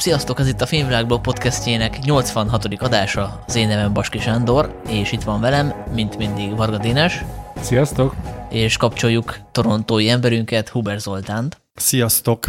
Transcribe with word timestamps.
Sziasztok, 0.00 0.38
ez 0.38 0.48
itt 0.48 0.60
a 0.60 0.66
Filmvilágblog 0.66 1.20
podcastjének 1.20 1.98
86. 1.98 2.64
adása. 2.64 3.42
Az 3.46 3.56
én 3.56 3.68
nevem 3.68 3.92
Baski 3.92 4.18
Sándor, 4.18 4.80
és 4.88 5.12
itt 5.12 5.22
van 5.22 5.40
velem, 5.40 5.84
mint 5.94 6.16
mindig 6.16 6.56
Varga 6.56 6.78
Dénes. 6.78 7.24
Sziasztok! 7.60 8.14
És 8.50 8.76
kapcsoljuk 8.76 9.38
torontói 9.52 10.08
emberünket, 10.08 10.68
Huber 10.68 10.98
Zoltánt. 10.98 11.60
Sziasztok! 11.74 12.44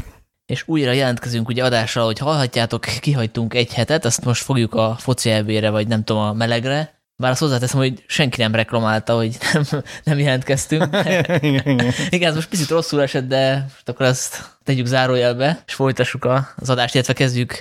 És 0.45 0.63
újra 0.67 0.91
jelentkezünk 0.91 1.47
ugye 1.47 1.63
adásra, 1.63 2.03
hogy 2.03 2.19
hallhatjátok, 2.19 2.85
kihagytunk 2.99 3.53
egy 3.53 3.73
hetet, 3.73 4.05
ezt 4.05 4.25
most 4.25 4.43
fogjuk 4.43 4.73
a 4.73 4.95
foci 4.99 5.29
elvére, 5.31 5.69
vagy 5.69 5.87
nem 5.87 6.03
tudom, 6.03 6.21
a 6.21 6.33
melegre, 6.33 7.00
bár 7.21 7.31
azt 7.31 7.39
hozzáteszem, 7.39 7.79
hogy 7.79 8.03
senki 8.07 8.41
nem 8.41 8.55
reklamálta, 8.55 9.15
hogy 9.15 9.37
nem, 9.53 9.63
nem 10.03 10.19
jelentkeztünk. 10.19 10.97
Igen, 12.09 12.29
ez 12.29 12.35
most 12.35 12.49
picit 12.49 12.69
rosszul 12.69 13.01
esett, 13.01 13.27
de 13.27 13.65
most 13.69 13.89
akkor 13.89 14.05
azt 14.05 14.57
tegyük 14.63 14.85
zárójelbe, 14.85 15.63
és 15.67 15.73
folytassuk 15.73 16.25
az 16.55 16.69
adást, 16.69 16.93
illetve 16.93 17.13
kezdjük 17.13 17.57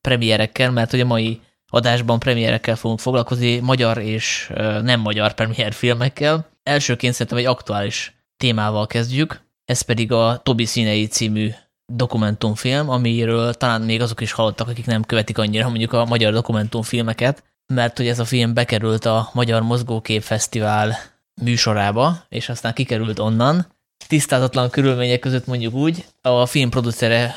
premierekkel, 0.00 0.70
mert 0.70 0.92
ugye 0.92 1.02
a 1.02 1.06
mai 1.06 1.40
adásban 1.66 2.18
premierekkel 2.18 2.76
fogunk 2.76 3.00
foglalkozni, 3.00 3.58
magyar 3.58 3.98
és 3.98 4.52
nem 4.82 5.00
magyar 5.00 5.32
premier 5.32 5.72
filmekkel. 5.72 6.46
Elsőként 6.62 7.12
szerintem 7.12 7.38
egy 7.38 7.46
aktuális 7.46 8.16
témával 8.36 8.86
kezdjük, 8.86 9.40
ez 9.64 9.80
pedig 9.80 10.12
a 10.12 10.40
Tobi 10.42 10.64
színei 10.64 11.06
című 11.06 11.50
dokumentumfilm, 11.86 12.88
amiről 12.88 13.54
talán 13.54 13.82
még 13.82 14.00
azok 14.00 14.20
is 14.20 14.32
hallottak, 14.32 14.68
akik 14.68 14.86
nem 14.86 15.02
követik 15.02 15.38
annyira 15.38 15.68
mondjuk 15.68 15.92
a 15.92 16.04
magyar 16.04 16.32
dokumentumfilmeket, 16.32 17.42
mert 17.66 17.96
hogy 17.96 18.08
ez 18.08 18.18
a 18.18 18.24
film 18.24 18.54
bekerült 18.54 19.04
a 19.04 19.30
Magyar 19.32 19.62
Mozgókép 19.62 20.22
Fesztivál 20.22 20.96
műsorába, 21.42 22.24
és 22.28 22.48
aztán 22.48 22.72
kikerült 22.72 23.18
onnan. 23.18 23.66
Tisztázatlan 24.06 24.70
körülmények 24.70 25.18
között 25.18 25.46
mondjuk 25.46 25.74
úgy, 25.74 26.04
a 26.20 26.46
film 26.46 26.70
producere 26.70 27.34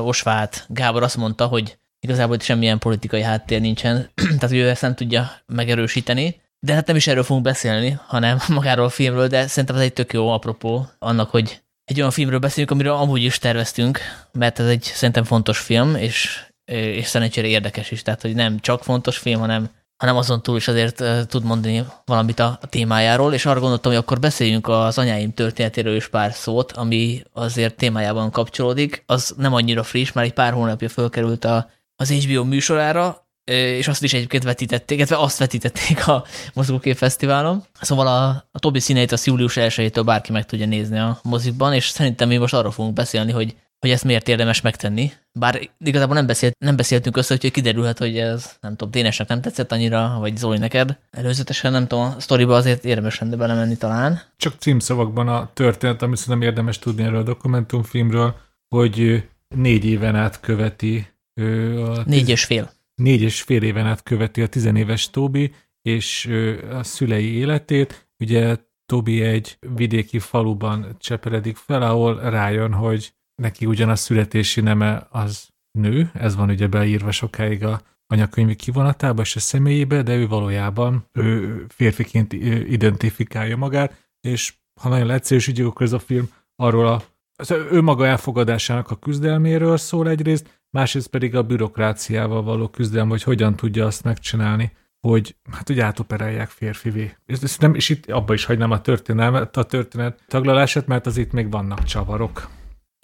Osvát 0.00 0.66
Gábor 0.68 1.02
azt 1.02 1.16
mondta, 1.16 1.46
hogy 1.46 1.78
igazából 2.00 2.34
itt 2.34 2.42
semmilyen 2.42 2.78
politikai 2.78 3.22
háttér 3.22 3.60
nincsen, 3.60 4.10
tehát 4.38 4.52
ő 4.52 4.68
ezt 4.68 4.82
nem 4.82 4.94
tudja 4.94 5.30
megerősíteni, 5.46 6.40
de 6.60 6.74
hát 6.74 6.86
nem 6.86 6.96
is 6.96 7.06
erről 7.06 7.22
fogunk 7.22 7.44
beszélni, 7.44 7.98
hanem 8.06 8.38
magáról 8.48 8.84
a 8.84 8.88
filmről, 8.88 9.26
de 9.26 9.46
szerintem 9.46 9.76
ez 9.76 9.82
egy 9.82 9.92
tök 9.92 10.12
jó 10.12 10.28
apropó 10.28 10.88
annak, 10.98 11.30
hogy 11.30 11.62
egy 11.84 11.98
olyan 11.98 12.10
filmről 12.10 12.38
beszélünk, 12.38 12.70
amiről 12.70 12.92
amúgy 12.92 13.22
is 13.22 13.38
terveztünk, 13.38 14.00
mert 14.32 14.58
ez 14.58 14.66
egy 14.66 14.82
szerintem 14.82 15.24
fontos 15.24 15.58
film, 15.58 15.94
és 15.94 16.46
és 16.72 17.06
szerencsére 17.06 17.46
érdekes 17.46 17.90
is, 17.90 18.02
tehát 18.02 18.22
hogy 18.22 18.34
nem 18.34 18.58
csak 18.60 18.82
fontos 18.82 19.18
film, 19.18 19.40
hanem, 19.40 19.70
hanem 19.96 20.16
azon 20.16 20.42
túl 20.42 20.56
is 20.56 20.68
azért 20.68 21.28
tud 21.28 21.44
mondani 21.44 21.84
valamit 22.04 22.40
a, 22.40 22.58
témájáról, 22.68 23.34
és 23.34 23.46
arra 23.46 23.60
gondoltam, 23.60 23.92
hogy 23.92 24.00
akkor 24.00 24.18
beszéljünk 24.18 24.68
az 24.68 24.98
anyáim 24.98 25.34
történetéről 25.34 25.96
is 25.96 26.08
pár 26.08 26.32
szót, 26.32 26.72
ami 26.72 27.22
azért 27.32 27.76
témájában 27.76 28.30
kapcsolódik. 28.30 29.02
Az 29.06 29.34
nem 29.36 29.54
annyira 29.54 29.82
friss, 29.82 30.12
már 30.12 30.24
egy 30.24 30.32
pár 30.32 30.52
hónapja 30.52 30.88
fölkerült 30.88 31.44
a, 31.44 31.70
az 31.96 32.10
HBO 32.10 32.44
műsorára, 32.44 33.26
és 33.44 33.88
azt 33.88 34.02
is 34.02 34.12
egyébként 34.12 34.42
vetítették, 34.42 34.96
illetve 34.96 35.18
azt 35.18 35.38
vetítették 35.38 36.08
a 36.08 36.24
Mozgókép 36.54 36.96
Fesztiválon. 36.96 37.64
Szóval 37.80 38.06
a, 38.06 38.28
a 38.52 38.58
Tobi 38.58 38.80
színeit 38.80 39.12
az 39.12 39.26
július 39.26 39.56
1 39.56 40.00
bárki 40.04 40.32
meg 40.32 40.46
tudja 40.46 40.66
nézni 40.66 40.98
a 40.98 41.18
mozikban, 41.22 41.72
és 41.72 41.88
szerintem 41.88 42.28
mi 42.28 42.36
most 42.36 42.54
arról 42.54 42.72
fogunk 42.72 42.94
beszélni, 42.94 43.32
hogy 43.32 43.56
hogy 43.82 43.90
ezt 43.90 44.04
miért 44.04 44.28
érdemes 44.28 44.60
megtenni. 44.60 45.12
Bár 45.32 45.70
igazából 45.84 46.14
nem, 46.14 46.26
beszélt, 46.26 46.58
nem 46.58 46.76
beszéltünk 46.76 47.16
össze, 47.16 47.34
úgyhogy 47.34 47.50
kiderülhet, 47.50 47.98
hogy 47.98 48.18
ez 48.18 48.56
nem 48.60 48.70
tudom, 48.70 48.90
Dénesnek 48.90 49.28
nem 49.28 49.40
tetszett 49.40 49.72
annyira, 49.72 50.16
vagy 50.18 50.36
Zoli 50.36 50.58
neked. 50.58 50.98
Előzetesen 51.10 51.72
nem 51.72 51.86
tudom, 51.86 52.04
a 52.04 52.20
sztoriba 52.20 52.56
azért 52.56 52.84
érdemes 52.84 53.18
lenne 53.18 53.36
belemenni 53.36 53.76
talán. 53.76 54.20
Csak 54.36 54.54
címszavakban 54.58 55.28
a 55.28 55.50
történet, 55.52 56.02
amit 56.02 56.16
szerintem 56.16 56.48
érdemes 56.48 56.78
tudni 56.78 57.02
erről 57.02 57.18
a 57.18 57.22
dokumentumfilmről, 57.22 58.36
hogy 58.68 59.28
négy 59.48 59.84
éven 59.84 60.16
át 60.16 60.40
követi 60.40 61.06
a 61.34 62.02
négy 62.04 62.28
és 62.28 62.44
fél. 62.44 62.72
Négy 62.94 63.22
és 63.22 63.42
fél 63.42 63.62
éven 63.62 63.86
át 63.86 64.02
követi 64.02 64.42
a 64.42 64.46
tizenéves 64.46 65.10
Tobi, 65.10 65.54
és 65.82 66.30
a 66.72 66.82
szülei 66.82 67.32
életét. 67.32 68.08
Ugye 68.18 68.56
Tobi 68.86 69.22
egy 69.22 69.58
vidéki 69.74 70.18
faluban 70.18 70.96
cseperedik 70.98 71.56
fel, 71.56 71.82
ahol 71.82 72.20
rájön, 72.20 72.72
hogy 72.72 73.12
neki 73.42 73.66
ugyanaz 73.66 74.00
születési 74.00 74.60
neme 74.60 75.06
az 75.10 75.48
nő, 75.78 76.10
ez 76.14 76.36
van 76.36 76.50
ugye 76.50 76.66
beírva 76.66 77.10
sokáig 77.10 77.64
a 77.64 77.80
anyakönyvi 78.06 78.54
kivonatába 78.54 79.22
és 79.22 79.36
a 79.36 79.40
személyébe, 79.40 80.02
de 80.02 80.14
ő 80.14 80.26
valójában 80.28 81.06
ő 81.12 81.64
férfiként 81.68 82.32
identifikálja 82.32 83.56
magát, 83.56 84.08
és 84.20 84.54
ha 84.80 84.88
nagyon 84.88 85.06
leegyszerűsítjük, 85.06 85.66
akkor 85.66 85.86
ez 85.86 85.92
a 85.92 85.98
film 85.98 86.30
arról 86.56 86.86
a 86.86 87.02
az 87.36 87.50
ő 87.50 87.80
maga 87.80 88.06
elfogadásának 88.06 88.90
a 88.90 88.96
küzdelméről 88.96 89.76
szól 89.76 90.08
egyrészt, 90.08 90.60
másrészt 90.70 91.08
pedig 91.08 91.34
a 91.36 91.42
bürokráciával 91.42 92.42
való 92.42 92.68
küzdelem, 92.68 93.08
hogy 93.08 93.22
hogyan 93.22 93.56
tudja 93.56 93.86
azt 93.86 94.04
megcsinálni, 94.04 94.72
hogy 95.00 95.36
hát 95.50 95.66
hogy 95.66 95.80
átoperálják 95.80 96.48
férfivé. 96.48 97.16
És, 97.26 97.56
nem, 97.56 97.74
és 97.74 97.88
itt 97.88 98.10
abba 98.10 98.34
is 98.34 98.44
hagynám 98.44 98.70
a 98.70 98.80
történelmet, 98.80 99.56
a 99.56 99.64
történet 99.64 100.22
taglalását, 100.28 100.86
mert 100.86 101.06
az 101.06 101.16
itt 101.16 101.32
még 101.32 101.50
vannak 101.50 101.84
csavarok. 101.84 102.48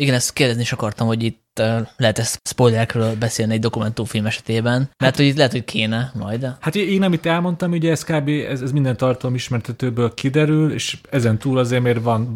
Igen, 0.02 0.14
ezt 0.14 0.32
kérdezni 0.32 0.62
is 0.62 0.72
akartam, 0.72 1.06
hogy 1.06 1.22
itt 1.22 1.60
uh, 1.60 1.88
lehet 1.96 2.18
ezt 2.18 2.40
spoilerekről 2.48 3.16
beszélni 3.16 3.52
egy 3.52 3.60
dokumentumfilm 3.60 4.26
esetében, 4.26 4.78
mert 4.78 4.96
hát, 4.98 5.16
hogy 5.16 5.24
itt 5.24 5.36
lehet, 5.36 5.52
hogy 5.52 5.64
kéne 5.64 6.12
majd. 6.14 6.56
Hát 6.60 6.74
én, 6.74 7.02
amit 7.02 7.26
elmondtam, 7.26 7.70
ugye 7.70 7.90
ez 7.90 8.04
kb. 8.04 8.28
ez, 8.28 8.60
ez 8.62 8.72
minden 8.72 8.96
tartalom 8.96 9.34
ismertetőből 9.34 10.14
kiderül, 10.14 10.72
és 10.72 10.98
ezen 11.10 11.38
túl 11.38 11.58
azért 11.58 11.82
miért 11.82 12.02
van, 12.02 12.34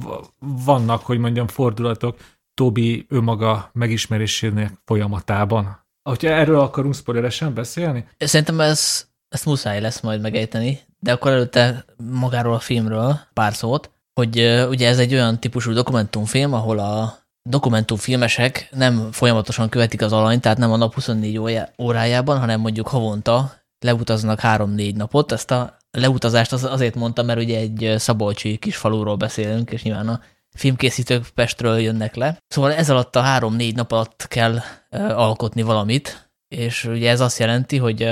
vannak, 0.65 1.03
hogy 1.03 1.19
mondjam, 1.19 1.47
fordulatok 1.47 2.17
Tobi 2.55 3.07
önmaga 3.09 3.71
megismerésének 3.73 4.73
folyamatában. 4.85 5.87
Hogyha 6.03 6.29
erről 6.29 6.61
akarunk 6.61 6.95
spoileresen 6.95 7.55
beszélni? 7.55 8.05
Szerintem 8.19 8.61
ez, 8.61 9.07
ezt 9.29 9.45
muszáj 9.45 9.81
lesz 9.81 10.01
majd 10.01 10.21
megejteni, 10.21 10.81
de 10.99 11.13
akkor 11.13 11.31
előtte 11.31 11.85
magáról 12.11 12.55
a 12.55 12.59
filmről 12.59 13.21
pár 13.33 13.55
szót, 13.55 13.91
hogy 14.21 14.41
uh, 14.41 14.69
ugye 14.69 14.89
ez 14.89 14.99
egy 14.99 15.13
olyan 15.13 15.41
típusú 15.41 15.73
dokumentumfilm, 15.73 16.53
ahol 16.53 16.79
a 16.79 17.21
dokumentumfilmesek 17.43 18.69
nem 18.71 19.09
folyamatosan 19.13 19.69
követik 19.69 20.03
az 20.03 20.13
alany, 20.13 20.41
tehát 20.41 20.59
nem 20.59 20.73
a 20.73 20.77
nap 20.77 20.95
24 20.95 21.63
órájában, 21.79 22.39
hanem 22.39 22.61
mondjuk 22.61 22.89
havonta 22.89 23.53
leutaznak 23.79 24.41
három-négy 24.41 24.97
napot. 24.97 25.33
Ezt 25.33 25.51
a 25.51 25.77
leutazást 25.91 26.53
az 26.53 26.65
azért 26.65 26.95
mondtam, 26.95 27.27
mert 27.27 27.41
ugye 27.41 27.59
egy 27.59 27.95
szabolcsi 27.99 28.57
kis 28.57 28.77
faluról 28.77 29.17
beszélünk, 29.17 29.71
és 29.71 29.83
nyilván 29.83 30.09
a 30.09 30.21
filmkészítők 30.55 31.29
Pestről 31.35 31.79
jönnek 31.79 32.15
le. 32.15 32.39
Szóval 32.49 32.73
ez 32.73 32.91
alatt 32.91 33.17
a 33.17 33.21
három-négy 33.21 33.75
nap 33.75 33.93
alatt 33.93 34.27
kell 34.29 34.59
alkotni 34.91 35.63
valamit, 35.63 36.31
és 36.49 36.85
ugye 36.85 37.11
ez 37.11 37.21
azt 37.21 37.39
jelenti, 37.39 37.77
hogy 37.77 38.11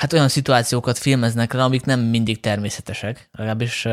hát 0.00 0.12
olyan 0.12 0.28
szituációkat 0.28 0.98
filmeznek 0.98 1.52
le, 1.52 1.62
amik 1.62 1.84
nem 1.84 2.00
mindig 2.00 2.40
természetesek. 2.40 3.28
Legalábbis 3.32 3.84
uh, 3.84 3.92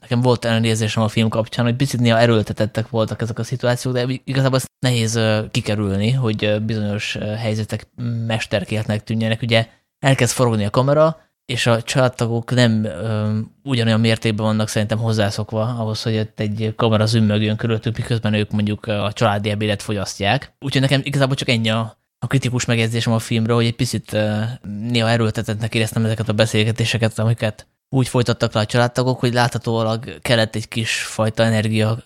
nekem 0.00 0.20
volt 0.20 0.44
olyan 0.44 0.64
érzésem 0.64 1.02
a 1.02 1.08
film 1.08 1.28
kapcsán, 1.28 1.64
hogy 1.64 1.76
picit 1.76 2.00
néha 2.00 2.18
erőltetettek 2.18 2.88
voltak 2.88 3.22
ezek 3.22 3.38
a 3.38 3.44
szituációk, 3.44 3.94
de 3.94 4.06
igazából 4.24 4.56
ezt 4.56 4.70
nehéz 4.78 5.16
uh, 5.16 5.50
kikerülni, 5.50 6.10
hogy 6.10 6.44
uh, 6.44 6.60
bizonyos 6.60 7.14
uh, 7.14 7.34
helyzetek 7.34 7.86
mesterkéltnek 8.26 9.04
tűnjenek. 9.04 9.42
Ugye 9.42 9.66
elkezd 9.98 10.34
forogni 10.34 10.64
a 10.64 10.70
kamera, 10.70 11.16
és 11.44 11.66
a 11.66 11.82
családtagok 11.82 12.54
nem 12.54 12.84
ö, 12.84 13.38
ugyanolyan 13.62 14.00
mértékben 14.00 14.46
vannak 14.46 14.68
szerintem 14.68 14.98
hozzászokva 14.98 15.62
ahhoz, 15.62 16.02
hogy 16.02 16.16
ott 16.16 16.40
egy 16.40 16.72
kamera 16.76 17.06
zümmögjön 17.06 17.56
körülöttük, 17.56 17.96
miközben 17.96 18.34
ők 18.34 18.50
mondjuk 18.50 18.86
a 18.86 19.12
családi 19.12 19.50
ebédet 19.50 19.82
fogyasztják. 19.82 20.52
Úgyhogy 20.60 20.80
nekem 20.80 21.00
igazából 21.04 21.34
csak 21.34 21.48
ennyi 21.48 21.70
a 21.70 21.98
a 22.18 22.26
kritikus 22.26 22.64
megjegyzésem 22.64 23.12
a 23.12 23.18
filmről, 23.18 23.56
hogy 23.56 23.66
egy 23.66 23.76
picit 23.76 24.16
néha 24.62 25.08
erőltetettnek 25.08 25.74
éreztem 25.74 26.04
ezeket 26.04 26.28
a 26.28 26.32
beszélgetéseket, 26.32 27.18
amiket 27.18 27.66
úgy 27.88 28.08
folytattak 28.08 28.52
le 28.52 28.60
a 28.60 28.66
családtagok, 28.66 29.20
hogy 29.20 29.32
láthatólag 29.32 30.20
kellett 30.20 30.54
egy 30.54 30.68
kis 30.68 31.02
fajta 31.02 31.42
energia 31.42 31.98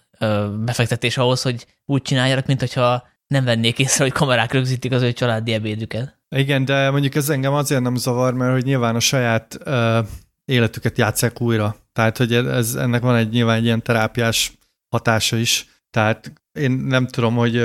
befektetés 0.59 1.17
ahhoz, 1.17 1.43
hogy 1.43 1.67
úgy 1.85 2.03
csináljanak, 2.03 2.47
mint 2.47 2.61
hogyha 2.61 3.09
nem 3.27 3.45
vennék 3.45 3.79
észre, 3.79 4.05
hogy 4.05 4.13
kamerák 4.13 4.53
rögzítik 4.53 4.93
az 4.93 5.03
ő 5.03 5.13
családi 5.13 5.53
ebédüket. 5.53 6.21
Igen, 6.37 6.65
de 6.65 6.91
mondjuk 6.91 7.15
ez 7.15 7.29
engem 7.29 7.53
azért 7.53 7.83
nem 7.83 7.97
zavar, 7.97 8.35
mert 8.35 8.53
hogy 8.53 8.65
nyilván 8.65 8.95
a 8.95 9.01
saját 9.01 9.59
uh, 9.67 10.07
életüket 10.45 10.99
játszák 10.99 11.41
újra. 11.41 11.77
Tehát, 11.93 12.17
hogy 12.17 12.33
ez, 12.35 12.75
ennek 12.75 13.03
van 13.03 13.17
egy 13.17 13.29
nyilván 13.29 13.57
egy 13.57 13.65
ilyen 13.65 13.83
terápiás 13.83 14.53
hatása 14.89 15.37
is. 15.37 15.67
Tehát 15.91 16.33
én 16.53 16.71
nem 16.71 17.07
tudom, 17.07 17.35
hogy 17.35 17.65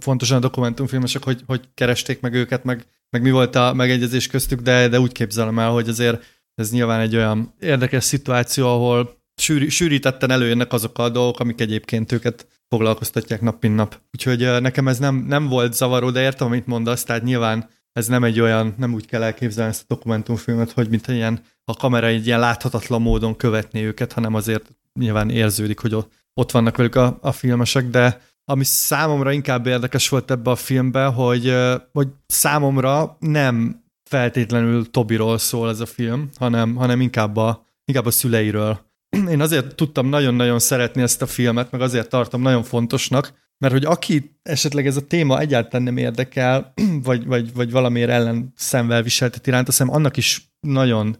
fontosan 0.00 0.36
a 0.36 0.40
dokumentumfilmesek, 0.40 1.24
hogy, 1.24 1.42
hogy 1.46 1.60
keresték 1.74 2.20
meg 2.20 2.34
őket, 2.34 2.64
meg, 2.64 2.84
meg 3.10 3.22
mi 3.22 3.30
volt 3.30 3.54
a 3.54 3.72
megegyezés 3.72 4.26
köztük, 4.26 4.60
de, 4.60 4.88
de 4.88 5.00
úgy 5.00 5.12
képzelem 5.12 5.58
el, 5.58 5.70
hogy 5.70 5.88
azért 5.88 6.24
ez 6.54 6.70
nyilván 6.70 7.00
egy 7.00 7.16
olyan 7.16 7.54
érdekes 7.60 8.04
szituáció, 8.04 8.66
ahol 8.66 9.16
sűr, 9.40 9.70
sűrítetten 9.70 10.30
előjönnek 10.30 10.72
azok 10.72 10.98
a 10.98 11.08
dolgok, 11.08 11.40
amik 11.40 11.60
egyébként 11.60 12.12
őket 12.12 12.46
foglalkoztatják 12.68 13.40
nap 13.40 13.62
mint 13.62 13.74
nap. 13.74 14.00
Úgyhogy 14.12 14.60
nekem 14.60 14.88
ez 14.88 14.98
nem, 14.98 15.16
nem 15.16 15.48
volt 15.48 15.74
zavaró, 15.74 16.10
de 16.10 16.22
értem, 16.22 16.46
amit 16.46 16.66
mondasz, 16.66 17.02
tehát 17.02 17.22
nyilván 17.22 17.68
ez 17.92 18.06
nem 18.06 18.24
egy 18.24 18.40
olyan, 18.40 18.74
nem 18.76 18.94
úgy 18.94 19.06
kell 19.06 19.22
elképzelni 19.22 19.70
ezt 19.70 19.82
a 19.82 19.94
dokumentumfilmet, 19.94 20.72
hogy 20.72 20.88
mint 20.88 21.08
ilyen, 21.08 21.40
a 21.64 21.74
kamera 21.74 22.06
egy 22.06 22.26
ilyen 22.26 22.40
láthatatlan 22.40 23.02
módon 23.02 23.36
követni 23.36 23.84
őket, 23.84 24.12
hanem 24.12 24.34
azért 24.34 24.70
nyilván 24.94 25.30
érződik, 25.30 25.78
hogy 25.78 25.96
ott 26.34 26.50
vannak 26.50 26.76
velük 26.76 26.94
a, 26.94 27.18
a 27.20 27.32
filmesek, 27.32 27.88
de 27.88 28.20
ami 28.50 28.64
számomra 28.64 29.32
inkább 29.32 29.66
érdekes 29.66 30.08
volt 30.08 30.30
ebbe 30.30 30.50
a 30.50 30.56
filmbe, 30.56 31.04
hogy, 31.04 31.54
hogy 31.92 32.08
számomra 32.26 33.16
nem 33.20 33.84
feltétlenül 34.10 34.90
Tobiról 34.90 35.38
szól 35.38 35.68
ez 35.68 35.80
a 35.80 35.86
film, 35.86 36.28
hanem, 36.38 36.74
hanem 36.74 37.00
inkább, 37.00 37.36
a, 37.36 37.66
inkább 37.84 38.06
a 38.06 38.10
szüleiről. 38.10 38.80
Én 39.30 39.40
azért 39.40 39.74
tudtam 39.74 40.08
nagyon-nagyon 40.08 40.58
szeretni 40.58 41.02
ezt 41.02 41.22
a 41.22 41.26
filmet, 41.26 41.70
meg 41.70 41.80
azért 41.80 42.08
tartom 42.08 42.42
nagyon 42.42 42.62
fontosnak, 42.62 43.32
mert 43.58 43.72
hogy 43.72 43.84
aki 43.84 44.38
esetleg 44.42 44.86
ez 44.86 44.96
a 44.96 45.06
téma 45.06 45.40
egyáltalán 45.40 45.82
nem 45.82 45.96
érdekel, 45.96 46.72
vagy, 47.08 47.26
vagy, 47.26 47.54
vagy 47.54 47.70
valamiért 47.70 48.10
ellen 48.10 48.52
szemvel 48.56 49.02
viseltet 49.02 49.46
iránt, 49.46 49.68
azt 49.68 49.80
annak 49.80 50.16
is 50.16 50.52
nagyon 50.60 51.16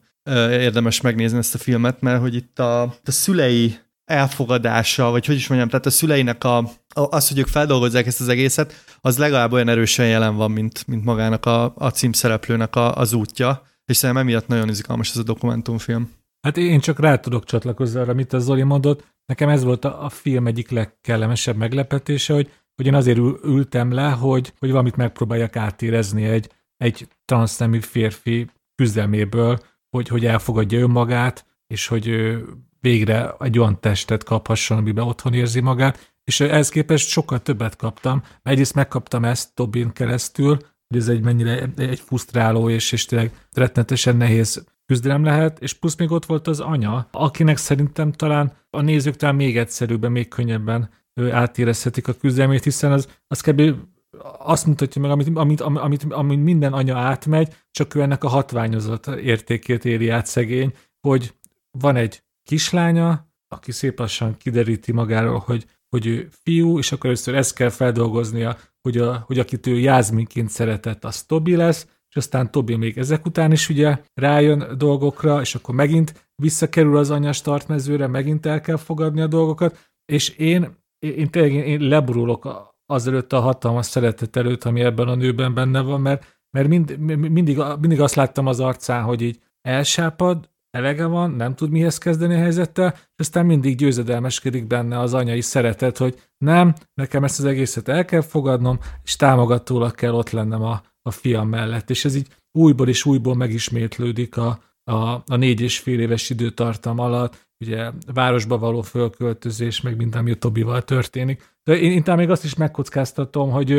érdemes 0.51 1.01
megnézni 1.01 1.39
ezt 1.39 1.55
a 1.55 1.59
filmet, 1.59 2.01
mert 2.01 2.21
hogy 2.21 2.35
itt 2.35 2.59
a, 2.59 2.83
a 2.83 3.11
szülei 3.11 3.79
elfogadása, 4.09 5.11
vagy 5.11 5.27
hogy 5.27 5.35
is 5.35 5.49
mondjam, 5.49 5.69
tehát 5.69 5.87
a 5.87 5.91
szüleinek 5.91 6.45
a, 6.45 6.57
a, 6.57 6.67
az, 6.95 7.29
hogy 7.29 7.39
ők 7.39 7.47
feldolgozzák 7.47 8.07
ezt 8.07 8.21
az 8.21 8.29
egészet, 8.29 8.85
az 9.01 9.19
legalább 9.19 9.53
olyan 9.53 9.69
erősen 9.69 10.09
jelen 10.09 10.37
van, 10.37 10.51
mint, 10.51 10.87
mint 10.87 11.05
magának 11.05 11.47
a, 11.47 11.73
a 11.77 11.89
címszereplőnek 11.91 12.77
a, 12.77 12.95
az 12.95 13.13
útja, 13.13 13.63
és 13.85 13.97
szerintem 13.97 14.25
emiatt 14.25 14.47
nagyon 14.47 14.69
izgalmas 14.69 15.11
ez 15.11 15.17
a 15.17 15.23
dokumentumfilm. 15.23 16.11
Hát 16.41 16.57
én 16.57 16.81
csak 16.81 17.01
rá 17.01 17.17
tudok 17.17 17.45
csatlakozni 17.45 18.01
arra, 18.01 18.11
amit 18.11 18.33
a 18.33 18.39
Zoli 18.39 18.63
mondott. 18.63 19.05
Nekem 19.27 19.49
ez 19.49 19.65
volt 19.65 19.85
a, 19.85 20.05
a 20.05 20.09
film 20.09 20.47
egyik 20.47 20.71
legkellemesebb 20.71 21.57
meglepetése, 21.57 22.35
hogy, 22.35 22.53
hogy 22.75 22.87
én 22.87 22.95
azért 22.95 23.19
ül, 23.19 23.41
ültem 23.45 23.93
le, 23.93 24.11
hogy, 24.11 24.53
hogy 24.59 24.71
valamit 24.71 24.97
megpróbáljak 24.97 25.57
átérezni 25.57 26.25
egy, 26.25 26.51
egy 26.77 27.09
transznemű 27.25 27.81
férfi 27.81 28.47
küzdelméből, 28.75 29.59
hogy, 29.91 30.09
hogy 30.09 30.25
elfogadja 30.27 30.79
önmagát, 30.79 31.47
és 31.67 31.87
hogy 31.87 32.37
végre 32.81 33.35
egy 33.41 33.59
olyan 33.59 33.81
testet 33.81 34.25
kaphasson, 34.25 34.79
amiben 34.79 35.05
otthon 35.05 35.35
érzi 35.35 35.61
magát, 35.61 36.13
és 36.25 36.41
ehhez 36.41 36.69
képest 36.69 37.09
sokkal 37.09 37.43
többet 37.43 37.77
kaptam. 37.77 38.23
Egyrészt 38.43 38.75
megkaptam 38.75 39.25
ezt 39.25 39.55
Tobin 39.55 39.93
keresztül, 39.93 40.59
hogy 40.89 40.97
ez 40.97 41.09
egy 41.09 41.23
mennyire 41.23 41.69
egy 41.77 42.01
frusztráló 42.01 42.71
és, 42.71 42.93
és 42.93 43.05
tényleg 43.05 43.47
rettenetesen 43.53 44.17
nehéz 44.17 44.65
küzdelem 44.87 45.25
lehet, 45.25 45.59
és 45.59 45.73
plusz 45.73 45.97
még 45.97 46.11
ott 46.11 46.27
volt 46.27 46.47
az 46.47 46.61
anya, 46.61 47.09
akinek 47.11 47.57
szerintem 47.57 48.13
talán 48.13 48.53
a 48.71 48.81
nézők 48.81 49.17
talán 49.17 49.35
még 49.35 49.59
egyszerűbben, 49.59 50.13
még 50.13 50.29
könnyebben 50.29 50.91
átérezhetik 51.31 52.09
a 52.09 52.13
küzdelmét, 52.13 52.65
hiszen 52.65 52.93
az, 52.93 53.09
az 53.27 53.41
kb. 53.41 53.63
azt 54.39 54.67
mutatja 54.67 55.01
meg, 55.01 55.11
amit, 55.11 55.37
amit, 55.37 55.61
amit, 55.61 56.05
amit 56.09 56.43
minden 56.43 56.73
anya 56.73 56.99
átmegy, 56.99 57.55
csak 57.71 57.95
ő 57.95 58.01
ennek 58.01 58.25
a 58.25 58.29
hatványozott 58.29 59.07
értékét 59.07 59.85
éri 59.85 60.09
át 60.09 60.27
szegény, 60.27 60.73
hogy 61.01 61.35
van 61.71 61.97
egy 61.97 62.23
kislánya, 62.49 63.29
aki 63.49 63.73
szép 63.73 63.99
lassan 63.99 64.37
kideríti 64.37 64.93
magáról, 64.93 65.39
hogy, 65.39 65.67
hogy 65.89 66.07
ő 66.07 66.29
fiú, 66.43 66.79
és 66.79 66.93
akkor 66.93 67.07
először 67.07 67.35
ezt 67.35 67.55
kell 67.55 67.69
feldolgoznia, 67.69 68.57
hogy, 68.81 68.99
a, 68.99 69.25
hogy 69.27 69.39
akit 69.39 69.67
ő 69.67 69.79
Jászminként 69.79 70.49
szeretett, 70.49 71.05
az 71.05 71.23
Tobi 71.23 71.57
lesz, 71.57 71.87
és 72.09 72.17
aztán 72.17 72.51
Tobi 72.51 72.77
még 72.77 72.99
ezek 72.99 73.27
után 73.27 73.53
is 73.53 73.69
ugye 73.69 74.03
rájön 74.15 74.79
dolgokra, 74.79 75.41
és 75.41 75.55
akkor 75.55 75.75
megint 75.75 76.31
visszakerül 76.43 76.97
az 76.97 77.11
anya 77.11 77.33
startmezőre, 77.33 78.07
megint 78.07 78.47
el 78.47 78.61
kell 78.61 78.77
fogadni 78.77 79.21
a 79.21 79.27
dolgokat, 79.27 79.93
és 80.05 80.29
én, 80.29 80.77
én 80.99 81.31
tényleg 81.31 81.53
én, 81.53 81.63
én 81.63 81.81
leburulok 81.81 82.73
azelőtt 82.87 83.33
a 83.33 83.41
hatalmas 83.41 83.87
szeretet 83.87 84.37
előtt, 84.37 84.65
ami 84.65 84.81
ebben 84.81 85.09
a 85.09 85.15
nőben 85.15 85.55
benne 85.55 85.81
van, 85.81 86.01
mert, 86.01 86.41
mert 86.51 86.69
mind, 86.69 86.99
mindig, 86.99 87.63
mindig 87.81 88.01
azt 88.01 88.15
láttam 88.15 88.47
az 88.47 88.61
arcán, 88.61 89.03
hogy 89.03 89.23
így 89.23 89.41
elsápad, 89.61 90.51
elege 90.71 91.05
van, 91.05 91.31
nem 91.31 91.55
tud 91.55 91.71
mihez 91.71 91.99
kezdeni 91.99 92.35
a 92.35 92.39
helyzettel, 92.39 92.95
és 92.95 93.09
aztán 93.17 93.47
mindig 93.47 93.77
győzedelmeskedik 93.77 94.67
benne 94.67 94.99
az 94.99 95.15
anyai 95.15 95.41
szeretet, 95.41 95.99
hogy 95.99 96.23
nem, 96.39 96.75
nekem 96.95 97.25
ezt 97.25 97.39
az 97.39 97.45
egészet 97.45 97.89
el 97.89 98.05
kell 98.05 98.21
fogadnom, 98.21 98.79
és 99.05 99.17
támogatólag 99.17 99.95
kell 99.95 100.13
ott 100.13 100.31
lennem 100.31 100.63
a, 100.63 100.83
a 101.03 101.11
fiam 101.11 101.49
mellett. 101.49 101.91
És 101.91 102.05
ez 102.05 102.15
így 102.15 102.29
újból 102.53 102.89
és 102.89 103.05
újból 103.05 103.35
megismétlődik 103.35 104.37
a, 104.37 104.61
a, 104.85 105.23
a 105.27 105.37
négy 105.37 105.61
és 105.61 105.79
fél 105.79 106.01
éves 106.01 106.31
időtartam 106.31 106.99
alatt, 106.99 107.47
ugye 107.65 107.91
városba 108.15 108.59
való 108.59 108.83
fölköltözés, 108.83 109.81
meg 109.81 109.97
minden, 109.97 110.21
ami 110.21 110.31
a 110.31 110.37
Tobival 110.37 110.83
történik. 110.83 111.57
De 111.63 111.79
én, 111.79 111.91
én 111.91 112.03
talán 112.03 112.19
még 112.19 112.31
azt 112.31 112.45
is 112.45 112.55
megkockáztatom, 112.55 113.51
hogy, 113.51 113.71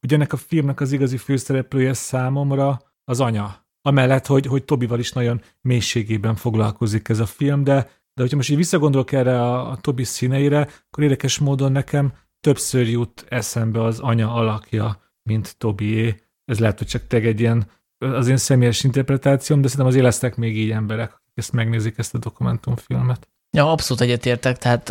hogy 0.00 0.14
ennek 0.14 0.32
a 0.32 0.36
filmnek 0.36 0.80
az 0.80 0.92
igazi 0.92 1.16
főszereplője 1.16 1.92
számomra 1.92 2.80
az 3.04 3.20
anya 3.20 3.67
amellett, 3.82 4.26
hogy, 4.26 4.46
hogy 4.46 4.64
Tobival 4.64 4.98
is 4.98 5.12
nagyon 5.12 5.42
mélységében 5.60 6.34
foglalkozik 6.34 7.08
ez 7.08 7.18
a 7.18 7.26
film, 7.26 7.64
de, 7.64 7.74
de 8.14 8.22
hogyha 8.22 8.36
most 8.36 8.50
így 8.50 8.56
visszagondolok 8.56 9.12
erre 9.12 9.42
a, 9.42 9.70
a 9.70 9.76
Tobi 9.76 10.04
színeire, 10.04 10.60
akkor 10.60 11.02
érdekes 11.02 11.38
módon 11.38 11.72
nekem 11.72 12.12
többször 12.40 12.88
jut 12.88 13.24
eszembe 13.28 13.82
az 13.82 13.98
anya 13.98 14.32
alakja, 14.32 15.02
mint 15.22 15.56
Tobié. 15.58 16.16
Ez 16.44 16.58
lehet, 16.58 16.78
hogy 16.78 16.86
csak 16.86 17.06
teg 17.06 17.26
egy 17.26 17.40
ilyen 17.40 17.66
az 17.98 18.28
én 18.28 18.36
személyes 18.36 18.84
interpretációm, 18.84 19.60
de 19.60 19.68
szerintem 19.68 19.88
azért 19.88 20.04
lesznek 20.04 20.36
még 20.36 20.56
így 20.56 20.70
emberek, 20.70 21.12
akik 21.12 21.32
ezt 21.34 21.52
megnézik, 21.52 21.98
ezt 21.98 22.14
a 22.14 22.18
dokumentumfilmet. 22.18 23.28
Ja, 23.50 23.70
abszolút 23.70 24.02
egyetértek, 24.02 24.58
tehát 24.58 24.88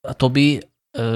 a 0.00 0.12
Tobi 0.16 0.62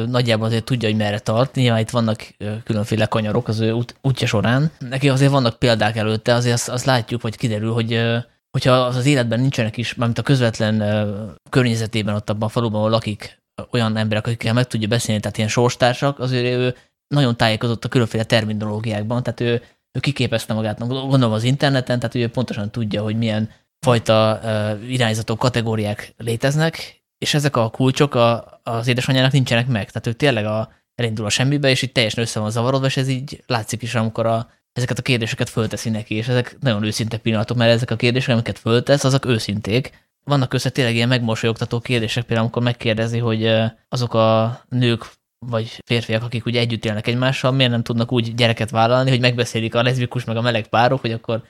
nagyjából 0.06 0.46
azért 0.46 0.64
tudja, 0.64 0.88
hogy 0.88 0.98
merre 0.98 1.18
tart. 1.18 1.54
Nyilván 1.54 1.80
itt 1.80 1.90
vannak 1.90 2.34
különféle 2.64 3.06
kanyarok 3.06 3.48
az 3.48 3.60
ő 3.60 3.72
út, 3.72 3.94
útja 4.02 4.26
során. 4.26 4.70
Neki 4.78 5.08
azért 5.08 5.30
vannak 5.30 5.58
példák 5.58 5.96
előtte, 5.96 6.34
azért 6.34 6.54
azt, 6.54 6.68
azt 6.68 6.84
látjuk, 6.84 7.22
vagy 7.22 7.36
kiderül, 7.36 7.72
hogy 7.72 8.00
hogyha 8.50 8.72
az, 8.72 9.06
életben 9.06 9.40
nincsenek 9.40 9.76
is, 9.76 9.94
mármint 9.94 10.18
a 10.18 10.22
közvetlen 10.22 10.84
környezetében, 11.50 12.14
ott 12.14 12.30
abban 12.30 12.48
a 12.48 12.50
faluban, 12.50 12.78
ahol 12.78 12.90
lakik 12.90 13.42
olyan 13.70 13.96
emberek, 13.96 14.26
akikkel 14.26 14.52
meg 14.52 14.66
tudja 14.66 14.88
beszélni, 14.88 15.20
tehát 15.20 15.36
ilyen 15.36 15.48
sorstársak, 15.48 16.18
azért 16.18 16.56
ő 16.56 16.74
nagyon 17.14 17.36
tájékozott 17.36 17.84
a 17.84 17.88
különféle 17.88 18.24
terminológiákban, 18.24 19.22
tehát 19.22 19.40
ő, 19.40 19.62
ő 19.92 20.00
kiképezte 20.00 20.54
magát, 20.54 20.78
gondolom 20.88 21.32
az 21.32 21.44
interneten, 21.44 21.98
tehát 21.98 22.14
ő 22.14 22.28
pontosan 22.28 22.70
tudja, 22.70 23.02
hogy 23.02 23.16
milyen 23.16 23.50
fajta 23.80 24.40
irányzatok, 24.88 25.38
kategóriák 25.38 26.14
léteznek, 26.16 27.02
és 27.18 27.34
ezek 27.34 27.56
a 27.56 27.70
kulcsok 27.70 28.14
a, 28.14 28.60
az 28.62 28.86
édesanyjának 28.86 29.32
nincsenek 29.32 29.66
meg. 29.66 29.90
Tehát 29.90 30.06
ő 30.06 30.12
tényleg 30.12 30.44
a, 30.44 30.72
elindul 30.94 31.26
a 31.26 31.30
semmibe, 31.30 31.70
és 31.70 31.82
így 31.82 31.92
teljesen 31.92 32.22
össze 32.22 32.40
van 32.40 32.50
zavarodva, 32.50 32.86
és 32.86 32.96
ez 32.96 33.08
így 33.08 33.42
látszik 33.46 33.82
is, 33.82 33.94
amikor 33.94 34.26
a, 34.26 34.50
ezeket 34.72 34.98
a 34.98 35.02
kérdéseket 35.02 35.48
fölteszi 35.48 35.90
neki, 35.90 36.14
és 36.14 36.28
ezek 36.28 36.56
nagyon 36.60 36.84
őszinte 36.84 37.16
pillanatok, 37.16 37.56
mert 37.56 37.72
ezek 37.72 37.90
a 37.90 37.96
kérdések, 37.96 38.34
amiket 38.34 38.58
föltesz, 38.58 39.04
azok 39.04 39.26
őszinték. 39.26 40.06
Vannak 40.24 40.54
össze 40.54 40.70
tényleg 40.70 40.94
ilyen 40.94 41.08
megmosolyogtató 41.08 41.80
kérdések, 41.80 42.22
például 42.22 42.40
amikor 42.40 42.62
megkérdezi, 42.62 43.18
hogy 43.18 43.54
azok 43.88 44.14
a 44.14 44.60
nők 44.68 45.06
vagy 45.46 45.80
férfiak, 45.84 46.22
akik 46.22 46.46
ugye 46.46 46.60
együtt 46.60 46.84
élnek 46.84 47.06
egymással, 47.06 47.52
miért 47.52 47.70
nem 47.70 47.82
tudnak 47.82 48.12
úgy 48.12 48.34
gyereket 48.34 48.70
vállalni, 48.70 49.10
hogy 49.10 49.20
megbeszélik 49.20 49.74
a 49.74 49.82
leszbikus 49.82 50.24
meg 50.24 50.36
a 50.36 50.40
meleg 50.40 50.66
párok, 50.66 51.00
hogy 51.00 51.12
akkor 51.12 51.42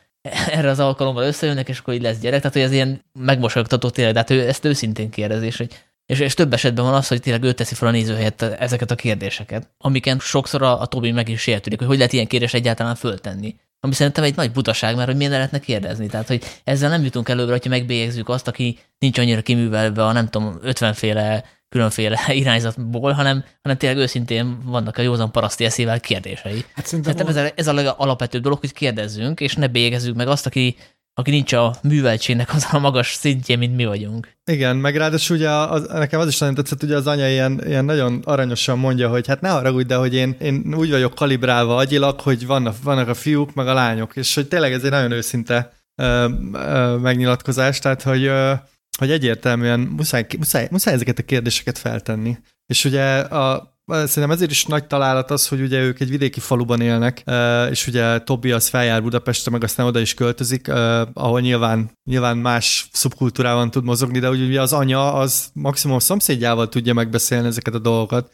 erre 0.57 0.71
az 0.71 0.79
alkalommal 0.79 1.25
összejönnek, 1.25 1.69
és 1.69 1.79
akkor 1.79 1.95
így 1.95 2.03
lesz 2.03 2.19
gyerek. 2.19 2.39
Tehát, 2.39 2.57
hogy 2.57 2.65
ez 2.65 2.73
ilyen 2.73 3.05
megmosolyogtató 3.13 3.91
tényleg, 3.91 4.13
de 4.13 4.19
hát 4.19 4.31
ő 4.31 4.49
ezt 4.49 4.65
őszintén 4.65 5.11
kérdezi, 5.11 5.47
és, 5.47 5.57
hogy, 5.57 5.85
és, 6.07 6.21
és 6.21 6.35
több 6.35 6.53
esetben 6.53 6.85
van 6.85 6.95
az, 6.95 7.09
hogy 7.09 7.21
tényleg 7.21 7.43
ő 7.43 7.53
teszi 7.53 7.75
fel 7.75 7.89
a 7.89 7.91
néző 7.91 8.15
helyett 8.15 8.43
ezeket 8.43 8.91
a 8.91 8.95
kérdéseket, 8.95 9.71
amiken 9.79 10.19
sokszor 10.19 10.63
a, 10.63 10.81
a 10.81 10.87
Tobi 10.87 11.11
meg 11.11 11.29
is 11.29 11.41
sértődik, 11.41 11.79
hogy 11.79 11.89
hogy 11.89 11.97
lehet 11.97 12.13
ilyen 12.13 12.27
kérdést 12.27 12.55
egyáltalán 12.55 12.95
föltenni. 12.95 13.57
Ami 13.81 13.95
szerintem 13.95 14.25
egy 14.25 14.37
nagy 14.37 14.53
butaság, 14.53 14.97
mert 14.97 15.09
hogy 15.09 15.17
miért 15.17 15.33
lehetne 15.33 15.59
kérdezni. 15.59 16.07
Tehát, 16.07 16.27
hogy 16.27 16.43
ezzel 16.65 16.91
nem 16.91 17.05
jutunk 17.05 17.29
előbbre, 17.29 17.53
hogyha 17.53 17.71
megbélyegzük 17.71 18.29
azt, 18.29 18.49
aki 18.49 18.79
nincs 18.99 19.19
annyira 19.19 19.43
kiművelve 19.43 20.05
a 20.05 20.13
nem 20.13 20.29
tudom, 20.29 20.59
50 20.63 20.95
féle 20.95 21.45
különféle 21.69 22.21
irányzatból, 22.43 23.13
hanem, 23.13 23.45
hanem 23.63 23.79
tényleg 23.79 23.99
őszintén 23.99 24.59
vannak 24.65 24.97
a 24.97 25.03
józan 25.03 25.33
paraszti 25.33 25.65
eszével 25.65 26.01
kérdései. 26.01 26.65
Hát 26.75 26.87
szerintem 26.87 27.27
ez, 27.27 27.37
a, 27.37 27.51
ez 27.55 27.67
a 27.67 27.73
legalapvetőbb 27.73 28.43
dolog, 28.43 28.59
hogy 28.61 28.73
kérdezzünk, 28.73 29.41
és 29.41 29.55
ne 29.55 29.67
bélyegezzük 29.67 30.15
meg 30.15 30.29
azt, 30.29 30.47
aki, 30.47 30.77
aki 31.15 31.31
nincs 31.31 31.53
a 31.53 31.75
műveltségnek 31.83 32.55
az 32.55 32.67
a 32.71 32.79
magas 32.79 33.13
szintjén, 33.13 33.59
mint 33.59 33.77
mi 33.77 33.85
vagyunk. 33.85 34.37
Igen, 34.51 34.77
meg 34.77 34.97
ráadásul 34.97 35.37
ugye 35.37 35.51
az, 35.51 35.87
nekem 35.87 36.21
az 36.21 36.29
is 36.29 36.39
nagyon 36.39 36.55
tetszett, 36.55 36.83
ugye 36.83 36.97
az 36.97 37.07
anya 37.07 37.29
ilyen, 37.29 37.63
ilyen 37.67 37.85
nagyon 37.85 38.23
aranyosan 38.25 38.79
mondja, 38.79 39.09
hogy 39.09 39.27
hát 39.27 39.41
ne 39.41 39.49
haragudj, 39.49 39.87
de 39.87 39.97
hogy 39.97 40.15
én, 40.15 40.37
én 40.41 40.75
úgy 40.77 40.91
vagyok 40.91 41.15
kalibrálva 41.15 41.77
agyilag, 41.77 42.21
hogy 42.21 42.47
vannak, 42.47 42.83
vannak 42.83 43.09
a 43.09 43.15
fiúk, 43.15 43.55
meg 43.55 43.67
a 43.67 43.75
lányok, 43.75 44.17
és 44.17 44.35
hogy 44.35 44.49
tényleg 44.49 44.73
ez 44.73 44.85
egy 44.85 44.91
nagyon 44.91 45.13
őszinte 45.13 45.73
ö, 45.95 46.29
ö, 46.53 46.97
megnyilatkozás, 46.97 47.79
tehát 47.79 48.03
hogy 48.03 48.25
ö, 48.25 48.53
hogy 48.99 49.11
egyértelműen 49.11 49.81
muszáj, 49.81 50.27
muszáj, 50.39 50.69
muszáj 50.71 50.95
ezeket 50.95 51.19
a 51.19 51.23
kérdéseket 51.23 51.79
feltenni. 51.79 52.37
És 52.67 52.85
ugye 52.85 53.19
a, 53.19 53.77
Szerintem 53.89 54.31
ezért 54.31 54.51
is 54.51 54.65
nagy 54.65 54.87
találat 54.87 55.31
az, 55.31 55.49
hogy 55.49 55.61
ugye 55.61 55.81
ők 55.81 56.01
egy 56.01 56.11
vidéki 56.11 56.41
faluban 56.41 56.81
élnek, 56.81 57.23
és 57.71 57.87
ugye 57.87 58.19
Tobi 58.19 58.51
az 58.51 58.69
feljár 58.69 59.03
Budapestre, 59.03 59.51
meg 59.51 59.65
aztán 59.65 59.87
oda 59.87 60.01
is 60.01 60.15
költözik, 60.15 60.69
ahol 61.13 61.41
nyilván, 61.41 61.91
nyilván 62.11 62.37
más 62.37 62.89
szubkultúrában 62.93 63.71
tud 63.71 63.85
mozogni, 63.85 64.19
de 64.19 64.29
ugye 64.29 64.61
az 64.61 64.73
anya 64.73 65.15
az 65.15 65.51
maximum 65.53 65.99
szomszédjával 65.99 66.69
tudja 66.69 66.95
megbeszélni 66.95 67.47
ezeket 67.47 67.75
a 67.75 67.79
dolgokat, 67.79 68.33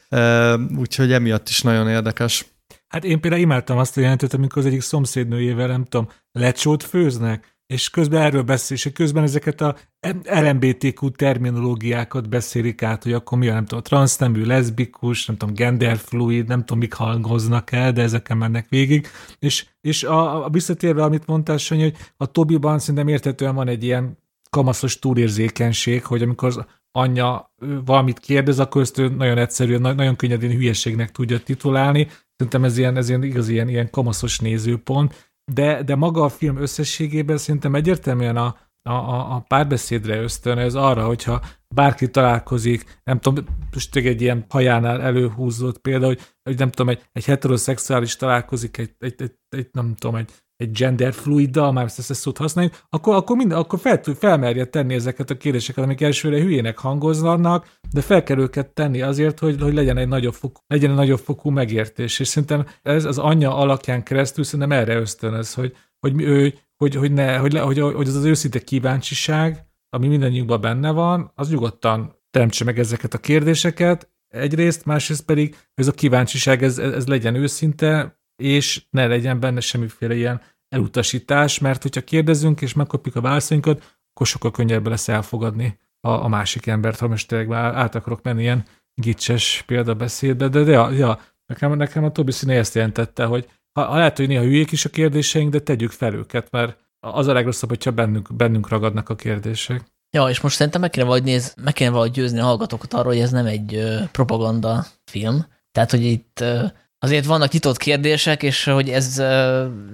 úgyhogy 0.76 1.12
emiatt 1.12 1.48
is 1.48 1.62
nagyon 1.62 1.88
érdekes. 1.88 2.44
Hát 2.88 3.04
én 3.04 3.20
például 3.20 3.42
imádtam 3.42 3.78
azt 3.78 3.96
a 3.96 4.00
jelentet, 4.00 4.34
amikor 4.34 4.58
az 4.58 4.68
egyik 4.68 4.80
szomszédnőjével, 4.80 5.66
nem 5.66 5.84
tudom, 5.84 6.08
lecsót 6.32 6.82
főznek, 6.82 7.53
és 7.66 7.90
közben 7.90 8.22
erről 8.22 8.42
beszél, 8.42 8.76
és 8.76 8.90
közben 8.92 9.22
ezeket 9.22 9.60
a 9.60 9.76
LMBTQ 10.22 11.10
terminológiákat 11.10 12.28
beszélik 12.28 12.82
át, 12.82 13.02
hogy 13.02 13.12
akkor 13.12 13.38
mi 13.38 13.48
a, 13.48 13.52
nem 13.52 13.64
tudom, 13.64 13.82
transznemű, 13.82 14.44
leszbikus, 14.44 15.26
nem 15.26 15.36
tudom, 15.36 15.54
genderfluid, 15.54 16.48
nem 16.48 16.60
tudom, 16.60 16.78
mik 16.78 16.92
hangoznak 16.92 17.72
el, 17.72 17.92
de 17.92 18.02
ezeken 18.02 18.36
mennek 18.36 18.68
végig. 18.68 19.06
És, 19.38 19.66
és 19.80 20.04
a, 20.04 20.44
a 20.44 20.50
visszatérve, 20.50 21.02
amit 21.02 21.26
mondtál, 21.26 21.56
Sanyi, 21.56 21.82
hogy 21.82 21.96
a 22.16 22.26
Tobiban 22.26 22.78
szerintem 22.78 23.08
értetően 23.08 23.54
van 23.54 23.68
egy 23.68 23.84
ilyen 23.84 24.18
kamaszos 24.50 24.98
túlérzékenység, 24.98 26.04
hogy 26.04 26.22
amikor 26.22 26.48
az 26.48 26.64
anyja 26.92 27.54
valamit 27.84 28.18
kérdez, 28.18 28.58
akkor 28.58 28.82
ezt 28.82 28.98
ő 28.98 29.08
nagyon 29.08 29.38
egyszerűen, 29.38 29.80
nagyon 29.80 30.16
könnyedén 30.16 30.50
hülyeségnek 30.50 31.10
tudja 31.10 31.38
titulálni. 31.38 32.08
Szerintem 32.36 32.64
ez 32.64 32.78
ilyen, 32.78 32.96
ez 32.96 33.08
ilyen 33.08 33.22
igaz 33.22 33.48
ilyen, 33.48 33.68
ilyen 33.68 33.90
kamaszos 33.90 34.38
nézőpont, 34.38 35.33
de, 35.52 35.82
de 35.82 35.94
maga 35.94 36.24
a 36.24 36.28
film 36.28 36.56
összességében 36.56 37.36
szerintem 37.36 37.74
egyértelműen 37.74 38.36
a, 38.36 38.56
a, 38.82 38.92
a, 38.92 39.34
a 39.34 39.40
párbeszédre 39.40 40.20
ösztönöz 40.20 40.74
arra, 40.74 41.06
hogyha 41.06 41.42
bárki 41.74 42.10
találkozik, 42.10 43.00
nem 43.04 43.20
tudom, 43.20 43.44
most 43.72 43.96
egy 43.96 44.20
ilyen 44.20 44.44
hajánál 44.48 45.02
előhúzott 45.02 45.78
példa, 45.78 46.06
hogy, 46.06 46.20
hogy 46.42 46.58
nem 46.58 46.70
tudom, 46.70 46.88
egy, 46.88 47.08
egy 47.12 47.24
heteroszexuális 47.24 48.16
találkozik 48.16 48.76
egy, 48.76 48.94
egy, 48.98 49.14
egy, 49.22 49.34
egy 49.48 49.68
nem 49.72 49.94
tudom, 49.94 50.16
egy, 50.16 50.30
egy 50.64 50.70
gender 50.70 51.12
fluiddal, 51.12 51.72
már 51.72 51.84
ezt 51.84 52.10
a 52.10 52.14
szót 52.14 52.38
használjuk, 52.38 52.74
akkor, 52.88 53.14
akkor, 53.14 53.36
minden, 53.36 53.58
akkor 53.58 53.78
fel, 53.78 54.00
felmerje 54.18 54.64
tenni 54.64 54.94
ezeket 54.94 55.30
a 55.30 55.36
kérdéseket, 55.36 55.84
amik 55.84 56.00
elsőre 56.00 56.40
hülyének 56.40 56.78
hangoznak, 56.78 57.66
de 57.92 58.00
fel 58.00 58.22
kell 58.22 58.38
őket 58.38 58.68
tenni 58.68 59.02
azért, 59.02 59.38
hogy, 59.38 59.60
hogy 59.60 59.74
legyen, 59.74 59.96
egy 59.96 60.08
nagyobb 60.08 60.34
fokú, 60.34 60.60
legyen 60.66 60.90
egy 60.90 60.96
nagyobb 60.96 61.18
fokú 61.18 61.50
megértés. 61.50 62.18
És 62.18 62.28
szerintem 62.28 62.66
ez 62.82 63.04
az 63.04 63.18
anyja 63.18 63.56
alakján 63.56 64.02
keresztül 64.02 64.44
szerintem 64.44 64.78
erre 64.78 64.96
ösztönöz, 64.96 65.54
hogy, 65.54 65.76
hogy, 66.00 66.22
ő, 66.22 66.54
hogy, 66.76 66.94
hogy, 66.94 67.12
ne, 67.12 67.36
hogy, 67.36 67.58
hogy, 67.58 67.78
hogy 67.78 68.08
az 68.08 68.14
az 68.14 68.24
őszinte 68.24 68.58
kíváncsiság, 68.58 69.66
ami 69.88 70.08
mindannyiunkban 70.08 70.60
benne 70.60 70.90
van, 70.90 71.32
az 71.34 71.50
nyugodtan 71.50 72.16
teremtse 72.30 72.64
meg 72.64 72.78
ezeket 72.78 73.14
a 73.14 73.18
kérdéseket, 73.18 74.08
egyrészt, 74.28 74.84
másrészt 74.84 75.24
pedig 75.24 75.56
ez 75.74 75.88
a 75.88 75.92
kíváncsiság, 75.92 76.62
ez, 76.62 76.78
ez 76.78 77.06
legyen 77.06 77.34
őszinte, 77.34 78.18
és 78.36 78.84
ne 78.90 79.06
legyen 79.06 79.40
benne 79.40 79.60
semmiféle 79.60 80.14
ilyen 80.14 80.40
elutasítás, 80.74 81.58
mert 81.58 81.82
hogyha 81.82 82.00
kérdezünk 82.00 82.60
és 82.60 82.74
megkapjuk 82.74 83.16
a 83.16 83.20
válaszainkat, 83.20 83.98
akkor 84.12 84.26
sokkal 84.26 84.50
könnyebb 84.50 84.86
lesz 84.86 85.08
elfogadni 85.08 85.78
a, 86.00 86.10
a 86.10 86.28
másik 86.28 86.66
embert, 86.66 86.98
ha 86.98 87.08
most 87.08 87.28
tényleg 87.28 87.52
át 87.52 87.94
akarok 87.94 88.22
menni 88.22 88.42
ilyen 88.42 88.64
gicses 88.94 89.62
példabeszédbe, 89.66 90.48
de, 90.48 90.62
de 90.62 90.70
ja, 90.70 90.90
ja 90.90 91.20
nekem, 91.46 91.72
nekem 91.76 92.04
a 92.04 92.12
Tobi 92.12 92.32
színe 92.32 92.54
ezt 92.54 92.74
jelentette, 92.74 93.24
hogy 93.24 93.48
ha, 93.72 93.84
ha 93.84 93.96
lehet, 93.96 94.16
hogy 94.16 94.28
néha 94.28 94.42
hülyék 94.42 94.72
is 94.72 94.84
a 94.84 94.88
kérdéseink, 94.88 95.52
de 95.52 95.58
tegyük 95.60 95.90
fel 95.90 96.14
őket, 96.14 96.50
mert 96.50 96.78
az 97.00 97.26
a 97.26 97.32
legrosszabb, 97.32 97.68
hogyha 97.68 97.90
bennünk, 97.90 98.34
bennünk 98.34 98.68
ragadnak 98.68 99.08
a 99.08 99.14
kérdések. 99.14 99.92
Ja, 100.16 100.28
és 100.28 100.40
most 100.40 100.56
szerintem 100.56 100.80
meg 100.80 100.90
kéne 100.90 101.06
valahogy, 101.06 101.26
néz, 101.26 101.54
meg 101.62 101.72
kéne 101.72 101.90
valahogy 101.90 102.10
győzni 102.10 102.38
a 102.38 102.44
hallgatókat 102.44 102.92
arról, 102.92 103.12
hogy 103.12 103.22
ez 103.22 103.30
nem 103.30 103.46
egy 103.46 103.74
ö, 103.74 104.00
propaganda 104.12 104.84
film. 105.04 105.46
Tehát, 105.72 105.90
hogy 105.90 106.04
itt 106.04 106.40
ö, 106.40 106.64
azért 107.04 107.24
vannak 107.24 107.52
nyitott 107.52 107.76
kérdések, 107.76 108.42
és 108.42 108.64
hogy 108.64 108.88
ez 108.88 109.22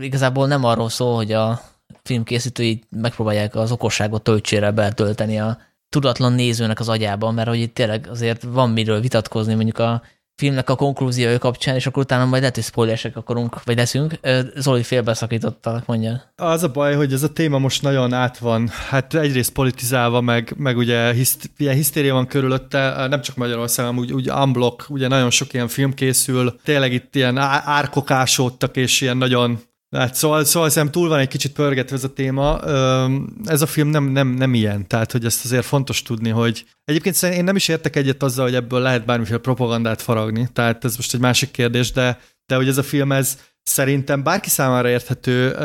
igazából 0.01 0.47
nem 0.47 0.65
arról 0.65 0.89
szól, 0.89 1.15
hogy 1.15 1.33
a 1.33 1.61
filmkészítői 2.03 2.83
megpróbálják 2.91 3.55
az 3.55 3.73
okosságot 3.73 4.23
töltsére 4.23 4.71
betölteni 4.71 5.41
a 5.41 5.59
tudatlan 5.89 6.33
nézőnek 6.33 6.81
az 6.81 6.89
agyában, 6.89 7.35
mert 7.35 7.49
hogy 7.49 7.59
itt 7.59 7.75
tényleg 7.75 8.07
azért 8.11 8.43
van 8.43 8.71
miről 8.71 9.01
vitatkozni 9.01 9.55
mondjuk 9.55 9.79
a 9.79 10.03
filmnek 10.41 10.71
a 10.71 10.77
konklúziója 10.77 11.39
kapcsán, 11.39 11.75
és 11.75 11.87
akkor 11.87 12.03
utána 12.03 12.25
majd 12.25 12.41
lehet, 12.41 12.55
hogy 12.55 12.65
spoileresek 12.65 13.17
akarunk, 13.17 13.65
vagy 13.65 13.77
leszünk. 13.77 14.19
Zoli 14.57 14.83
félbeszakítottalak, 14.83 15.87
mondja. 15.87 16.33
Az 16.37 16.63
a 16.63 16.69
baj, 16.69 16.95
hogy 16.95 17.13
ez 17.13 17.23
a 17.23 17.33
téma 17.33 17.59
most 17.59 17.83
nagyon 17.83 18.13
át 18.13 18.39
van, 18.39 18.71
hát 18.89 19.15
egyrészt 19.15 19.53
politizálva, 19.53 20.21
meg, 20.21 20.55
meg 20.57 20.77
ugye 20.77 21.13
hiszt, 21.13 21.51
ilyen 21.57 21.75
hisztéria 21.75 22.15
van 22.15 22.27
körülötte, 22.27 23.07
nem 23.09 23.21
csak 23.21 23.37
Magyarországon, 23.37 23.99
úgy, 23.99 24.13
úgy 24.13 24.31
unblock, 24.31 24.85
ugye 24.89 25.09
nagyon 25.09 25.31
sok 25.31 25.53
ilyen 25.53 25.69
film 25.69 25.95
készül, 25.95 26.59
tényleg 26.65 26.93
itt 26.93 27.15
ilyen 27.15 27.39
árkok 27.39 28.11
és 28.73 29.01
ilyen 29.01 29.17
nagyon 29.17 29.61
Hát 29.97 30.15
szóval, 30.15 30.45
szóval 30.45 30.69
szerintem 30.69 31.01
túl 31.01 31.09
van 31.09 31.19
egy 31.19 31.29
kicsit 31.29 31.53
pörgetve 31.53 31.97
ez 31.97 32.05
a 32.05 32.13
téma. 32.13 32.61
Ez 33.45 33.63
a 33.63 33.67
film 33.67 33.89
nem, 33.89 34.05
nem, 34.05 34.29
nem 34.29 34.55
ilyen, 34.55 34.87
tehát 34.87 35.13
hogy 35.13 35.25
ezt 35.25 35.45
azért 35.45 35.65
fontos 35.65 36.03
tudni, 36.03 36.29
hogy 36.29 36.65
egyébként 36.85 37.23
én 37.23 37.45
nem 37.45 37.57
is 37.57 37.69
értek 37.69 37.97
egyet 37.97 38.23
azzal, 38.23 38.45
hogy 38.45 38.55
ebből 38.55 38.81
lehet 38.81 39.05
bármiféle 39.05 39.39
propagandát 39.39 40.03
faragni, 40.03 40.49
tehát 40.53 40.85
ez 40.85 40.97
most 40.97 41.15
egy 41.15 41.21
másik 41.21 41.51
kérdés, 41.51 41.93
de, 41.93 42.21
de 42.47 42.57
hogy 42.57 42.69
ez 42.69 42.79
a 42.79 42.83
film 42.83 43.13
ez 43.13 43.39
szerintem 43.63 44.23
bárki 44.23 44.49
számára 44.49 44.89
érthető, 44.89 45.57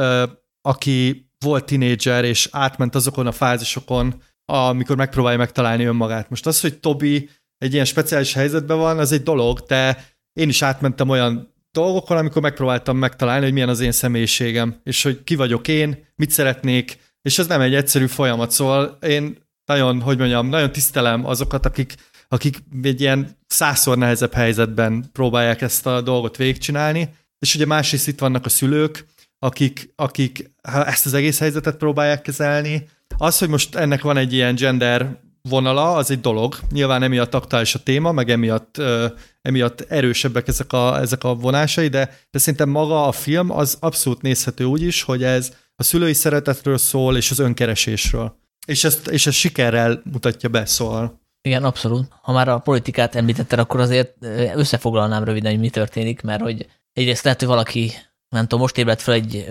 aki 0.61 1.29
volt 1.39 1.65
tinédzser 1.65 2.23
és 2.23 2.47
átment 2.51 2.95
azokon 2.95 3.27
a 3.27 3.31
fázisokon, 3.31 4.21
amikor 4.45 4.95
megpróbálja 4.95 5.37
megtalálni 5.37 5.83
önmagát. 5.83 6.29
Most 6.29 6.45
az, 6.45 6.61
hogy 6.61 6.77
Tobi 6.77 7.29
egy 7.57 7.73
ilyen 7.73 7.85
speciális 7.85 8.33
helyzetben 8.33 8.77
van, 8.77 8.99
az 8.99 9.11
egy 9.11 9.23
dolog, 9.23 9.59
de 9.59 10.05
én 10.33 10.49
is 10.49 10.61
átmentem 10.61 11.09
olyan 11.09 11.53
dolgokon, 11.75 12.17
amikor 12.17 12.41
megpróbáltam 12.41 12.97
megtalálni, 12.97 13.43
hogy 13.43 13.53
milyen 13.53 13.69
az 13.69 13.79
én 13.79 13.91
személyiségem, 13.91 14.75
és 14.83 15.03
hogy 15.03 15.23
ki 15.23 15.35
vagyok 15.35 15.67
én, 15.67 16.05
mit 16.15 16.29
szeretnék, 16.29 16.97
és 17.21 17.39
ez 17.39 17.47
nem 17.47 17.61
egy 17.61 17.75
egyszerű 17.75 18.05
folyamat, 18.05 18.51
szóval 18.51 18.97
én 19.01 19.37
nagyon, 19.65 20.01
hogy 20.01 20.17
mondjam, 20.17 20.47
nagyon 20.47 20.71
tisztelem 20.71 21.25
azokat, 21.25 21.65
akik, 21.65 21.95
akik 22.27 22.57
egy 22.83 23.01
ilyen 23.01 23.37
százszor 23.47 23.97
nehezebb 23.97 24.33
helyzetben 24.33 25.05
próbálják 25.11 25.61
ezt 25.61 25.85
a 25.85 26.01
dolgot 26.01 26.37
végigcsinálni, 26.37 27.09
és 27.39 27.55
ugye 27.55 27.65
másrészt 27.65 28.07
itt 28.07 28.19
vannak 28.19 28.45
a 28.45 28.49
szülők, 28.49 29.05
akik, 29.39 29.93
akik 29.95 30.51
ezt 30.61 31.05
az 31.05 31.13
egész 31.13 31.39
helyzetet 31.39 31.77
próbálják 31.77 32.21
kezelni. 32.21 32.87
Az, 33.17 33.37
hogy 33.37 33.49
most 33.49 33.75
ennek 33.75 34.01
van 34.01 34.17
egy 34.17 34.33
ilyen 34.33 34.55
gender 34.55 35.17
vonala, 35.49 35.93
az 35.93 36.11
egy 36.11 36.21
dolog. 36.21 36.55
Nyilván 36.71 37.03
emiatt 37.03 37.33
aktuális 37.33 37.75
a 37.75 37.79
téma, 37.79 38.11
meg 38.11 38.29
emiatt, 38.29 38.77
uh, 38.77 39.05
emiatt 39.41 39.81
erősebbek 39.81 40.47
ezek 40.47 40.73
a, 40.73 40.99
ezek 40.99 41.23
a 41.23 41.35
vonásai, 41.35 41.87
de, 41.87 42.17
de 42.31 42.39
szerintem 42.39 42.69
maga 42.69 43.07
a 43.07 43.11
film 43.11 43.51
az 43.51 43.77
abszolút 43.79 44.21
nézhető 44.21 44.63
úgy 44.63 44.81
is, 44.81 45.01
hogy 45.01 45.23
ez 45.23 45.53
a 45.75 45.83
szülői 45.83 46.13
szeretetről 46.13 46.77
szól, 46.77 47.17
és 47.17 47.31
az 47.31 47.39
önkeresésről. 47.39 48.37
És 48.67 48.83
ezt, 48.83 49.07
és 49.07 49.27
ezt 49.27 49.37
sikerrel 49.37 50.01
mutatja 50.11 50.49
be, 50.49 50.65
szóval. 50.65 51.21
Igen, 51.41 51.63
abszolút. 51.63 52.07
Ha 52.21 52.31
már 52.31 52.47
a 52.47 52.59
politikát 52.59 53.15
említetted, 53.15 53.59
akkor 53.59 53.79
azért 53.79 54.13
összefoglalnám 54.55 55.23
röviden, 55.23 55.51
hogy 55.51 55.59
mi 55.59 55.69
történik, 55.69 56.21
mert 56.21 56.41
hogy 56.41 56.67
egyrészt 56.93 57.23
lehet, 57.23 57.39
hogy 57.39 57.47
valaki, 57.47 57.91
nem 58.29 58.41
tudom, 58.41 58.59
most 58.59 58.77
ébredt 58.77 59.01
fel 59.01 59.13
egy 59.13 59.47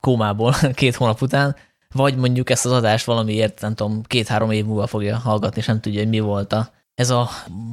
kómából 0.00 0.54
két 0.74 0.94
hónap 0.94 1.22
után, 1.22 1.56
vagy 1.94 2.16
mondjuk 2.16 2.50
ezt 2.50 2.64
az 2.64 2.72
adást 2.72 3.04
valamiért, 3.04 3.60
nem 3.60 3.74
tudom, 3.74 4.02
két-három 4.02 4.50
év 4.50 4.64
múlva 4.64 4.86
fogja 4.86 5.16
hallgatni, 5.16 5.60
és 5.60 5.66
nem 5.66 5.80
tudja, 5.80 6.00
hogy 6.00 6.08
mi 6.08 6.20
volt 6.20 6.52
a, 6.52 6.70
ez 6.94 7.10
a 7.10 7.28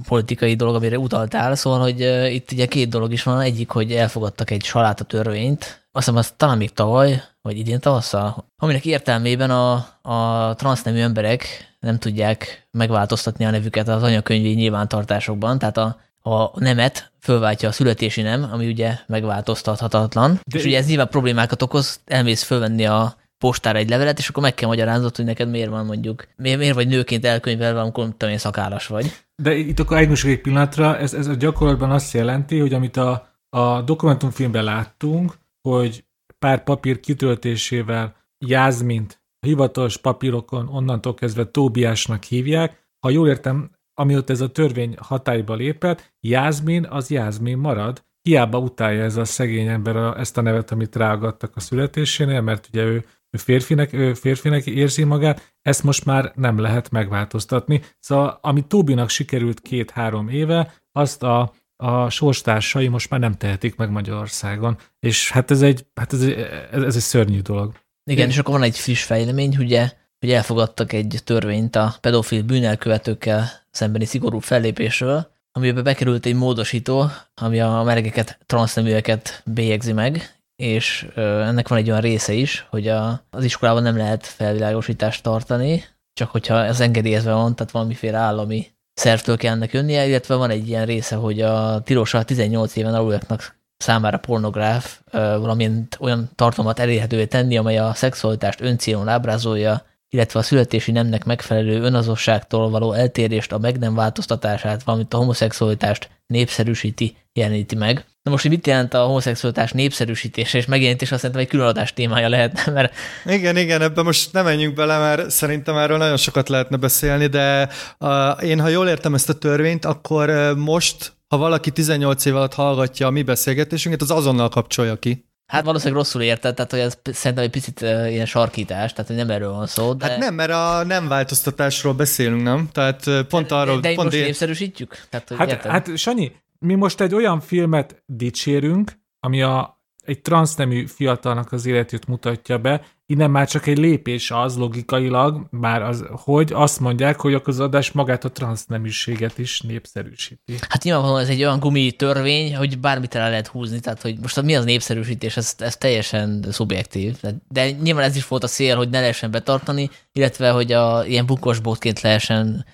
politikai 0.08 0.56
dolog, 0.56 0.76
amire 0.76 0.98
utaltál, 0.98 1.56
szóval, 1.56 1.80
hogy 1.80 2.00
itt 2.34 2.52
ugye 2.52 2.66
két 2.66 2.90
dolog 2.90 3.12
is 3.12 3.24
van. 3.24 3.42
Egyik, 3.42 3.70
hogy 3.70 3.92
elfogadtak 3.92 4.50
egy 4.50 4.72
törvényt, 5.08 5.64
azt 5.92 6.06
hiszem, 6.06 6.16
az 6.16 6.34
talán 6.38 6.58
még 6.58 6.74
tavaly, 6.74 7.24
vagy 7.42 7.58
idén 7.58 7.80
tavasszal, 7.80 8.46
aminek 8.58 8.86
értelmében 8.86 9.52
a, 9.52 9.74
a 10.02 10.54
transznemű 10.56 11.00
emberek 11.00 11.48
nem 11.80 12.00
tudják 12.00 12.68
megváltoztatni 12.72 13.46
a 13.46 13.50
nevüket 13.50 13.88
az 13.88 14.04
anyakönyvi 14.04 14.50
nyilvántartásokban, 14.50 15.60
tehát 15.60 15.78
a, 15.78 16.00
a 16.30 16.60
nemet 16.60 17.12
fölváltja 17.20 17.70
a 17.70 17.72
születési 17.72 18.22
nem, 18.22 18.50
ami 18.52 18.68
ugye 18.68 18.98
megváltoztathatatlan. 19.08 20.40
De 20.52 20.58
és 20.58 20.66
ugye 20.66 20.78
ez 20.78 20.88
nyilván 20.88 21.08
problémákat 21.08 21.62
okoz, 21.62 22.00
elmész 22.06 22.44
fölvenni 22.44 22.86
a 22.86 23.16
postára 23.38 23.78
egy 23.78 23.90
levelet, 23.90 24.18
és 24.18 24.30
akkor 24.30 24.44
meg 24.44 24.54
kell 24.54 24.70
magyaráznod, 24.70 25.16
hogy 25.16 25.26
neked 25.26 25.50
miért 25.50 25.70
van 25.70 25.86
mondjuk, 25.86 26.28
miért, 26.36 26.58
miért 26.58 26.76
vagy 26.76 26.88
nőként 26.88 27.26
elkönyvelve, 27.26 27.80
amikor 27.80 28.06
tudom 28.06 28.30
én 28.30 28.38
szakállas 28.38 28.88
vagy. 28.88 29.14
De 29.36 29.56
itt 29.56 29.80
akkor 29.80 29.98
egy 29.98 30.26
egy 30.26 30.42
pillanatra, 30.42 30.98
ez, 30.98 31.14
ez 31.14 31.28
a 31.28 31.36
gyakorlatban 31.36 31.92
azt 31.92 32.14
jelenti, 32.14 32.60
hogy 32.60 32.74
amit 32.74 32.98
a, 32.98 33.28
a 33.50 33.82
dokumentumfilmben 33.82 34.64
láttunk, 34.64 35.34
hogy 35.62 36.06
pár 36.40 36.64
papír 36.64 37.00
kitöltésével 37.00 38.16
Jászmint 38.46 39.24
a 39.40 39.46
hivatalos 39.46 39.98
papírokon 39.98 40.68
onnantól 40.68 41.14
kezdve 41.14 41.52
Tóbiásnak 41.52 42.24
hívják. 42.24 42.88
Ha 43.00 43.10
jól 43.10 43.28
értem, 43.28 43.72
amióta 43.94 44.34
ez 44.34 44.42
a 44.42 44.52
törvény 44.52 44.96
hatályba 45.00 45.54
lépett, 45.56 46.14
Jászmin 46.20 46.86
az 46.86 47.10
Jászmin 47.10 47.58
marad, 47.58 48.04
hiába 48.22 48.60
utálja 48.60 49.04
ez 49.04 49.16
a 49.16 49.26
szegény 49.26 49.68
ember 49.68 49.96
a, 49.96 50.20
ezt 50.20 50.38
a 50.38 50.42
nevet, 50.42 50.72
amit 50.72 50.96
ráagadtak 50.96 51.56
a 51.56 51.60
születésénél, 51.60 52.42
mert 52.42 52.68
ugye 52.68 52.84
ő 52.84 53.06
férfinek, 53.38 53.94
ő 53.94 54.14
férfinek 54.14 54.66
érzi 54.66 55.04
magát, 55.04 55.54
ezt 55.62 55.84
most 55.84 56.06
már 56.06 56.32
nem 56.36 56.60
lehet 56.60 56.90
megváltoztatni. 56.90 57.82
Szóval, 58.00 58.40
ami 58.42 58.62
Tóbinak 58.68 59.10
sikerült 59.10 59.62
két-három 59.62 60.30
éve, 60.30 60.74
azt 60.92 61.24
a, 61.24 61.54
a 61.76 62.10
sorstársai 62.10 62.88
most 62.88 63.10
már 63.10 63.20
nem 63.20 63.34
tehetik 63.34 63.76
meg 63.76 63.90
Magyarországon. 63.90 64.78
És 65.00 65.32
hát 65.32 65.52
ez 65.52 65.62
egy, 65.62 65.86
hát 65.96 66.14
ez 66.14 66.22
egy, 66.22 66.48
ez 66.72 66.96
egy 66.96 67.02
szörnyű 67.02 67.42
dolog. 67.42 67.74
Igen, 68.12 68.30
és 68.30 68.38
akkor 68.38 68.54
van 68.54 68.64
egy 68.64 68.78
friss 68.78 69.04
fejlemény, 69.04 69.56
ugye, 69.58 69.92
hogy 70.20 70.32
elfogadtak 70.32 70.94
egy 70.94 71.22
törvényt 71.24 71.76
a 71.76 71.96
pedofil 72.02 72.44
bűnelkövetőkkel 72.44 73.50
szembeni 73.72 74.06
szigorú 74.06 74.40
fellépésről, 74.40 75.34
amiben 75.52 75.84
bekerült 75.84 76.26
egy 76.26 76.36
módosító, 76.36 77.10
ami 77.34 77.60
a 77.60 77.84
melegeket, 77.84 78.40
transzneműeket 78.46 79.42
bélyegzi 79.46 79.94
meg, 79.94 80.35
és 80.56 81.08
ennek 81.16 81.68
van 81.68 81.78
egy 81.78 81.90
olyan 81.90 82.02
része 82.02 82.34
is, 82.34 82.68
hogy 82.70 82.88
a, 82.88 83.26
az 83.30 83.44
iskolában 83.44 83.84
nem 83.84 83.98
lehet 83.98 84.26
felvilágosítást 84.26 85.24
tartani, 85.24 85.84
csak 86.14 86.30
hogyha 86.30 86.64
ez 86.64 86.80
engedélyezve 86.80 87.34
van, 87.34 87.56
tehát 87.56 87.72
valamiféle 87.72 88.18
állami 88.18 88.68
szervtől 88.94 89.38
kell 89.38 89.54
ennek 89.54 89.74
jönnie, 89.74 90.08
illetve 90.08 90.36
van 90.36 90.50
egy 90.50 90.68
ilyen 90.68 90.86
része, 90.86 91.16
hogy 91.16 91.42
a 91.42 91.82
tilosa 91.82 92.24
18 92.24 92.76
éven 92.76 92.94
aluliaknak 92.94 93.60
számára 93.78 94.18
pornográf 94.18 95.02
valamint 95.12 95.98
olyan 96.00 96.30
tartalmat 96.36 96.80
elérhetővé 96.80 97.26
tenni, 97.26 97.58
amely 97.58 97.78
a 97.78 97.94
szexualitást 97.94 98.62
öncélon 98.62 99.08
ábrázolja, 99.08 99.86
illetve 100.10 100.40
a 100.40 100.44
születési 100.44 100.92
nemnek 100.92 101.26
megfelelő 101.26 101.82
önazosságtól 101.82 102.70
való 102.70 102.94
eltérést, 102.94 103.52
a 103.52 103.58
meg 103.58 103.80
nem 103.80 103.96
változtatását, 103.96 104.84
valamint 104.84 105.14
a 105.14 105.18
homoszexualitást 105.18 106.10
népszerűsíti, 106.28 107.18
jeleníti 107.34 107.76
meg. 107.76 108.06
Na 108.26 108.32
most, 108.32 108.44
hogy 108.44 108.52
mit 108.52 108.68
jelent 108.68 108.94
a 108.94 109.06
homoszexualitás 109.06 109.72
népszerűsítése 109.72 110.58
és 110.58 110.66
megjelenítés, 110.66 111.12
azt 111.12 111.20
szerintem 111.22 111.44
egy 111.46 111.52
különadás 111.52 111.94
témája 111.94 112.30
lehetne, 112.30 112.72
mert... 112.72 112.94
Igen, 113.26 113.58
igen, 113.58 113.82
ebben 113.82 114.04
most 114.04 114.34
nem 114.34 114.44
menjünk 114.44 114.74
bele, 114.74 114.98
mert 114.98 115.30
szerintem 115.30 115.78
erről 115.78 115.98
nagyon 115.98 116.18
sokat 116.18 116.50
lehetne 116.50 116.78
beszélni, 116.78 117.28
de 117.28 117.70
uh, 118.00 118.44
én, 118.44 118.60
ha 118.60 118.68
jól 118.68 118.88
értem 118.88 119.14
ezt 119.14 119.30
a 119.30 119.34
törvényt, 119.34 119.86
akkor 119.86 120.30
uh, 120.30 120.56
most, 120.56 121.14
ha 121.28 121.38
valaki 121.38 121.72
18 121.72 122.26
év 122.26 122.36
alatt 122.36 122.54
hallgatja 122.54 123.08
a 123.08 123.10
mi 123.10 123.24
beszélgetésünket, 123.24 124.02
az 124.02 124.12
azonnal 124.12 124.50
kapcsolja 124.50 124.96
ki. 124.96 125.26
Hát 125.52 125.66
valószínűleg 125.66 126.00
rosszul 126.00 126.22
érted, 126.22 126.56
tehát 126.56 126.72
hogy 126.72 126.80
ez 126.80 126.98
szerintem 127.04 127.46
egy 127.46 127.52
picit 127.52 127.82
uh, 127.82 128.12
ilyen 128.12 128.26
sarkítás, 128.26 128.92
tehát 128.92 129.08
hogy 129.08 129.16
nem 129.16 129.30
erről 129.30 129.52
van 129.52 129.68
szó. 129.68 129.94
De... 129.94 130.06
Hát 130.06 130.18
nem, 130.18 130.34
mert 130.34 130.52
a 130.52 130.84
nem 130.84 131.08
változtatásról 131.08 131.94
beszélünk, 131.94 132.44
nem? 132.44 132.70
Tehát 132.72 133.06
uh, 133.06 133.20
pont 133.22 133.52
arról... 133.52 133.80
De, 133.80 133.90
de 133.90 133.96
pont 133.96 134.08
most 134.08 134.20
én... 134.20 134.24
népszerűsítjük? 134.24 134.98
Tehát, 135.10 135.34
hát, 135.38 135.50
érted? 135.50 135.72
hát 135.72 135.98
Sanyi, 135.98 136.32
mi 136.66 136.76
most 136.76 137.02
egy 137.02 137.16
olyan 137.16 137.40
filmet 137.40 138.04
dicsérünk, 138.06 138.92
ami 139.20 139.42
a, 139.42 139.82
egy 140.04 140.22
transznemű 140.22 140.86
fiatalnak 140.88 141.52
az 141.52 141.66
életét 141.66 142.08
mutatja 142.08 142.58
be, 142.58 142.82
innen 143.06 143.32
már 143.32 143.48
csak 143.48 143.68
egy 143.68 143.78
lépés 143.78 144.32
az 144.32 144.58
logikailag, 144.58 145.48
már 145.50 145.82
az, 145.82 146.06
hogy 146.10 146.52
azt 146.54 146.80
mondják, 146.80 147.20
hogy 147.20 147.42
az 147.44 147.60
adás 147.60 147.92
magát 147.92 148.26
a 148.26 148.32
transzneműséget 148.32 149.38
is 149.38 149.62
népszerűsíti. 149.62 150.58
Hát 150.70 150.84
nyilvánvalóan 150.84 151.22
ez 151.22 151.30
egy 151.30 151.44
olyan 151.44 151.60
gumi 151.60 151.92
törvény, 151.92 152.56
hogy 152.56 152.80
bármit 152.80 153.16
el 153.16 153.30
lehet 153.30 153.48
húzni, 153.48 153.80
tehát 153.80 154.02
hogy 154.02 154.20
most 154.20 154.42
mi 154.42 154.56
az 154.56 154.66
népszerűsítés, 154.66 155.38
ez, 155.38 155.56
ez 155.58 155.78
teljesen 155.78 156.46
szubjektív. 156.50 157.22
De 157.48 157.72
nyilván 157.72 158.04
ez 158.04 158.16
is 158.16 158.28
volt 158.28 158.44
a 158.44 158.48
cél, 158.48 158.76
hogy 158.76 158.90
ne 158.90 159.00
lehessen 159.00 159.32
betartani, 159.32 159.90
illetve 160.12 160.50
hogy 160.50 160.72
a 160.72 161.06
ilyen 161.06 161.26
bukosbótként 161.26 162.02
lehessen 162.02 162.66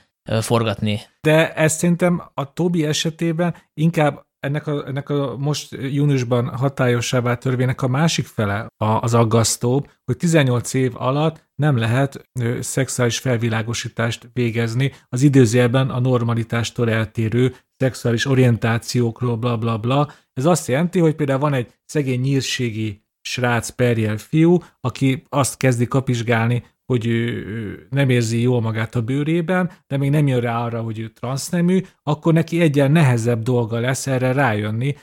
forgatni. 0.41 0.99
De 1.21 1.53
ez 1.53 1.73
szerintem 1.73 2.23
a 2.33 2.53
Tobi 2.53 2.85
esetében 2.85 3.55
inkább 3.73 4.25
ennek 4.39 4.67
a, 4.67 4.87
ennek 4.87 5.09
a 5.09 5.37
most 5.37 5.77
júniusban 5.91 6.57
hatályossá 6.57 7.19
vált 7.19 7.39
törvénynek 7.39 7.81
a 7.81 7.87
másik 7.87 8.25
fele 8.25 8.67
az 8.77 9.13
aggasztóbb, 9.13 9.89
hogy 10.05 10.17
18 10.17 10.73
év 10.73 10.91
alatt 10.95 11.49
nem 11.55 11.77
lehet 11.77 12.29
szexuális 12.59 13.19
felvilágosítást 13.19 14.29
végezni 14.33 14.91
az 15.09 15.21
időzőjelben 15.21 15.89
a 15.89 15.99
normalitástól 15.99 16.89
eltérő 16.89 17.55
szexuális 17.77 18.25
orientációkról, 18.25 19.35
bla 19.35 19.57
bla 19.57 19.77
bla. 19.77 20.11
Ez 20.33 20.45
azt 20.45 20.67
jelenti, 20.67 20.99
hogy 20.99 21.15
például 21.15 21.39
van 21.39 21.53
egy 21.53 21.73
szegény 21.85 22.19
nyírségi 22.19 23.05
srác 23.21 23.69
perjel 23.69 24.17
fiú, 24.17 24.57
aki 24.79 25.23
azt 25.29 25.57
kezdi 25.57 25.87
kapizsgálni, 25.87 26.63
hogy 26.91 27.05
ő 27.05 27.87
nem 27.89 28.09
érzi 28.09 28.41
jól 28.41 28.61
magát 28.61 28.95
a 28.95 29.01
bőrében, 29.01 29.71
de 29.87 29.97
még 29.97 30.09
nem 30.09 30.27
jön 30.27 30.39
rá 30.39 30.63
arra, 30.63 30.81
hogy 30.81 30.99
ő 30.99 31.07
transznemű, 31.07 31.81
akkor 32.03 32.33
neki 32.33 32.61
egyen 32.61 32.91
nehezebb 32.91 33.41
dolga 33.43 33.79
lesz 33.79 34.07
erre 34.07 34.31
rájönni, 34.31 34.95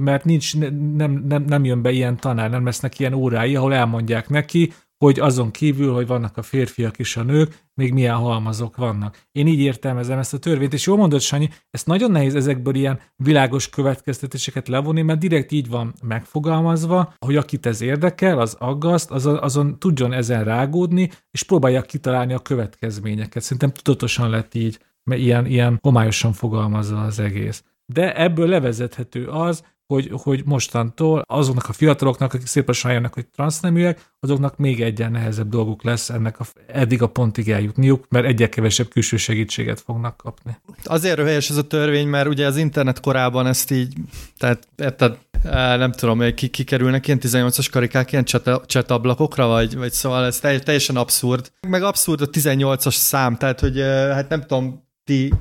mert 0.00 0.24
nincs, 0.24 0.56
nem, 0.96 1.24
nem, 1.28 1.44
nem 1.46 1.64
jön 1.64 1.82
be 1.82 1.90
ilyen 1.90 2.16
tanár, 2.16 2.50
nem 2.50 2.64
lesznek 2.64 2.98
ilyen 2.98 3.12
órái, 3.12 3.56
ahol 3.56 3.74
elmondják 3.74 4.28
neki, 4.28 4.72
hogy 4.98 5.20
azon 5.20 5.50
kívül, 5.50 5.92
hogy 5.92 6.06
vannak 6.06 6.36
a 6.36 6.42
férfiak 6.42 6.98
és 6.98 7.16
a 7.16 7.22
nők, 7.22 7.64
még 7.74 7.92
milyen 7.92 8.14
halmazok 8.14 8.76
vannak. 8.76 9.22
Én 9.32 9.46
így 9.46 9.60
értelmezem 9.60 10.18
ezt 10.18 10.34
a 10.34 10.38
törvényt, 10.38 10.72
és 10.72 10.86
jól 10.86 10.96
mondod, 10.96 11.20
Sanyi, 11.20 11.48
ezt 11.70 11.86
nagyon 11.86 12.10
nehéz 12.10 12.34
ezekből 12.34 12.74
ilyen 12.74 13.00
világos 13.16 13.68
következtetéseket 13.68 14.68
levonni, 14.68 15.02
mert 15.02 15.18
direkt 15.18 15.52
így 15.52 15.68
van 15.68 15.94
megfogalmazva, 16.02 17.14
hogy 17.18 17.36
akit 17.36 17.66
ez 17.66 17.80
érdekel, 17.80 18.38
az 18.38 18.56
aggaszt, 18.58 19.10
az, 19.10 19.26
azon 19.26 19.78
tudjon 19.78 20.12
ezen 20.12 20.44
rágódni, 20.44 21.10
és 21.30 21.42
próbálja 21.42 21.82
kitalálni 21.82 22.32
a 22.32 22.38
következményeket. 22.38 23.42
Szerintem 23.42 23.72
tudatosan 23.72 24.30
lett 24.30 24.54
így, 24.54 24.78
mert 25.10 25.20
ilyen, 25.20 25.46
ilyen 25.46 25.78
homályosan 25.82 26.32
fogalmazza 26.32 27.02
az 27.02 27.18
egész. 27.18 27.64
De 27.92 28.16
ebből 28.16 28.48
levezethető 28.48 29.26
az, 29.26 29.64
hogy, 29.86 30.10
hogy 30.12 30.42
mostantól 30.44 31.22
azoknak 31.26 31.68
a 31.68 31.72
fiataloknak, 31.72 32.34
akik 32.34 32.46
szépen 32.46 32.74
sajánnak, 32.74 33.14
hogy 33.14 33.26
transzneműek, 33.26 34.12
azoknak 34.20 34.56
még 34.56 34.82
egyen 34.82 35.10
nehezebb 35.10 35.48
dolguk 35.48 35.82
lesz 35.82 36.10
ennek 36.10 36.40
a, 36.40 36.44
eddig 36.66 37.02
a 37.02 37.06
pontig 37.06 37.50
eljutniuk, 37.50 38.04
mert 38.08 38.26
egyre 38.26 38.48
kevesebb 38.48 38.88
külső 38.88 39.16
segítséget 39.16 39.80
fognak 39.80 40.16
kapni. 40.16 40.56
Azért 40.84 41.18
helyes 41.18 41.50
ez 41.50 41.56
a 41.56 41.66
törvény, 41.66 42.08
mert 42.08 42.28
ugye 42.28 42.46
az 42.46 42.56
internet 42.56 43.00
korában 43.00 43.46
ezt 43.46 43.70
így, 43.70 43.94
tehát 44.38 44.68
érted, 44.76 45.18
nem 45.52 45.92
tudom, 45.92 46.34
ki, 46.34 46.48
kikerülnek 46.48 47.06
ilyen 47.06 47.20
18-as 47.22 47.66
karikák 47.70 48.12
ilyen 48.12 48.24
chat 48.66 48.90
ablakokra, 48.90 49.46
vagy, 49.46 49.76
vagy 49.76 49.92
szóval 49.92 50.24
ez 50.24 50.38
teljesen 50.38 50.96
abszurd. 50.96 51.52
Meg 51.68 51.82
abszurd 51.82 52.20
a 52.20 52.30
18-as 52.30 52.94
szám, 52.94 53.36
tehát 53.36 53.60
hogy 53.60 53.80
hát 54.10 54.28
nem 54.28 54.40
tudom, 54.40 54.84
ti 55.04 55.32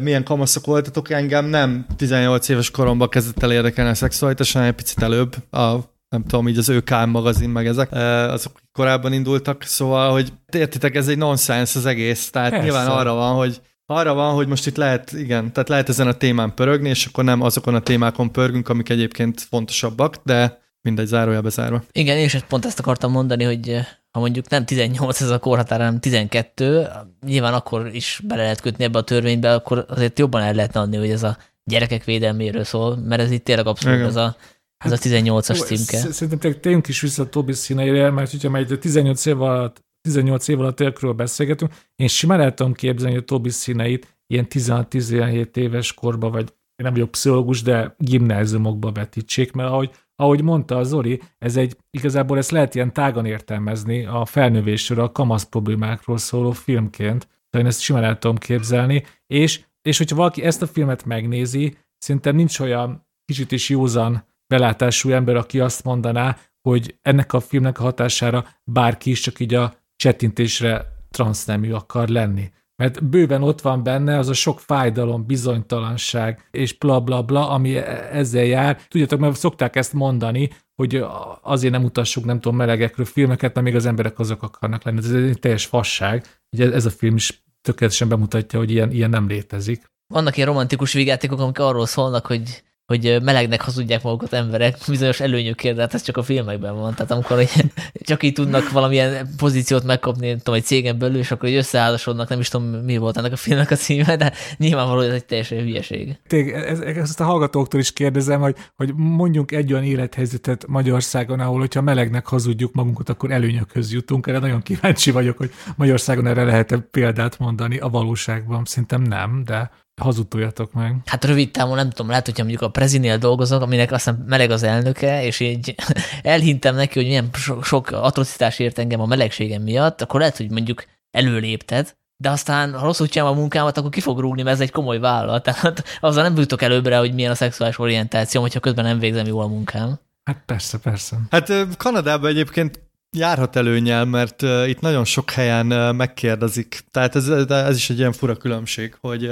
milyen 0.00 0.24
kamaszok 0.24 0.66
voltatok, 0.66 1.10
engem 1.10 1.44
nem 1.44 1.86
18 1.96 2.48
éves 2.48 2.70
koromban 2.70 3.08
kezdett 3.08 3.42
el 3.42 3.52
érdekelni 3.52 3.90
a 3.90 3.94
szexualitás, 3.94 4.52
hanem 4.52 4.68
egy 4.68 4.74
picit 4.74 5.02
előbb, 5.02 5.36
a, 5.50 5.74
nem 6.08 6.22
tudom, 6.22 6.48
így 6.48 6.58
az 6.58 6.68
ÖK 6.68 7.06
magazin, 7.06 7.50
meg 7.50 7.66
ezek, 7.66 7.92
azok 8.32 8.60
korábban 8.72 9.12
indultak, 9.12 9.62
szóval, 9.62 10.12
hogy 10.12 10.32
értitek, 10.52 10.94
ez 10.94 11.08
egy 11.08 11.18
nonsens 11.18 11.76
az 11.76 11.86
egész, 11.86 12.30
tehát 12.30 12.50
Persze. 12.50 12.64
nyilván 12.64 12.86
arra 12.86 13.14
van, 13.14 13.34
hogy 13.34 13.60
arra 13.86 14.14
van, 14.14 14.34
hogy 14.34 14.46
most 14.46 14.66
itt 14.66 14.76
lehet, 14.76 15.12
igen, 15.12 15.52
tehát 15.52 15.68
lehet 15.68 15.88
ezen 15.88 16.06
a 16.06 16.12
témán 16.12 16.54
pörögni, 16.54 16.88
és 16.88 17.06
akkor 17.06 17.24
nem 17.24 17.42
azokon 17.42 17.74
a 17.74 17.80
témákon 17.80 18.32
pörgünk, 18.32 18.68
amik 18.68 18.88
egyébként 18.88 19.40
fontosabbak, 19.40 20.16
de 20.24 20.58
mindegy, 20.82 21.06
zárója 21.06 21.40
bezárva. 21.40 21.82
Igen, 21.92 22.16
és 22.16 22.38
pont 22.48 22.64
ezt 22.64 22.78
akartam 22.78 23.10
mondani, 23.10 23.44
hogy 23.44 23.80
ha 24.12 24.20
mondjuk 24.20 24.48
nem 24.48 24.64
18 24.64 25.20
ez 25.20 25.30
a 25.30 25.38
korhatár, 25.38 25.78
hanem 25.78 26.00
12, 26.00 26.88
nyilván 27.26 27.54
akkor 27.54 27.94
is 27.94 28.20
bele 28.24 28.42
lehet 28.42 28.60
kötni 28.60 28.84
ebbe 28.84 28.98
a 28.98 29.02
törvénybe, 29.02 29.54
akkor 29.54 29.84
azért 29.88 30.18
jobban 30.18 30.42
el 30.42 30.54
lehetne 30.54 30.80
adni, 30.80 30.96
hogy 30.96 31.10
ez 31.10 31.22
a 31.22 31.36
gyerekek 31.64 32.04
védelméről 32.04 32.64
szól, 32.64 32.96
mert 32.96 33.20
ez 33.20 33.30
itt 33.30 33.44
tényleg 33.44 33.66
abszolút 33.66 34.00
ez 34.00 34.16
a, 34.16 34.36
ez 34.84 34.92
a 34.92 34.96
18-as 34.96 35.56
hát, 35.58 35.66
címke. 35.66 36.12
Szerintem 36.12 36.60
tényleg 36.60 36.84
is 36.88 37.00
vissza 37.00 37.22
a 37.22 37.28
Tobi 37.28 37.52
színeire, 37.52 38.10
mert 38.10 38.30
hogyha 38.30 38.50
már 38.50 38.64
18 38.64 39.26
év 39.26 39.42
alatt 39.42 39.88
18 40.00 40.48
év 40.48 40.60
alatt 40.60 40.80
őkről 40.80 41.12
beszélgetünk, 41.12 41.72
én 41.96 42.08
simán 42.08 42.40
el 42.40 42.54
tudom 42.54 42.72
képzelni 42.72 43.16
a 43.16 43.20
Tobi 43.20 43.50
színeit 43.50 44.18
ilyen 44.26 44.46
16-17 44.50 45.56
éves 45.56 45.94
korba, 45.94 46.30
vagy 46.30 46.48
én 46.48 46.86
nem 46.86 46.92
vagyok 46.92 47.10
pszichológus, 47.10 47.62
de 47.62 47.94
gimnáziumokba 47.98 48.92
vetítsék, 48.92 49.52
mert 49.52 49.68
ahogy 49.68 49.90
ahogy 50.20 50.42
mondta 50.42 50.76
a 50.76 50.82
Zoli, 50.82 51.20
ez 51.38 51.56
egy, 51.56 51.76
igazából 51.90 52.38
ezt 52.38 52.50
lehet 52.50 52.74
ilyen 52.74 52.92
tágan 52.92 53.26
értelmezni 53.26 54.04
a 54.04 54.24
felnövésről, 54.24 55.00
a 55.00 55.12
kamasz 55.12 55.44
problémákról 55.44 56.18
szóló 56.18 56.50
filmként, 56.50 57.28
de 57.50 57.58
én 57.58 57.66
ezt 57.66 57.80
simán 57.80 58.04
el 58.04 58.18
tudom 58.18 58.36
képzelni, 58.36 59.04
és, 59.26 59.64
és 59.82 59.98
hogyha 59.98 60.16
valaki 60.16 60.42
ezt 60.42 60.62
a 60.62 60.66
filmet 60.66 61.04
megnézi, 61.04 61.76
szerintem 61.98 62.36
nincs 62.36 62.58
olyan 62.58 63.06
kicsit 63.24 63.52
is 63.52 63.68
józan 63.68 64.24
belátású 64.46 65.10
ember, 65.10 65.36
aki 65.36 65.60
azt 65.60 65.84
mondaná, 65.84 66.36
hogy 66.68 66.98
ennek 67.02 67.32
a 67.32 67.40
filmnek 67.40 67.80
a 67.80 67.82
hatására 67.82 68.46
bárki 68.64 69.10
is 69.10 69.20
csak 69.20 69.40
így 69.40 69.54
a 69.54 69.74
csetintésre 69.96 70.86
transznemű 71.10 71.72
akar 71.72 72.08
lenni 72.08 72.50
mert 72.80 73.04
bőven 73.04 73.42
ott 73.42 73.60
van 73.60 73.82
benne 73.82 74.18
az 74.18 74.28
a 74.28 74.32
sok 74.32 74.60
fájdalom, 74.60 75.26
bizonytalanság 75.26 76.48
és 76.50 76.78
bla 76.78 77.00
bla 77.00 77.22
bla, 77.22 77.50
ami 77.50 77.76
e- 77.76 78.08
ezzel 78.12 78.44
jár. 78.44 78.80
Tudjátok, 78.88 79.18
mert 79.20 79.36
szokták 79.36 79.76
ezt 79.76 79.92
mondani, 79.92 80.50
hogy 80.76 81.04
azért 81.42 81.72
nem 81.72 81.84
utassuk, 81.84 82.24
nem 82.24 82.40
tudom, 82.40 82.56
melegekről 82.56 83.06
filmeket, 83.06 83.54
mert 83.54 83.66
még 83.66 83.74
az 83.74 83.86
emberek 83.86 84.18
azok 84.18 84.42
akarnak 84.42 84.82
lenni. 84.84 84.98
Ez 84.98 85.10
egy 85.10 85.38
teljes 85.38 85.66
fasság. 85.66 86.26
Ugye 86.50 86.72
ez 86.72 86.86
a 86.86 86.90
film 86.90 87.16
is 87.16 87.42
tökéletesen 87.62 88.08
bemutatja, 88.08 88.58
hogy 88.58 88.70
ilyen, 88.70 88.90
ilyen 88.90 89.10
nem 89.10 89.26
létezik. 89.26 89.84
Vannak 90.14 90.36
ilyen 90.36 90.48
romantikus 90.48 90.92
vigátékok, 90.92 91.40
amik 91.40 91.58
arról 91.58 91.86
szólnak, 91.86 92.26
hogy 92.26 92.62
hogy 92.90 93.22
melegnek 93.22 93.60
hazudják 93.60 94.02
magukat 94.02 94.32
emberek 94.32 94.76
bizonyos 94.88 95.20
előnyökért, 95.20 95.74
de 95.74 95.80
hát 95.80 95.94
ez 95.94 96.02
csak 96.02 96.16
a 96.16 96.22
filmekben 96.22 96.76
van. 96.76 96.94
Tehát 96.94 97.10
amikor 97.10 97.36
hogy 97.36 97.50
csak 98.08 98.22
így 98.22 98.32
tudnak 98.32 98.70
valamilyen 98.70 99.28
pozíciót 99.36 99.84
megkapni, 99.84 100.28
nem 100.28 100.36
tudom, 100.36 100.54
egy 100.54 100.64
cégen 100.64 100.98
belül, 100.98 101.18
és 101.18 101.30
akkor 101.30 101.48
hogy 101.48 101.58
összeházasodnak, 101.58 102.28
nem 102.28 102.40
is 102.40 102.48
tudom, 102.48 102.66
mi 102.66 102.96
volt 102.96 103.16
ennek 103.16 103.32
a 103.32 103.36
filmnek 103.36 103.70
a 103.70 103.74
címe, 103.74 104.16
de 104.16 104.32
nyilvánvaló, 104.56 105.00
ez 105.00 105.12
egy 105.12 105.24
teljesen 105.24 105.58
hülyeség. 105.58 106.18
Tég, 106.26 106.48
ezt 106.96 107.20
a 107.20 107.24
hallgatóktól 107.24 107.80
is 107.80 107.92
kérdezem, 107.92 108.40
hogy, 108.40 108.56
hogy 108.76 108.94
mondjunk 108.94 109.52
egy 109.52 109.72
olyan 109.72 109.84
élethelyzetet 109.84 110.66
Magyarországon, 110.66 111.40
ahol, 111.40 111.58
hogyha 111.58 111.80
melegnek 111.80 112.26
hazudjuk 112.26 112.74
magunkat, 112.74 113.08
akkor 113.08 113.30
előnyökhöz 113.30 113.92
jutunk. 113.92 114.26
Erre 114.26 114.38
nagyon 114.38 114.62
kíváncsi 114.62 115.10
vagyok, 115.10 115.36
hogy 115.36 115.50
Magyarországon 115.76 116.26
erre 116.26 116.44
lehet 116.44 116.72
-e 116.72 116.78
példát 116.78 117.38
mondani 117.38 117.78
a 117.78 117.88
valóságban. 117.88 118.64
Szerintem 118.64 119.02
nem, 119.02 119.42
de 119.44 119.70
hazudtoljatok 120.00 120.72
meg. 120.72 120.96
Hát 121.04 121.24
rövid 121.24 121.50
távon 121.50 121.76
nem 121.76 121.90
tudom, 121.90 122.08
lehet, 122.08 122.24
hogyha 122.24 122.42
mondjuk 122.42 122.62
a 122.62 122.70
Prezinél 122.70 123.18
dolgozok, 123.18 123.62
aminek 123.62 123.92
aztán 123.92 124.24
meleg 124.26 124.50
az 124.50 124.62
elnöke, 124.62 125.24
és 125.24 125.40
így 125.40 125.74
elhintem 126.22 126.74
neki, 126.74 126.98
hogy 126.98 127.08
milyen 127.08 127.28
so- 127.32 127.64
sok 127.64 127.90
atrocitás 127.90 128.58
ért 128.58 128.78
engem 128.78 129.00
a 129.00 129.06
melegségem 129.06 129.62
miatt, 129.62 130.00
akkor 130.00 130.20
lehet, 130.20 130.36
hogy 130.36 130.50
mondjuk 130.50 130.84
előlépted, 131.10 131.94
de 132.16 132.30
aztán, 132.30 132.72
ha 132.74 132.84
rosszul 132.84 133.08
csinálom 133.08 133.36
a 133.36 133.40
munkámat, 133.40 133.78
akkor 133.78 133.90
ki 133.90 134.00
fog 134.00 134.18
rúgni, 134.18 134.42
mert 134.42 134.54
ez 134.54 134.62
egy 134.62 134.70
komoly 134.70 134.98
vállalat. 134.98 135.42
Tehát 135.52 135.84
azzal 136.00 136.22
nem 136.22 136.36
jutok 136.36 136.62
előbbre, 136.62 136.98
hogy 136.98 137.14
milyen 137.14 137.30
a 137.30 137.34
szexuális 137.34 137.78
orientáció, 137.78 138.40
hogyha 138.40 138.60
közben 138.60 138.84
nem 138.84 138.98
végzem 138.98 139.26
jól 139.26 139.42
a 139.42 139.46
munkám. 139.46 139.98
Hát 140.24 140.42
persze, 140.46 140.78
persze. 140.78 141.16
Hát 141.30 141.76
Kanadában 141.76 142.30
egyébként 142.30 142.80
járhat 143.16 143.56
előnyel, 143.56 144.04
mert 144.04 144.42
itt 144.42 144.80
nagyon 144.80 145.04
sok 145.04 145.30
helyen 145.30 145.96
megkérdezik. 145.96 146.84
Tehát 146.90 147.16
ez, 147.16 147.28
ez 147.48 147.76
is 147.76 147.90
egy 147.90 147.98
ilyen 147.98 148.12
fura 148.12 148.36
különbség, 148.36 148.96
hogy 149.00 149.30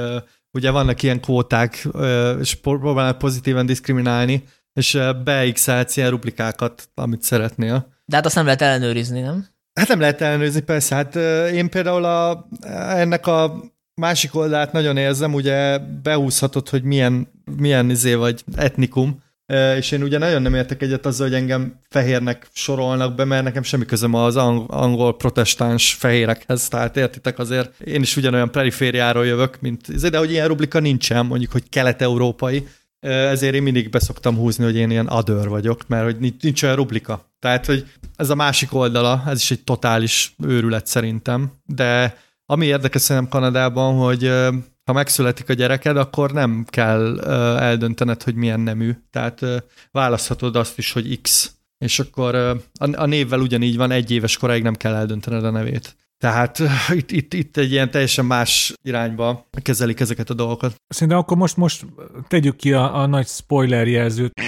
ugye 0.53 0.71
vannak 0.71 1.03
ilyen 1.03 1.21
kvóták, 1.21 1.89
és 2.41 2.55
próbálnak 2.55 3.19
pozitívan 3.19 3.67
diszkriminálni, 3.67 4.45
és 4.73 4.99
beixelsz 5.25 5.97
ilyen 5.97 6.11
rublikákat, 6.11 6.89
amit 6.95 7.23
szeretnél. 7.23 7.93
De 8.05 8.17
hát 8.17 8.27
azt 8.27 8.35
nem 8.35 8.45
lehet 8.45 8.63
ellenőrizni, 8.63 9.21
nem? 9.21 9.47
Hát 9.75 9.89
nem 9.89 10.01
lehet 10.01 10.21
ellenőrizni, 10.21 10.61
persze. 10.61 10.95
Hát 10.95 11.17
én 11.53 11.71
például 11.71 12.05
a, 12.05 12.49
ennek 12.89 13.27
a 13.27 13.65
másik 13.95 14.35
oldalát 14.35 14.73
nagyon 14.73 14.97
érzem, 14.97 15.35
ugye 15.35 15.79
behúzhatod, 15.79 16.69
hogy 16.69 16.83
milyen, 16.83 17.29
milyen 17.57 17.91
izé 17.91 18.15
vagy 18.15 18.45
etnikum, 18.57 19.23
és 19.77 19.91
én 19.91 20.03
ugye 20.03 20.19
nagyon 20.19 20.43
nem 20.43 20.55
értek 20.55 20.83
egyet 20.83 21.07
azzal, 21.07 21.27
hogy 21.27 21.37
engem 21.37 21.81
fehérnek 21.89 22.49
sorolnak 22.53 23.15
be, 23.15 23.25
mert 23.25 23.45
nekem 23.45 23.63
semmi 23.63 23.85
közöm 23.85 24.15
az 24.15 24.37
angol 24.37 25.17
protestáns 25.17 25.95
fehérekhez, 25.95 26.69
tehát 26.69 26.97
értitek 26.97 27.39
azért, 27.39 27.81
én 27.81 28.01
is 28.01 28.17
ugyanolyan 28.17 28.51
perifériáról 28.51 29.27
jövök, 29.27 29.61
mint 29.61 30.09
de 30.11 30.19
hogy 30.19 30.31
ilyen 30.31 30.49
rublika 30.49 30.79
nincsen, 30.81 31.27
mondjuk, 31.27 31.53
hogy 31.53 31.69
kelet-európai, 31.69 32.67
ezért 33.01 33.55
én 33.55 33.63
mindig 33.63 33.91
beszoktam 33.91 34.37
húzni, 34.37 34.65
hogy 34.65 34.77
én 34.77 34.91
ilyen 34.91 35.07
adőr 35.07 35.49
vagyok, 35.49 35.89
mert 35.89 36.05
hogy 36.05 36.35
nincs 36.41 36.63
olyan 36.63 36.77
rublika. 36.77 37.33
Tehát, 37.39 37.67
hogy 37.67 37.87
ez 38.17 38.31
a 38.31 38.35
másik 38.35 38.75
oldala, 38.75 39.23
ez 39.27 39.41
is 39.41 39.51
egy 39.51 39.65
totális 39.65 40.35
őrület 40.45 40.87
szerintem, 40.87 41.53
de 41.67 42.17
ami 42.47 42.67
érdekes 42.67 43.03
szerintem 43.03 43.31
Kanadában, 43.31 43.95
hogy 43.95 44.33
ha 44.89 44.95
megszületik 44.95 45.49
a 45.49 45.53
gyereked, 45.53 45.97
akkor 45.97 46.33
nem 46.33 46.65
kell 46.69 47.21
eldöntened, 47.59 48.23
hogy 48.23 48.35
milyen 48.35 48.61
nemű. 48.61 48.93
Tehát 49.11 49.41
választhatod 49.91 50.57
azt 50.57 50.79
is, 50.79 50.93
hogy 50.93 51.21
X. 51.21 51.53
És 51.79 51.99
akkor 51.99 52.35
a 52.93 53.07
névvel 53.07 53.41
ugyanígy 53.41 53.77
van, 53.77 53.91
egy 53.91 54.11
éves 54.11 54.37
koráig 54.37 54.63
nem 54.63 54.75
kell 54.75 54.95
eldöntened 54.95 55.45
a 55.45 55.51
nevét. 55.51 55.97
Tehát 56.19 56.59
itt, 57.01 57.11
itt, 57.11 57.35
itt 57.35 57.57
egy 57.57 57.73
ilyen 57.73 57.91
teljesen 57.91 58.25
más 58.25 58.73
irányba 58.83 59.49
kezelik 59.63 60.01
ezeket 60.01 60.31
a 60.31 60.35
dolgokat. 60.35 60.75
Szerintem 60.89 61.19
akkor 61.19 61.37
most, 61.37 61.57
most 61.57 61.87
tegyük 62.29 62.57
ki 62.57 62.73
a, 62.73 63.01
a 63.01 63.07
nagy 63.07 63.27
spoiler 63.27 63.87
jelzőt. 63.87 64.41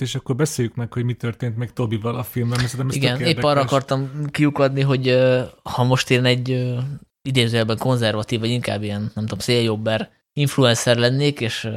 És 0.00 0.14
akkor 0.14 0.36
beszéljük 0.36 0.74
meg, 0.74 0.92
hogy 0.92 1.04
mi 1.04 1.14
történt 1.14 1.56
meg 1.56 1.72
Tobival 1.72 2.14
a 2.14 2.22
filmben. 2.22 2.58
Mert 2.76 2.94
Igen, 2.94 3.20
épp 3.20 3.42
arra 3.42 3.60
akartam 3.60 4.26
kiukadni, 4.30 4.80
hogy 4.80 5.18
ha 5.62 5.84
most 5.84 6.10
én 6.10 6.24
egy 6.24 6.76
idézőjelben 7.22 7.78
konzervatív, 7.78 8.40
vagy 8.40 8.50
inkább 8.50 8.82
ilyen, 8.82 9.00
nem 9.00 9.24
tudom, 9.24 9.38
széljobber 9.38 10.10
influencer 10.32 10.96
lennék, 10.96 11.40
és 11.40 11.68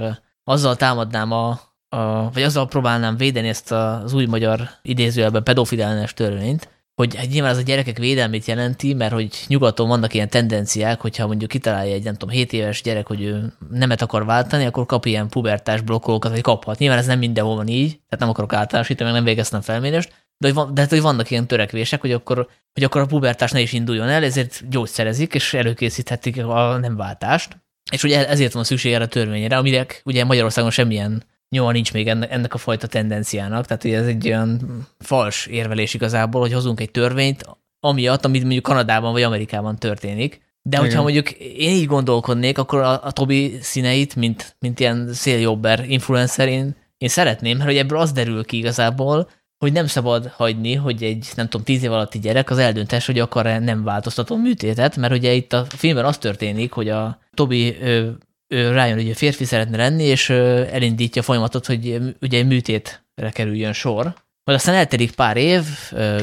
azzal 0.44 0.76
támadnám 0.76 1.32
a, 1.32 1.50
a, 1.90 2.32
vagy 2.32 2.44
azzal 2.44 2.68
próbálnám 2.68 3.18
védeni 3.18 3.48
ezt 3.48 3.72
az 3.72 4.14
új 4.14 4.26
magyar 4.26 4.70
idézőjelben 4.82 5.44
pedofilellenes 5.44 6.14
törvényt, 6.14 6.70
hogy 6.96 7.16
hát 7.16 7.30
nyilván 7.30 7.52
ez 7.52 7.58
a 7.58 7.62
gyerekek 7.62 7.98
védelmét 7.98 8.46
jelenti, 8.46 8.94
mert 8.94 9.14
hogy 9.14 9.30
nyugaton 9.48 9.88
vannak 9.88 10.14
ilyen 10.14 10.30
tendenciák, 10.30 11.02
hogyha 11.02 11.28
mondjuk 11.28 11.50
kitalálja 11.50 11.94
egy, 11.94 12.04
nem 12.04 12.14
tudom, 12.14 12.36
7 12.36 12.54
éves 12.54 12.82
gyerek, 12.82 13.08
hogy 13.08 13.22
ő 13.22 13.54
nemet 13.70 14.02
akar 14.02 14.26
váltani, 14.26 14.66
akkor 14.66 14.86
kap 14.86 15.06
ilyen 15.06 15.30
pubertás 15.30 15.82
blokkolókat, 15.82 16.32
vagy 16.32 16.42
kaphat. 16.42 16.78
Nyilván 16.78 16.98
ez 16.98 17.06
nem 17.06 17.20
mindenhol 17.20 17.56
van 17.56 17.68
így, 17.68 17.90
tehát 17.90 18.20
nem 18.20 18.30
akarok 18.30 18.54
általánosítani, 18.54 19.10
meg 19.10 19.20
nem 19.20 19.28
végeztem 19.28 19.62
felmérést, 19.62 20.10
de, 20.38 20.48
hogy 20.48 20.54
van, 20.54 20.74
de 20.74 20.82
hát, 20.82 20.90
hogy 20.90 21.02
vannak 21.02 21.32
ilyen 21.32 21.48
törekvések, 21.48 22.02
hogy 22.02 22.12
akkor, 22.12 22.48
hogy 22.74 22.84
akkor 22.84 23.02
a 23.02 23.06
pubertás 23.06 23.52
ne 23.52 23.60
is 23.60 23.74
induljon 23.74 24.08
el, 24.08 24.24
ezért 24.24 24.70
gyógyszerezik, 24.70 25.34
és 25.34 25.54
előkészíthetik 25.54 26.46
a 26.46 26.78
nem 26.78 26.96
váltást. 26.96 27.58
És 27.92 28.04
ugye 28.04 28.28
ezért 28.28 28.54
van 28.54 28.64
szükség 28.64 28.94
erre 28.94 29.04
a 29.04 29.08
törvényre, 29.08 29.58
amire 29.58 29.86
ugye 30.04 30.26
Magyarországon 30.26 30.72
semmilyen 30.72 31.24
nyoma 31.56 31.72
nincs 31.72 31.94
még 31.94 32.08
ennek, 32.08 32.32
ennek 32.32 32.54
a 32.54 32.58
fajta 32.58 32.88
tendenciának, 32.88 33.66
tehát 33.66 33.86
ez 33.86 34.08
egy 34.08 34.28
olyan 34.28 34.62
fals 35.00 35.46
érvelés 35.46 35.94
igazából, 35.94 36.42
hogy 36.42 36.54
hozunk 36.54 36.80
egy 36.80 36.92
törvényt, 36.92 37.46
amiatt, 37.80 38.26
amit 38.26 38.42
mondjuk 38.42 38.64
Kanadában 38.64 39.12
vagy 39.12 39.22
Amerikában 39.22 39.76
történik. 39.76 40.42
De 40.62 40.78
Igen. 40.78 40.82
hogyha 40.82 41.02
mondjuk 41.02 41.32
én 41.32 41.72
így 41.72 41.86
gondolkodnék, 41.86 42.58
akkor 42.58 42.80
a, 42.80 43.04
a 43.04 43.12
Tobi 43.12 43.58
színeit, 43.62 44.16
mint, 44.16 44.56
mint 44.60 44.80
ilyen 44.80 45.14
széljobber 45.14 45.86
influencer, 45.88 46.48
én, 46.48 46.76
én 46.98 47.10
szeretném, 47.10 47.58
mert 47.58 47.70
hogy 47.70 47.78
ebből 47.78 48.00
az 48.00 48.12
derül 48.12 48.46
ki 48.46 48.58
igazából, 48.58 49.30
hogy 49.58 49.72
nem 49.72 49.88
szabad 49.88 50.28
hagyni, 50.28 50.76
hogy 50.76 51.04
egy, 51.04 51.30
nem 51.36 51.48
tudom, 51.48 51.66
tíz 51.66 51.84
év 51.84 51.92
alatti 51.92 52.20
gyerek 52.20 52.50
az 52.50 52.58
eldöntés, 52.58 53.06
hogy 53.06 53.20
akar-e 53.20 53.60
nem 53.60 53.84
változtató 53.84 54.38
műtétet, 54.38 54.98
mert 54.98 55.14
ugye 55.14 55.32
itt 55.34 55.54
a 55.54 55.66
filmben 55.70 56.06
az 56.06 56.18
történik, 56.18 56.72
hogy 56.72 56.90
a 56.90 57.20
Tobi 57.34 57.82
ő 57.82 58.18
rájön, 58.52 58.98
hogy 58.98 59.10
a 59.10 59.16
férfi 59.16 59.46
szeretne 59.46 59.78
lenni, 59.78 60.04
és 60.04 60.30
elindítja 60.30 61.22
a 61.22 61.26
folyamatot, 61.26 61.66
hogy 61.66 62.00
ugye 62.22 62.44
műtétre 62.44 63.30
kerüljön 63.32 63.74
sor. 63.74 64.04
Majd 64.44 64.60
aztán 64.60 64.76
eltelik 64.76 65.12
pár 65.12 65.38
év, 65.38 65.64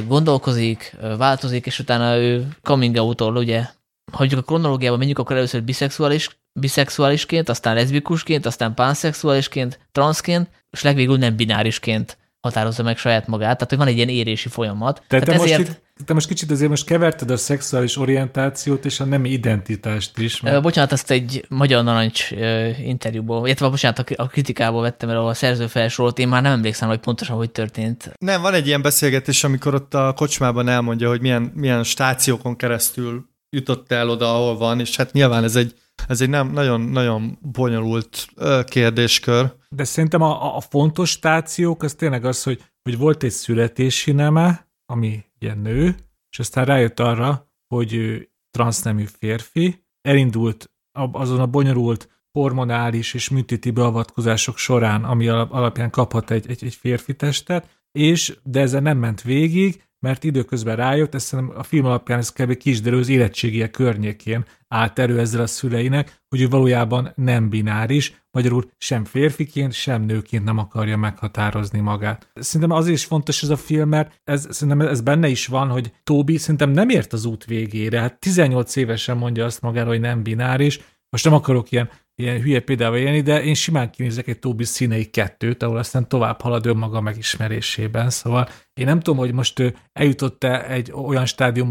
gondolkozik, 0.07 0.97
változik, 1.17 1.67
és 1.67 1.79
utána 1.79 2.17
ő 2.17 2.49
coming 2.63 2.97
out 2.97 3.21
ugye, 3.21 3.65
ha 4.13 4.27
a 4.37 4.43
kronológiában 4.43 4.99
menjünk, 4.99 5.19
akkor 5.19 5.37
először 5.37 5.63
biszexuális, 5.63 6.39
biszexuálisként, 6.61 7.49
aztán 7.49 7.75
leszbikusként, 7.75 8.47
aztán 8.47 8.75
panszexuálisként, 8.75 9.79
transzként, 9.93 10.49
és 10.71 10.83
legvégül 10.83 11.17
nem 11.17 11.37
binárisként 11.37 12.19
határozza 12.49 12.83
meg 12.83 12.97
saját 12.97 13.27
magát, 13.27 13.55
tehát 13.55 13.69
hogy 13.69 13.79
van 13.79 13.87
egy 13.87 13.97
ilyen 13.97 14.09
érési 14.09 14.49
folyamat. 14.49 15.03
Tehát, 15.07 15.25
tehát 15.25 15.41
te, 15.41 15.45
ezért... 15.45 15.59
most 15.59 15.81
itt, 16.01 16.07
te 16.07 16.15
most 16.15 16.29
kicsit 16.29 16.51
azért 16.51 16.71
most 16.71 16.85
keverted 16.85 17.31
a 17.31 17.37
szexuális 17.37 17.97
orientációt 17.97 18.85
és 18.85 19.01
a 19.01 19.05
nemi 19.05 19.31
identitást 19.31 20.19
is. 20.19 20.41
Mert... 20.41 20.63
Bocsánat, 20.63 20.93
ezt 20.93 21.11
egy 21.11 21.45
Magyar 21.49 21.85
Narancs 21.85 22.31
interjúból, 22.85 23.47
illetve 23.47 23.69
bocsánat, 23.69 23.99
a 24.17 24.27
kritikából 24.27 24.83
vettem 24.83 25.09
el, 25.09 25.17
ahol 25.17 25.29
a 25.29 25.35
szerző 25.35 25.67
felsorolt, 25.67 26.19
én 26.19 26.29
már 26.29 26.43
nem 26.43 26.53
emlékszem, 26.53 26.89
hogy 26.89 26.99
pontosan 26.99 27.37
hogy 27.37 27.51
történt. 27.51 28.13
Nem, 28.19 28.43
van 28.43 28.55
egy 28.55 28.67
ilyen 28.67 28.83
beszélgetés, 28.83 29.45
amikor 29.45 29.75
ott 29.75 29.95
a 29.95 30.13
kocsmában 30.17 30.69
elmondja, 30.69 31.09
hogy 31.09 31.21
milyen, 31.21 31.53
milyen 31.55 31.85
stációkon 31.85 32.57
keresztül 32.57 33.29
jutott 33.51 33.93
el 33.93 34.11
oda, 34.11 34.35
ahol 34.35 34.57
van, 34.57 34.81
és 34.81 34.97
hát 34.97 35.13
nyilván 35.13 35.45
ez 35.45 35.57
egy 35.57 35.75
ez 36.07 36.21
egy 36.21 36.29
nem, 36.29 36.51
nagyon, 36.51 36.81
nagyon 36.81 37.39
bonyolult 37.41 38.27
kérdéskör. 38.65 39.55
De 39.69 39.85
szerintem 39.85 40.23
a, 40.23 40.57
a 40.57 40.61
fontos 40.61 41.11
stációk 41.11 41.83
az 41.83 41.95
tényleg 41.95 42.25
az, 42.25 42.43
hogy, 42.43 42.63
hogy 42.83 42.99
volt 42.99 43.23
egy 43.23 43.31
születési 43.31 44.13
neme, 44.13 44.69
ami 44.87 45.25
ilyen 45.39 45.59
nő, 45.59 45.97
és 46.31 46.39
aztán 46.39 46.65
rájött 46.65 47.01
arra, 47.01 47.53
hogy 47.75 47.95
ő 47.95 48.31
transznemű 48.51 49.05
férfi, 49.19 49.85
elindult 50.01 50.71
azon 51.13 51.41
a 51.41 51.47
bonyolult 51.47 52.09
hormonális 52.33 53.15
és 53.15 53.29
műtéti 53.29 53.71
beavatkozások 53.71 54.57
során, 54.57 55.05
ami 55.05 55.29
alapján 55.29 55.91
kaphat 55.91 56.31
egy, 56.31 56.51
egy, 56.51 56.65
egy 56.65 56.75
férfi 56.75 57.17
testet, 57.17 57.69
és 57.93 58.39
de 58.43 58.61
ezzel 58.61 58.81
nem 58.81 58.99
ment 58.99 59.23
végig, 59.23 59.88
mert 60.01 60.25
időközben 60.25 60.77
rájött, 60.77 61.15
ezt 61.15 61.35
a 61.35 61.63
film 61.63 61.85
alapján 61.85 62.19
ez 62.19 62.33
kb. 62.33 62.57
kisderül 62.57 62.99
az 62.99 63.09
érettségie 63.09 63.71
környékén 63.71 64.45
állt 64.69 64.99
elő 64.99 65.19
ezzel 65.19 65.41
a 65.41 65.47
szüleinek, 65.47 66.23
hogy 66.29 66.41
ő 66.41 66.49
valójában 66.49 67.13
nem 67.15 67.49
bináris, 67.49 68.23
magyarul 68.31 68.71
sem 68.79 69.05
férfiként, 69.05 69.73
sem 69.73 70.03
nőként 70.03 70.45
nem 70.45 70.59
akarja 70.59 70.97
meghatározni 70.97 71.81
magát. 71.81 72.31
Szerintem 72.35 72.77
az 72.77 72.89
is 72.89 73.05
fontos 73.05 73.43
ez 73.43 73.49
a 73.49 73.57
film, 73.57 73.89
mert 73.89 74.21
ez, 74.25 74.47
szerintem 74.51 74.89
ez 74.89 75.01
benne 75.01 75.29
is 75.29 75.47
van, 75.47 75.69
hogy 75.69 75.93
Tobi 76.03 76.37
szerintem 76.37 76.71
nem 76.71 76.89
ért 76.89 77.13
az 77.13 77.25
út 77.25 77.45
végére. 77.45 78.01
Hát 78.01 78.19
18 78.19 78.77
évesen 78.77 79.17
mondja 79.17 79.45
azt 79.45 79.63
magára, 79.63 79.89
hogy 79.89 80.01
nem 80.01 80.23
bináris, 80.23 80.81
most 81.11 81.25
nem 81.25 81.35
akarok 81.35 81.71
ilyen 81.71 81.91
ilyen 82.19 82.41
hülye 82.41 82.61
példával 82.61 82.99
élni, 82.99 83.21
de 83.21 83.43
én 83.43 83.55
simán 83.55 83.91
kinézek 83.91 84.29
egy 84.29 84.39
Tobi 84.39 84.65
színei 84.65 85.05
kettőt, 85.05 85.63
ahol 85.63 85.77
aztán 85.77 86.09
tovább 86.09 86.41
halad 86.41 86.67
önmaga 86.67 87.01
megismerésében. 87.01 88.11
Szóval 88.11 88.49
én 88.75 88.87
nem 88.87 89.01
tudom, 89.01 89.19
hogy 89.19 89.33
most 89.33 89.75
eljutott-e 89.93 90.71
egy 90.71 90.93
olyan 90.93 91.27
stádium, 91.27 91.71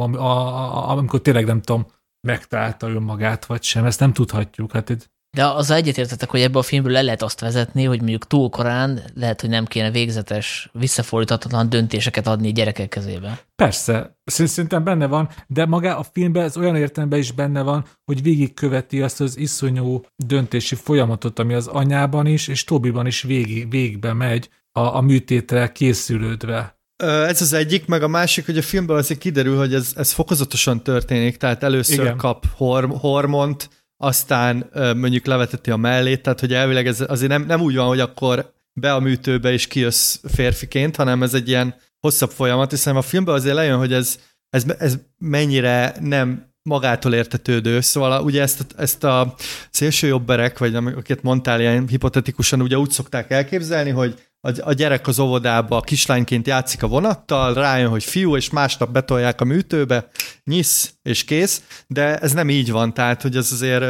amikor 0.87 1.21
tényleg 1.21 1.45
nem 1.45 1.61
tudom, 1.61 1.85
megtalálta 2.27 2.87
önmagát, 2.87 3.45
vagy 3.45 3.63
sem, 3.63 3.85
ezt 3.85 3.99
nem 3.99 4.13
tudhatjuk. 4.13 4.71
Hát 4.71 4.89
itt 4.89 5.15
de 5.37 5.45
az 5.45 5.69
egyetértetek, 5.69 6.29
hogy 6.29 6.41
ebből 6.41 6.61
a 6.61 6.63
filmből 6.63 6.91
le 6.91 7.01
lehet 7.01 7.21
azt 7.21 7.39
vezetni, 7.39 7.83
hogy 7.83 7.99
mondjuk 7.99 8.27
túl 8.27 8.49
korán 8.49 9.01
lehet, 9.13 9.41
hogy 9.41 9.49
nem 9.49 9.65
kéne 9.65 9.91
végzetes, 9.91 10.69
visszafordíthatatlan 10.73 11.69
döntéseket 11.69 12.27
adni 12.27 12.51
gyerekek 12.51 12.89
kezébe. 12.89 13.39
Persze, 13.55 14.17
szerintem 14.25 14.83
benne 14.83 15.05
van, 15.07 15.29
de 15.47 15.65
maga 15.65 15.97
a 15.97 16.05
filmben 16.11 16.43
ez 16.43 16.57
olyan 16.57 16.75
értelemben 16.75 17.19
is 17.19 17.31
benne 17.31 17.61
van, 17.61 17.85
hogy 18.05 18.21
végigköveti 18.21 19.01
azt 19.01 19.21
az 19.21 19.37
iszonyú 19.37 20.01
döntési 20.15 20.75
folyamatot, 20.75 21.39
ami 21.39 21.53
az 21.53 21.67
anyában 21.67 22.25
is, 22.25 22.47
és 22.47 22.63
Tobiban 22.63 23.05
is 23.05 23.21
végig, 23.21 23.69
végbe 23.69 24.13
megy 24.13 24.49
a, 24.71 24.95
a 24.95 25.01
műtétre 25.01 25.71
készülődve. 25.71 26.79
Ez 27.03 27.41
az 27.41 27.53
egyik, 27.53 27.85
meg 27.85 28.03
a 28.03 28.07
másik, 28.07 28.45
hogy 28.45 28.57
a 28.57 28.61
filmből 28.61 28.97
azért 28.97 29.19
kiderül, 29.19 29.57
hogy 29.57 29.73
ez, 29.73 29.91
ez 29.95 30.11
fokozatosan 30.11 30.83
történik, 30.83 31.37
tehát 31.37 31.63
először 31.63 31.99
Igen. 31.99 32.17
kap 32.17 32.45
horm, 32.55 32.91
hormont, 32.91 33.69
aztán 33.97 34.69
mondjuk 34.73 35.25
leveteti 35.25 35.71
a 35.71 35.77
mellét, 35.77 36.21
tehát 36.21 36.39
hogy 36.39 36.53
elvileg 36.53 36.87
ez 36.87 37.03
azért 37.07 37.31
nem, 37.31 37.45
nem 37.45 37.61
úgy 37.61 37.75
van, 37.75 37.87
hogy 37.87 37.99
akkor 37.99 38.53
be 38.73 38.93
a 38.93 38.99
műtőbe 38.99 39.51
és 39.51 39.67
kijössz 39.67 40.19
férfiként, 40.23 40.95
hanem 40.95 41.23
ez 41.23 41.33
egy 41.33 41.47
ilyen 41.47 41.75
hosszabb 41.99 42.31
folyamat, 42.31 42.69
hiszen 42.69 42.95
a 42.95 43.01
filmben 43.01 43.35
azért 43.35 43.55
lejön, 43.55 43.77
hogy 43.77 43.93
ez, 43.93 44.19
ez, 44.49 44.65
ez 44.77 44.97
mennyire 45.17 45.95
nem 45.99 46.47
magától 46.61 47.13
értetődő. 47.13 47.81
Szóval 47.81 48.23
ugye 48.23 48.41
ezt, 48.41 48.65
ezt 48.77 49.03
a 49.03 49.35
szélső 49.69 50.07
jobberek, 50.07 50.57
vagy 50.57 50.75
akiket 50.75 51.21
mondtál 51.21 51.59
ilyen 51.59 51.87
hipotetikusan, 51.87 52.61
ugye 52.61 52.77
úgy 52.77 52.91
szokták 52.91 53.31
elképzelni, 53.31 53.89
hogy 53.89 54.26
a, 54.41 54.69
a 54.69 54.73
gyerek 54.73 55.07
az 55.07 55.19
óvodába 55.19 55.81
kislányként 55.81 56.47
játszik 56.47 56.83
a 56.83 56.87
vonattal, 56.87 57.53
rájön, 57.53 57.89
hogy 57.89 58.03
fiú, 58.03 58.35
és 58.35 58.49
másnap 58.49 58.91
betolják 58.91 59.41
a 59.41 59.45
műtőbe, 59.45 60.07
nyisz, 60.43 60.93
és 61.01 61.23
kész, 61.23 61.83
de 61.87 62.17
ez 62.17 62.33
nem 62.33 62.49
így 62.49 62.71
van, 62.71 62.93
tehát, 62.93 63.21
hogy 63.21 63.35
ez 63.35 63.51
azért 63.51 63.83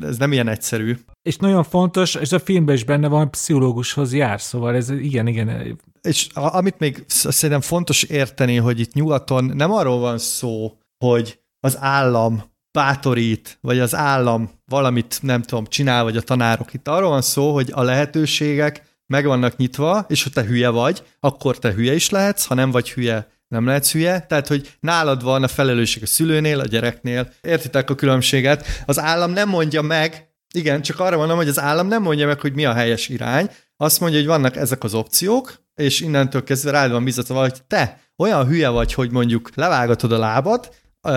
ez 0.00 0.16
nem 0.18 0.32
ilyen 0.32 0.48
egyszerű. 0.48 0.98
És 1.22 1.36
nagyon 1.36 1.64
fontos, 1.64 2.14
és 2.14 2.32
a 2.32 2.38
filmben 2.38 2.74
is 2.74 2.84
benne 2.84 3.08
van, 3.08 3.30
pszichológushoz 3.30 4.12
jár, 4.12 4.40
szóval 4.40 4.74
ez 4.74 4.90
igen, 4.90 5.26
igen. 5.26 5.78
És 6.02 6.26
amit 6.34 6.78
még 6.78 7.04
szerintem 7.06 7.60
fontos 7.60 8.02
érteni, 8.02 8.56
hogy 8.56 8.80
itt 8.80 8.92
nyugaton 8.92 9.44
nem 9.44 9.72
arról 9.72 9.98
van 9.98 10.18
szó, 10.18 10.78
hogy 11.04 11.40
az 11.60 11.76
állam 11.80 12.42
bátorít, 12.78 13.58
vagy 13.60 13.78
az 13.78 13.94
állam 13.94 14.50
valamit, 14.64 15.18
nem 15.22 15.42
tudom, 15.42 15.66
csinál, 15.66 16.02
vagy 16.04 16.16
a 16.16 16.20
tanárok. 16.20 16.74
Itt 16.74 16.88
arról 16.88 17.10
van 17.10 17.22
szó, 17.22 17.52
hogy 17.52 17.70
a 17.74 17.82
lehetőségek 17.82 18.91
meg 19.12 19.26
vannak 19.26 19.56
nyitva, 19.56 20.04
és 20.08 20.22
ha 20.22 20.30
te 20.30 20.42
hülye 20.42 20.68
vagy, 20.68 21.02
akkor 21.20 21.58
te 21.58 21.72
hülye 21.72 21.94
is 21.94 22.10
lehetsz, 22.10 22.44
ha 22.44 22.54
nem 22.54 22.70
vagy 22.70 22.90
hülye, 22.90 23.28
nem 23.48 23.66
lehetsz 23.66 23.92
hülye, 23.92 24.20
tehát 24.20 24.46
hogy 24.46 24.76
nálad 24.80 25.22
van 25.22 25.42
a 25.42 25.48
felelősség 25.48 26.02
a 26.02 26.06
szülőnél, 26.06 26.60
a 26.60 26.66
gyereknél, 26.66 27.32
értitek 27.40 27.90
a 27.90 27.94
különbséget, 27.94 28.66
az 28.86 28.98
állam 28.98 29.30
nem 29.30 29.48
mondja 29.48 29.82
meg, 29.82 30.28
igen, 30.54 30.82
csak 30.82 31.00
arra 31.00 31.16
mondom, 31.16 31.36
hogy 31.36 31.48
az 31.48 31.60
állam 31.60 31.86
nem 31.86 32.02
mondja 32.02 32.26
meg, 32.26 32.40
hogy 32.40 32.54
mi 32.54 32.64
a 32.64 32.72
helyes 32.72 33.08
irány, 33.08 33.50
azt 33.76 34.00
mondja, 34.00 34.18
hogy 34.18 34.28
vannak 34.28 34.56
ezek 34.56 34.84
az 34.84 34.94
opciók, 34.94 35.62
és 35.74 36.00
innentől 36.00 36.44
kezdve 36.44 36.70
rád 36.70 36.90
van 36.90 37.04
biztatva, 37.04 37.40
hogy 37.40 37.62
te 37.66 38.00
olyan 38.16 38.46
hülye 38.46 38.68
vagy, 38.68 38.94
hogy 38.94 39.10
mondjuk 39.10 39.50
levágatod 39.54 40.12
a 40.12 40.18
lábad, 40.18 40.70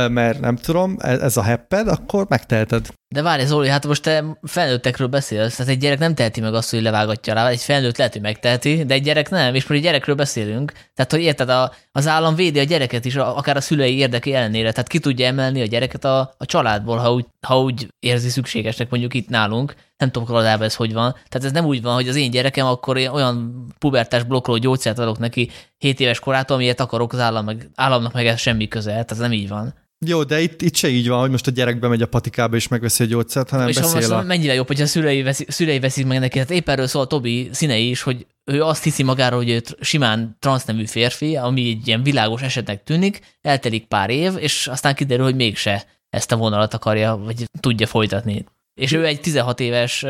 mert 0.10 0.39
nem 0.39 0.55
tudom, 0.55 0.95
e, 0.99 1.10
ez 1.10 1.38
a 1.38 1.43
hepped, 1.43 1.88
akkor 1.88 2.25
megteheted. 2.29 2.88
De 3.15 3.21
várj, 3.21 3.43
Zoli, 3.43 3.69
hát 3.69 3.88
most 3.88 4.01
te 4.01 4.23
felnőttekről 4.43 5.08
beszélsz, 5.08 5.56
tehát 5.56 5.71
egy 5.71 5.78
gyerek 5.78 5.99
nem 5.99 6.15
teheti 6.15 6.41
meg 6.41 6.54
azt, 6.54 6.69
hogy 6.69 6.82
levágatja 6.82 7.34
rá, 7.34 7.47
egy 7.47 7.62
felnőtt 7.62 7.97
lehet, 7.97 8.13
hogy 8.13 8.21
megteheti, 8.21 8.84
de 8.86 8.93
egy 8.93 9.04
gyerek 9.04 9.30
nem, 9.30 9.56
és 9.56 9.67
most 9.67 9.80
egy 9.80 9.86
gyerekről 9.86 10.15
beszélünk. 10.15 10.71
Tehát, 10.93 11.12
hogy 11.12 11.21
érted, 11.21 11.49
a, 11.49 11.73
az 11.91 12.08
állam 12.08 12.36
védi 12.36 12.60
a 12.60 12.63
gyereket 12.63 13.06
is, 13.06 13.15
akár 13.15 13.58
a 13.58 13.62
szülei 13.62 13.97
érdeki 13.97 14.34
ellenére, 14.34 14.71
tehát 14.71 14.88
ki 14.88 14.99
tudja 14.99 15.25
emelni 15.25 15.62
a 15.62 15.65
gyereket 15.65 16.06
a, 16.06 16.34
a 16.38 16.45
családból, 16.45 16.97
ha 16.97 17.13
úgy, 17.13 17.25
ha 17.41 17.60
úgy 17.60 17.88
érzi 17.99 18.30
szükségesnek, 18.30 18.89
mondjuk 18.89 19.13
itt 19.13 19.30
nálunk. 19.30 19.75
Nem 19.97 20.12
tudom, 20.12 20.28
Kanadában 20.28 20.65
ez 20.65 20.75
hogy 20.75 20.93
van. 20.93 21.12
Tehát 21.12 21.47
ez 21.47 21.51
nem 21.51 21.65
úgy 21.65 21.82
van, 21.82 21.93
hogy 21.93 22.08
az 22.08 22.15
én 22.15 22.32
gyerekem 22.32 22.65
akkor 22.65 22.97
olyan 22.97 23.67
pubertás 23.80 24.23
blokkoló 24.23 24.58
gyógyszert 24.58 24.99
adok 24.99 25.19
neki 25.19 25.49
7 25.78 25.99
éves 25.99 26.19
korától, 26.19 26.56
amiért 26.56 26.80
akarok 26.80 27.13
az 27.13 27.19
állam 27.19 27.45
meg, 27.45 27.69
államnak 27.75 28.13
meg 28.13 28.28
ez 28.28 28.39
semmi 28.39 28.67
köze, 28.67 28.89
tehát 28.89 29.12
ez 29.12 29.17
nem 29.17 29.32
így 29.32 29.49
van. 29.49 29.73
Jó, 30.06 30.24
de 30.24 30.41
itt, 30.41 30.62
itt 30.62 30.76
se 30.76 30.88
így 30.88 31.08
van, 31.08 31.20
hogy 31.20 31.30
most 31.30 31.48
a 31.48 31.52
gyerek 31.52 31.80
bemegy 31.80 32.02
a 32.02 32.08
patikába 32.08 32.56
és 32.56 32.68
megveszi 32.68 33.04
a 33.04 33.08
gyógyszert, 33.08 33.50
hanem 33.50 33.68
és 33.68 33.80
beszél 33.80 34.13
a... 34.13 34.22
mennyire 34.22 34.54
jobb, 34.54 34.68
hogy 34.68 34.82
a 34.82 34.86
szülei, 34.86 35.22
veszi, 35.22 35.46
szülei 35.48 35.80
veszik 35.80 36.06
meg 36.06 36.20
neki. 36.20 36.39
Hát 36.39 36.52
épp 36.52 36.70
erről 36.70 36.88
szól 36.88 37.02
a 37.02 37.08
Tobi 37.08 37.50
színei 37.52 37.89
is, 37.89 38.02
hogy 38.02 38.26
ő 38.44 38.63
azt 38.63 38.84
hiszi 38.84 39.04
magáról, 39.04 39.39
hogy 39.39 39.50
ő 39.50 39.62
simán 39.80 40.38
transznemű 40.39 40.86
férfi, 40.86 41.36
ami 41.36 41.70
egy 41.70 41.88
ilyen 41.88 42.04
világos 42.04 42.41
esetnek 42.41 42.84
tűnik, 42.84 43.20
eltelik 43.41 43.86
pár 43.86 44.10
év, 44.10 44.34
és 44.38 44.68
aztán 44.68 44.96
kiderül, 44.96 45.26
hogy 45.26 45.36
mégse 45.36 45.86
ezt 46.10 46.32
a 46.32 46.38
vonalat 46.38 46.74
akarja, 46.74 47.15
vagy 47.15 47.50
tudja 47.60 47.88
folytatni. 47.88 48.46
És 48.74 48.91
ő 48.91 49.06
egy 49.06 49.22
16 49.22 49.60
éves 49.60 50.06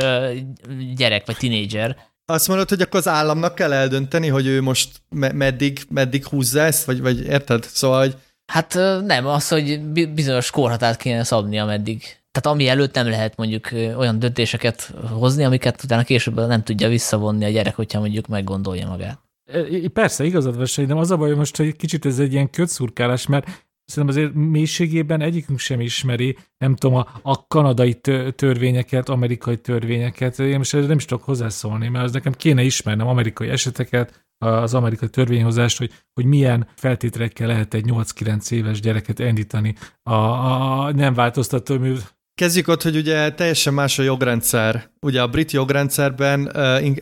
gyerek, 0.95 1.25
vagy 1.25 1.37
tinédzser. 1.37 1.97
Azt 2.25 2.47
mondod, 2.47 2.69
hogy 2.69 2.81
akkor 2.81 2.99
az 2.99 3.07
államnak 3.07 3.55
kell 3.55 3.73
eldönteni, 3.73 4.27
hogy 4.27 4.45
ő 4.47 4.61
most 4.61 5.01
meddig, 5.09 5.81
meddig 5.89 6.25
húzza 6.25 6.61
ezt, 6.61 6.85
vagy, 6.85 7.01
vagy 7.01 7.25
érted? 7.25 7.63
Szóval, 7.63 7.99
hogy 7.99 8.15
Hát 8.45 8.73
nem, 9.05 9.25
az, 9.25 9.47
hogy 9.47 9.81
bizonyos 10.13 10.51
korhatárt 10.51 11.01
kéne 11.01 11.23
szabni, 11.23 11.59
ameddig. 11.59 12.01
Tehát 12.31 12.57
ami 12.57 12.67
előtt 12.67 12.93
nem 12.95 13.09
lehet 13.09 13.37
mondjuk 13.37 13.69
olyan 13.71 14.19
döntéseket 14.19 14.93
hozni, 15.11 15.43
amiket 15.43 15.83
utána 15.83 16.03
később 16.03 16.35
nem 16.35 16.63
tudja 16.63 16.89
visszavonni 16.89 17.45
a 17.45 17.49
gyerek, 17.49 17.75
hogyha 17.75 17.99
mondjuk 17.99 18.27
meggondolja 18.27 18.87
magát. 18.87 19.19
Persze, 19.93 20.23
igazad 20.25 20.55
van, 20.55 20.85
de 20.85 20.93
az 20.93 21.11
a 21.11 21.17
baj 21.17 21.33
most, 21.33 21.57
hogy 21.57 21.75
kicsit 21.75 22.05
ez 22.05 22.19
egy 22.19 22.33
ilyen 22.33 22.49
kötszurkálás, 22.49 23.27
mert 23.27 23.65
szerintem 23.85 24.17
azért 24.17 24.33
mélységében 24.33 25.21
egyikünk 25.21 25.59
sem 25.59 25.81
ismeri, 25.81 26.37
nem 26.57 26.75
tudom, 26.75 26.95
a, 26.95 27.19
a 27.21 27.47
kanadai 27.47 27.93
törvényeket, 28.35 29.09
amerikai 29.09 29.57
törvényeket. 29.57 30.39
Én 30.39 30.57
most 30.57 30.73
nem 30.73 30.97
is 30.97 31.05
tudok 31.05 31.23
hozzászólni, 31.23 31.87
mert 31.87 32.05
az 32.05 32.11
nekem 32.11 32.33
kéne 32.33 32.63
ismernem 32.63 33.07
amerikai 33.07 33.49
eseteket, 33.49 34.24
az 34.37 34.73
amerikai 34.73 35.09
törvényhozást, 35.09 35.77
hogy, 35.77 35.91
hogy 36.13 36.25
milyen 36.25 36.67
feltételekkel 36.75 37.47
lehet 37.47 37.73
egy 37.73 37.85
8-9 37.87 38.51
éves 38.51 38.79
gyereket 38.79 39.19
indítani 39.19 39.75
a, 40.03 40.13
a 40.13 40.91
nem 40.91 41.13
változtató 41.13 41.77
mű. 41.77 41.95
Kezdjük 42.35 42.67
ott, 42.67 42.81
hogy 42.81 42.95
ugye 42.95 43.33
teljesen 43.33 43.73
más 43.73 43.99
a 43.99 44.03
jogrendszer. 44.03 44.91
Ugye 45.01 45.21
a 45.21 45.27
brit 45.27 45.51
jogrendszerben 45.51 46.51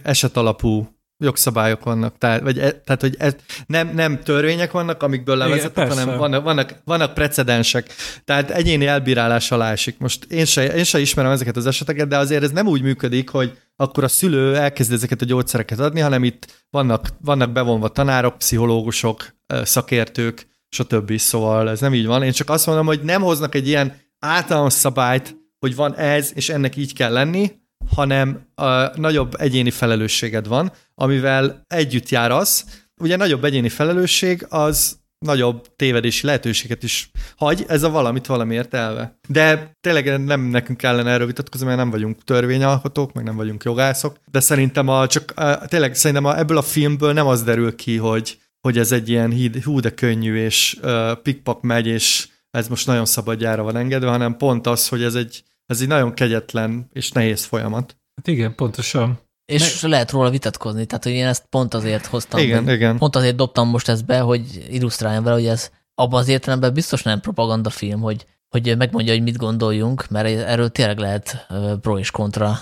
esetalapú 0.03 0.87
jogszabályok 1.23 1.83
vannak, 1.83 2.17
tehát, 2.17 2.41
vagy 2.41 2.57
e, 2.57 2.71
tehát 2.71 3.01
hogy 3.01 3.15
ez, 3.19 3.35
nem, 3.65 3.91
nem 3.93 4.19
törvények 4.19 4.71
vannak, 4.71 5.03
amikből 5.03 5.37
levezetek, 5.37 5.87
hanem 5.93 6.17
vannak, 6.17 6.43
vannak, 6.43 6.75
vannak 6.85 7.13
precedensek. 7.13 7.93
Tehát 8.25 8.51
egyéni 8.51 8.85
elbírálás 8.85 9.51
alá 9.51 9.71
esik. 9.71 9.97
Most 9.97 10.23
én 10.23 10.45
se, 10.45 10.75
én 10.75 10.83
se 10.83 10.99
ismerem 10.99 11.31
ezeket 11.31 11.57
az 11.57 11.65
eseteket, 11.65 12.07
de 12.07 12.17
azért 12.17 12.43
ez 12.43 12.51
nem 12.51 12.67
úgy 12.67 12.81
működik, 12.81 13.29
hogy 13.29 13.57
akkor 13.75 14.03
a 14.03 14.07
szülő 14.07 14.55
elkezd 14.55 14.93
ezeket 14.93 15.21
a 15.21 15.25
gyógyszereket 15.25 15.79
adni, 15.79 15.99
hanem 15.99 16.23
itt 16.23 16.65
vannak, 16.69 17.07
vannak 17.21 17.51
bevonva 17.51 17.87
tanárok, 17.87 18.37
pszichológusok, 18.37 19.35
szakértők, 19.63 20.47
stb. 20.69 21.17
Szóval 21.17 21.69
ez 21.69 21.79
nem 21.79 21.93
így 21.93 22.05
van. 22.05 22.23
Én 22.23 22.31
csak 22.31 22.49
azt 22.49 22.65
mondom, 22.65 22.85
hogy 22.85 22.99
nem 23.03 23.21
hoznak 23.21 23.55
egy 23.55 23.67
ilyen 23.67 24.01
általános 24.19 24.73
szabályt, 24.73 25.35
hogy 25.59 25.75
van 25.75 25.95
ez, 25.95 26.31
és 26.35 26.49
ennek 26.49 26.75
így 26.75 26.93
kell 26.93 27.11
lenni, 27.11 27.51
hanem 27.95 28.45
a 28.55 28.99
nagyobb 28.99 29.33
egyéni 29.39 29.71
felelősséged 29.71 30.47
van, 30.47 30.71
amivel 30.95 31.65
együtt 31.67 32.09
jár 32.09 32.31
az. 32.31 32.65
Ugye 33.01 33.15
nagyobb 33.15 33.43
egyéni 33.43 33.69
felelősség 33.69 34.45
az 34.49 35.01
nagyobb 35.23 35.75
tévedési 35.75 36.25
lehetőséget 36.25 36.83
is 36.83 37.11
hagy, 37.35 37.65
ez 37.67 37.83
a 37.83 37.89
valamit 37.89 38.25
valamiért 38.25 38.73
elve. 38.73 39.19
De 39.27 39.75
tényleg 39.81 40.23
nem 40.23 40.41
nekünk 40.41 40.77
kellene 40.77 41.11
erről 41.11 41.27
vitatkozni, 41.27 41.65
mert 41.65 41.77
nem 41.77 41.89
vagyunk 41.89 42.23
törvényalkotók, 42.23 43.13
meg 43.13 43.23
nem 43.23 43.35
vagyunk 43.35 43.63
jogászok, 43.63 44.17
de 44.31 44.39
szerintem 44.39 44.87
a, 44.87 45.07
csak 45.07 45.31
a, 45.35 45.65
tényleg 45.65 45.95
szerintem 45.95 46.25
a, 46.25 46.37
ebből 46.37 46.57
a 46.57 46.61
filmből 46.61 47.13
nem 47.13 47.27
az 47.27 47.43
derül 47.43 47.75
ki, 47.75 47.97
hogy, 47.97 48.37
hogy 48.61 48.77
ez 48.77 48.91
egy 48.91 49.09
ilyen 49.09 49.31
híd, 49.31 49.63
hú 49.63 49.79
de 49.79 49.89
könnyű, 49.89 50.35
és 50.35 50.77
uh, 50.81 51.11
pikpak 51.11 51.61
megy, 51.61 51.87
és 51.87 52.27
ez 52.51 52.67
most 52.67 52.87
nagyon 52.87 53.05
szabadjára 53.05 53.63
van 53.63 53.75
engedve, 53.75 54.09
hanem 54.09 54.37
pont 54.37 54.67
az, 54.67 54.87
hogy 54.87 55.03
ez 55.03 55.15
egy, 55.15 55.43
ez 55.65 55.81
egy 55.81 55.87
nagyon 55.87 56.13
kegyetlen 56.13 56.89
és 56.93 57.11
nehéz 57.11 57.43
folyamat. 57.43 57.97
Hát 58.15 58.27
igen, 58.27 58.55
pontosan. 58.55 59.19
És 59.45 59.81
ne... 59.81 59.87
lehet 59.87 60.11
róla 60.11 60.29
vitatkozni, 60.29 60.85
tehát 60.85 61.03
hogy 61.03 61.13
én 61.13 61.25
ezt 61.25 61.45
pont 61.49 61.73
azért 61.73 62.05
hoztam. 62.05 62.39
Igen, 62.39 62.65
be, 62.65 62.73
igen. 62.73 62.97
Pont 62.97 63.15
azért 63.15 63.35
dobtam 63.35 63.69
most 63.69 63.89
ezt 63.89 64.05
be, 64.05 64.19
hogy 64.19 64.65
illusztráljam 64.69 65.23
vele, 65.23 65.35
hogy 65.35 65.47
ez 65.47 65.69
abban 65.95 66.19
az 66.19 66.27
értelemben 66.27 66.73
biztos 66.73 67.03
nem 67.03 67.19
propagandafilm, 67.19 68.01
hogy, 68.01 68.25
hogy 68.49 68.77
megmondja, 68.77 69.13
hogy 69.13 69.23
mit 69.23 69.37
gondoljunk, 69.37 70.09
mert 70.09 70.27
erről 70.27 70.69
tényleg 70.69 70.97
lehet 70.97 71.47
pro 71.81 71.97
és 71.97 72.11
kontra 72.11 72.57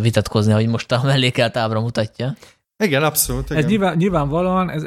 vitatkozni, 0.00 0.52
hogy 0.52 0.66
most 0.66 0.92
a 0.92 1.02
mellékelt 1.02 1.56
ábra 1.56 1.80
mutatja. 1.80 2.36
Igen, 2.84 3.02
abszolút. 3.02 3.50
Igen. 3.50 3.62
Ez 3.62 3.68
nyilván, 3.68 3.96
nyilvánvalóan 3.96 4.70
ez, 4.70 4.82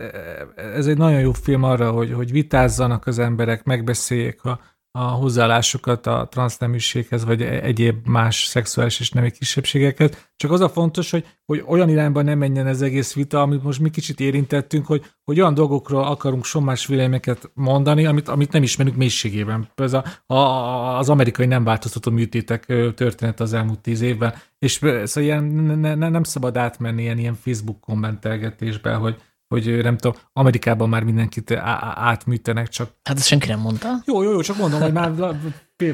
ez 0.56 0.88
egy 0.88 0.98
nagyon 0.98 1.20
jó 1.20 1.32
film 1.32 1.64
arra, 1.64 1.92
hogy, 1.92 2.14
hogy 2.14 2.32
vitázzanak 2.32 3.08
az 3.08 3.20
emberek, 3.20 3.64
megbeszéljék 3.64 4.44
a, 4.44 4.60
a 4.98 5.04
hozzáállásukat 5.04 6.08
a 6.08 6.28
transzneműséghez, 6.32 7.26
vagy 7.26 7.42
e- 7.42 7.64
egyéb 7.64 8.08
más 8.08 8.46
szexuális 8.46 9.00
és 9.00 9.10
nemi 9.12 9.32
kisebbségeket. 9.32 10.32
Csak 10.36 10.52
az 10.52 10.62
a 10.62 10.70
fontos, 10.70 11.12
hogy, 11.12 11.26
hogy 11.46 11.64
olyan 11.68 11.90
irányba 11.90 12.22
nem 12.22 12.38
menjen 12.38 12.68
ez 12.68 12.82
egész 12.82 13.14
vita, 13.14 13.42
amit 13.42 13.64
most 13.64 13.80
mi 13.80 13.90
kicsit 13.90 14.20
érintettünk, 14.20 14.86
hogy, 14.86 15.06
hogy 15.24 15.40
olyan 15.40 15.54
dolgokról 15.54 16.04
akarunk 16.04 16.46
sommás 16.46 16.86
véleményeket 16.86 17.52
mondani, 17.54 18.06
amit, 18.06 18.28
amit 18.28 18.52
nem 18.52 18.64
ismerünk 18.64 18.96
mélységében. 18.96 19.68
Ez 19.76 19.94
a, 19.94 20.04
a, 20.34 20.98
az 20.98 21.10
amerikai 21.10 21.46
nem 21.46 21.64
változtató 21.64 22.12
műtétek 22.12 22.66
történet 22.96 23.40
az 23.40 23.54
elmúlt 23.54 23.80
tíz 23.80 24.02
évben. 24.02 24.34
És 24.60 24.72
szóval 24.72 25.24
ilyen, 25.24 25.44
ne, 25.44 25.96
ne, 25.96 26.10
nem 26.10 26.24
szabad 26.24 26.58
átmenni 26.58 27.02
ilyen, 27.02 27.18
ilyen 27.18 27.36
Facebook 27.36 27.80
kommentelgetésbe, 27.80 28.94
hogy, 28.94 29.16
hogy 29.62 29.84
nem 29.84 29.98
tudom, 29.98 30.22
Amerikában 30.34 30.90
már 30.90 31.04
mindenkit 31.04 31.52
átműtenek, 31.96 32.68
csak... 32.68 32.92
Hát 33.04 33.18
ezt 33.18 33.28
senki 33.28 33.48
nem 33.48 33.60
mondta. 33.60 33.90
Jó, 34.06 34.24
jó, 34.24 34.32
jó, 34.32 34.42
csak 34.42 34.58
mondom, 34.58 34.82
hogy 34.82 34.94
már 34.94 35.36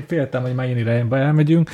féltem, 0.07 0.41
hogy 0.41 0.55
már 0.55 0.65
ilyen 0.65 0.77
irányba 0.77 1.17
elmegyünk. 1.17 1.69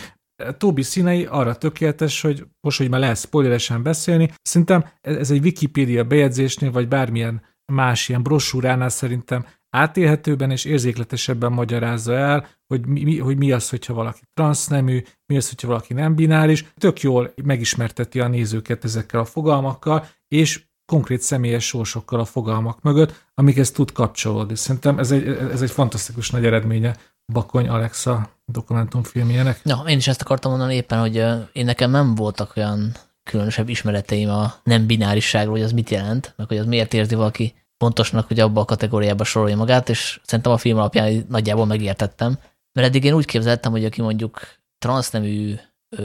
Tobi 0.57 0.81
színei 0.81 1.25
arra 1.25 1.55
tökéletes, 1.55 2.21
hogy 2.21 2.45
most, 2.61 2.77
hogy 2.77 2.89
már 2.89 2.99
lehet 2.99 3.17
spoileresen 3.17 3.83
beszélni, 3.83 4.31
szerintem 4.41 4.85
ez 5.01 5.31
egy 5.31 5.43
Wikipédia 5.43 6.03
bejegyzésnél, 6.03 6.71
vagy 6.71 6.87
bármilyen 6.87 7.41
más 7.73 8.09
ilyen 8.09 8.23
brosúránál 8.23 8.89
szerintem 8.89 9.45
átélhetőben 9.69 10.51
és 10.51 10.65
érzékletesebben 10.65 11.51
magyarázza 11.51 12.13
el, 12.13 12.47
hogy 12.67 12.85
mi, 12.85 13.19
hogy 13.19 13.37
mi 13.37 13.51
az, 13.51 13.69
hogyha 13.69 13.93
valaki 13.93 14.19
transznemű, 14.33 15.01
mi 15.25 15.37
az, 15.37 15.49
hogyha 15.49 15.67
valaki 15.67 15.93
nem 15.93 16.15
bináris. 16.15 16.65
Tök 16.75 17.01
jól 17.01 17.33
megismerteti 17.43 18.19
a 18.19 18.27
nézőket 18.27 18.83
ezekkel 18.83 19.19
a 19.19 19.25
fogalmakkal, 19.25 20.07
és 20.27 20.66
konkrét 20.87 21.21
személyes 21.21 21.65
sorsokkal 21.65 22.19
a 22.19 22.25
fogalmak 22.25 22.81
mögött, 22.81 23.25
amikhez 23.33 23.71
tud 23.71 23.91
kapcsolódni. 23.91 24.55
Szerintem 24.55 24.99
ez 24.99 25.11
egy, 25.11 25.27
ez 25.27 25.61
egy 25.61 25.71
fantasztikus 25.71 26.29
nagy 26.29 26.45
eredménye 26.45 26.95
Bakony 27.33 27.67
Alexa 27.67 28.29
dokumentumfilmjének. 28.45 29.61
Ja, 29.63 29.83
én 29.87 29.97
is 29.97 30.07
ezt 30.07 30.21
akartam 30.21 30.51
mondani 30.51 30.75
éppen, 30.75 30.99
hogy 30.99 31.15
én 31.51 31.65
nekem 31.65 31.91
nem 31.91 32.15
voltak 32.15 32.53
olyan 32.55 32.91
különösebb 33.23 33.69
ismereteim 33.69 34.29
a 34.29 34.53
nem 34.63 34.85
binárisságról, 34.85 35.53
hogy 35.53 35.63
az 35.63 35.71
mit 35.71 35.89
jelent, 35.89 36.33
meg 36.37 36.47
hogy 36.47 36.57
az 36.57 36.65
miért 36.65 36.93
érzi 36.93 37.15
valaki 37.15 37.55
pontosnak, 37.77 38.27
hogy 38.27 38.39
abba 38.39 38.61
a 38.61 38.65
kategóriába 38.65 39.23
sorolja 39.23 39.55
magát, 39.55 39.89
és 39.89 40.19
szerintem 40.23 40.51
a 40.51 40.57
film 40.57 40.77
alapján 40.77 41.25
nagyjából 41.29 41.65
megértettem. 41.65 42.39
Mert 42.71 42.87
eddig 42.87 43.03
én 43.03 43.13
úgy 43.13 43.25
képzeltem, 43.25 43.71
hogy 43.71 43.85
aki 43.85 44.01
mondjuk 44.01 44.39
transznemű 44.77 45.55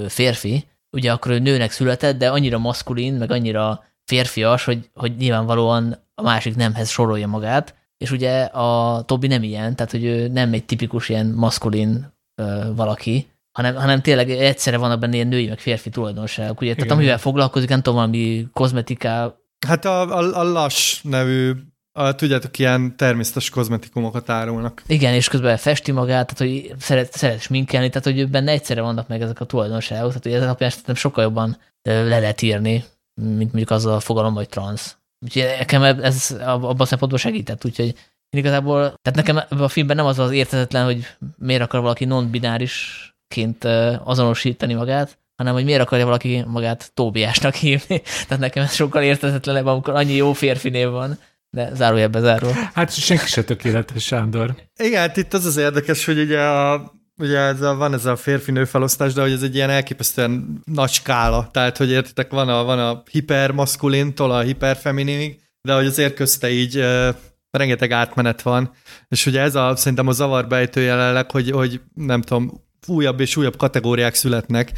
férfi, 0.08 0.64
ugye 0.96 1.12
akkor 1.12 1.30
ő 1.30 1.38
nőnek 1.38 1.70
született, 1.70 2.18
de 2.18 2.30
annyira 2.30 2.58
maszkulin, 2.58 3.14
meg 3.14 3.30
annyira 3.30 3.84
férfias, 4.04 4.64
hogy, 4.64 4.90
hogy 4.94 5.16
nyilvánvalóan 5.16 5.96
a 6.14 6.22
másik 6.22 6.56
nemhez 6.56 6.88
sorolja 6.88 7.26
magát, 7.26 7.74
és 7.98 8.10
ugye 8.10 8.42
a 8.42 9.02
Tobi 9.02 9.26
nem 9.26 9.42
ilyen, 9.42 9.76
tehát 9.76 9.90
hogy 9.90 10.04
ő 10.04 10.28
nem 10.28 10.52
egy 10.52 10.64
tipikus 10.64 11.08
ilyen 11.08 11.26
maszkulin 11.26 12.12
ö, 12.34 12.72
valaki, 12.76 13.30
hanem, 13.52 13.74
hanem 13.74 14.00
tényleg 14.00 14.30
egyszerre 14.30 14.76
vannak 14.76 14.98
benne 14.98 15.14
ilyen 15.14 15.26
női, 15.26 15.48
meg 15.48 15.58
férfi 15.58 15.90
tulajdonságok. 15.90 16.60
Ugye? 16.60 16.74
Tehát 16.74 16.90
amivel 16.90 17.18
foglalkozik, 17.18 17.68
nem 17.68 17.82
tudom, 17.82 17.98
valami 17.98 18.46
kozmetiká. 18.52 19.34
Hát 19.66 19.84
a, 19.84 20.18
a, 20.18 20.38
a 20.38 20.42
Lass 20.42 21.00
nevű 21.02 21.52
a, 21.98 22.14
tudjátok, 22.14 22.58
ilyen 22.58 22.96
természetes 22.96 23.50
kozmetikumokat 23.50 24.30
árulnak. 24.30 24.82
Igen, 24.86 25.14
és 25.14 25.28
közben 25.28 25.56
festi 25.56 25.92
magát, 25.92 26.34
tehát 26.34 26.54
hogy 26.54 26.74
szeret, 26.78 27.12
szeret 27.12 27.40
sminkelni, 27.40 27.88
tehát 27.88 28.04
hogy 28.04 28.30
benne 28.30 28.50
egyszerre 28.50 28.80
vannak 28.80 29.08
meg 29.08 29.22
ezek 29.22 29.40
a 29.40 29.44
tulajdonságok, 29.44 30.08
tehát 30.08 30.22
hogy 30.22 30.32
ez 30.32 30.42
alapján 30.42 30.70
szerintem 30.70 30.94
sokkal 30.94 31.24
jobban 31.24 31.58
le 31.82 32.18
lehet 32.18 32.42
írni, 32.42 32.84
mint 33.14 33.52
mondjuk 33.52 33.70
az 33.70 33.86
a 33.86 34.00
fogalom, 34.00 34.34
hogy 34.34 34.48
transz. 34.48 34.96
Úgyhogy 35.24 35.42
nekem 35.58 35.82
ez 35.82 36.36
abban 36.40 36.80
a 36.80 36.84
szempontból 36.84 37.18
segített, 37.18 37.64
úgyhogy 37.64 37.94
én 38.30 38.40
igazából, 38.40 38.94
tehát 39.02 39.14
nekem 39.14 39.60
a 39.60 39.68
filmben 39.68 39.96
nem 39.96 40.06
az 40.06 40.18
az 40.18 40.30
értetetlen, 40.30 40.84
hogy 40.84 41.06
miért 41.38 41.62
akar 41.62 41.80
valaki 41.80 42.04
non-binárisként 42.04 43.64
azonosítani 44.04 44.74
magát, 44.74 45.18
hanem 45.36 45.52
hogy 45.52 45.64
miért 45.64 45.80
akarja 45.80 46.04
valaki 46.04 46.44
magát 46.46 46.90
Tóbiásnak 46.94 47.54
hívni. 47.54 48.02
Tehát 48.28 48.38
nekem 48.38 48.62
ez 48.62 48.74
sokkal 48.74 49.02
értetetlenebb, 49.02 49.66
amikor 49.66 49.94
annyi 49.94 50.14
jó 50.14 50.32
férfi 50.32 50.68
név 50.68 50.88
van, 50.88 51.18
de 51.50 51.74
zárójelbe 51.74 52.20
záró. 52.20 52.48
Hát 52.74 52.92
senki 52.92 53.26
se 53.26 53.44
tökéletes, 53.44 54.04
Sándor. 54.04 54.54
Igen, 54.76 55.00
hát 55.00 55.16
itt 55.16 55.34
az 55.34 55.44
az 55.44 55.56
érdekes, 55.56 56.04
hogy 56.04 56.18
ugye 56.18 56.40
a 56.40 56.92
ugye 57.16 57.38
ez 57.38 57.60
a, 57.60 57.74
van 57.74 57.94
ez 57.94 58.06
a 58.06 58.16
férfi-nő 58.16 58.64
felosztás, 58.64 59.12
de 59.12 59.20
hogy 59.20 59.32
ez 59.32 59.42
egy 59.42 59.54
ilyen 59.54 59.70
elképesztően 59.70 60.60
nagy 60.64 60.90
skála. 60.90 61.48
Tehát, 61.50 61.76
hogy 61.76 61.90
értitek, 61.90 62.30
van 62.30 62.48
a, 62.48 62.64
van 62.64 62.78
a 62.78 63.02
hipermaszkulintól 63.10 64.32
a 64.32 64.40
hiperfemininig, 64.40 65.40
de 65.60 65.74
hogy 65.74 65.86
azért 65.86 66.14
közte 66.14 66.50
így 66.50 66.78
uh, 66.78 67.08
rengeteg 67.50 67.90
átmenet 67.90 68.42
van, 68.42 68.70
és 69.08 69.26
ugye 69.26 69.40
ez 69.40 69.54
a, 69.54 69.76
szerintem 69.76 70.06
a 70.06 70.12
zavarbejtő 70.12 70.80
jelenleg, 70.80 71.30
hogy, 71.30 71.50
hogy 71.50 71.80
nem 71.94 72.22
tudom, 72.22 72.60
újabb 72.86 73.20
és 73.20 73.36
újabb 73.36 73.56
kategóriák 73.56 74.14
születnek, 74.14 74.72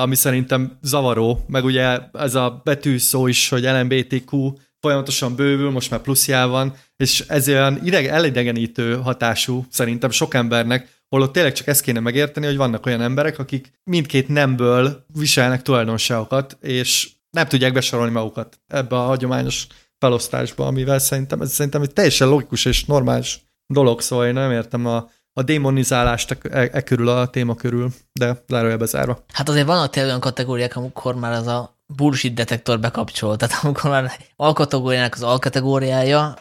ami 0.00 0.14
szerintem 0.14 0.78
zavaró, 0.82 1.44
meg 1.46 1.64
ugye 1.64 1.98
ez 2.12 2.34
a 2.34 2.60
betűszó 2.64 3.26
is, 3.26 3.48
hogy 3.48 3.62
LMBTQ 3.62 4.52
folyamatosan 4.80 5.36
bővül, 5.36 5.70
most 5.70 5.90
már 5.90 6.00
pluszjál 6.00 6.46
van, 6.46 6.74
és 6.96 7.24
ez 7.28 7.48
olyan 7.48 7.78
ideg, 7.84 8.06
elidegenítő 8.06 8.96
hatású 8.96 9.66
szerintem 9.70 10.10
sok 10.10 10.34
embernek, 10.34 11.01
holott 11.12 11.32
tényleg 11.32 11.52
csak 11.52 11.66
ezt 11.66 11.80
kéne 11.80 12.00
megérteni, 12.00 12.46
hogy 12.46 12.56
vannak 12.56 12.86
olyan 12.86 13.00
emberek, 13.00 13.38
akik 13.38 13.72
mindkét 13.84 14.28
nemből 14.28 15.04
viselnek 15.06 15.62
tulajdonságokat, 15.62 16.56
és 16.60 17.10
nem 17.30 17.46
tudják 17.46 17.72
besorolni 17.72 18.12
magukat 18.12 18.60
ebbe 18.66 18.96
a 18.96 19.04
hagyományos 19.04 19.66
felosztásba, 19.98 20.66
amivel 20.66 20.98
szerintem 20.98 21.40
ez 21.40 21.52
szerintem 21.52 21.82
egy 21.82 21.92
teljesen 21.92 22.28
logikus 22.28 22.64
és 22.64 22.84
normális 22.84 23.40
dolog, 23.66 24.00
szóval 24.00 24.26
én 24.26 24.32
nem 24.32 24.50
értem 24.50 24.86
a, 24.86 25.10
a 25.32 25.42
démonizálást 25.42 26.30
e, 26.30 26.60
e, 26.60 26.68
e 26.72 26.82
körül 26.82 27.08
a 27.08 27.26
téma 27.26 27.54
körül, 27.54 27.90
de 28.12 28.44
zárójelbe 28.48 28.86
zárva. 28.86 29.24
Hát 29.32 29.48
azért 29.48 29.66
vannak 29.66 29.96
olyan 29.96 30.20
kategóriák, 30.20 30.76
amikor 30.76 31.14
már 31.14 31.32
az 31.32 31.46
a 31.46 31.78
bullshit 31.96 32.34
detektor 32.34 32.80
bekapcsol, 32.80 33.36
tehát 33.36 33.64
amikor 33.64 33.90
már 33.90 34.12
alkategóriának 34.36 35.14
az 35.14 35.22
alkategóriája, 35.22 36.34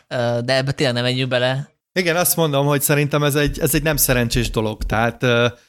de 0.44 0.56
ebbe 0.56 0.72
tényleg 0.72 0.96
nem 0.96 1.04
menjünk 1.04 1.30
bele, 1.30 1.72
igen, 1.94 2.16
azt 2.16 2.36
mondom, 2.36 2.66
hogy 2.66 2.82
szerintem 2.82 3.24
ez 3.24 3.36
egy, 3.36 3.60
ez 3.60 3.76
egy 3.76 3.84
nem 3.84 3.98
szerencsés 3.98 4.50
dolog, 4.50 4.84
tehát 4.84 5.22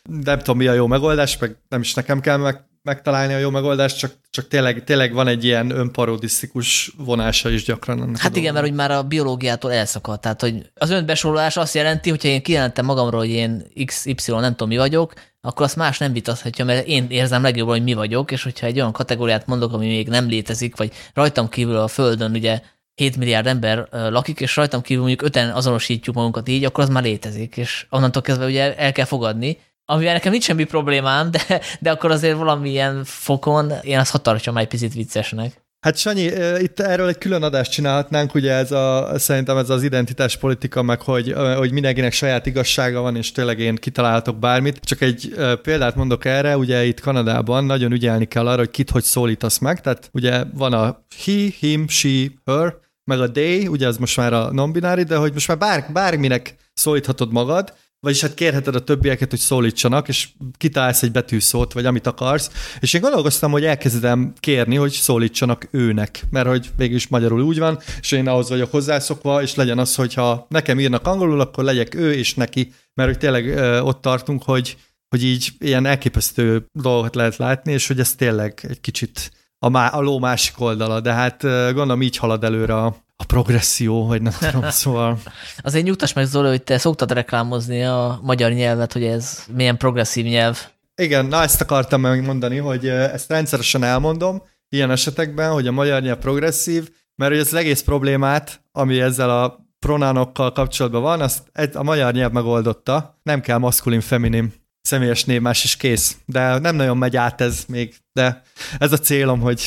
nem 0.02 0.38
tudom 0.38 0.56
mi 0.56 0.66
a 0.66 0.72
jó 0.72 0.86
megoldás, 0.86 1.38
meg 1.38 1.56
nem 1.68 1.80
is 1.80 1.94
nekem 1.94 2.20
kell 2.20 2.36
meg, 2.36 2.64
megtalálni 2.82 3.34
a 3.34 3.38
jó 3.38 3.50
megoldást, 3.50 3.98
csak, 3.98 4.12
csak 4.30 4.48
tényleg, 4.48 4.84
tényleg 4.84 5.12
van 5.12 5.26
egy 5.26 5.44
ilyen 5.44 5.70
önparodisztikus 5.70 6.92
vonása 6.96 7.50
is 7.50 7.64
gyakran. 7.64 8.02
Ennek 8.02 8.18
hát 8.18 8.36
igen, 8.36 8.52
mert 8.52 8.66
hogy 8.66 8.74
már 8.74 8.90
a 8.90 9.02
biológiától 9.02 9.72
elszakadt. 9.72 10.20
Tehát, 10.20 10.40
hogy 10.40 10.70
az 10.74 10.90
önbesorolás 10.90 11.56
azt 11.56 11.74
jelenti, 11.74 12.10
hogyha 12.10 12.28
én 12.28 12.42
kijelentem 12.42 12.84
magamról, 12.84 13.20
hogy 13.20 13.30
én 13.30 13.64
XY 13.84 14.12
nem 14.26 14.50
tudom 14.50 14.68
mi 14.68 14.76
vagyok, 14.76 15.12
akkor 15.40 15.64
azt 15.64 15.76
más 15.76 15.98
nem 15.98 16.12
vitathatja, 16.12 16.64
mert 16.64 16.86
én 16.86 17.06
érzem 17.08 17.42
legjobban, 17.42 17.74
hogy 17.74 17.84
mi 17.84 17.94
vagyok, 17.94 18.30
és 18.30 18.42
hogyha 18.42 18.66
egy 18.66 18.76
olyan 18.76 18.92
kategóriát 18.92 19.46
mondok, 19.46 19.72
ami 19.72 19.86
még 19.86 20.08
nem 20.08 20.28
létezik, 20.28 20.76
vagy 20.76 20.92
rajtam 21.14 21.48
kívül 21.48 21.76
a 21.76 21.88
Földön 21.88 22.30
ugye 22.30 22.60
7 22.94 23.16
milliárd 23.16 23.46
ember 23.46 23.88
lakik, 23.90 24.40
és 24.40 24.56
rajtam 24.56 24.80
kívül 24.80 25.02
mondjuk 25.02 25.28
öten 25.28 25.50
azonosítjuk 25.50 26.14
magunkat 26.14 26.48
így, 26.48 26.64
akkor 26.64 26.84
az 26.84 26.90
már 26.90 27.02
létezik, 27.02 27.56
és 27.56 27.86
onnantól 27.90 28.22
kezdve 28.22 28.46
ugye 28.46 28.76
el 28.76 28.92
kell 28.92 29.04
fogadni, 29.04 29.58
amivel 29.84 30.12
nekem 30.12 30.30
nincs 30.32 30.44
semmi 30.44 30.64
problémám, 30.64 31.30
de, 31.30 31.60
de 31.80 31.90
akkor 31.90 32.10
azért 32.10 32.36
valamilyen 32.36 33.04
fokon 33.04 33.72
én 33.82 33.98
azt 33.98 34.10
hadd 34.10 34.56
egy 34.56 34.68
picit 34.68 34.94
viccesnek. 34.94 35.61
Hát 35.82 35.96
Sanyi, 35.96 36.30
itt 36.58 36.80
erről 36.80 37.08
egy 37.08 37.18
külön 37.18 37.42
adást 37.42 37.70
csinálhatnánk, 37.70 38.34
ugye 38.34 38.52
ez 38.52 38.72
a, 38.72 39.12
szerintem 39.18 39.56
ez 39.56 39.70
az 39.70 39.82
identitás 39.82 40.36
politika, 40.36 40.82
meg 40.82 41.00
hogy, 41.00 41.34
hogy 41.56 41.72
mindenkinek 41.72 42.12
saját 42.12 42.46
igazsága 42.46 43.00
van, 43.00 43.16
és 43.16 43.32
tényleg 43.32 43.58
én 43.58 43.74
kitalálhatok 43.74 44.38
bármit. 44.38 44.80
Csak 44.80 45.00
egy 45.00 45.34
példát 45.62 45.94
mondok 45.94 46.24
erre, 46.24 46.56
ugye 46.56 46.84
itt 46.84 47.00
Kanadában 47.00 47.64
nagyon 47.64 47.92
ügyelni 47.92 48.24
kell 48.24 48.48
arra, 48.48 48.58
hogy 48.58 48.70
kit 48.70 48.90
hogy 48.90 49.02
szólítasz 49.02 49.58
meg, 49.58 49.80
tehát 49.80 50.10
ugye 50.12 50.44
van 50.54 50.72
a 50.72 51.04
he, 51.24 51.48
him, 51.58 51.88
she, 51.88 52.26
her, 52.44 52.76
meg 53.04 53.20
a 53.20 53.30
they, 53.30 53.66
ugye 53.66 53.86
ez 53.86 53.96
most 53.96 54.16
már 54.16 54.32
a 54.32 54.52
non-binári, 54.52 55.02
de 55.02 55.16
hogy 55.16 55.32
most 55.32 55.48
már 55.48 55.58
bár, 55.58 55.86
bárminek 55.92 56.56
szólíthatod 56.74 57.32
magad, 57.32 57.74
vagyis 58.02 58.20
hát 58.20 58.34
kérheted 58.34 58.74
a 58.74 58.84
többieket, 58.84 59.30
hogy 59.30 59.38
szólítsanak, 59.38 60.08
és 60.08 60.28
kitálsz 60.56 61.02
egy 61.02 61.12
betűszót, 61.12 61.72
vagy 61.72 61.86
amit 61.86 62.06
akarsz. 62.06 62.50
És 62.80 62.94
én 62.94 63.00
gondolkoztam, 63.00 63.50
hogy 63.50 63.64
elkezdem 63.64 64.32
kérni, 64.40 64.76
hogy 64.76 64.90
szólítsanak 64.90 65.68
őnek, 65.70 66.22
mert 66.30 66.48
hogy 66.48 66.70
mégis 66.76 67.08
magyarul 67.08 67.42
úgy 67.42 67.58
van, 67.58 67.78
és 68.00 68.12
én 68.12 68.28
ahhoz 68.28 68.48
vagyok 68.48 68.70
hozzászokva, 68.70 69.42
és 69.42 69.54
legyen 69.54 69.78
az, 69.78 69.94
hogyha 69.94 70.46
nekem 70.48 70.80
írnak 70.80 71.06
angolul, 71.06 71.40
akkor 71.40 71.64
legyek 71.64 71.94
ő 71.94 72.12
és 72.12 72.34
neki, 72.34 72.72
mert 72.94 73.08
hogy 73.08 73.18
tényleg 73.18 73.46
ö, 73.46 73.80
ott 73.80 74.00
tartunk, 74.00 74.42
hogy, 74.42 74.76
hogy 75.08 75.24
így 75.24 75.48
ilyen 75.58 75.86
elképesztő 75.86 76.66
dolgokat 76.72 77.14
lehet 77.14 77.36
látni, 77.36 77.72
és 77.72 77.86
hogy 77.86 78.00
ez 78.00 78.14
tényleg 78.14 78.66
egy 78.68 78.80
kicsit 78.80 79.30
a, 79.58 79.68
má, 79.68 79.86
a 79.86 80.00
ló 80.00 80.18
másik 80.18 80.60
oldala, 80.60 81.00
de 81.00 81.12
hát 81.12 81.42
gondolom 81.42 82.02
így 82.02 82.16
halad 82.16 82.44
előre 82.44 82.74
a, 82.76 82.96
a 83.22 83.26
progresszió, 83.26 84.06
vagy 84.06 84.22
nem 84.22 84.32
tudom, 84.38 84.70
szóval... 84.82 85.18
Azért 85.58 85.84
nyugtass 85.84 86.12
meg, 86.12 86.26
Zoli, 86.26 86.48
hogy 86.48 86.62
te 86.62 86.78
szoktad 86.78 87.12
reklámozni 87.12 87.84
a 87.84 88.20
magyar 88.22 88.52
nyelvet, 88.52 88.92
hogy 88.92 89.04
ez 89.04 89.44
milyen 89.54 89.76
progresszív 89.76 90.24
nyelv. 90.24 90.58
Igen, 90.94 91.26
na 91.26 91.42
ezt 91.42 91.60
akartam 91.60 92.00
megmondani, 92.00 92.56
hogy 92.56 92.88
ezt 92.88 93.30
rendszeresen 93.30 93.82
elmondom 93.82 94.42
ilyen 94.68 94.90
esetekben, 94.90 95.52
hogy 95.52 95.66
a 95.66 95.72
magyar 95.72 96.02
nyelv 96.02 96.18
progresszív, 96.18 96.90
mert 97.14 97.30
hogy 97.30 97.40
az 97.40 97.54
egész 97.54 97.82
problémát, 97.82 98.64
ami 98.72 99.00
ezzel 99.00 99.42
a 99.42 99.66
pronánokkal 99.78 100.52
kapcsolatban 100.52 101.02
van, 101.02 101.20
azt 101.20 101.42
a 101.74 101.82
magyar 101.82 102.12
nyelv 102.12 102.32
megoldotta. 102.32 103.18
Nem 103.22 103.40
kell 103.40 103.58
maszkulin, 103.58 104.00
feminin 104.00 104.52
személyes 104.80 105.24
névmás 105.24 105.64
is 105.64 105.76
kész. 105.76 106.16
De 106.26 106.58
nem 106.58 106.76
nagyon 106.76 106.96
megy 106.96 107.16
át 107.16 107.40
ez 107.40 107.64
még, 107.68 107.94
de 108.12 108.42
ez 108.78 108.92
a 108.92 108.98
célom, 108.98 109.40
hogy 109.40 109.62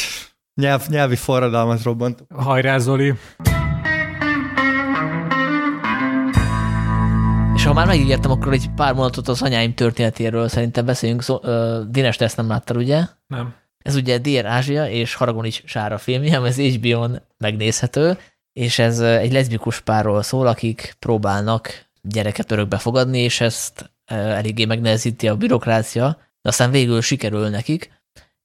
nyelv, 0.61 0.87
nyelvi 0.87 1.15
forradalmat 1.15 1.83
robbant. 1.83 2.25
Hajrá, 2.35 2.77
Zoli! 2.77 3.13
És 7.55 7.63
ha 7.63 7.73
már 7.73 7.85
megígértem, 7.85 8.31
akkor 8.31 8.53
egy 8.53 8.69
pár 8.75 8.93
mondatot 8.93 9.27
az 9.27 9.41
anyáim 9.41 9.73
történetéről 9.73 10.47
szerintem 10.47 10.85
beszéljünk. 10.85 11.21
Szó, 11.21 11.39
Dines, 11.89 12.17
te 12.17 12.25
ezt 12.25 12.37
nem 12.37 12.47
láttad, 12.47 12.77
ugye? 12.77 13.03
Nem. 13.27 13.53
Ez 13.77 13.95
ugye 13.95 14.17
Dear 14.17 14.45
Ázsia 14.45 14.89
és 14.89 15.13
Haragonics 15.13 15.61
Sára 15.65 15.97
filmje, 15.97 16.41
ez 16.41 16.57
HBO-n 16.57 17.21
megnézhető, 17.37 18.17
és 18.53 18.79
ez 18.79 18.99
egy 18.99 19.31
leszbikus 19.31 19.79
párról 19.79 20.21
szól, 20.21 20.47
akik 20.47 20.95
próbálnak 20.99 21.85
gyereket 22.01 22.51
örökbe 22.51 22.77
fogadni, 22.77 23.19
és 23.19 23.41
ezt 23.41 23.91
eléggé 24.05 24.65
megnehezíti 24.65 25.27
a 25.27 25.35
bürokrácia, 25.35 26.17
de 26.41 26.49
aztán 26.49 26.71
végül 26.71 27.01
sikerül 27.01 27.49
nekik, 27.49 27.91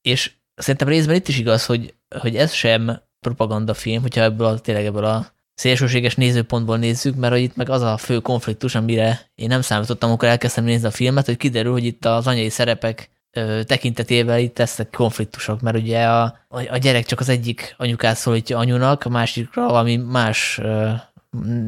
és 0.01 0.33
szerintem 0.61 0.89
részben 0.89 1.15
itt 1.15 1.29
is 1.29 1.39
igaz, 1.39 1.67
hogy, 1.67 1.95
hogy 2.21 2.37
ez 2.37 2.53
sem 2.53 3.01
propagandafilm, 3.21 4.03
hogyha 4.03 4.23
ebből 4.23 4.47
a, 4.47 4.59
tényleg 4.59 4.85
ebből 4.85 5.05
a 5.05 5.27
szélsőséges 5.55 6.15
nézőpontból 6.15 6.79
nézzük, 6.79 7.15
mert 7.15 7.33
hogy 7.33 7.43
itt 7.43 7.57
meg 7.57 7.69
az 7.69 7.83
a 7.83 7.97
fő 7.97 8.19
konfliktus, 8.19 8.75
amire 8.75 9.21
én 9.35 9.49
nem 9.49 9.61
számítottam, 9.61 10.09
amikor 10.09 10.29
elkezdtem 10.29 10.65
nézni 10.65 10.87
a 10.87 10.91
filmet, 10.91 11.27
hogy 11.27 11.37
kiderül, 11.37 11.73
hogy 11.73 11.85
itt 11.85 12.05
az 12.05 12.27
anyai 12.27 12.49
szerepek 12.49 13.11
ö, 13.31 13.63
tekintetében 13.65 14.39
itt 14.39 14.59
lesznek 14.59 14.91
konfliktusok, 14.91 15.61
mert 15.61 15.77
ugye 15.77 16.05
a, 16.07 16.39
a 16.49 16.77
gyerek 16.77 17.05
csak 17.05 17.21
az 17.21 17.29
egyik 17.29 17.75
anyukát 17.79 18.17
szólítja 18.17 18.59
anyunak, 18.59 19.05
a 19.05 19.09
másikra 19.09 19.67
valami 19.67 19.97
más 19.97 20.59
ö, 20.63 20.91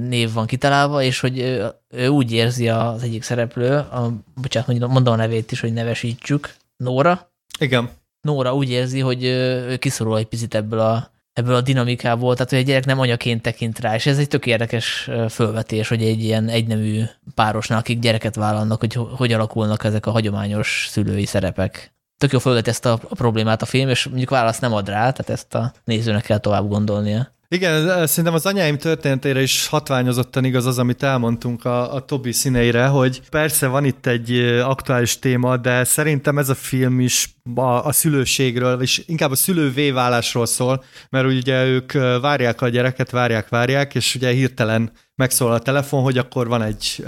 név 0.09 0.33
van 0.33 0.47
kitalálva, 0.47 1.03
és 1.03 1.21
hogy 1.21 1.39
ő, 1.39 1.71
ő 1.89 2.09
úgy 2.09 2.33
érzi 2.33 2.69
az 2.69 3.03
egyik 3.03 3.23
szereplő, 3.23 3.77
a, 3.77 4.13
bocsánat, 4.35 4.89
mondom 4.89 5.13
a 5.13 5.17
nevét 5.17 5.53
is, 5.53 5.61
hogy 5.61 5.73
nevesítsük, 5.73 6.55
Nóra. 6.77 7.33
Igen. 7.59 7.91
Nóra 8.23 8.55
úgy 8.55 8.71
érzi, 8.71 9.01
hogy 9.01 9.25
ő 9.25 9.77
kiszorul 9.77 10.19
egy 10.19 10.27
picit 10.27 10.55
ebből 10.55 10.79
a, 10.79 11.11
ebből 11.33 11.55
a 11.55 11.61
dinamikából, 11.61 12.35
tehát 12.35 12.51
hogy 12.51 12.59
a 12.59 12.63
gyerek 12.63 12.85
nem 12.85 13.01
anyaként 13.01 13.43
tekint 13.43 13.79
rá, 13.79 13.95
és 13.95 14.07
ez 14.07 14.19
egy 14.19 14.29
tök 14.29 14.47
érdekes 14.47 15.11
fölvetés, 15.29 15.89
hogy 15.89 16.03
egy 16.03 16.25
ilyen 16.25 16.49
egynemű 16.49 17.03
párosnál, 17.35 17.79
akik 17.79 17.99
gyereket 17.99 18.35
vállalnak, 18.35 18.81
hogy 18.81 18.95
hogy 18.95 19.33
alakulnak 19.33 19.85
ezek 19.85 20.07
a 20.07 20.11
hagyományos 20.11 20.87
szülői 20.91 21.27
szerepek. 21.27 21.95
Tök 22.17 22.33
jó 22.33 22.39
fölvet 22.39 22.69
ezt 22.69 22.87
a, 22.87 22.97
problémát 23.09 23.63
a 23.63 23.67
film, 23.67 23.89
és 23.89 24.07
mondjuk 24.07 24.31
választ 24.31 24.61
nem 24.61 24.73
ad 24.73 24.89
rá, 24.89 25.11
tehát 25.11 25.31
ezt 25.31 25.55
a 25.55 25.73
nézőnek 25.85 26.23
kell 26.23 26.39
tovább 26.39 26.69
gondolnia. 26.69 27.35
Igen, 27.53 28.07
szerintem 28.07 28.35
az 28.35 28.47
anyáim 28.47 28.79
történetére 28.79 29.43
is 29.43 29.67
hatványozottan 29.67 30.45
igaz 30.45 30.67
az, 30.67 30.79
amit 30.79 31.03
elmondtunk 31.03 31.65
a, 31.65 31.95
a 31.95 32.05
Tobi 32.05 32.33
színeire, 32.33 32.87
hogy 32.87 33.21
persze 33.31 33.67
van 33.67 33.85
itt 33.85 34.07
egy 34.07 34.39
aktuális 34.65 35.19
téma, 35.19 35.57
de 35.57 35.85
szerintem 35.85 36.39
ez 36.39 36.49
a 36.49 36.55
film 36.55 37.01
is 37.01 37.35
a, 37.55 37.61
a 37.61 37.93
szülőségről, 37.93 38.83
és 38.83 39.03
inkább 39.07 39.31
a 39.31 39.35
szülővé 39.35 39.91
válásról 39.91 40.47
szól, 40.47 40.85
mert 41.11 41.27
ugye 41.27 41.67
ők 41.67 41.93
várják 42.21 42.61
a 42.61 42.69
gyereket, 42.69 43.11
várják, 43.11 43.49
várják, 43.49 43.95
és 43.95 44.15
ugye 44.15 44.31
hirtelen 44.31 44.93
megszól 45.15 45.53
a 45.53 45.59
telefon, 45.59 46.03
hogy 46.03 46.19
akkor 46.19 46.49
van 46.49 46.63
egy 46.63 47.05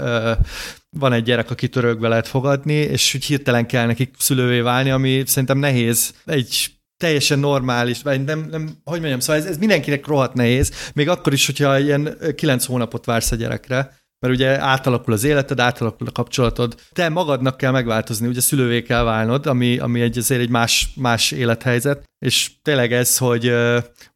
van 0.97 1.13
egy 1.13 1.23
gyerek, 1.23 1.51
aki 1.51 1.69
törökbe 1.69 2.07
lehet 2.07 2.27
fogadni, 2.27 2.73
és 2.73 3.13
úgy 3.13 3.25
hirtelen 3.25 3.67
kell 3.67 3.85
nekik 3.85 4.15
szülővé 4.17 4.59
válni, 4.59 4.89
ami 4.89 5.23
szerintem 5.25 5.57
nehéz 5.57 6.13
egy 6.25 6.74
teljesen 7.05 7.39
normális, 7.39 8.01
vagy 8.01 8.23
nem, 8.23 8.47
nem, 8.51 8.69
hogy 8.83 8.99
mondjam, 8.99 9.19
szóval 9.19 9.41
ez, 9.41 9.47
ez 9.47 9.57
mindenkinek 9.57 10.07
rohadt 10.07 10.33
nehéz, 10.33 10.91
még 10.93 11.09
akkor 11.09 11.33
is, 11.33 11.45
hogyha 11.45 11.79
ilyen 11.79 12.17
kilenc 12.35 12.65
hónapot 12.65 13.05
vársz 13.05 13.31
a 13.31 13.35
gyerekre, 13.35 13.77
mert 14.19 14.33
ugye 14.33 14.61
átalakul 14.61 15.13
az 15.13 15.23
életed, 15.23 15.59
átalakul 15.59 16.07
a 16.07 16.11
kapcsolatod. 16.11 16.75
Te 16.93 17.09
magadnak 17.09 17.57
kell 17.57 17.71
megváltozni, 17.71 18.27
ugye 18.27 18.41
szülővé 18.41 18.81
kell 18.81 19.03
válnod, 19.03 19.45
ami, 19.45 19.77
ami 19.77 20.01
egy, 20.01 20.17
azért 20.17 20.41
egy 20.41 20.49
más, 20.49 20.89
más 20.95 21.31
élethelyzet, 21.31 22.03
és 22.25 22.51
tényleg 22.61 22.93
ez, 22.93 23.17
hogy, 23.17 23.53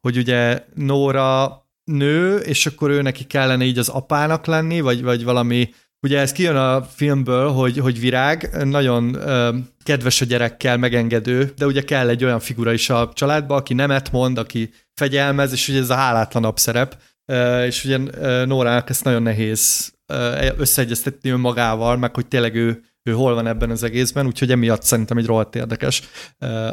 hogy 0.00 0.16
ugye 0.16 0.64
Nóra 0.74 1.58
nő, 1.84 2.36
és 2.36 2.66
akkor 2.66 2.90
ő 2.90 3.02
neki 3.02 3.24
kellene 3.24 3.64
így 3.64 3.78
az 3.78 3.88
apának 3.88 4.46
lenni, 4.46 4.80
vagy, 4.80 5.02
vagy 5.02 5.24
valami 5.24 5.74
Ugye 6.02 6.18
ez 6.18 6.32
kijön 6.32 6.56
a 6.56 6.82
filmből, 6.82 7.50
hogy, 7.50 7.78
hogy 7.78 8.00
Virág 8.00 8.64
nagyon 8.64 9.14
ö, 9.14 9.56
kedves 9.82 10.20
a 10.20 10.24
gyerekkel, 10.24 10.76
megengedő, 10.76 11.52
de 11.56 11.66
ugye 11.66 11.82
kell 11.82 12.08
egy 12.08 12.24
olyan 12.24 12.40
figura 12.40 12.72
is 12.72 12.90
a 12.90 13.10
családba, 13.14 13.54
aki 13.54 13.74
nemet 13.74 14.12
mond, 14.12 14.38
aki 14.38 14.70
fegyelmez, 14.94 15.52
és 15.52 15.68
ugye 15.68 15.78
ez 15.78 15.90
a 15.90 15.94
hálátlanabb 15.94 16.58
szerep, 16.58 16.98
ö, 17.24 17.64
és 17.64 17.84
ugye 17.84 17.98
Nórának 18.44 18.90
ezt 18.90 19.04
nagyon 19.04 19.22
nehéz 19.22 19.92
ö, 20.06 20.48
összeegyeztetni 20.56 21.30
önmagával, 21.30 21.96
meg 21.96 22.14
hogy 22.14 22.26
tényleg 22.26 22.54
ő, 22.54 22.82
ő 23.02 23.12
hol 23.12 23.34
van 23.34 23.46
ebben 23.46 23.70
az 23.70 23.82
egészben, 23.82 24.26
úgyhogy 24.26 24.50
emiatt 24.50 24.82
szerintem 24.82 25.18
egy 25.18 25.26
rohadt 25.26 25.56
érdekes. 25.56 26.02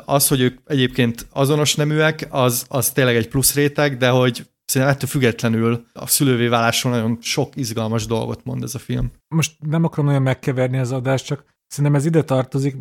Az, 0.06 0.28
hogy 0.28 0.42
ők 0.42 0.58
egyébként 0.66 1.28
azonos 1.30 1.76
neműek, 1.76 2.28
az, 2.30 2.66
az 2.68 2.92
tényleg 2.92 3.16
egy 3.16 3.28
plusz 3.28 3.54
réteg, 3.54 3.98
de 3.98 4.10
hogy 4.10 4.46
Szerintem 4.72 4.96
ettől 4.96 5.10
függetlenül 5.10 5.86
a 5.94 6.08
szülővé 6.08 6.48
válásról 6.48 6.94
nagyon 6.94 7.18
sok 7.22 7.56
izgalmas 7.56 8.06
dolgot 8.06 8.44
mond 8.44 8.64
ez 8.64 8.76
a 8.76 8.80
film. 8.80 9.12
Most 9.28 9.56
nem 9.60 9.84
akarom 9.84 10.06
nagyon 10.06 10.22
megkeverni 10.22 10.78
az 10.78 10.92
adást, 10.92 11.26
csak 11.26 11.46
szerintem 11.68 11.96
ez 11.96 12.06
ide 12.06 12.24
tartozik. 12.24 12.76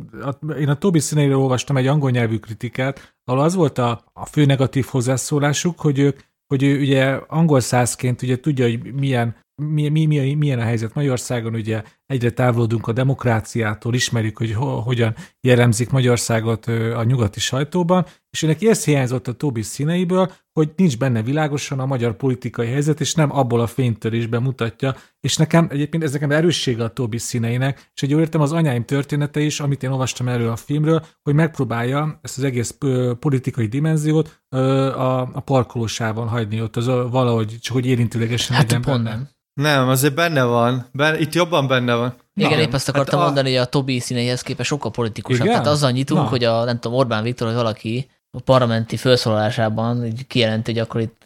Én 0.59 0.69
a 0.69 0.79
Tobi 0.79 0.99
színeiről 0.99 1.39
olvastam 1.39 1.77
egy 1.77 1.87
angol 1.87 2.11
nyelvű 2.11 2.39
kritikát, 2.39 3.15
ahol 3.25 3.41
az 3.41 3.55
volt 3.55 3.79
a, 3.79 4.05
a 4.13 4.27
fő 4.27 4.45
negatív 4.45 4.85
hozzászólásuk, 4.85 5.81
hogy 5.81 5.99
ők 5.99 6.21
hogy 6.47 6.63
ő 6.63 6.81
ugye 6.81 7.05
angol 7.13 7.61
százként 7.61 8.23
ugye 8.23 8.41
tudja, 8.41 8.65
hogy 8.65 8.95
milyen, 8.95 9.37
mi, 9.63 9.89
mi, 9.89 10.07
mi, 10.07 10.35
milyen 10.35 10.59
a 10.59 10.63
helyzet 10.63 10.95
Magyarországon, 10.95 11.55
ugye 11.55 11.83
egyre 12.07 12.31
távolodunk 12.31 12.87
a 12.87 12.93
demokráciától, 12.93 13.95
ismerjük, 13.95 14.39
hogy 14.39 14.53
ho, 14.53 14.81
hogyan 14.81 15.15
jellemzik 15.41 15.91
Magyarországot 15.91 16.67
a 16.67 17.05
nyugati 17.05 17.41
sajtóban, 17.41 18.07
és 18.31 18.43
ennek 18.43 18.63
ezt 18.63 18.85
hiányzott 18.85 19.29
a 19.29 19.33
Tobi 19.33 19.63
színeiből, 19.63 20.33
hogy 20.53 20.71
nincs 20.77 20.99
benne 20.99 21.23
világosan 21.23 21.81
a 21.81 21.87
magyar 21.87 22.17
politikai 22.17 22.67
helyzet, 22.67 23.01
és 23.01 23.15
nem 23.15 23.37
abból 23.37 23.61
a 23.61 23.67
fénytörésben 23.67 24.43
mutatja, 24.43 24.97
és 25.21 25.37
nekem 25.37 25.69
egyébként 25.71 26.03
ez 26.03 26.13
nekem 26.13 26.31
erőssége 26.31 26.85
a 26.85 26.93
Tobi 26.93 27.19
színeinek, 27.19 27.91
és 27.95 28.03
egy 28.03 28.11
jó 28.11 28.19
értem 28.19 28.41
az 28.41 28.53
anyáim 28.53 28.85
története 28.85 29.41
is, 29.41 29.61
amit 29.61 29.83
én 29.83 29.91
olvastam 29.91 30.29
erről 30.29 30.51
a 30.51 30.57
filmről, 30.57 31.05
hogy 31.23 31.35
megpróbálja 31.35 32.19
ezt 32.23 32.39
az 32.39 32.45
egész 32.45 32.77
politikai 33.19 33.67
dimenziót 33.67 34.43
a, 34.49 35.21
a 35.21 35.41
parkolósában 35.41 36.29
hagyni 36.29 36.63
ott, 36.63 36.77
az 36.77 36.87
valahogy 36.87 37.57
csak 37.61 37.75
hogy 37.75 37.87
érintőlegesen 37.87 38.57
hát 38.57 38.73
pont 38.73 38.85
benne. 38.85 39.11
nem. 39.11 39.35
Nem, 39.61 39.89
azért 39.89 40.15
benne 40.15 40.43
van. 40.43 40.87
Ben, 40.93 41.21
itt 41.21 41.33
jobban 41.33 41.67
benne 41.67 41.95
van. 41.95 42.15
Igen, 42.35 42.51
Na, 42.51 42.61
épp 42.61 42.73
azt 42.73 42.89
akartam 42.89 43.19
hát 43.19 43.27
mondani, 43.27 43.49
a... 43.49 43.59
hogy 43.59 43.67
a 43.67 43.71
Tobi 43.71 44.01
színeihez 44.01 44.43
képest 44.43 44.69
sokkal 44.69 44.91
politikusabb. 44.91 45.45
Igen? 45.45 45.57
Tehát 45.57 45.73
azzal 45.73 45.91
nyitunk, 45.91 46.23
Na. 46.23 46.29
hogy 46.29 46.45
a, 46.45 46.65
nem 46.65 46.79
tudom, 46.79 46.99
Orbán 46.99 47.23
Viktor, 47.23 47.47
hogy 47.47 47.57
valaki 47.57 48.09
a 48.31 48.41
parlamenti 48.41 48.97
felszólalásában 48.97 50.07
így 50.07 50.27
kijelenti, 50.27 50.73
hogy 50.73 50.81
akkor 50.81 51.01
itt 51.01 51.23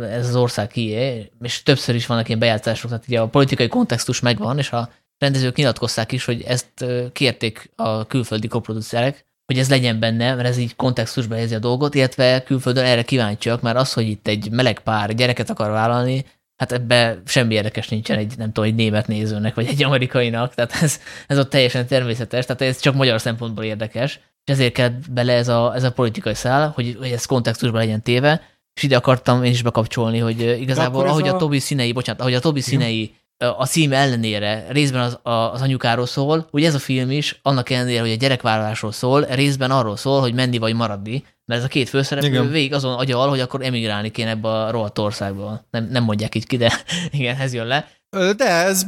ez 0.00 0.28
az 0.28 0.36
ország 0.36 0.68
kié, 0.68 1.30
és 1.42 1.62
többször 1.62 1.94
is 1.94 2.06
vannak 2.06 2.26
ilyen 2.26 2.40
bejátszások, 2.40 2.90
tehát 2.90 3.04
ugye 3.08 3.20
a 3.20 3.26
politikai 3.26 3.68
kontextus 3.68 4.20
megvan, 4.20 4.58
és 4.58 4.70
a 4.70 4.88
rendezők 5.18 5.56
nyilatkozták 5.56 6.12
is, 6.12 6.24
hogy 6.24 6.42
ezt 6.42 6.84
kérték 7.12 7.70
a 7.76 8.06
külföldi 8.06 8.48
koproducerek, 8.48 9.24
hogy 9.46 9.58
ez 9.58 9.70
legyen 9.70 9.98
benne, 9.98 10.34
mert 10.34 10.48
ez 10.48 10.58
így 10.58 10.76
kontextusba 10.76 11.34
helyezi 11.34 11.54
a 11.54 11.58
dolgot, 11.58 11.94
illetve 11.94 12.42
külföldön 12.42 12.84
erre 12.84 13.02
kíváncsiak, 13.02 13.60
mert 13.60 13.76
az, 13.76 13.92
hogy 13.92 14.08
itt 14.08 14.26
egy 14.26 14.50
meleg 14.50 14.78
pár 14.80 15.14
gyereket 15.14 15.50
akar 15.50 15.70
vállalni, 15.70 16.24
hát 16.56 16.72
ebbe 16.72 17.22
semmi 17.26 17.54
érdekes 17.54 17.88
nincsen 17.88 18.18
egy, 18.18 18.34
nem 18.36 18.52
tudom, 18.52 18.70
egy 18.70 18.74
német 18.74 19.06
nézőnek, 19.06 19.54
vagy 19.54 19.66
egy 19.66 19.84
amerikainak, 19.84 20.54
tehát 20.54 20.72
ez, 20.82 21.00
ez 21.26 21.38
ott 21.38 21.50
teljesen 21.50 21.86
természetes, 21.86 22.46
tehát 22.46 22.62
ez 22.62 22.80
csak 22.80 22.94
magyar 22.94 23.20
szempontból 23.20 23.64
érdekes, 23.64 24.20
és 24.44 24.52
ezért 24.52 24.72
kell 24.72 24.92
bele 25.10 25.32
ez 25.32 25.48
a, 25.48 25.74
ez 25.74 25.82
a 25.82 25.92
politikai 25.92 26.34
szál, 26.34 26.72
hogy, 26.74 26.96
hogy 26.98 27.10
ez 27.10 27.24
kontextusban 27.24 27.80
legyen 27.80 28.02
téve, 28.02 28.42
és 28.74 28.82
ide 28.82 28.96
akartam 28.96 29.44
én 29.44 29.50
is 29.50 29.62
bekapcsolni, 29.62 30.18
hogy 30.18 30.40
igazából 30.60 31.06
ahogy 31.06 31.28
a... 31.28 31.34
a 31.34 31.36
Tobi 31.36 31.58
színei, 31.58 31.92
bocsánat, 31.92 32.20
ahogy 32.20 32.34
a 32.34 32.40
Tobi 32.40 32.60
színei 32.60 33.14
a 33.38 33.66
cím 33.66 33.92
ellenére 33.92 34.66
részben 34.68 35.00
az, 35.00 35.18
az 35.22 35.62
anyukáról 35.62 36.06
szól, 36.06 36.48
ugye 36.50 36.66
ez 36.66 36.74
a 36.74 36.78
film 36.78 37.10
is, 37.10 37.38
annak 37.42 37.70
ellenére, 37.70 38.00
hogy 38.00 38.10
a 38.10 38.16
gyerekvállalásról 38.16 38.92
szól, 38.92 39.24
részben 39.24 39.70
arról 39.70 39.96
szól, 39.96 40.20
hogy 40.20 40.34
menni 40.34 40.58
vagy 40.58 40.74
maradni, 40.74 41.24
mert 41.44 41.60
ez 41.60 41.66
a 41.66 41.68
két 41.68 41.88
főszereplő 41.88 42.30
igen. 42.30 42.50
végig 42.50 42.72
azon 42.72 42.98
agyal, 42.98 43.28
hogy 43.28 43.40
akkor 43.40 43.62
emigrálni 43.62 44.10
kéne 44.10 44.30
ebbe 44.30 44.48
a 44.48 44.70
rohadt 44.70 44.98
országba. 44.98 45.66
Nem, 45.70 45.88
nem 45.90 46.04
mondják 46.04 46.34
így 46.34 46.46
ki, 46.46 46.56
de 46.56 46.72
igen, 47.10 47.36
ez 47.36 47.54
jön 47.54 47.66
le. 47.66 47.88
De 48.36 48.48
ez, 48.48 48.86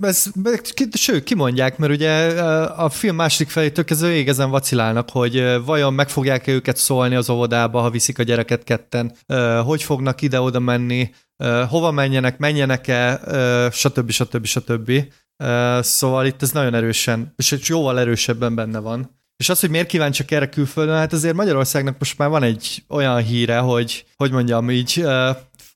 ez, 0.00 0.30
ez 0.40 0.98
sőt, 0.98 1.24
kimondják, 1.24 1.78
mert 1.78 1.92
ugye 1.92 2.42
a 2.70 2.88
film 2.88 3.16
második 3.16 3.48
felétől 3.48 3.84
kezdve 3.84 4.08
végig 4.08 4.34
vacilálnak, 4.34 5.10
hogy 5.10 5.64
vajon 5.64 5.94
meg 5.94 6.08
fogják-e 6.08 6.52
őket 6.52 6.76
szólni 6.76 7.14
az 7.14 7.30
óvodába, 7.30 7.80
ha 7.80 7.90
viszik 7.90 8.18
a 8.18 8.22
gyereket 8.22 8.64
ketten, 8.64 9.12
hogy 9.64 9.82
fognak 9.82 10.22
ide-oda 10.22 10.58
menni, 10.58 11.10
hova 11.68 11.90
menjenek, 11.90 12.38
menjenek-e, 12.38 13.20
stb. 13.72 14.10
stb. 14.10 14.44
stb. 14.44 14.92
Szóval 15.80 16.26
itt 16.26 16.42
ez 16.42 16.50
nagyon 16.50 16.74
erősen, 16.74 17.32
és 17.36 17.58
jóval 17.66 17.98
erősebben 17.98 18.54
benne 18.54 18.78
van. 18.78 19.14
És 19.36 19.48
az, 19.48 19.60
hogy 19.60 19.70
miért 19.70 19.88
kíváncsiak 19.88 20.30
erre 20.30 20.48
külföldön, 20.48 20.96
hát 20.96 21.12
azért 21.12 21.34
Magyarországnak 21.34 21.98
most 21.98 22.18
már 22.18 22.28
van 22.28 22.42
egy 22.42 22.84
olyan 22.88 23.22
híre, 23.22 23.58
hogy, 23.58 24.04
hogy 24.16 24.30
mondjam 24.30 24.70
így, 24.70 25.04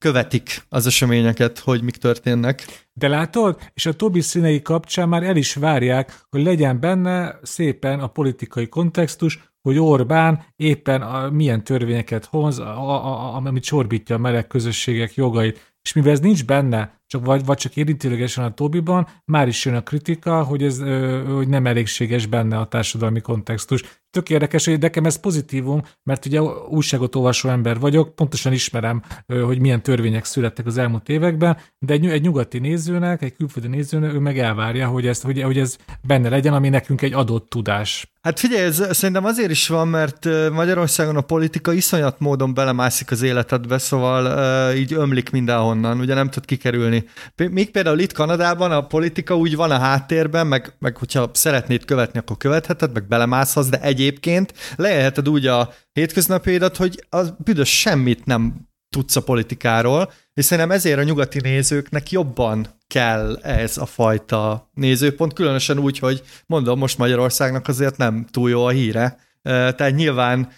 követik 0.01 0.65
az 0.69 0.87
eseményeket, 0.87 1.59
hogy 1.59 1.83
mik 1.83 1.97
történnek. 1.97 2.87
De 2.93 3.09
látod? 3.09 3.59
És 3.75 3.87
a 3.87 3.93
Tobi 3.93 4.21
színei 4.21 4.63
kapcsán 4.63 5.09
már 5.09 5.23
el 5.23 5.37
is 5.37 5.55
várják, 5.55 6.27
hogy 6.31 6.43
legyen 6.43 6.81
benne 6.81 7.39
szépen 7.43 8.01
a 8.01 8.07
politikai 8.07 8.69
kontextus, 8.69 9.51
hogy 9.63 9.79
Orbán 9.79 10.45
éppen 10.57 11.03
a, 11.03 11.31
milyen 11.31 11.65
törvényeket 11.65 12.25
hoz, 12.25 12.59
a, 12.59 12.65
a, 12.65 13.07
a, 13.07 13.35
amit 13.35 13.63
csorbítja 13.63 14.15
a 14.15 14.19
meleg 14.19 14.47
közösségek 14.47 15.15
jogait. 15.15 15.75
És 15.83 15.93
mivel 15.93 16.13
ez 16.13 16.21
nincs 16.21 16.45
benne, 16.45 17.01
csak 17.07 17.25
vagy, 17.25 17.45
vagy 17.45 17.57
csak 17.57 17.77
érintőlegesen 17.77 18.45
a 18.45 18.55
Tobiban, 18.55 19.09
már 19.25 19.49
is 19.49 19.65
jön 19.65 19.75
a 19.75 19.83
kritika, 19.83 20.43
hogy 20.43 20.63
ez 20.63 20.79
hogy 21.27 21.49
nem 21.49 21.67
elégséges 21.67 22.27
benne 22.27 22.59
a 22.59 22.67
társadalmi 22.67 23.21
kontextus. 23.21 23.83
Tök 24.11 24.31
érdekes, 24.31 24.65
hogy 24.65 24.79
nekem 24.79 25.05
ez 25.05 25.17
pozitívum, 25.17 25.83
mert 26.03 26.27
ugye 26.27 26.41
újságot 26.69 27.15
olvasó 27.15 27.49
ember 27.49 27.79
vagyok, 27.79 28.15
pontosan 28.15 28.53
ismerem, 28.53 29.03
hogy 29.27 29.59
milyen 29.59 29.83
törvények 29.83 30.25
születtek 30.25 30.67
az 30.67 30.79
elmúlt 30.79 31.09
években, 31.09 31.57
de 31.79 31.93
egy, 31.93 32.07
egy 32.07 32.23
nyugati 32.23 32.59
nézőnek, 32.59 33.23
egy 33.23 33.37
külföldi 33.37 33.69
nézőnek, 33.69 34.13
ő 34.13 34.19
meg 34.19 34.39
elvárja, 34.39 34.89
hogy, 34.89 35.07
ezt, 35.07 35.23
hogy, 35.23 35.43
hogy 35.43 35.59
ez 35.59 35.77
benne 36.03 36.29
legyen, 36.29 36.55
ami 36.55 36.69
nekünk 36.69 37.03
egy 37.03 37.13
adott 37.13 37.49
tudás. 37.49 38.13
Hát 38.23 38.39
figyelj, 38.39 38.63
ez 38.65 38.97
szerintem 38.97 39.25
azért 39.25 39.51
is 39.51 39.69
van, 39.69 39.89
mert 39.89 40.29
Magyarországon 40.53 41.17
a 41.17 41.21
politika 41.21 41.73
iszonyat 41.73 42.19
módon 42.19 42.55
belemászik 42.55 43.11
az 43.11 43.23
életedbe, 43.23 43.79
szóval 43.79 44.75
így 44.75 44.93
ömlik 44.93 45.31
mindenhonnan, 45.31 46.01
ugye 46.01 46.15
nem 46.15 46.31
tud 46.31 46.45
kikerülni. 46.45 47.05
Még 47.51 47.71
például 47.71 47.99
itt 47.99 48.13
Kanadában 48.13 48.71
a 48.71 48.87
politika 48.87 49.37
úgy 49.37 49.57
van 49.57 49.71
a 49.71 49.79
háttérben, 49.79 50.47
meg, 50.47 50.75
meg 50.79 50.97
hogyha 50.97 51.31
szeretnéd 51.33 51.85
követni, 51.85 52.19
akkor 52.19 52.37
követheted, 52.37 52.93
meg 52.93 53.09
belemászhatsz, 53.09 53.69
de 53.69 53.81
egyébként. 54.01 54.55
Leélheted 54.77 55.29
úgy 55.29 55.47
a 55.47 55.73
hétköznapjaidat, 55.93 56.77
hogy 56.77 57.05
a 57.11 57.21
büdös 57.45 57.81
semmit 57.81 58.25
nem 58.25 58.69
tudsz 58.97 59.17
a 59.17 59.23
politikáról, 59.23 60.13
és 60.35 60.45
szerintem 60.45 60.77
ezért 60.77 60.99
a 60.99 61.03
nyugati 61.03 61.41
nézőknek 61.41 62.11
jobban 62.11 62.67
kell 62.87 63.37
ez 63.37 63.77
a 63.77 63.87
fajta 63.87 64.71
nézőpont, 64.75 65.33
különösen 65.33 65.79
úgy, 65.79 65.99
hogy 65.99 66.23
mondom, 66.47 66.79
most 66.79 66.99
Magyarországnak 66.99 67.69
azért 67.69 67.97
nem 67.97 68.27
túl 68.31 68.51
jó 68.51 68.65
a 68.65 68.71
híre, 68.71 69.19
tehát 69.43 69.95
nyilván 69.95 70.53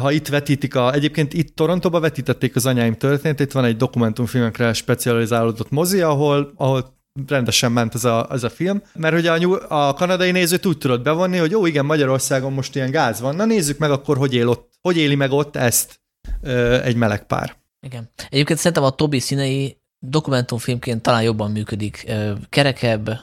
ha 0.00 0.10
itt 0.10 0.28
vetítik, 0.28 0.74
a, 0.74 0.92
egyébként 0.92 1.32
itt 1.34 1.56
Torontóba 1.56 2.00
vetítették 2.00 2.56
az 2.56 2.66
anyáim 2.66 2.94
történetét, 2.94 3.52
van 3.52 3.64
egy 3.64 3.76
dokumentumfilmekre 3.76 4.72
specializálódott 4.72 5.70
mozi, 5.70 6.00
ahol, 6.00 6.52
ahol 6.56 6.97
rendesen 7.26 7.72
ment 7.72 7.94
ez 7.94 8.04
a, 8.04 8.28
ez 8.30 8.42
a 8.42 8.50
film, 8.50 8.82
mert 8.94 9.14
ugye 9.14 9.30
a, 9.30 9.88
a 9.88 9.94
kanadai 9.94 10.30
nézőt 10.30 10.66
úgy 10.66 10.78
tudod 10.78 11.02
bevonni, 11.02 11.36
hogy 11.36 11.50
jó, 11.50 11.66
igen, 11.66 11.84
Magyarországon 11.84 12.52
most 12.52 12.74
ilyen 12.76 12.90
gáz 12.90 13.20
van, 13.20 13.36
na 13.36 13.44
nézzük 13.44 13.78
meg 13.78 13.90
akkor, 13.90 14.16
hogy, 14.16 14.34
él 14.34 14.48
ott, 14.48 14.70
hogy 14.80 14.96
éli 14.96 15.14
meg 15.14 15.32
ott 15.32 15.56
ezt 15.56 16.00
ö, 16.42 16.82
egy 16.82 16.96
meleg 16.96 17.26
pár. 17.26 17.56
Igen. 17.80 18.10
Egyébként 18.30 18.58
szerintem 18.58 18.82
a 18.82 18.90
Tobi 18.90 19.18
színei 19.18 19.78
dokumentumfilmként 19.98 21.02
talán 21.02 21.22
jobban 21.22 21.50
működik. 21.50 22.12
Kerekebb, 22.48 23.20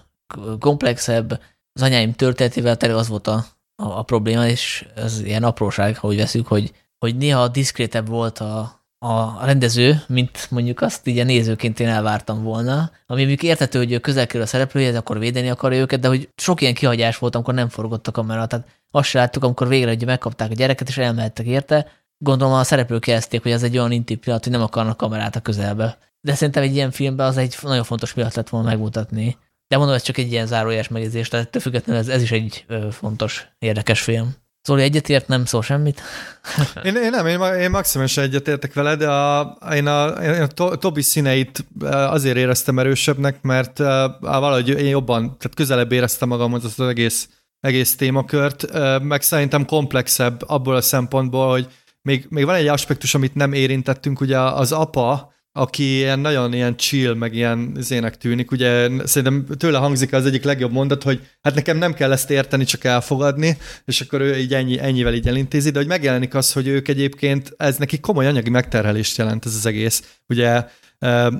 komplexebb, 0.60 1.41
az 1.74 1.82
anyáim 1.82 2.14
történetével 2.14 2.78
tele 2.78 2.96
az 2.96 3.08
volt 3.08 3.28
a, 3.28 3.46
a, 3.76 3.86
a 3.86 4.04
probléma, 4.04 4.48
és 4.48 4.86
ez 4.96 5.22
ilyen 5.22 5.43
apróság, 5.43 5.98
ha 5.98 6.08
úgy 6.08 6.18
veszük, 6.18 6.48
hogy, 6.48 6.74
hogy 6.98 7.18
néha 7.18 7.48
diszkrétebb 7.48 8.08
volt 8.08 8.39
a, 8.39 8.85
a 9.06 9.45
rendező, 9.45 10.01
mint 10.08 10.47
mondjuk 10.49 10.82
azt 10.82 11.08
így 11.08 11.20
a 11.20 11.24
nézőként 11.24 11.80
én 11.80 11.88
elvártam 11.88 12.43
volna, 12.43 12.91
ami 13.06 13.20
mondjuk 13.20 13.43
értető, 13.43 13.78
hogy 13.78 14.01
közel 14.01 14.28
kerül 14.28 14.41
a 14.41 14.45
szereplőjéhez, 14.45 14.95
akkor 14.95 15.20
védeni 15.20 15.49
akarja 15.49 15.80
őket, 15.80 15.99
de 15.99 16.08
hogy 16.08 16.30
sok 16.36 16.62
ilyen 16.62 16.74
kihagyás 16.74 17.18
volt, 17.18 17.36
amikor 17.36 17.53
nem 17.53 17.70
forgott 17.70 18.08
a 18.08 18.12
kamera. 18.12 18.45
Tehát 18.45 18.68
azt 18.91 19.10
se 19.10 19.20
láttuk, 19.20 19.43
amikor 19.43 19.68
végre 19.68 19.91
ugye 19.91 20.06
megkapták 20.06 20.51
a 20.51 20.53
gyereket, 20.53 20.88
és 20.88 20.97
elmehettek 20.97 21.45
érte. 21.45 21.88
Gondolom 22.18 22.53
a 22.53 22.64
szereplők 22.64 23.08
jelezték, 23.08 23.41
hogy 23.41 23.51
ez 23.51 23.64
egy 23.64 23.78
olyan 23.78 23.91
intim 23.91 24.20
pillanat, 24.20 24.43
hogy 24.43 24.53
nem 24.53 24.62
akarnak 24.62 24.97
kamerát 24.97 25.36
a 25.36 25.41
közelbe. 25.41 25.97
De 26.22 26.34
szerintem 26.34 26.64
egy 26.64 26.76
ilyen 26.76 26.91
filmben 26.91 27.28
az 27.28 27.38
egy 27.38 27.58
nagyon 27.62 27.84
fontos 27.84 28.14
pillanat 28.14 28.36
lett 28.36 28.49
volna 28.49 28.68
megmutatni. 28.68 29.38
De 29.68 29.78
mondom, 29.78 29.95
ez 29.95 30.01
csak 30.01 30.18
egy 30.18 30.32
ilyen 30.32 30.47
zárójeles 30.47 30.88
megjegyzés, 30.88 31.28
tehát 31.28 31.58
függetlenül 31.62 32.01
ez, 32.01 32.08
ez 32.08 32.22
is 32.22 32.32
egy 32.32 32.66
fontos, 32.91 33.47
érdekes 33.60 34.01
film. 34.01 34.36
Zoli 34.66 34.82
egyetért, 34.82 35.28
nem 35.28 35.45
szól 35.45 35.61
semmit? 35.61 36.01
én, 36.84 36.95
én 36.95 37.09
nem, 37.09 37.28
én, 37.28 37.41
én 37.41 37.70
maximálisan 37.70 38.24
egyetértek 38.24 38.74
vele, 38.74 38.95
de 38.95 39.09
a, 39.09 39.57
én 39.74 39.88
a, 39.88 40.07
én 40.07 40.41
a 40.41 40.47
to, 40.47 40.76
Tobi 40.78 41.01
színeit 41.01 41.66
azért 41.89 42.38
éreztem 42.38 42.80
erősebbnek, 42.80 43.41
mert 43.41 43.80
a, 43.80 44.18
valahogy 44.20 44.70
én 44.70 44.88
jobban, 44.88 45.22
tehát 45.22 45.55
közelebb 45.55 45.91
éreztem 45.91 46.28
magam 46.28 46.53
az 46.53 46.80
egész, 46.80 47.30
egész 47.59 47.95
témakört, 47.95 48.68
meg 49.01 49.22
szerintem 49.22 49.66
komplexebb 49.66 50.41
abból 50.47 50.76
a 50.76 50.82
szempontból, 50.82 51.49
hogy 51.49 51.68
még, 52.01 52.26
még 52.30 52.45
van 52.45 52.55
egy 52.55 52.68
aspektus, 52.68 53.16
amit 53.16 53.36
nem 53.36 53.53
érintettünk, 53.53 54.22
ugye 54.22 54.39
az 54.39 54.72
apa, 54.72 55.34
aki 55.58 55.95
ilyen 55.95 56.20
nagyon 56.20 56.53
ilyen 56.53 56.78
chill, 56.78 57.14
meg 57.14 57.34
ilyen 57.36 57.76
zének 57.80 58.18
tűnik. 58.18 58.51
Ugye 58.51 58.89
szerintem 59.06 59.45
tőle 59.58 59.78
hangzik 59.78 60.14
az 60.14 60.26
egyik 60.26 60.43
legjobb 60.43 60.72
mondat, 60.72 61.03
hogy 61.03 61.22
hát 61.41 61.56
nekem 61.56 61.78
nem 61.78 61.93
kell 61.93 62.12
ezt 62.12 62.30
érteni, 62.30 62.64
csak 62.64 62.84
elfogadni, 62.84 63.58
és 63.86 64.01
akkor 64.01 64.22
ő 64.22 64.38
így 64.38 64.53
ennyi, 64.53 64.80
ennyivel 64.80 65.14
így 65.14 65.28
elintézi, 65.28 65.70
de 65.70 65.80
hogy 65.80 65.88
megjelenik 65.88 66.36
az, 66.36 66.53
hogy 66.53 66.68
ők 66.68 66.88
egyébként, 66.88 67.53
ez 67.58 67.78
neki 67.78 67.99
komoly 67.99 68.28
anyagi 68.28 68.49
megterhelést 68.49 69.18
jelent 69.18 69.45
ez 69.45 69.56
az 69.56 69.66
egész. 69.66 70.20
Ugye 70.28 70.66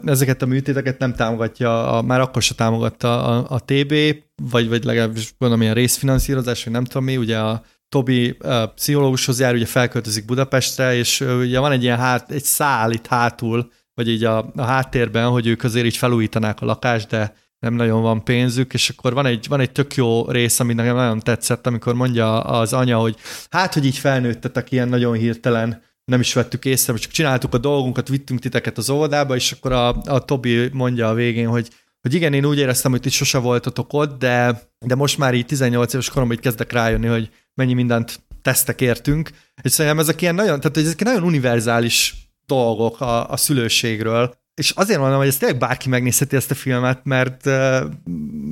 ezeket 0.05 0.41
a 0.41 0.45
műtéteket 0.45 0.99
nem 0.99 1.13
támogatja, 1.13 1.97
a, 1.97 2.01
már 2.01 2.20
akkor 2.20 2.41
se 2.41 2.55
támogatta 2.55 3.24
a, 3.24 3.45
a 3.49 3.59
TB, 3.59 3.93
vagy, 4.36 4.70
vagy 4.70 4.84
legalábbis 4.84 5.34
mondom, 5.38 5.61
ilyen 5.61 5.74
részfinanszírozás, 5.74 6.63
vagy 6.63 6.74
nem 6.74 6.84
tudom 6.84 7.03
mi, 7.03 7.18
ugye 7.18 7.39
a 7.39 7.63
Tobi 7.89 8.38
uh, 8.43 8.74
pszichológushoz 8.76 9.39
jár, 9.39 9.53
ugye 9.53 9.66
felköltözik 9.66 10.26
Budapestre, 10.26 10.95
és 10.95 11.20
ugye 11.20 11.59
van 11.59 11.72
egy 11.72 11.84
ilyen 11.84 11.97
hát, 11.97 12.32
egy 12.32 12.43
szál 12.43 12.91
itt 12.91 13.07
hátul, 13.07 13.72
vagy 13.96 14.10
így 14.10 14.24
a, 14.24 14.52
a 14.56 14.64
háttérben, 14.64 15.30
hogy 15.30 15.48
ők 15.48 15.64
azért 15.64 15.86
így 15.86 15.98
felújítanák 15.98 16.62
a 16.62 16.66
lakást, 16.66 17.08
de 17.08 17.36
nem 17.60 17.74
nagyon 17.74 18.02
van 18.02 18.24
pénzük, 18.24 18.74
és 18.74 18.89
akkor 18.89 19.14
van 19.14 19.26
egy, 19.26 19.48
van 19.48 19.60
egy 19.60 19.72
tök 19.72 19.96
jó 19.96 20.32
rész, 20.32 20.60
ami 20.60 20.74
nekem 20.74 20.96
nagyon 20.96 21.20
tetszett, 21.20 21.68
amikor 21.68 21.93
mondja 21.93 22.41
az 22.41 22.74
anya, 22.74 22.98
hogy 22.98 23.16
hát, 23.50 23.74
hogy 23.74 23.86
így 23.86 23.98
felnőttetek 23.98 24.72
ilyen 24.72 24.89
nagyon 24.89 25.14
hirtelen, 25.14 25.82
nem 26.06 26.20
is 26.20 26.34
vettük 26.34 26.66
észre, 26.66 26.93
csak 26.93 27.12
csináltuk 27.12 27.54
a 27.54 27.58
dolgunkat, 27.58 28.08
vittünk 28.08 28.39
titeket 28.39 28.78
az 28.78 28.89
óvodába, 28.89 29.36
és 29.36 29.52
akkor 29.52 29.72
a, 29.72 29.88
a 30.02 30.26
Tobi 30.26 30.70
mondja 30.74 31.10
a 31.10 31.14
végén, 31.14 31.48
hogy 31.48 31.70
hogy 32.02 32.14
igen, 32.14 32.34
én 32.34 32.46
úgy 32.46 32.58
éreztem, 32.58 32.91
hogy 32.91 33.00
ti 33.02 33.10
sose 33.10 33.38
voltatok 33.38 33.93
ott, 33.93 34.20
de, 34.20 34.62
de 34.86 34.96
most 34.96 35.18
már 35.18 35.34
így 35.34 35.46
18 35.46 35.93
éves 35.93 36.10
koromban 36.10 36.38
így 36.38 36.43
kezdek 36.43 36.72
rájönni, 36.72 37.08
hogy 37.08 37.30
mennyi 37.54 37.74
mindent 37.74 38.20
tesztek 38.41 38.82
értünk, 38.82 39.30
és 39.62 39.72
szerintem 39.72 40.00
ezek 40.00 40.22
ilyen 40.22 40.36
nagyon, 40.36 40.60
tehát 40.60 40.78
ezek 40.78 41.04
nagyon 41.04 41.24
univerzális 41.24 42.24
dolgok 42.46 43.02
a, 43.02 43.30
a 43.30 43.38
szülőségről, 43.38 44.36
és 44.56 44.70
azért 44.70 45.00
mondom, 45.00 45.18
hogy 45.18 45.28
ezt 45.28 45.39
tényleg 45.39 45.60
bárki 45.60 45.89
megnézheti 45.89 46.36
ezt 46.36 46.52
a 46.52 46.56
filmet, 46.56 47.00
mert 47.04 47.46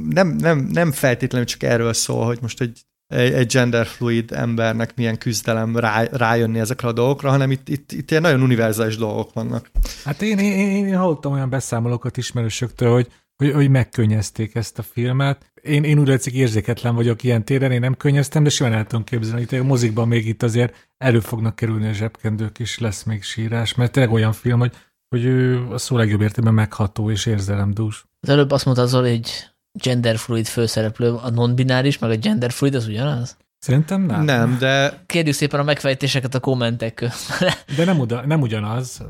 nem, 0.09 0.27
nem, 0.27 0.57
nem 0.71 0.91
feltétlenül 0.91 1.47
csak 1.47 1.63
erről 1.63 1.93
szól, 1.93 2.25
hogy 2.25 2.37
most 2.41 2.61
egy, 2.61 2.81
egy 3.07 3.51
genderfluid 3.51 4.31
embernek 4.31 4.95
milyen 4.95 5.17
küzdelem 5.17 5.77
rá, 5.77 6.03
rájönni 6.03 6.59
ezekre 6.59 6.87
a 6.87 6.93
dolgokra, 6.93 7.29
hanem 7.29 7.51
itt, 7.51 7.69
itt, 7.69 7.91
itt 7.91 8.09
ilyen 8.09 8.21
nagyon 8.21 8.41
univerzális 8.41 8.97
dolgok 8.97 9.33
vannak. 9.33 9.71
Hát 10.05 10.21
én, 10.21 10.37
én, 10.37 10.51
én, 10.51 10.87
én 10.87 10.97
hallottam 10.97 11.31
olyan 11.31 11.49
beszámolókat 11.49 12.17
ismerősöktől, 12.17 12.91
hogy, 12.91 13.07
hogy, 13.37 13.51
hogy 13.51 13.69
megkönnyezték 13.69 14.55
ezt 14.55 14.79
a 14.79 14.81
filmet. 14.81 15.51
Én, 15.61 15.83
én 15.83 15.99
úgy 15.99 16.07
látszik 16.07 16.33
érzéketlen 16.33 16.95
vagyok 16.95 17.23
ilyen 17.23 17.45
téren, 17.45 17.71
én 17.71 17.79
nem 17.79 17.97
könnyeztem, 17.97 18.43
de 18.43 18.49
simán 18.49 18.73
el 18.73 18.85
tudom 18.85 19.03
képzelni, 19.03 19.45
hogy 19.49 19.57
a 19.57 19.63
mozikban 19.63 20.07
még 20.07 20.27
itt 20.27 20.43
azért 20.43 20.89
elő 20.97 21.19
fognak 21.19 21.55
kerülni 21.55 21.87
a 21.87 21.93
zsebkendők, 21.93 22.59
és 22.59 22.79
lesz 22.79 23.03
még 23.03 23.23
sírás, 23.23 23.75
mert 23.75 23.91
tényleg 23.91 24.13
olyan 24.13 24.31
film, 24.33 24.59
hogy, 24.59 24.73
hogy 25.09 25.25
ő 25.25 25.67
a 25.69 25.77
szó 25.77 25.97
legjobb 25.97 26.21
értelemben 26.21 26.53
megható 26.53 27.11
és 27.11 27.25
érzelemdús. 27.25 28.05
Az 28.19 28.29
előbb 28.29 28.51
azt 28.51 28.65
mondta 28.65 28.85
Zoli, 28.85 29.09
hogy 29.09 29.31
genderfluid 29.71 30.45
főszereplő, 30.45 31.13
a 31.13 31.29
non-bináris, 31.29 31.99
meg 31.99 32.09
a 32.09 32.15
genderfluid 32.15 32.75
az 32.75 32.87
ugyanaz? 32.87 33.37
Szerintem 33.59 34.01
nem. 34.01 34.23
Nem, 34.23 34.57
de... 34.59 35.03
Kérjük 35.05 35.35
szépen 35.35 35.59
a 35.59 35.63
megfejtéseket 35.63 36.35
a 36.35 36.39
kommentek 36.39 36.93
között. 36.93 37.65
De 37.75 37.85
nem, 37.85 37.99
uda, 37.99 38.25
nem 38.25 38.41
ugyanaz. 38.41 39.01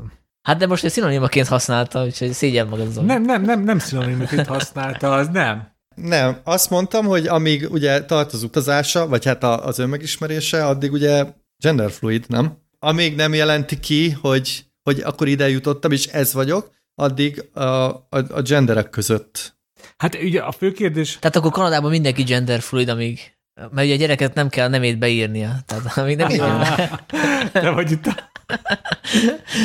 Hát 0.44 0.58
de 0.58 0.66
most 0.66 0.84
egy 0.84 0.90
szinonimaként 0.90 1.46
használta, 1.46 2.04
úgyhogy 2.04 2.32
szégyen 2.32 2.66
magad 2.66 2.90
Zoli. 2.90 3.06
Nem, 3.06 3.22
nem, 3.22 3.42
nem, 3.42 3.62
nem 3.62 3.78
szinonimaként 3.78 4.46
használta, 4.46 5.12
az 5.12 5.28
nem. 5.28 5.72
Nem, 5.94 6.40
azt 6.44 6.70
mondtam, 6.70 7.06
hogy 7.06 7.26
amíg 7.26 7.70
ugye 7.70 8.04
tart 8.04 8.32
az 8.32 8.42
utazása, 8.42 9.08
vagy 9.08 9.24
hát 9.24 9.44
az 9.44 9.78
önmegismerése, 9.78 10.66
addig 10.66 10.92
ugye 10.92 11.24
genderfluid, 11.56 12.24
nem? 12.28 12.58
Amíg 12.78 13.14
nem 13.14 13.34
jelenti 13.34 13.80
ki, 13.80 14.10
hogy, 14.10 14.64
hogy 14.82 15.00
akkor 15.00 15.28
ide 15.28 15.48
jutottam, 15.48 15.92
és 15.92 16.06
ez 16.06 16.32
vagyok, 16.32 16.70
addig 16.94 17.48
a, 17.52 17.62
a, 17.62 18.06
a 18.10 18.42
genderek 18.42 18.90
között. 18.90 19.56
Hát 19.96 20.14
ugye 20.22 20.40
a 20.40 20.52
fő 20.52 20.72
kérdés... 20.72 21.18
Tehát 21.20 21.36
akkor 21.36 21.50
Kanadában 21.50 21.90
mindenki 21.90 22.22
genderfluid, 22.22 22.88
amíg 22.88 23.34
mert 23.54 23.86
ugye 23.86 23.94
a 23.94 23.98
gyereket 23.98 24.34
nem 24.34 24.48
kell 24.48 24.68
nemét 24.68 24.98
beírnia. 24.98 25.56
Tehát 25.66 25.96
amíg 25.96 26.16
nem 26.16 26.30
írja 26.30 26.76
De 27.52 27.70
vagy 27.70 27.90
itt 27.90 28.06
a... 28.06 28.14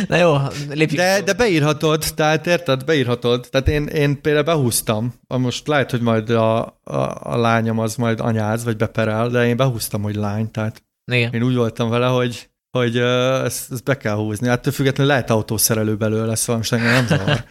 Na 0.07 0.15
jó, 0.15 0.35
lépjük. 0.69 0.99
De, 0.99 1.21
de 1.21 1.33
beírhatod, 1.33 2.05
tehát 2.15 2.47
érted, 2.47 2.85
beírhatod. 2.85 3.47
Tehát 3.51 3.67
én, 3.67 3.85
én 3.85 4.21
például 4.21 4.45
behúztam, 4.45 5.13
most 5.27 5.67
lehet, 5.67 5.91
hogy 5.91 6.01
majd 6.01 6.29
a, 6.29 6.65
a, 6.65 6.73
a 7.19 7.37
lányom 7.37 7.79
az 7.79 7.95
majd 7.95 8.19
anyáz, 8.19 8.63
vagy 8.63 8.77
beperel, 8.77 9.29
de 9.29 9.47
én 9.47 9.57
behúztam, 9.57 10.01
hogy 10.01 10.15
lány, 10.15 10.51
tehát 10.51 10.83
Igen. 11.11 11.33
én 11.33 11.43
úgy 11.43 11.55
voltam 11.55 11.89
vele, 11.89 12.07
hogy 12.07 12.49
hogy 12.77 12.97
uh, 12.97 13.43
ezt, 13.43 13.71
ezt 13.71 13.83
be 13.83 13.97
kell 13.97 14.15
húzni. 14.15 14.47
Hát 14.47 14.73
függetlenül 14.73 15.11
lehet 15.11 15.29
autószerelő 15.29 15.95
belőle, 15.95 16.35
szóval 16.35 16.57
most 16.57 16.73
engem 16.73 16.91
nem 16.91 17.07
zavar. 17.07 17.43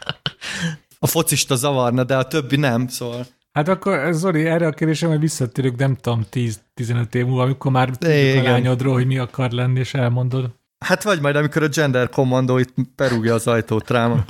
A 0.99 1.07
focista 1.07 1.57
zavarna, 1.57 2.05
de 2.05 2.17
a 2.17 2.27
többi 2.27 2.57
nem, 2.57 2.89
szóval... 2.89 3.27
Hát 3.53 3.69
akkor, 3.69 4.13
Zoli, 4.13 4.47
erre 4.47 4.67
a 4.67 4.73
kérdésem, 4.73 5.09
hogy 5.09 5.21
visszatérünk, 5.21 5.77
nem 5.77 5.95
tudom, 5.95 6.27
10-15 6.77 7.15
év 7.15 7.27
múlva, 7.27 7.43
amikor 7.43 7.71
már 7.71 7.91
tudjuk 7.91 8.45
a 8.45 8.51
lányodról, 8.51 8.95
hogy 8.95 9.07
mi 9.07 9.19
akar 9.19 9.51
lenni, 9.51 9.79
és 9.79 9.95
elmondod. 9.95 10.51
Hát 10.79 11.03
vagy 11.03 11.21
majd, 11.21 11.37
amikor 11.37 11.63
a 11.63 11.69
gender 11.69 12.09
kommandó 12.09 12.59
itt 12.59 12.75
perúgja 12.95 13.35
az 13.35 13.47
ajtót 13.47 13.91
rám, 13.91 14.25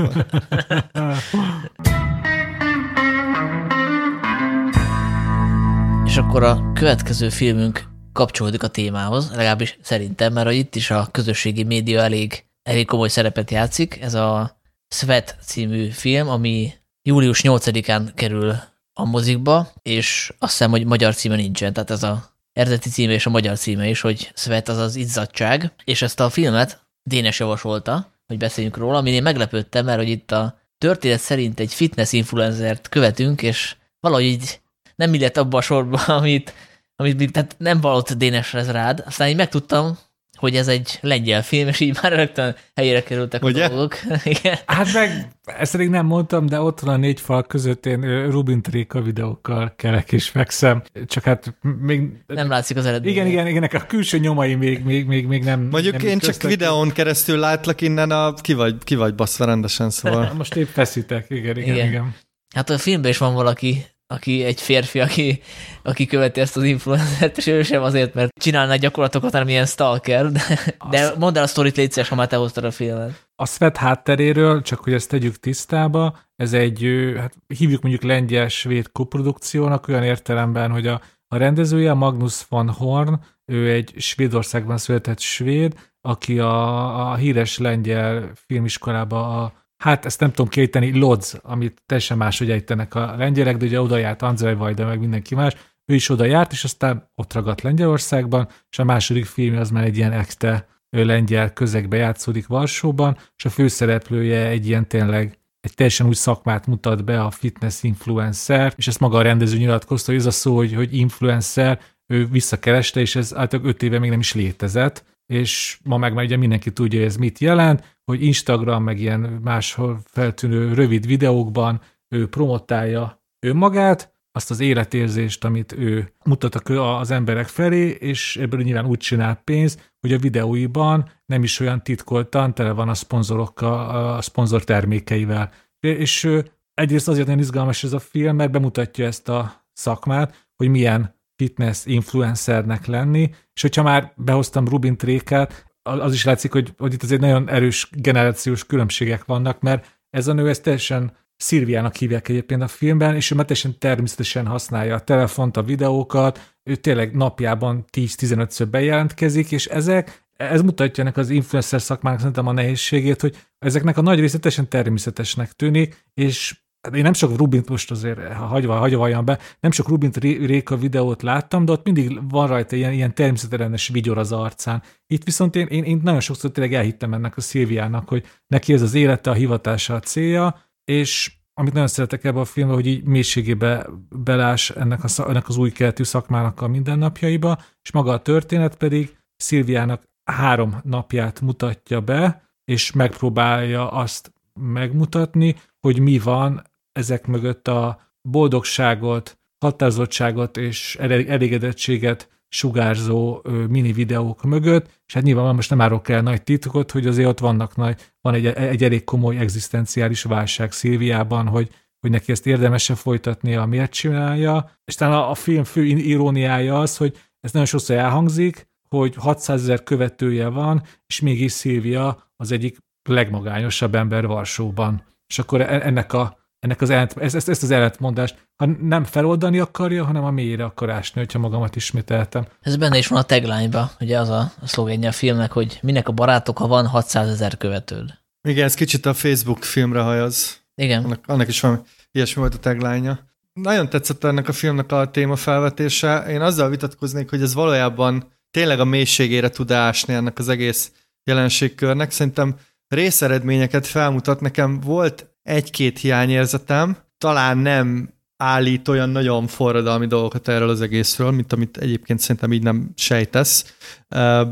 és 6.05 6.17
akkor 6.17 6.43
a 6.43 6.73
következő 6.73 7.29
filmünk 7.29 7.85
kapcsolódik 8.13 8.63
a 8.63 8.69
témához, 8.69 9.31
legalábbis 9.31 9.79
szerintem, 9.83 10.33
mert 10.33 10.51
itt 10.51 10.75
is 10.75 10.91
a 10.91 11.09
közösségi 11.11 11.63
média 11.63 12.01
elég, 12.01 12.45
elég 12.63 12.87
komoly 12.87 13.09
szerepet 13.09 13.51
játszik. 13.51 14.01
Ez 14.01 14.15
a 14.15 14.61
Svet 14.89 15.37
című 15.41 15.89
film, 15.89 16.29
ami 16.29 16.73
július 17.03 17.41
8-án 17.43 18.11
kerül 18.15 18.55
a 18.93 19.05
mozikba, 19.05 19.69
és 19.83 20.33
azt 20.39 20.53
hiszem, 20.53 20.71
hogy 20.71 20.87
magyar 20.87 21.15
címe 21.15 21.37
nincsen, 21.37 21.73
tehát 21.73 21.91
ez 21.91 22.03
a 22.03 22.28
eredeti 22.59 22.89
címe 22.89 23.13
és 23.13 23.27
a 23.27 23.31
magyar 23.31 23.59
címe 23.59 23.89
is, 23.89 24.01
hogy 24.01 24.33
Svet 24.35 24.69
az 24.69 24.97
izzadság, 24.97 25.73
és 25.85 26.03
ezt 26.03 26.21
a 26.21 26.31
filmet 26.31 26.87
Dénes 27.03 27.39
javasolta, 27.39 28.13
hogy 28.27 28.37
beszéljünk 28.37 28.77
róla, 28.77 28.99
amin 28.99 29.15
én 29.15 29.23
meglepődtem, 29.23 29.85
mert 29.85 29.99
hogy 29.99 30.09
itt 30.09 30.33
a 30.33 30.59
történet 30.79 31.21
szerint 31.21 31.61
egy 31.61 31.75
fitness 31.75 32.13
influencert 32.13 32.89
követünk, 32.89 33.43
és 33.43 33.77
valahogy 34.01 34.25
így 34.25 34.61
nem 34.97 35.15
illett 35.15 35.37
abba 35.37 35.59
a 35.59 35.61
sorba, 35.61 35.99
amit, 36.21 36.55
amit 36.97 37.33
tehát 37.33 37.55
nem 37.59 37.81
valott 37.81 38.13
Dénes 38.13 38.53
rád. 38.53 39.03
Aztán 39.07 39.29
így 39.29 39.37
megtudtam, 39.37 39.99
hogy 40.39 40.57
ez 40.57 40.69
egy 40.69 40.99
lengyel 41.01 41.43
film, 41.43 41.69
és 41.69 41.81
így 41.81 41.99
már 42.03 42.13
rögtön 42.13 42.57
helyére 42.75 43.03
kerültek 43.03 43.45
Ugye? 43.45 43.65
a 43.65 43.69
dolgok. 43.69 43.97
Igen. 44.25 44.59
Hát 44.67 44.93
meg, 44.93 45.29
ezt 45.45 45.73
pedig 45.73 45.89
nem 45.89 46.07
mondtam, 46.07 46.47
de 46.47 46.61
ott 46.61 46.81
van 46.81 46.95
a 46.95 46.97
négy 46.97 47.21
fal 47.21 47.43
között 47.43 47.87
én 47.87 48.31
Rubin 48.31 48.63
Tréka 48.63 49.01
videókkal 49.01 49.73
kelek 49.77 50.13
és 50.13 50.29
fekszem, 50.29 50.83
csak 51.07 51.25
hát 51.25 51.55
még... 51.81 52.11
Nem 52.27 52.49
látszik 52.49 52.77
az 52.77 52.87
eredmény. 52.87 53.13
Igen, 53.13 53.27
igen, 53.27 53.47
igen, 53.47 53.63
a 53.63 53.87
külső 53.87 54.19
nyomai 54.19 54.55
még, 54.55 54.85
még, 54.85 55.07
még, 55.07 55.27
még 55.27 55.45
nem... 55.45 55.61
Mondjuk 55.71 55.97
nem 55.97 56.07
én 56.07 56.19
csak 56.19 56.43
videón 56.43 56.91
keresztül 56.91 57.39
látlak 57.39 57.81
innen, 57.81 58.11
a, 58.11 58.35
ki, 58.35 58.53
vagy, 58.53 58.77
ki 58.85 58.95
vagy 58.95 59.15
baszva 59.15 59.45
rendesen, 59.45 59.91
szóval... 59.91 60.33
Most 60.37 60.57
épp 60.57 60.69
feszítek, 60.69 61.27
igen, 61.29 61.57
igen, 61.57 61.75
igen. 61.75 61.87
igen. 61.87 62.15
Hát 62.55 62.71
a 62.71 62.79
filmben 62.79 63.11
is 63.11 63.19
van 63.19 63.35
valaki, 63.35 63.85
aki 64.15 64.45
egy 64.45 64.61
férfi, 64.61 65.01
aki, 65.01 65.43
aki 65.83 66.07
követi 66.07 66.41
ezt 66.41 66.57
az 66.57 66.63
influencert, 66.63 67.39
és 67.39 67.47
ő 67.47 67.63
sem 67.63 67.83
azért, 67.83 68.15
mert 68.15 68.39
csinálna 68.41 68.77
gyakorlatokat, 68.77 69.33
hanem 69.33 69.49
ilyen 69.49 69.67
stalker, 69.67 70.33
de, 70.33 70.43
de 70.91 71.13
mondd 71.19 71.37
el 71.37 71.43
a 71.43 71.47
sztorit, 71.47 71.77
légy 71.77 71.93
szíves, 71.93 72.09
ha 72.09 72.15
már 72.15 72.27
te 72.27 72.37
hoztad 72.37 72.65
a 72.65 72.71
filmet. 72.71 73.29
A 73.35 73.47
Svet 73.47 73.77
hátteréről, 73.77 74.63
csak 74.63 74.81
hogy 74.81 74.93
ezt 74.93 75.09
tegyük 75.09 75.37
tisztába, 75.37 76.19
ez 76.37 76.53
egy, 76.53 77.13
hát 77.17 77.35
hívjuk 77.47 77.83
mondjuk 77.83 78.03
lengyel-svéd 78.03 78.93
koprodukciónak 78.93 79.89
olyan 79.89 80.03
értelemben, 80.03 80.71
hogy 80.71 80.87
a, 80.87 81.01
a 81.29 81.37
rendezője 81.37 81.93
Magnus 81.93 82.45
von 82.49 82.71
Horn, 82.71 83.21
ő 83.45 83.71
egy 83.71 83.95
Svédországban 83.97 84.79
született 84.79 85.21
svéd, 85.21 85.75
aki 86.01 86.39
a, 86.39 87.11
a 87.11 87.15
híres 87.15 87.59
lengyel 87.59 88.33
filmiskolába 88.35 89.43
a 89.43 89.58
hát 89.79 90.05
ezt 90.05 90.21
nem 90.21 90.31
tudom 90.31 90.49
kéteni, 90.49 90.99
Lodz, 90.99 91.39
amit 91.43 91.83
teljesen 91.87 92.17
máshogy 92.17 92.51
ejtenek 92.51 92.95
a 92.95 93.15
lengyelek, 93.17 93.57
de 93.57 93.65
ugye 93.65 93.81
oda 93.81 93.97
járt 93.97 94.23
Andrzej 94.23 94.55
Vajda, 94.55 94.87
meg 94.87 95.01
mindenki 95.01 95.35
más, 95.35 95.55
ő 95.85 95.95
is 95.95 96.09
oda 96.09 96.25
járt, 96.25 96.53
és 96.53 96.65
aztán 96.65 97.11
ott 97.15 97.33
ragadt 97.33 97.61
Lengyelországban, 97.61 98.49
és 98.71 98.79
a 98.79 98.85
második 98.85 99.27
film 99.27 99.57
az 99.57 99.71
már 99.71 99.85
egy 99.85 99.97
ilyen 99.97 100.13
ekte 100.13 100.69
lengyel 100.91 101.53
közegbe 101.53 101.97
játszódik 101.97 102.47
Varsóban, 102.47 103.17
és 103.37 103.45
a 103.45 103.51
főszereplője 103.51 104.47
egy 104.47 104.67
ilyen 104.67 104.89
tényleg 104.89 105.39
egy 105.61 105.75
teljesen 105.75 106.07
új 106.07 106.15
szakmát 106.15 106.67
mutat 106.67 107.05
be, 107.05 107.23
a 107.23 107.31
fitness 107.31 107.83
influencer, 107.83 108.73
és 108.77 108.87
ezt 108.87 109.01
maga 109.01 109.19
a 109.19 109.23
rendező 109.23 109.57
nyilatkozta, 109.57 110.11
hogy 110.11 110.21
ez 110.21 110.27
a 110.27 110.31
szó, 110.31 110.57
hogy, 110.57 110.75
hogy 110.75 110.97
influencer, 110.97 111.81
ő 112.07 112.27
visszakereste, 112.27 113.01
és 113.01 113.17
ez 113.17 113.35
általában 113.35 113.71
öt 113.71 113.83
éve 113.83 113.99
még 113.99 114.11
nem 114.11 114.19
is 114.19 114.35
létezett, 114.35 115.05
és 115.33 115.79
ma 115.85 115.97
meg 115.97 116.15
már 116.15 116.25
ugye 116.25 116.37
mindenki 116.37 116.73
tudja, 116.73 117.05
ez 117.05 117.17
mit 117.17 117.39
jelent, 117.39 117.99
hogy 118.05 118.23
Instagram, 118.23 118.83
meg 118.83 119.01
ilyen 119.01 119.21
máshol 119.21 120.01
feltűnő 120.05 120.73
rövid 120.73 121.07
videókban 121.07 121.81
ő 122.09 122.29
promotálja 122.29 123.23
önmagát, 123.47 124.17
azt 124.33 124.51
az 124.51 124.61
életérzést, 124.61 125.45
amit 125.45 125.73
ő 125.73 126.13
mutat 126.25 126.55
az 126.69 127.11
emberek 127.11 127.47
felé, 127.47 127.89
és 127.89 128.37
ebből 128.37 128.63
nyilván 128.63 128.87
úgy 128.87 128.99
csinál 128.99 129.35
pénzt, 129.35 129.95
hogy 130.01 130.13
a 130.13 130.19
videóiban 130.19 131.11
nem 131.27 131.43
is 131.43 131.61
olyan 131.61 131.83
titkoltan, 131.83 132.55
tele 132.55 132.73
van 132.73 132.89
a 132.89 132.95
szponzorokkal, 132.95 134.15
a 134.17 134.23
szponzor 134.23 134.65
termékeivel. 134.65 135.51
És 135.81 136.29
egyrészt 136.75 137.09
azért 137.09 137.27
nagyon 137.27 137.43
izgalmas 137.43 137.85
ez 137.85 137.93
a 137.93 137.99
film, 137.99 138.37
mert 138.37 138.51
bemutatja 138.51 139.07
ezt 139.07 139.29
a 139.29 139.67
szakmát, 139.73 140.49
hogy 140.57 140.69
milyen 140.69 141.18
fitness 141.39 141.85
influencernek 141.85 142.87
lenni, 142.87 143.31
és 143.53 143.63
hogyha 143.63 143.83
már 143.83 144.13
behoztam 144.17 144.69
Rubin 144.69 144.97
Trékát, 144.97 145.67
az 145.83 146.13
is 146.13 146.25
látszik, 146.25 146.53
hogy, 146.53 146.73
hogy 146.79 146.93
itt 146.93 147.03
azért 147.03 147.21
nagyon 147.21 147.49
erős 147.49 147.89
generációs 147.93 148.67
különbségek 148.67 149.25
vannak, 149.25 149.61
mert 149.61 150.01
ez 150.11 150.27
a 150.27 150.33
nő 150.33 150.49
ezt 150.49 150.63
teljesen 150.63 151.17
Szilviának 151.37 151.97
hívják 151.97 152.29
egyébként 152.29 152.63
a 152.63 152.69
filmben, 152.69 153.15
és 153.15 153.31
ő 153.31 153.35
már 153.35 153.45
teljesen 153.45 153.79
természetesen 153.79 154.47
használja 154.47 154.95
a 154.95 155.01
telefont, 155.01 155.57
a 155.57 155.63
videókat, 155.63 156.55
ő 156.63 156.77
tényleg 156.77 157.17
napjában 157.17 157.85
10-15-ször 157.93 158.67
bejelentkezik, 158.71 159.53
és 159.53 159.67
ezek, 159.67 160.27
ez 160.33 160.63
mutatja 160.63 161.03
ennek 161.03 161.17
az 161.17 161.31
influencer 161.31 161.83
szakmának 161.83 162.19
szerintem 162.19 162.47
a 162.47 162.53
nehézségét, 162.53 163.21
hogy 163.21 163.37
ezeknek 163.59 163.97
a 163.97 164.03
nagy 164.03 164.21
része 164.21 164.39
teljesen 164.39 164.69
természetesnek 164.69 165.53
tűnik, 165.53 166.05
és 166.15 166.61
én 166.95 167.03
nem 167.03 167.13
sok 167.13 167.37
Rubint 167.37 167.69
most 167.69 167.91
azért, 167.91 168.33
ha 168.33 168.45
hagyva, 168.45 168.75
hagyva 168.75 168.99
vajon 168.99 169.25
be, 169.25 169.39
nem 169.61 169.71
sok 169.71 169.89
Rubint 169.89 170.17
Réka 170.17 170.77
videót 170.77 171.23
láttam, 171.23 171.65
de 171.65 171.73
ott 171.73 171.85
mindig 171.85 172.31
van 172.31 172.47
rajta 172.47 172.77
ilyen, 172.77 172.93
ilyen 172.93 173.15
természetellenes 173.15 173.89
vigyor 173.89 174.19
az 174.19 174.33
arcán. 174.33 174.83
Itt 175.07 175.25
viszont 175.25 175.57
én, 175.57 175.67
én, 175.67 175.85
én 175.85 176.01
nagyon 176.03 176.21
sokszor 176.21 176.51
tényleg 176.51 176.75
elhittem 176.75 177.15
ennek 177.15 177.37
a 177.37 177.41
Szilviának, 177.41 178.09
hogy 178.09 178.25
neki 178.47 178.73
ez 178.73 178.83
az 178.83 178.95
élete, 178.95 179.31
a 179.31 179.35
hivatása, 179.35 179.95
a 179.95 180.01
célja, 180.01 180.57
és 180.85 181.33
amit 181.55 181.73
nagyon 181.73 181.89
szeretek 181.89 182.25
ebben 182.25 182.41
a 182.41 182.45
filmben, 182.45 182.77
hogy 182.77 182.87
így 182.87 183.05
mélységébe 183.05 183.87
belás 184.09 184.71
ennek, 184.71 185.05
a, 185.05 185.29
ennek 185.29 185.49
az 185.49 185.57
új 185.57 185.71
keletű 185.71 186.03
szakmának 186.03 186.61
a 186.61 186.69
mindennapjaiba, 186.69 187.59
és 187.83 187.93
maga 187.93 188.13
a 188.13 188.23
történet 188.23 188.77
pedig 188.77 189.17
Szilviának 189.37 190.03
három 190.25 190.81
napját 190.85 191.41
mutatja 191.41 192.01
be, 192.01 192.51
és 192.65 192.93
megpróbálja 192.93 193.91
azt 193.91 194.33
megmutatni, 194.61 195.57
hogy 195.81 195.99
mi 196.01 196.19
van 196.19 196.63
ezek 196.93 197.27
mögött 197.27 197.69
a 197.69 198.01
boldogságot, 198.23 199.39
határozottságot 199.59 200.57
és 200.57 200.97
elégedettséget 201.01 202.29
sugárzó 202.49 203.43
mini 203.69 203.93
videók 203.93 204.43
mögött, 204.43 205.01
és 205.07 205.15
hát 205.15 205.23
nyilván 205.23 205.55
most 205.55 205.71
nem 205.71 205.81
árok 205.81 206.09
el 206.09 206.23
nagy 206.23 206.43
titkot, 206.43 206.91
hogy 206.91 207.07
azért 207.07 207.29
ott 207.29 207.39
vannak 207.39 207.77
nagy, 207.77 208.01
van 208.21 208.35
egy, 208.35 208.47
egy 208.47 208.85
elég 208.85 209.05
komoly 209.05 209.37
egzisztenciális 209.37 210.23
válság 210.23 210.73
Szilviában, 210.73 211.47
hogy, 211.47 211.71
hogy 212.01 212.11
neki 212.11 212.33
ezt 212.33 212.47
érdemese 212.47 212.95
folytatnia, 212.95 213.65
miért 213.65 213.93
csinálja, 213.93 214.71
és 214.85 214.95
talán 214.95 215.15
a, 215.15 215.31
a 215.31 215.35
film 215.35 215.65
fő 215.65 215.85
iróniája 215.85 216.81
az, 216.81 216.97
hogy 216.97 217.17
ez 217.41 217.53
nagyon 217.53 217.69
sokszor 217.69 217.97
elhangzik, 217.97 218.69
hogy 218.89 219.15
600 219.15 219.63
ezer 219.63 219.83
követője 219.83 220.49
van, 220.49 220.83
és 221.07 221.21
mégis 221.21 221.53
Szilvia 221.53 222.33
az 222.37 222.53
egyik 222.53 222.79
legmagányosabb 223.09 223.95
ember 223.95 224.27
Varsóban. 224.27 225.03
És 225.27 225.39
akkor 225.39 225.61
e, 225.61 225.81
ennek 225.87 226.13
a 226.13 226.37
ennek 226.61 226.81
az 226.81 226.91
ellent, 226.91 227.17
ezt, 227.17 227.49
ezt 227.49 227.63
az 227.63 227.71
ellentmondást, 227.71 228.49
ha 228.57 228.67
nem 228.67 229.05
feloldani 229.05 229.59
akarja, 229.59 230.05
hanem 230.05 230.25
a 230.25 230.31
mélyére 230.31 230.65
akar 230.65 230.91
ásni, 230.91 231.21
hogyha 231.21 231.39
magamat 231.39 231.77
ismételtem. 231.77 232.47
Ez 232.61 232.77
benne 232.77 232.99
is 232.99 233.07
van 233.07 233.19
a 233.19 233.23
tagline-ba, 233.23 233.91
ugye 234.01 234.19
az 234.19 234.29
a, 234.29 234.53
a 234.61 234.67
szlogenje 234.67 235.09
a 235.09 235.13
filmnek, 235.13 235.53
hogy 235.53 235.79
minek 235.83 236.09
a 236.09 236.13
barátok, 236.13 236.59
ha 236.59 236.67
van 236.67 236.87
600 236.87 237.29
ezer 237.29 237.57
követőd. 237.57 238.19
Igen, 238.49 238.65
ez 238.65 238.75
kicsit 238.75 239.07
a 239.07 239.15
Facebook 239.15 239.65
filmre 239.65 240.01
hajaz. 240.01 240.63
Igen. 240.75 241.05
Annak, 241.05 241.25
annak 241.27 241.49
is 241.49 241.61
van, 241.61 241.85
ilyesmi 242.13 242.41
volt 242.41 242.55
a 242.55 242.59
tagline-ja. 242.59 243.27
Nagyon 243.53 243.89
tetszett 243.89 244.25
ennek 244.25 244.49
a 244.49 244.53
filmnek 244.53 244.93
a 244.93 245.11
téma 245.11 245.37
felvetése. 245.37 246.25
Én 246.29 246.41
azzal 246.41 246.69
vitatkoznék, 246.69 247.31
hogy 247.31 247.43
ez 247.43 247.55
valójában 247.55 248.25
tényleg 248.51 248.81
a 248.81 248.85
mélységére 248.85 249.49
tud 249.49 249.71
ásni 249.71 250.15
ennek 250.15 250.39
az 250.39 250.49
egész 250.49 250.93
jelenségkörnek. 251.25 252.11
Szerintem 252.11 252.57
részeredményeket 252.89 253.87
felmutat. 253.87 254.41
Nekem 254.41 254.81
volt 254.81 255.27
egy-két 255.43 255.99
hiányérzetem, 255.99 256.97
talán 257.19 257.59
nem 257.59 258.17
állít 258.37 258.89
olyan 258.89 259.09
nagyon 259.09 259.47
forradalmi 259.47 260.07
dolgokat 260.07 260.49
erről 260.49 260.69
az 260.69 260.81
egészről, 260.81 261.31
mint 261.31 261.53
amit 261.53 261.77
egyébként 261.77 262.21
szerintem 262.21 262.53
így 262.53 262.63
nem 262.63 262.91
sejtesz. 262.97 263.75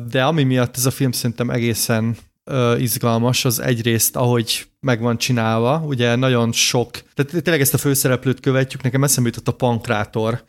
De 0.08 0.24
ami 0.24 0.42
miatt 0.42 0.76
ez 0.76 0.86
a 0.86 0.90
film 0.90 1.12
szerintem 1.12 1.50
egészen 1.50 2.16
izgalmas, 2.78 3.44
az 3.44 3.60
egyrészt, 3.60 4.16
ahogy 4.16 4.66
meg 4.80 5.00
van 5.00 5.18
csinálva, 5.18 5.82
ugye 5.86 6.14
nagyon 6.14 6.52
sok, 6.52 6.90
tehát 7.14 7.42
tényleg 7.42 7.60
ezt 7.60 7.74
a 7.74 7.78
főszereplőt 7.78 8.40
követjük, 8.40 8.82
nekem 8.82 9.04
eszembe 9.04 9.28
jutott 9.28 9.54
a 9.54 9.56
pankrátor 9.56 10.44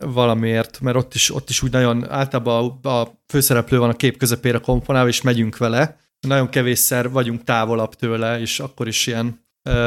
valamiért, 0.00 0.80
mert 0.80 0.96
ott 0.96 1.14
is, 1.14 1.34
ott 1.34 1.50
is 1.50 1.62
úgy 1.62 1.72
nagyon, 1.72 2.10
általában 2.10 2.78
a, 2.82 2.88
a 2.88 3.20
főszereplő 3.26 3.78
van 3.78 3.90
a 3.90 3.96
kép 3.96 4.16
közepére 4.16 4.58
komponálva, 4.58 5.08
és 5.08 5.22
megyünk 5.22 5.56
vele, 5.56 5.96
nagyon 6.20 6.48
kevésszer 6.48 7.10
vagyunk 7.10 7.44
távolabb 7.44 7.94
tőle, 7.94 8.40
és 8.40 8.60
akkor 8.60 8.88
is 8.88 9.06
ilyen 9.06 9.46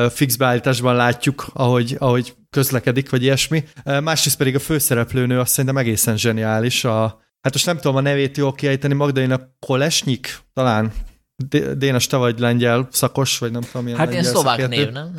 fix 0.09 0.35
beállításban 0.35 0.95
látjuk, 0.95 1.45
ahogy, 1.53 1.95
ahogy 1.99 2.33
közlekedik, 2.49 3.09
vagy 3.09 3.23
ilyesmi. 3.23 3.63
Másrészt 3.83 4.37
pedig 4.37 4.55
a 4.55 4.59
főszereplőnő 4.59 5.39
azt 5.39 5.51
szerintem 5.51 5.77
egészen 5.77 6.17
zseniális. 6.17 6.83
A, 6.83 7.01
hát 7.41 7.53
most 7.53 7.65
nem 7.65 7.75
tudom 7.77 7.95
a 7.95 8.01
nevét 8.01 8.37
jól 8.37 8.53
kiejteni, 8.53 8.93
Magdalena 8.93 9.39
Kolesnyik 9.59 10.39
talán 10.53 10.93
Dénes, 11.77 12.07
te 12.07 12.17
vagy 12.17 12.39
lengyel 12.39 12.87
szakos, 12.91 13.37
vagy 13.37 13.51
nem 13.51 13.61
tudom, 13.61 13.83
milyen 13.83 13.99
Hát 13.99 14.11
ilyen 14.11 14.23
szlovák 14.23 14.59
szakértő. 14.59 14.83
név, 14.83 14.93
nem? 14.93 15.13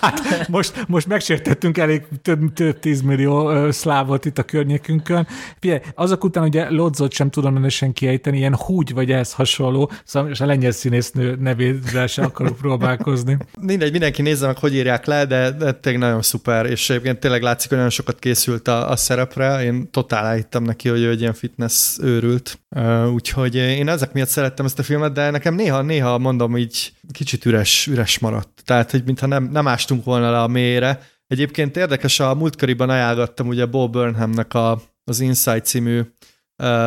Hát 0.00 0.48
most, 0.48 0.84
most 0.88 1.06
megsértettünk 1.06 1.78
elég 1.78 2.02
több, 2.22 2.52
több 2.52 2.78
tízmillió 2.78 3.50
ö, 3.50 3.70
szlávot 3.70 4.24
itt 4.24 4.38
a 4.38 4.42
környékünkön. 4.42 5.26
Figyelj, 5.60 5.80
azok 5.94 6.24
után 6.24 6.44
ugye 6.44 6.70
Lodzot 6.70 7.12
sem 7.12 7.30
tudom 7.30 7.52
rendesen 7.52 7.92
kiejteni, 7.92 8.36
ilyen 8.36 8.56
húgy 8.56 8.92
vagy 8.94 9.10
ehhez 9.10 9.32
hasonló, 9.32 9.90
szóval 10.04 10.30
és 10.30 10.40
a 10.40 10.46
lengyel 10.46 10.70
színésznő 10.70 11.36
nevével 11.40 12.06
se 12.06 12.22
akarok 12.22 12.56
próbálkozni. 12.56 13.36
Mindegy, 13.60 13.90
mindenki 13.90 14.22
nézze 14.22 14.46
meg, 14.46 14.58
hogy 14.58 14.74
írják 14.74 15.06
le, 15.06 15.24
de, 15.24 15.50
de 15.50 15.72
tényleg 15.72 16.02
nagyon 16.02 16.22
szuper, 16.22 16.66
és 16.66 16.90
egyébként 16.90 17.18
tényleg 17.18 17.42
látszik, 17.42 17.68
hogy 17.68 17.76
nagyon 17.78 17.92
sokat 17.92 18.18
készült 18.18 18.68
a, 18.68 18.90
a 18.90 18.96
szerepre. 18.96 19.62
Én 19.64 19.90
totál 19.90 20.26
elhittem 20.26 20.62
neki, 20.62 20.88
hogy 20.88 21.00
ő 21.00 21.10
egy 21.10 21.20
ilyen 21.20 21.34
fitness 21.34 21.96
őrült. 22.02 22.58
Uh, 22.76 23.12
úgyhogy 23.12 23.54
én 23.54 23.88
ezek 23.88 24.12
miatt 24.12 24.28
szerettem 24.28 24.64
ezt 24.64 24.78
a 24.78 24.82
filmet, 24.82 25.12
de 25.12 25.30
nekem 25.30 25.54
néha, 25.54 25.82
néha 25.82 26.18
mondom 26.18 26.56
így 26.56 26.92
kicsit 27.12 27.44
üres, 27.44 27.86
üres 27.86 28.18
maradt. 28.18 28.62
Tehát, 28.64 28.90
hogy 28.90 29.04
mintha 29.04 29.26
nem, 29.26 29.44
nem 29.44 29.68
ástunk 29.68 30.04
volna 30.04 30.30
le 30.30 30.40
a 30.40 30.46
mélyre. 30.46 31.00
Egyébként 31.26 31.76
érdekes, 31.76 32.20
a 32.20 32.34
múltkoriban 32.34 32.90
ajánlottam 32.90 33.46
ugye 33.46 33.66
Bo 33.66 33.88
Burnhamnek 33.88 34.54
a, 34.54 34.82
az 35.04 35.20
Inside 35.20 35.60
című 35.60 36.02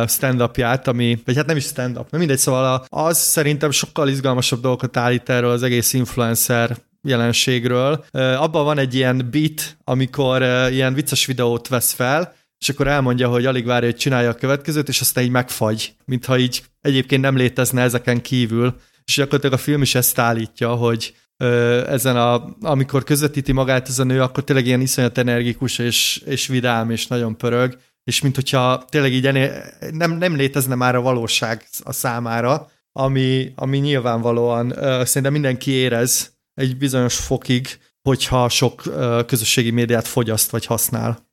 stand-upját, 0.06 0.88
ami, 0.88 1.22
vagy 1.24 1.36
hát 1.36 1.46
nem 1.46 1.56
is 1.56 1.64
stand-up, 1.64 2.02
mert 2.02 2.18
mindegy, 2.18 2.38
szóval 2.38 2.84
az 2.88 3.18
szerintem 3.18 3.70
sokkal 3.70 4.08
izgalmasabb 4.08 4.60
dolgokat 4.60 4.96
állít 4.96 5.28
erről 5.28 5.50
az 5.50 5.62
egész 5.62 5.92
influencer 5.92 6.76
jelenségről. 7.02 8.04
Abban 8.12 8.64
van 8.64 8.78
egy 8.78 8.94
ilyen 8.94 9.28
beat, 9.30 9.76
amikor 9.84 10.42
ilyen 10.70 10.94
vicces 10.94 11.26
videót 11.26 11.68
vesz 11.68 11.92
fel, 11.92 12.34
és 12.58 12.68
akkor 12.68 12.86
elmondja, 12.86 13.28
hogy 13.28 13.46
alig 13.46 13.64
várja, 13.64 13.88
hogy 13.88 13.98
csinálja 13.98 14.30
a 14.30 14.34
következőt, 14.34 14.88
és 14.88 15.00
aztán 15.00 15.24
így 15.24 15.30
megfagy, 15.30 15.94
mintha 16.04 16.38
így 16.38 16.62
egyébként 16.80 17.22
nem 17.22 17.36
létezne 17.36 17.82
ezeken 17.82 18.22
kívül. 18.22 18.80
És 19.04 19.14
gyakorlatilag 19.14 19.54
a 19.54 19.62
film 19.62 19.82
is 19.82 19.94
ezt 19.94 20.18
állítja, 20.18 20.74
hogy 20.74 21.14
ö, 21.36 21.82
ezen 21.88 22.16
a, 22.16 22.56
amikor 22.60 23.04
közvetíti 23.04 23.52
magát 23.52 23.88
ez 23.88 23.98
a 23.98 24.04
nő, 24.04 24.22
akkor 24.22 24.44
tényleg 24.44 24.66
ilyen 24.66 24.80
iszonyat 24.80 25.18
energikus 25.18 25.78
és, 25.78 26.22
és 26.26 26.46
vidám, 26.46 26.90
és 26.90 27.06
nagyon 27.06 27.36
pörög, 27.36 27.78
és 28.04 28.20
mint 28.20 28.34
hogyha 28.34 28.84
tényleg 28.88 29.12
így 29.12 29.50
nem, 29.90 30.10
nem 30.12 30.36
létezne 30.36 30.74
már 30.74 30.94
a 30.94 31.00
valóság 31.00 31.66
a 31.82 31.92
számára, 31.92 32.70
ami, 32.92 33.52
ami 33.54 33.78
nyilvánvalóan 33.78 34.70
ö, 34.76 35.02
szerintem 35.04 35.32
mindenki 35.32 35.70
érez 35.70 36.32
egy 36.54 36.76
bizonyos 36.76 37.16
fokig, 37.16 37.78
hogyha 38.02 38.48
sok 38.48 38.86
ö, 38.86 39.20
közösségi 39.26 39.70
médiát 39.70 40.06
fogyaszt 40.06 40.50
vagy 40.50 40.66
használ. 40.66 41.27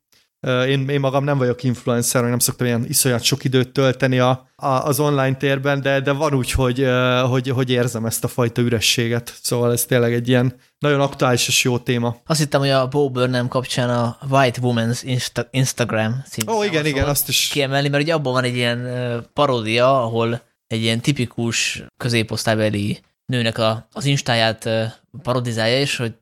Én, 0.46 0.90
én 0.90 1.00
magam 1.00 1.24
nem 1.24 1.38
vagyok 1.38 1.64
influencer, 1.64 2.24
nem 2.24 2.40
szoktam 2.40 2.68
ilyen 2.68 2.86
iszonyat 2.88 3.24
sok 3.24 3.44
időt 3.44 3.72
tölteni 3.72 4.20
a, 4.20 4.50
a, 4.56 4.68
az 4.68 5.00
online 5.00 5.36
térben, 5.36 5.82
de, 5.82 6.00
de 6.00 6.12
van 6.12 6.34
úgy, 6.34 6.52
hogy, 6.52 6.88
hogy, 7.30 7.50
hogy 7.50 7.70
érzem 7.70 8.06
ezt 8.06 8.24
a 8.24 8.28
fajta 8.28 8.62
ürességet. 8.62 9.34
Szóval 9.42 9.72
ez 9.72 9.86
tényleg 9.86 10.14
egy 10.14 10.28
ilyen 10.28 10.56
nagyon 10.80 11.02
aktuális 11.02 11.48
és 11.48 11.64
jó 11.64 11.78
téma. 11.78 12.16
Azt 12.26 12.40
hittem, 12.40 12.60
hogy 12.60 12.70
a 12.70 12.88
Bo 12.88 13.10
Burnham 13.10 13.48
kapcsán 13.48 13.90
a 13.90 14.18
White 14.30 14.60
Woman's 14.64 15.00
Insta- 15.04 15.48
Instagram 15.52 16.24
című 16.30 16.52
Ó, 16.52 16.64
igen, 16.64 16.86
igen, 16.86 17.08
azt 17.08 17.30
is. 17.30 17.48
Kiemelni, 17.52 17.88
mert 17.88 18.04
ugye 18.04 18.14
abban 18.14 18.34
van 18.34 18.44
egy 18.44 18.56
ilyen 18.56 18.88
paródia, 19.34 20.04
ahol 20.04 20.42
egy 20.68 20.82
ilyen 20.82 21.00
tipikus 21.00 21.84
középosztálybeli 21.98 23.00
nőnek 23.26 23.58
a, 23.58 23.88
az 23.92 24.06
instáját 24.06 24.70
parodizálja, 25.24 25.80
és 25.80 25.98
hogy 25.98 26.14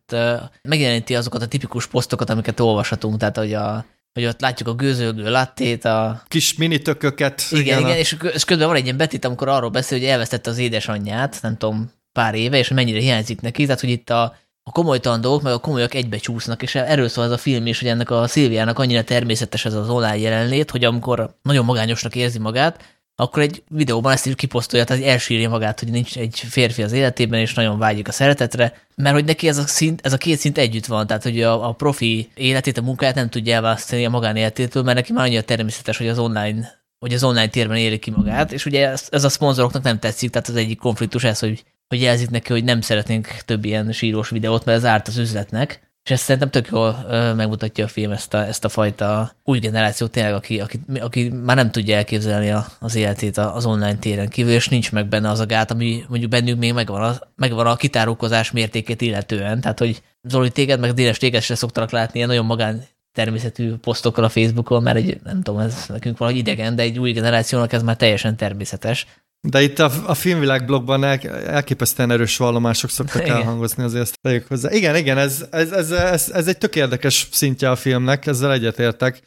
megjeleníti 0.61 1.15
azokat 1.15 1.41
a 1.41 1.47
tipikus 1.47 1.88
posztokat, 1.88 2.30
amiket 2.30 2.59
olvashatunk, 2.59 3.17
tehát 3.17 3.38
hogy 3.38 3.53
a 3.53 3.86
hogy 4.14 4.26
ott 4.26 4.41
látjuk 4.41 4.70
a 4.70 4.74
gőzölgő 4.74 5.30
lattét, 5.30 5.86
a... 5.86 6.24
Kis 6.28 6.55
mini 6.55 6.78
tököket. 6.78 7.43
Igen, 7.49 7.64
igen, 7.64 7.80
igen 7.80 7.97
és, 7.97 8.18
és 8.34 8.45
közben 8.45 8.68
van 8.68 8.76
egy 8.76 8.84
ilyen 8.84 8.97
betét, 8.97 9.26
amikor 9.26 9.47
arról 9.47 9.70
beszél, 9.70 9.97
hogy 9.99 10.07
elvesztette 10.07 10.49
az 10.49 10.57
édesanyját, 10.57 11.39
nem 11.41 11.57
tudom, 11.57 11.91
pár 12.11 12.36
éve, 12.36 12.57
és 12.57 12.68
mennyire 12.68 12.99
hiányzik 12.99 13.41
neki, 13.41 13.64
tehát 13.64 13.80
hogy 13.80 13.89
itt 13.89 14.09
a, 14.09 14.36
a 14.64 14.72
komolytalan 14.72 15.22
dolgok, 15.22 15.41
meg 15.41 15.53
a 15.53 15.59
komolyak 15.59 15.93
egybe 15.93 16.18
csúsznak, 16.18 16.61
és 16.61 16.76
erről 16.76 17.07
szól 17.07 17.26
ez 17.26 17.32
a 17.32 17.38
film 17.38 17.68
is, 17.68 17.80
hogy 17.80 17.88
ennek 17.88 18.09
a 18.09 18.28
Szilviának 18.28 18.80
annyira 18.80 19.03
természetes 19.03 19.66
ez 19.66 19.74
az 19.74 19.89
online 19.89 20.18
jelenlét, 20.18 20.72
hogy 20.72 20.84
amikor 20.84 21.36
nagyon 21.41 21.66
magányosnak 21.66 22.16
érzi 22.16 22.39
magát, 22.39 22.93
akkor 23.16 23.41
egy 23.41 23.64
videóban 23.70 24.11
ezt 24.11 24.26
is 24.26 24.36
kiposztolja, 24.36 24.86
tehát 24.86 25.03
elsírja 25.03 25.49
magát, 25.49 25.80
hogy 25.80 25.91
nincs 25.91 26.18
egy 26.18 26.39
férfi 26.39 26.84
az 26.84 26.91
életében, 26.91 27.39
és 27.39 27.53
nagyon 27.53 27.78
vágyik 27.78 28.07
a 28.07 28.11
szeretetre, 28.11 28.74
mert 28.95 29.16
hogy 29.16 29.26
neki 29.26 29.47
ez 29.47 29.57
a, 29.57 29.68
szint, 29.68 30.01
ez 30.03 30.14
a 30.14 30.18
két 30.18 30.39
szint 30.39 30.57
együtt 30.57 30.86
van, 30.86 31.07
tehát 31.07 31.24
hogy 31.24 31.41
a, 31.41 31.68
a 31.68 31.72
profi 31.72 32.30
életét, 32.36 32.78
a 32.78 32.82
munkáját 32.82 33.16
nem 33.16 33.30
tudja 33.30 33.55
elválasztani 33.55 34.05
a 34.05 34.09
magánéletétől, 34.09 34.84
mert 34.84 34.97
neki 34.97 35.14
már 35.14 35.26
annyira 35.26 35.41
természetes, 35.41 35.97
hogy 35.97 36.07
az 36.07 36.20
online 36.20 36.82
hogy 37.03 37.14
az 37.14 37.24
online 37.24 37.47
térben 37.47 37.78
éli 37.78 37.99
ki 37.99 38.11
magát, 38.11 38.51
és 38.51 38.66
ugye 38.66 38.89
ez, 38.89 39.07
ez 39.09 39.24
a 39.24 39.30
szponzoroknak 39.30 39.84
nem 39.84 39.99
tetszik, 39.99 40.30
tehát 40.30 40.47
az 40.47 40.55
egyik 40.55 40.80
konfliktus 40.80 41.24
ez, 41.24 41.39
hogy, 41.39 41.64
hogy 41.88 42.01
jelzik 42.01 42.30
neki, 42.30 42.51
hogy 42.51 42.64
nem 42.64 42.82
szeretnénk 42.82 43.28
több 43.28 43.66
ilyen 43.66 43.91
sírós 43.91 44.30
videót, 44.30 44.66
mert 44.66 44.78
ez 44.78 44.86
árt 44.86 45.07
az 45.07 45.18
üzletnek, 45.18 45.93
és 46.04 46.12
ezt 46.12 46.24
szerintem 46.24 46.49
tök 46.49 46.68
jól 46.72 47.06
megmutatja 47.36 47.86
a 47.86 47.88
film 47.88 48.12
ezt 48.12 48.34
a, 48.34 48.45
ezt 48.45 48.66
a 48.66 48.70
fajta 48.70 49.36
új 49.43 49.60
generációt 49.60 50.12
tényleg, 50.12 50.34
aki, 50.34 50.60
aki, 50.60 50.80
aki 50.99 51.30
már 51.30 51.56
nem 51.56 51.72
tudja 51.72 51.95
elképzelni 51.95 52.51
a, 52.51 52.66
az 52.80 52.95
életét 52.95 53.38
az 53.38 53.66
online 53.66 53.95
téren 53.95 54.30
kívül, 54.30 54.51
és 54.51 54.70
nincs 54.70 54.91
meg 54.91 55.08
benne 55.08 55.30
az 55.30 55.39
a 55.39 55.45
gát, 55.45 55.72
ami 55.72 56.04
mondjuk 56.08 56.32
bennünk 56.32 56.60
még 56.60 56.74
megvan 56.74 57.01
a, 57.04 57.20
megvan 57.36 57.68
a 57.68 57.76
kitárulkozás 57.76 58.51
mértékét 58.51 59.01
illetően. 59.01 59.62
Tehát, 59.62 59.80
hogy 59.80 60.01
Zoli 60.22 60.49
téged, 60.49 60.80
meg 60.80 60.93
Dénes 60.93 61.18
téged 61.18 61.41
se 61.41 61.56
szoktak 61.56 61.91
látni 61.91 62.16
ilyen 62.16 62.28
nagyon 62.28 62.45
magán 62.45 62.84
természetű 63.14 63.76
posztokkal 63.76 64.24
a 64.24 64.30
Facebookon, 64.30 64.84
mert 64.84 64.97
egy, 64.97 65.20
nem 65.24 65.41
tudom, 65.41 65.60
ez 65.60 65.86
nekünk 65.88 66.18
valahogy 66.18 66.39
idegen, 66.39 66.76
de 66.76 66.82
egy 66.82 66.99
új 66.99 67.12
generációnak 67.12 67.74
ez 67.74 67.84
már 67.84 67.95
teljesen 67.95 68.36
természetes. 68.36 69.08
De 69.48 69.62
itt 69.62 69.80
a, 69.80 69.91
a 70.06 70.14
filmvilág 70.14 70.66
blogban 70.66 71.04
el, 71.04 71.20
elképesztően 71.30 72.12
erős 72.12 72.38
vallomások 72.38 72.89
szoktak 72.89 73.22
igen. 73.22 73.36
elhangozni, 73.36 73.84
azért 73.84 74.04
ezt 74.04 74.20
tegyük 74.22 74.48
hozzá. 74.48 74.72
Igen, 74.72 74.96
igen, 74.96 75.18
ez, 75.18 75.46
ez, 75.52 75.72
ez, 75.72 75.91
ez, 75.91 76.30
ez 76.34 76.48
egy 76.48 76.58
tök 76.58 76.76
érdekes 76.76 77.28
szintje 77.32 77.70
a 77.70 77.76
filmnek, 77.76 78.26
ezzel 78.26 78.52
egyetértek. 78.52 79.22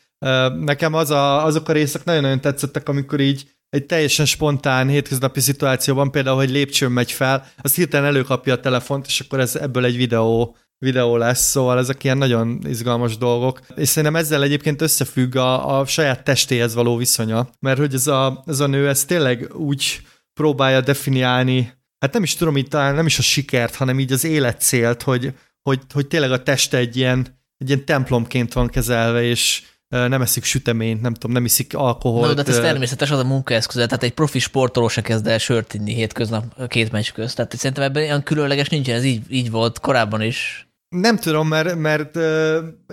Nekem 0.59 0.95
az 0.95 1.11
a, 1.11 1.45
azok 1.45 1.69
a 1.69 1.73
részek 1.73 2.05
nagyon-nagyon 2.05 2.41
tetszettek, 2.41 2.89
amikor 2.89 3.21
így 3.21 3.51
egy 3.69 3.87
teljesen 3.87 4.27
spontán 4.27 4.89
hétköznapi 4.89 5.41
szituációban, 5.41 6.11
például, 6.11 6.37
hogy 6.37 6.51
lépcsőn 6.51 6.91
megy 6.91 7.13
fel, 7.13 7.47
az 7.57 7.75
hirtelen 7.75 8.07
előkapja 8.07 8.53
a 8.53 8.61
telefont, 8.61 9.07
és 9.07 9.21
akkor 9.21 9.41
ez 9.41 9.57
ebből 9.57 9.85
egy 9.85 9.97
videó 9.97 10.57
videó 10.79 11.17
lesz, 11.17 11.51
szóval 11.51 11.79
ezek 11.79 12.05
ilyen 12.05 12.19
nagyon 12.19 12.61
izgalmas 12.69 13.17
dolgok. 13.17 13.61
És 13.77 13.89
szerintem 13.89 14.21
ezzel 14.21 14.43
egyébként 14.43 14.83
összefügg 14.83 15.37
a, 15.37 15.79
a 15.79 15.87
saját 15.87 16.25
testéhez 16.25 16.75
való 16.75 16.97
viszonya, 16.97 17.49
mert 17.61 17.79
hogy 17.79 17.95
ez 17.95 18.07
a, 18.07 18.43
ez 18.47 18.61
a 18.61 18.67
nő 18.67 18.89
ez 18.89 19.05
tényleg 19.05 19.55
úgy 19.55 20.01
próbálja 20.41 20.81
definiálni, 20.81 21.73
hát 21.99 22.13
nem 22.13 22.23
is 22.23 22.35
tudom, 22.35 22.57
itt 22.57 22.71
talán 22.71 22.95
nem 22.95 23.07
is 23.07 23.19
a 23.19 23.23
sikert, 23.23 23.75
hanem 23.75 24.01
így 24.01 24.13
az 24.13 24.25
életcélt, 24.25 25.03
hogy, 25.03 25.33
hogy, 25.63 25.81
hogy 25.93 26.07
tényleg 26.07 26.33
a 26.33 26.43
teste 26.43 26.77
egy 26.77 26.97
ilyen, 26.97 27.27
egy 27.59 27.69
ilyen 27.69 27.85
templomként 27.85 28.53
van 28.53 28.69
kezelve, 28.69 29.23
és 29.23 29.63
nem 29.89 30.23
eszik 30.23 30.45
süteményt, 30.45 31.01
nem 31.01 31.15
tudom, 31.15 31.33
nem 31.33 31.45
iszik 31.45 31.75
alkoholt. 31.75 32.27
Na, 32.27 32.35
de 32.35 32.37
hát 32.37 32.49
ez 32.49 32.59
természetes, 32.59 33.11
az 33.11 33.19
a 33.19 33.25
munkaeszköze, 33.25 33.87
tehát 33.87 34.03
egy 34.03 34.13
profi 34.13 34.39
sportoló 34.39 34.89
se 34.89 35.01
kezd 35.01 35.27
el 35.27 35.39
sört 35.39 35.75
inni 35.75 35.95
hétköznap 35.95 36.69
két 36.69 36.93
meccs 36.93 37.11
közt. 37.11 37.37
Tehát 37.37 37.57
szerintem 37.57 37.85
ebben 37.85 38.03
olyan 38.03 38.23
különleges 38.23 38.69
nincsen, 38.69 38.95
ez 38.95 39.05
így, 39.05 39.23
így 39.29 39.51
volt 39.51 39.81
korábban 39.81 40.23
is. 40.23 40.66
Nem 40.89 41.17
tudom, 41.17 41.49
mert, 41.49 41.75
mert 41.75 42.19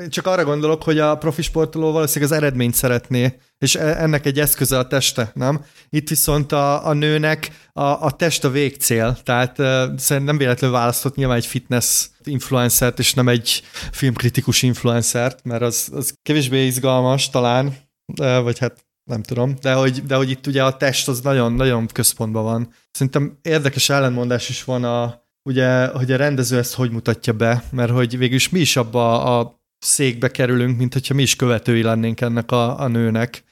csak 0.10 0.28
arra 0.28 0.44
gondolok, 0.44 0.84
hogy 0.84 1.00
a 1.00 1.18
profi 1.18 1.42
sportoló 1.42 1.92
valószínűleg 1.92 2.32
az 2.32 2.38
eredményt 2.38 2.74
szeretné, 2.74 3.38
és 3.58 3.76
e, 3.76 4.02
ennek 4.02 4.26
egy 4.26 4.40
eszköze 4.40 4.78
a 4.78 4.88
teste, 4.88 5.32
nem? 5.34 5.66
Itt 5.90 6.10
viszont 6.10 6.52
a, 6.52 6.88
a 6.88 6.94
nőnek 6.94 7.70
a, 7.74 7.82
a 7.84 8.12
test 8.12 8.44
a 8.44 8.50
végcél, 8.50 9.18
tehát 9.24 9.56
szerintem 9.56 10.24
nem 10.24 10.38
véletlenül 10.38 10.76
választott 10.76 11.16
nyilván 11.16 11.38
egy 11.38 11.46
fitness 11.46 12.08
influencert, 12.24 13.00
és 13.00 13.14
nem 13.14 13.28
egy 13.28 13.64
filmkritikus 13.92 14.62
influencert, 14.62 15.44
mert 15.44 15.62
az, 15.62 15.90
az 15.94 16.14
kevésbé 16.22 16.66
izgalmas 16.66 17.30
talán, 17.30 17.76
vagy 18.16 18.60
hát 18.60 18.86
nem 19.04 19.24
tudom, 19.24 19.56
de 19.62 19.74
hogy, 19.74 20.04
de 20.04 20.16
hogy 20.16 20.30
itt 20.30 20.48
ugye 20.48 20.64
a 20.64 20.78
test 20.78 21.08
az 21.08 21.22
nagyon-nagyon 21.22 21.88
központban 21.88 22.44
van. 22.44 22.74
Szerintem 22.92 23.38
érdekes 23.42 23.90
ellenmondás 23.90 24.50
is 24.50 24.64
van 24.64 24.84
a, 24.84 25.23
ugye, 25.44 25.88
hogy 25.88 26.12
a 26.12 26.18
rendező 26.18 26.58
ezt 26.58 26.74
hogy 26.74 26.92
mutatja 26.92 27.34
be, 27.34 27.64
mert 27.72 27.92
hogy 27.92 28.18
végülis 28.18 28.50
mi 28.50 28.60
is 28.60 28.76
abba 28.76 29.38
a 29.40 29.62
székbe 29.80 30.28
kerülünk, 30.28 30.78
mint 30.78 30.94
hogyha 30.94 31.14
mi 31.14 31.22
is 31.22 31.36
követői 31.36 31.82
lennénk 31.82 32.22
ennek 32.22 32.52
a, 32.52 32.80
a 32.80 32.88
nőnek. 32.88 33.44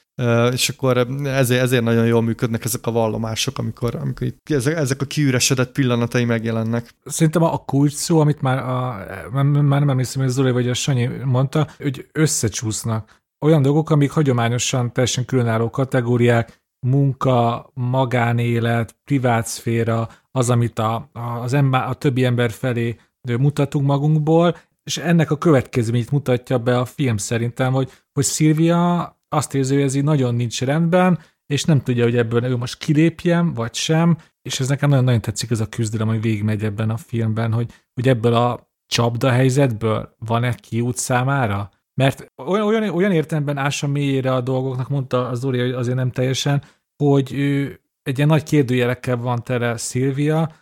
És 0.52 0.68
akkor 0.68 1.06
ezért, 1.24 1.62
ezért 1.62 1.82
nagyon 1.82 2.06
jól 2.06 2.22
működnek 2.22 2.64
ezek 2.64 2.86
a 2.86 2.90
vallomások, 2.90 3.58
amikor, 3.58 3.94
amikor 3.94 4.26
itt, 4.26 4.50
ezek, 4.50 4.76
ezek 4.76 5.02
a 5.02 5.04
kiüresedett 5.04 5.72
pillanatai 5.72 6.24
megjelennek. 6.24 6.94
Szerintem 7.04 7.42
a 7.42 7.56
kulcs 7.64 7.92
szó, 7.92 8.20
amit 8.20 8.40
már, 8.40 8.58
a, 8.58 9.06
már 9.32 9.80
nem 9.80 9.90
emlékszem, 9.90 10.22
hogy 10.22 10.30
Zoli 10.30 10.50
vagy 10.50 10.68
a 10.68 10.74
Sanyi 10.74 11.06
mondta, 11.24 11.68
hogy 11.76 12.06
összecsúsznak. 12.12 13.20
Olyan 13.44 13.62
dolgok, 13.62 13.90
amik 13.90 14.10
hagyományosan 14.10 14.92
teljesen 14.92 15.24
különálló 15.24 15.70
kategóriák, 15.70 16.62
munka, 16.86 17.70
magánélet, 17.74 18.96
privátszféra, 19.04 20.08
az, 20.32 20.50
amit 20.50 20.78
a, 20.78 21.10
az 21.12 21.52
ember, 21.52 21.88
a 21.88 21.94
többi 21.94 22.24
ember 22.24 22.50
felé 22.50 22.96
mutatunk 23.38 23.86
magunkból, 23.86 24.56
és 24.84 24.96
ennek 24.96 25.30
a 25.30 25.38
következményt 25.38 26.10
mutatja 26.10 26.58
be 26.58 26.78
a 26.78 26.84
film 26.84 27.16
szerintem, 27.16 27.72
hogy, 27.72 27.90
hogy 28.12 28.24
Szilvia 28.24 29.16
azt 29.28 29.54
érzi, 29.54 29.74
hogy 29.74 29.82
ez 29.82 29.94
így 29.94 30.04
nagyon 30.04 30.34
nincs 30.34 30.62
rendben, 30.62 31.18
és 31.46 31.64
nem 31.64 31.82
tudja, 31.82 32.04
hogy 32.04 32.16
ebből 32.16 32.44
ő 32.44 32.56
most 32.56 32.78
kilépjen, 32.78 33.54
vagy 33.54 33.74
sem, 33.74 34.16
és 34.42 34.60
ez 34.60 34.68
nekem 34.68 34.88
nagyon-nagyon 34.88 35.20
tetszik 35.20 35.50
ez 35.50 35.60
a 35.60 35.68
küzdelem, 35.68 36.08
hogy 36.08 36.20
végigmegy 36.20 36.64
ebben 36.64 36.90
a 36.90 36.96
filmben, 36.96 37.52
hogy, 37.52 37.70
hogy 37.94 38.08
ebből 38.08 38.34
a 38.34 38.70
csapda 38.86 39.30
helyzetből 39.30 40.14
van-e 40.18 40.54
kiút 40.54 40.96
számára? 40.96 41.70
Mert 41.94 42.32
olyan, 42.36 42.66
olyan, 42.66 42.94
olyan 42.94 43.12
értelemben 43.12 43.56
ássa 43.56 43.86
mélyére 43.86 44.34
a 44.34 44.40
dolgoknak, 44.40 44.88
mondta 44.88 45.28
az 45.28 45.40
Zoli, 45.40 45.60
hogy 45.60 45.70
azért 45.70 45.96
nem 45.96 46.10
teljesen, 46.10 46.62
hogy 46.96 47.32
ő 47.32 47.80
egy 48.02 48.16
ilyen 48.16 48.28
nagy 48.28 48.42
kérdőjelekkel 48.42 49.16
van 49.16 49.42
tele 49.42 49.76
Szilvia, 49.76 50.52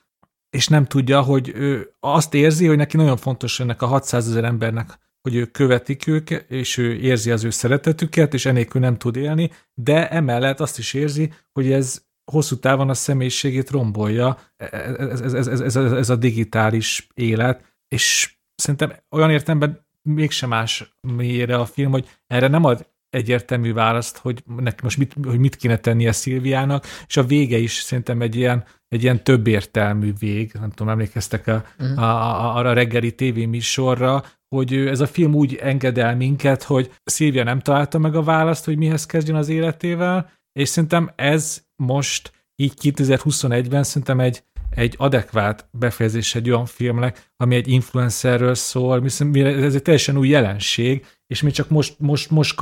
és 0.51 0.69
nem 0.69 0.85
tudja, 0.85 1.21
hogy 1.23 1.53
ő 1.55 1.95
azt 2.01 2.35
érzi, 2.35 2.67
hogy 2.67 2.77
neki 2.77 2.97
nagyon 2.97 3.17
fontos 3.17 3.61
ennek 3.61 3.83
a 3.83 3.87
600 3.87 4.29
ezer 4.29 4.45
embernek, 4.45 4.99
hogy 5.21 5.35
ők 5.35 5.51
követik 5.51 6.07
őket, 6.07 6.51
és 6.51 6.77
ő 6.77 6.95
érzi 6.95 7.31
az 7.31 7.45
ő 7.45 7.51
szeretetüket, 7.51 8.35
és 8.35 8.47
enélkül 8.47 8.81
nem 8.81 8.97
tud 8.97 9.17
élni, 9.17 9.51
de 9.75 10.11
emellett 10.11 10.61
azt 10.61 10.79
is 10.79 10.95
érzi, 10.95 11.33
hogy 11.53 11.73
ez 11.73 12.03
hosszú 12.33 12.59
távon 12.59 12.89
a 12.89 12.95
személyiségét 12.95 13.71
rombolja, 13.71 14.39
ez, 14.57 15.21
ez, 15.21 15.35
ez, 15.35 15.61
ez, 15.61 15.77
ez, 15.77 16.11
a 16.11 16.17
digitális 16.17 17.07
élet, 17.15 17.75
és 17.89 18.37
szerintem 18.55 18.93
olyan 19.11 19.31
értelemben 19.31 19.87
mégsem 20.03 20.49
más 20.49 20.95
mélyére 21.01 21.59
a 21.59 21.65
film, 21.65 21.91
hogy 21.91 22.09
erre 22.27 22.49
nem 22.49 22.65
ad 22.65 22.89
egyértelmű 23.11 23.73
választ, 23.73 24.17
hogy 24.17 24.43
neki 24.57 24.79
most 24.83 24.99
mit, 24.99 25.15
hogy 25.25 25.39
mit 25.39 25.57
kéne 25.57 25.77
tennie 25.77 26.13
Szilviának, 26.13 26.87
és 27.07 27.17
a 27.17 27.25
vége 27.25 27.59
is 27.59 27.73
szerintem 27.73 28.21
egy 28.21 28.37
ilyen, 28.37 28.65
egy 28.89 29.03
ilyen 29.03 29.25
több 29.25 29.47
értelmű 29.47 30.13
vég, 30.19 30.53
nem 30.61 30.71
tudom, 30.71 30.89
emlékeztek 30.89 31.47
a, 31.47 31.65
uh-huh. 31.79 32.03
a, 32.03 32.05
a, 32.05 32.57
arra 32.57 32.73
reggeli 32.73 33.15
tévéműsorra, 33.15 34.25
hogy 34.49 34.75
ez 34.75 35.01
a 35.01 35.07
film 35.07 35.35
úgy 35.35 35.55
enged 35.55 35.99
el 35.99 36.17
minket, 36.17 36.63
hogy 36.63 36.93
Szilvia 37.05 37.45
nem 37.45 37.61
találta 37.61 37.99
meg 37.99 38.15
a 38.15 38.23
választ, 38.23 38.65
hogy 38.65 38.77
mihez 38.77 39.07
kezdjen 39.07 39.37
az 39.37 39.49
életével, 39.49 40.31
és 40.53 40.69
szerintem 40.69 41.11
ez 41.17 41.63
most 41.77 42.33
így 42.57 42.73
2021-ben 42.83 43.83
szerintem 43.83 44.21
egy, 44.21 44.43
egy 44.71 44.95
adekvát 44.99 45.69
befejezés 45.71 46.35
egy 46.35 46.51
olyan 46.51 46.67
filmnek, 46.67 47.33
ami 47.37 47.55
egy 47.55 47.69
influencerről 47.69 48.55
szól, 48.55 49.05
ez 49.35 49.75
egy 49.75 49.83
teljesen 49.83 50.17
új 50.17 50.29
jelenség, 50.29 51.07
és 51.27 51.43
mi 51.43 51.51
csak 51.51 51.69
most, 51.69 51.95
most, 51.99 52.31
most 52.31 52.55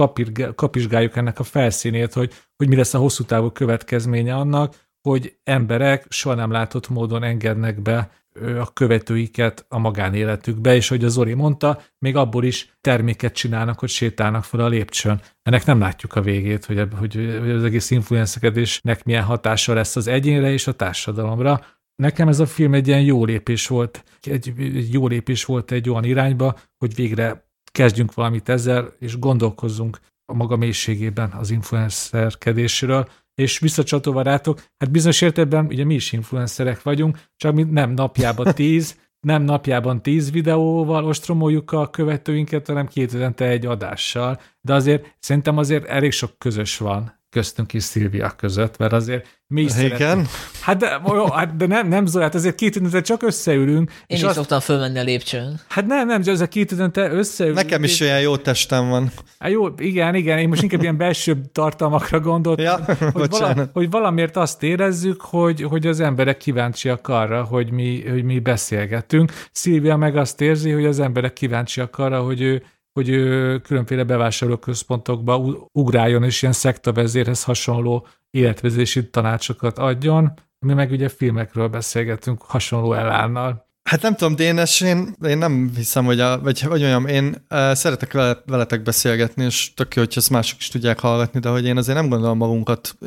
kapizsgáljuk 0.55 1.17
ennek 1.17 1.39
a 1.39 1.43
felszínét, 1.43 2.13
hogy, 2.13 2.33
hogy 2.57 2.69
mi 2.69 2.77
lesz 2.77 2.95
a 2.95 2.99
hosszú 2.99 3.25
távú 3.25 3.51
következménye 3.51 4.35
annak, 4.35 4.75
hogy 5.09 5.39
emberek 5.45 6.07
soha 6.09 6.35
nem 6.35 6.51
látott 6.51 6.89
módon 6.89 7.23
engednek 7.23 7.83
be 7.83 8.11
a 8.59 8.73
követőiket 8.73 9.65
a 9.69 9.79
magánéletükbe, 9.79 10.75
és 10.75 10.89
hogy 10.89 11.05
az 11.05 11.13
Zori 11.13 11.35
mondta, 11.35 11.81
még 11.99 12.17
abból 12.17 12.45
is 12.45 12.77
terméket 12.81 13.35
csinálnak, 13.35 13.79
hogy 13.79 13.89
sétálnak 13.89 14.45
fel 14.45 14.61
a 14.61 14.69
lépcsőn. 14.69 15.21
Ennek 15.43 15.65
nem 15.65 15.81
látjuk 15.81 16.15
a 16.15 16.21
végét, 16.21 16.65
hogy, 16.65 16.89
hogy, 16.99 17.15
hogy 17.41 17.51
az 17.51 17.65
egész 17.65 17.91
influencekedésnek 17.91 19.05
milyen 19.05 19.23
hatása 19.23 19.75
lesz 19.75 19.97
az 19.97 20.07
egyénre 20.07 20.53
és 20.53 20.67
a 20.67 20.73
társadalomra. 20.73 21.61
Nekem 22.03 22.29
ez 22.29 22.41
a 22.41 22.47
film 22.47 22.75
egy 22.75 22.87
ilyen 22.87 23.03
jó 23.03 23.25
lépés 23.25 23.67
volt, 23.67 24.05
egy, 24.23 24.53
egy 24.59 24.93
jó 24.93 25.07
lépés 25.07 25.45
volt 25.45 25.71
egy 25.71 25.91
olyan 25.91 26.05
irányba, 26.05 26.59
hogy 26.79 26.95
végre 26.95 27.51
kezdjünk 27.73 28.15
valamit 28.15 28.49
ezzel, 28.49 28.93
és 28.99 29.19
gondolkozzunk 29.19 30.01
a 30.25 30.35
maga 30.35 30.57
mélységében 30.57 31.33
az 31.33 31.51
influencerkedésről, 31.51 33.09
és 33.35 33.59
visszacsatolva 33.59 34.23
rátok, 34.23 34.63
hát 34.79 34.91
bizonyos 34.91 35.21
értelemben 35.21 35.67
ugye 35.67 35.85
mi 35.85 35.95
is 35.95 36.13
influencerek 36.13 36.83
vagyunk, 36.83 37.19
csak 37.37 37.55
mi 37.55 37.63
nem 37.63 37.91
napjában 37.91 38.55
tíz, 38.55 39.01
nem 39.21 39.43
napjában 39.43 40.03
tíz 40.03 40.31
videóval 40.31 41.05
ostromoljuk 41.05 41.73
a 41.73 41.91
követőinket, 41.91 42.67
hanem 42.67 42.87
két 42.87 43.41
egy 43.41 43.67
adással, 43.67 44.41
de 44.61 44.75
azért 44.75 45.17
szerintem 45.19 45.59
azért 45.59 45.85
elég 45.85 46.13
sok 46.13 46.39
közös 46.39 46.77
van 46.77 47.18
köztünk 47.31 47.74
és 47.74 47.83
Szilvia 47.83 48.31
között, 48.31 48.76
mert 48.76 48.93
azért 48.93 49.39
mi 49.47 49.62
is 49.62 49.76
Igen. 49.79 50.26
Hát 50.61 50.76
de, 50.76 51.01
jó, 51.07 51.31
hát 51.31 51.57
de 51.57 51.66
nem, 51.66 51.89
nem 51.89 52.07
Zola, 52.07 52.24
hát 52.24 52.35
azért 52.35 52.55
két 52.55 52.76
időnte 52.76 53.01
csak 53.01 53.22
összeülünk. 53.22 53.91
Én 53.91 54.05
és 54.07 54.16
is 54.16 54.22
azt... 54.22 54.35
szoktam 54.35 54.61
fölmenni 54.61 54.99
a 54.99 55.03
lépcsőn. 55.03 55.61
Hát 55.68 55.87
nem, 55.87 56.07
nem, 56.07 56.22
ez 56.24 56.41
a 56.41 56.49
két 56.49 56.70
időnte 56.70 57.11
összeülünk. 57.11 57.59
Nekem 57.59 57.85
is 57.85 57.93
és... 57.93 58.01
olyan 58.01 58.20
jó 58.20 58.37
testem 58.37 58.89
van. 58.89 59.12
Hát 59.39 59.51
jó, 59.51 59.68
igen, 59.76 60.14
igen, 60.14 60.39
én 60.39 60.49
most 60.49 60.62
inkább 60.62 60.83
ilyen 60.83 60.97
belső 60.97 61.41
tartalmakra 61.53 62.20
gondoltam, 62.20 62.64
ja, 62.64 62.97
hogy, 63.12 63.31
vala, 63.31 63.68
hogy 63.72 63.91
valamiért 63.91 64.37
azt 64.37 64.62
érezzük, 64.62 65.20
hogy, 65.20 65.62
hogy 65.62 65.87
az 65.87 66.01
emberek 66.01 66.37
kíváncsiak 66.37 67.09
arra, 67.09 67.43
hogy 67.43 67.70
mi, 67.70 68.09
hogy 68.09 68.24
mi 68.24 68.39
beszélgetünk. 68.39 69.33
Szilvia 69.53 69.97
meg 69.97 70.16
azt 70.16 70.41
érzi, 70.41 70.70
hogy 70.70 70.85
az 70.85 71.01
emberek 71.01 71.33
kíváncsiak 71.33 71.99
arra, 71.99 72.20
hogy 72.22 72.41
ő 72.41 72.62
hogy 72.93 73.09
ő 73.09 73.59
különféle 73.59 74.05
bevásárlóközpontokba 74.05 75.36
ugráljon, 75.72 76.24
és 76.24 76.43
ilyen 76.43 76.55
szektavezérhez 76.55 77.45
hasonló 77.45 78.07
életvezési 78.30 79.11
tanácsokat 79.11 79.78
adjon, 79.78 80.32
mi 80.66 80.72
meg 80.72 80.91
ugye 80.91 81.09
filmekről 81.09 81.68
beszélgetünk 81.68 82.43
hasonló 82.43 82.93
elánnal. 82.93 83.66
Hát 83.89 84.03
nem 84.03 84.14
tudom, 84.14 84.36
Dénes, 84.36 84.80
én, 84.80 85.14
én 85.26 85.39
nem 85.39 85.70
hiszem, 85.76 86.05
hogy, 86.05 86.20
a, 86.20 86.41
vagy, 86.41 86.64
vagy 86.68 86.82
olyan, 86.82 87.07
én 87.07 87.47
uh, 87.51 87.72
szeretek 87.72 88.12
veletek 88.47 88.82
beszélgetni, 88.82 89.45
és 89.45 89.74
tök 89.74 89.95
jó, 89.95 90.03
hogy 90.03 90.12
ezt 90.16 90.30
mások 90.30 90.59
is 90.59 90.68
tudják 90.68 91.01
hallgatni, 91.01 91.41
de 91.41 91.49
hogy 91.49 91.64
én 91.64 91.76
azért 91.76 91.99
nem 91.99 92.09
gondolom 92.09 92.36
magunkat 92.36 92.99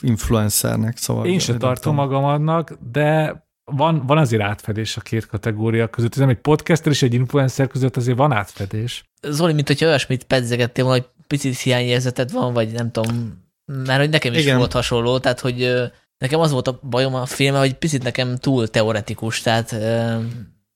influencernek, 0.00 0.96
szóval... 0.96 1.26
Én 1.26 1.38
sem 1.38 1.58
tartom 1.58 1.94
magam 1.94 2.24
annak, 2.24 2.78
de 2.92 3.42
van, 3.76 4.06
van 4.06 4.18
azért 4.18 4.42
átfedés 4.42 4.96
a 4.96 5.00
két 5.00 5.26
kategória 5.26 5.88
között. 5.88 6.16
Ez 6.16 6.28
egy 6.28 6.36
podcaster 6.36 6.92
és 6.92 7.02
egy 7.02 7.14
influencer 7.14 7.66
között 7.66 7.96
azért 7.96 8.16
van 8.16 8.32
átfedés. 8.32 9.04
Zoli, 9.22 9.52
mint 9.52 9.66
hogyha 9.66 9.86
olyasmit 9.86 10.24
pedzegettél 10.24 10.84
volna, 10.84 11.00
hogy 11.00 11.10
picit 11.26 11.58
hiányérzeted 11.58 12.32
van, 12.32 12.52
vagy 12.52 12.72
nem 12.72 12.90
tudom, 12.90 13.42
mert 13.64 14.00
hogy 14.00 14.10
nekem 14.10 14.32
is 14.32 14.42
Igen. 14.42 14.56
volt 14.56 14.72
hasonló, 14.72 15.18
tehát 15.18 15.40
hogy 15.40 15.90
nekem 16.18 16.40
az 16.40 16.50
volt 16.50 16.68
a 16.68 16.80
bajom 16.82 17.14
a 17.14 17.26
filme, 17.26 17.58
hogy 17.58 17.74
picit 17.74 18.02
nekem 18.02 18.36
túl 18.36 18.68
teoretikus, 18.68 19.40
tehát 19.40 19.76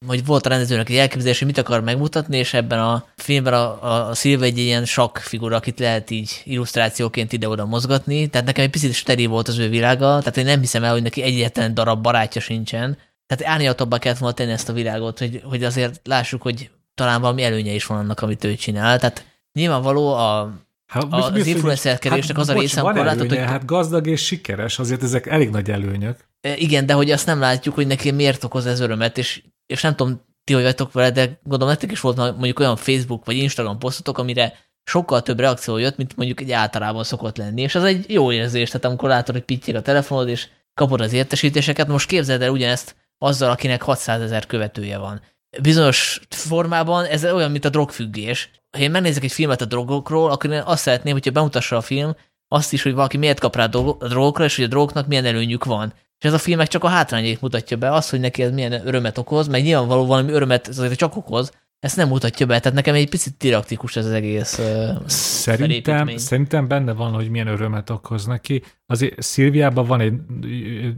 hogy 0.07 0.25
volt 0.25 0.47
a 0.47 0.49
rendezőnek 0.49 0.89
egy 0.89 0.97
elképzelés, 0.97 1.39
hogy 1.39 1.47
mit 1.47 1.59
akar 1.59 1.81
megmutatni, 1.81 2.37
és 2.37 2.55
ebben 2.55 2.79
a 2.79 3.07
filmben 3.17 3.53
a, 3.53 4.09
a 4.09 4.15
Szilva 4.15 4.45
egy 4.45 4.59
ilyen 4.59 4.85
sakk 4.85 5.19
figura, 5.19 5.57
akit 5.57 5.79
lehet 5.79 6.11
így 6.11 6.43
illusztrációként 6.45 7.33
ide-oda 7.33 7.67
mozgatni, 7.67 8.27
tehát 8.27 8.47
nekem 8.47 8.65
egy 8.65 8.71
picit 8.71 8.93
steril 8.93 9.29
volt 9.29 9.49
az 9.49 9.59
ő 9.59 9.69
világa, 9.69 10.19
tehát 10.19 10.37
én 10.37 10.45
nem 10.45 10.61
hiszem 10.61 10.85
el, 10.85 10.93
hogy 10.93 11.03
neki 11.03 11.23
egyetlen 11.23 11.75
darab 11.75 12.03
barátja 12.03 12.41
sincsen, 12.41 12.99
tehát 13.27 13.55
árnyaltabbá 13.55 13.99
kellett 13.99 14.19
volna 14.19 14.35
tenni 14.35 14.53
ezt 14.53 14.69
a 14.69 14.73
világot, 14.73 15.19
hogy, 15.19 15.41
hogy 15.45 15.65
azért 15.65 16.01
lássuk, 16.05 16.43
hogy 16.43 16.71
talán 16.95 17.21
valami 17.21 17.43
előnye 17.43 17.73
is 17.73 17.87
van 17.87 17.99
annak, 17.99 18.21
amit 18.21 18.45
ő 18.45 18.55
csinál, 18.55 18.99
tehát 18.99 19.27
nyilvánvaló 19.53 20.15
a, 20.15 20.63
Hát, 20.87 21.07
az 21.11 21.31
az 21.33 21.47
influencerkedésnek 21.47 22.37
hát, 22.37 22.49
az 22.49 22.49
a 22.49 22.59
része, 22.59 22.81
amikor 22.81 23.05
látod, 23.05 23.29
hogy... 23.29 23.39
Hát 23.39 23.65
gazdag 23.65 24.07
és 24.07 24.25
sikeres, 24.25 24.79
azért 24.79 25.03
ezek 25.03 25.27
elég 25.27 25.51
nagy 25.51 25.71
előnyök. 25.71 26.17
Igen, 26.57 26.87
de 26.87 26.93
hogy 26.93 27.11
azt 27.11 27.27
nem 27.27 27.41
látjuk, 27.41 27.75
hogy 27.75 27.87
neki 27.87 28.11
miért 28.11 28.45
okoz 28.45 28.67
ez 28.67 28.81
örömet, 28.81 29.19
és 29.19 29.43
és 29.67 29.83
nem 29.83 29.97
tudom, 29.97 30.25
ti 30.45 30.53
hogy 30.53 30.63
vagytok 30.63 30.93
vele, 30.93 31.11
de 31.11 31.41
gondolom 31.43 31.69
nektek 31.69 31.91
is 31.91 32.01
volt 32.01 32.17
mondjuk 32.17 32.59
olyan 32.59 32.77
Facebook 32.77 33.25
vagy 33.25 33.37
Instagram 33.37 33.79
posztotok, 33.79 34.19
amire 34.19 34.53
sokkal 34.85 35.23
több 35.23 35.41
reakció 35.41 35.77
jött, 35.77 35.97
mint 35.97 36.17
mondjuk 36.17 36.41
egy 36.41 36.53
általában 36.53 37.05
szokott 37.05 37.37
lenni, 37.37 37.63
és 37.63 37.75
az 37.75 37.85
egy 37.85 38.05
jó 38.09 38.33
érzés, 38.33 38.71
tehát 38.71 38.87
amikor 38.87 39.09
látod, 39.09 39.35
hogy 39.35 39.45
pittyeg 39.45 39.75
a 39.75 39.83
telefonod, 39.83 40.29
és 40.29 40.49
kapod 40.75 41.01
az 41.01 41.13
értesítéseket, 41.13 41.89
most 41.89 42.09
képzeld 42.09 42.43
el 42.43 42.51
ugyanezt 42.51 42.97
azzal, 43.19 43.51
akinek 43.51 43.83
600 43.83 44.21
ezer 44.21 44.47
követője 44.47 44.99
van. 44.99 45.21
Bizonyos 45.63 46.21
formában 46.29 47.05
ez 47.05 47.25
olyan, 47.25 47.51
mint 47.51 47.65
a 47.65 47.69
drogfüggés. 47.69 48.51
Ha 48.71 48.79
én 48.79 48.91
megnézek 48.91 49.25
egy 49.25 49.33
filmet 49.33 49.61
a 49.61 49.65
drogokról, 49.65 50.31
akkor 50.31 50.51
én 50.51 50.63
azt 50.65 50.83
szeretném, 50.83 51.13
hogyha 51.13 51.31
bemutassa 51.31 51.77
a 51.77 51.81
film 51.81 52.17
azt 52.49 52.73
is, 52.73 52.83
hogy 52.83 52.95
valaki 52.95 53.17
miért 53.17 53.41
kap 53.41 53.57
rá 53.57 53.65
a 53.65 53.97
drogokra, 54.09 54.45
és 54.45 54.57
hogy 54.57 54.65
a 54.65 54.69
drogoknak 54.69 55.07
milyen 55.07 55.25
előnyük 55.25 55.65
van. 55.65 55.93
És 56.19 56.25
ez 56.25 56.33
a 56.33 56.39
film 56.39 56.65
csak 56.65 56.85
a 56.85 56.89
hátrányait 56.89 57.41
mutatja 57.41 57.77
be, 57.77 57.93
az, 57.93 58.11
hogy 58.11 58.21
neki 58.21 58.43
ez 58.43 58.53
milyen 58.53 58.87
örömet 58.87 59.19
okoz, 59.19 59.49
meg 59.49 59.63
nyilvánvaló 59.63 60.07
valami 60.07 60.33
örömet 60.33 60.69
azért 60.69 60.99
csak 60.99 61.17
okoz, 61.17 61.53
ezt 61.79 61.97
nem 61.97 62.09
mutatja 62.09 62.47
be, 62.47 62.61
tehát 62.61 62.77
nekem 62.77 62.95
egy 62.95 63.09
picit 63.09 63.35
didaktikus 63.39 63.97
ez 63.97 64.07
az 64.07 64.13
egész 64.13 64.61
szerintem, 65.07 66.17
szerintem 66.17 66.69
benne 66.69 66.93
van, 66.93 67.13
hogy 67.13 67.31
milyen 67.31 67.47
örömet 67.47 67.91
okoz 67.91 68.27
neki. 68.27 68.63
Azért 68.87 69.23
Szilviában 69.23 69.87
van 69.87 70.01
egy 70.01 70.13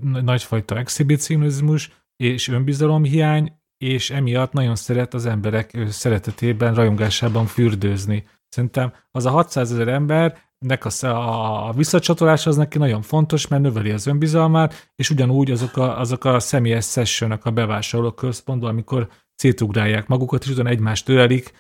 nagyfajta 0.03 0.77
exhibicionizmus 0.79 1.91
és 2.17 2.49
önbizalomhiány, 2.49 3.53
és 3.79 4.11
emiatt 4.11 4.53
nagyon 4.53 4.77
szeret 4.77 5.15
az 5.15 5.27
emberek 5.27 5.79
szeretetében, 5.89 6.75
rajongásában 6.75 7.47
fürdőzni. 7.47 8.25
Szerintem 8.49 8.93
az 9.11 9.27
a 9.27 9.31
600 9.31 9.73
ezer 9.73 9.89
ember 9.89 10.39
nek 10.67 10.85
a, 10.85 11.69
a 11.69 11.73
visszacsatolás 11.73 12.47
az 12.47 12.57
neki 12.57 12.79
nagyon 12.79 13.03
fontos, 13.03 13.49
mert 13.49 13.63
növeli 13.63 13.91
az 13.91 14.07
önbizalmát, 14.07 14.91
és 14.97 15.11
ugyanúgy 15.11 15.51
azok 15.51 15.77
a, 15.77 16.01
azok 16.01 16.25
a 16.25 16.41
személyes 16.41 16.91
sessionok 16.91 17.45
a 17.45 17.51
bevásárló 17.51 18.11
központban, 18.13 18.71
amikor 18.71 19.09
szétugrálják 19.35 20.07
magukat, 20.07 20.45
és 20.45 20.51
ugyan 20.51 20.67
egymást 20.67 21.09
ölelik, 21.09 21.53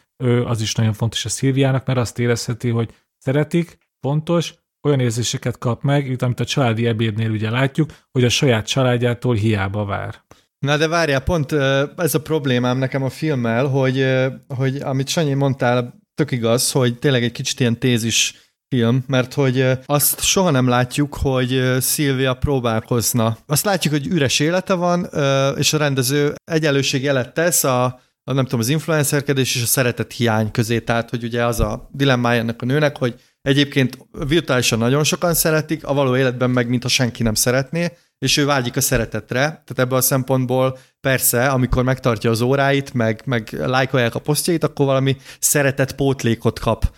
az 0.45 0.61
is 0.61 0.75
nagyon 0.75 0.93
fontos 0.93 1.25
a 1.25 1.29
Szilviának, 1.29 1.87
mert 1.87 1.99
azt 1.99 2.19
érezheti, 2.19 2.69
hogy 2.69 2.91
szeretik, 3.19 3.79
fontos, 4.01 4.55
olyan 4.83 5.01
érzéseket 5.01 5.59
kap 5.59 5.83
meg, 5.83 6.07
itt, 6.07 6.23
amit 6.23 6.41
a 6.41 6.45
családi 6.45 6.87
ebédnél 6.87 7.31
ugye 7.31 7.51
látjuk, 7.51 7.91
hogy 8.13 8.25
a 8.25 8.29
saját 8.29 8.67
családjától 8.67 9.35
hiába 9.35 9.85
vár. 9.85 10.15
Na 10.59 10.77
de 10.77 10.89
várjál, 10.89 11.21
pont 11.21 11.53
ez 11.97 12.15
a 12.15 12.23
problémám 12.23 12.79
nekem 12.79 13.03
a 13.03 13.09
filmmel, 13.09 13.67
hogy, 13.67 14.07
hogy 14.49 14.77
amit 14.77 15.09
Sanyi 15.09 15.35
mondtál, 15.35 16.05
tök 16.15 16.31
igaz, 16.31 16.73
hogy 16.73 16.99
tényleg 16.99 17.23
egy 17.23 17.33
kicsit 17.33 17.61
ilyen 17.61 17.79
tézis 17.79 18.45
film, 18.69 19.05
mert 19.07 19.35
hogy 19.35 19.71
azt 19.87 20.21
soha 20.21 20.51
nem 20.51 20.69
látjuk, 20.69 21.14
hogy 21.14 21.77
Szilvia 21.81 22.35
próbálkozna. 22.35 23.39
Azt 23.47 23.64
látjuk, 23.64 23.95
hogy 23.95 24.07
üres 24.07 24.41
élete 24.41 24.75
van, 24.75 25.09
és 25.57 25.73
a 25.73 25.79
rendező 25.79 26.35
egyenlőség 26.45 27.03
jelet 27.03 27.35
tesz 27.35 27.64
a, 27.64 27.85
a 28.25 28.33
nem 28.33 28.45
tudom, 28.45 28.61
az 28.61 28.69
influencerkedés 28.69 29.55
és 29.55 29.62
a 29.62 29.67
szeretet 29.67 30.12
hiány 30.12 30.51
közé, 30.51 30.81
tehát 30.81 31.11
hogy 31.11 31.25
ugye 31.25 31.45
az 31.45 31.61
a 31.61 31.89
dilemmája 31.93 32.41
ennek 32.41 32.62
a 32.62 32.67
nőnek, 32.67 32.97
hogy 32.97 33.14
egyébként 33.43 33.99
virtuálisan 34.27 34.79
nagyon 34.79 35.05
sokan 35.05 35.35
szeretik, 35.35 35.85
a 35.85 35.95
való 35.95 36.17
életben 36.17 36.51
meg 36.51 36.69
mintha 36.69 36.89
senki 36.89 37.23
nem 37.23 37.35
szeretné, 37.35 37.93
és 38.19 38.37
ő 38.37 38.45
vágyik 38.45 38.77
a 38.77 38.81
szeretetre, 38.81 39.39
tehát 39.41 39.77
ebből 39.77 39.99
a 39.99 40.01
szempontból 40.01 40.79
persze, 41.01 41.49
amikor 41.49 41.83
megtartja 41.83 42.31
az 42.31 42.41
óráit, 42.41 42.95
meg, 42.95 43.23
meg 43.25 43.57
lájkolják 43.59 44.14
a 44.14 44.19
posztjait, 44.19 44.64
akkor 44.64 44.87
valami 44.87 45.17
szeretet 45.39 45.95
pótlékot 45.95 46.59
kap 46.59 46.95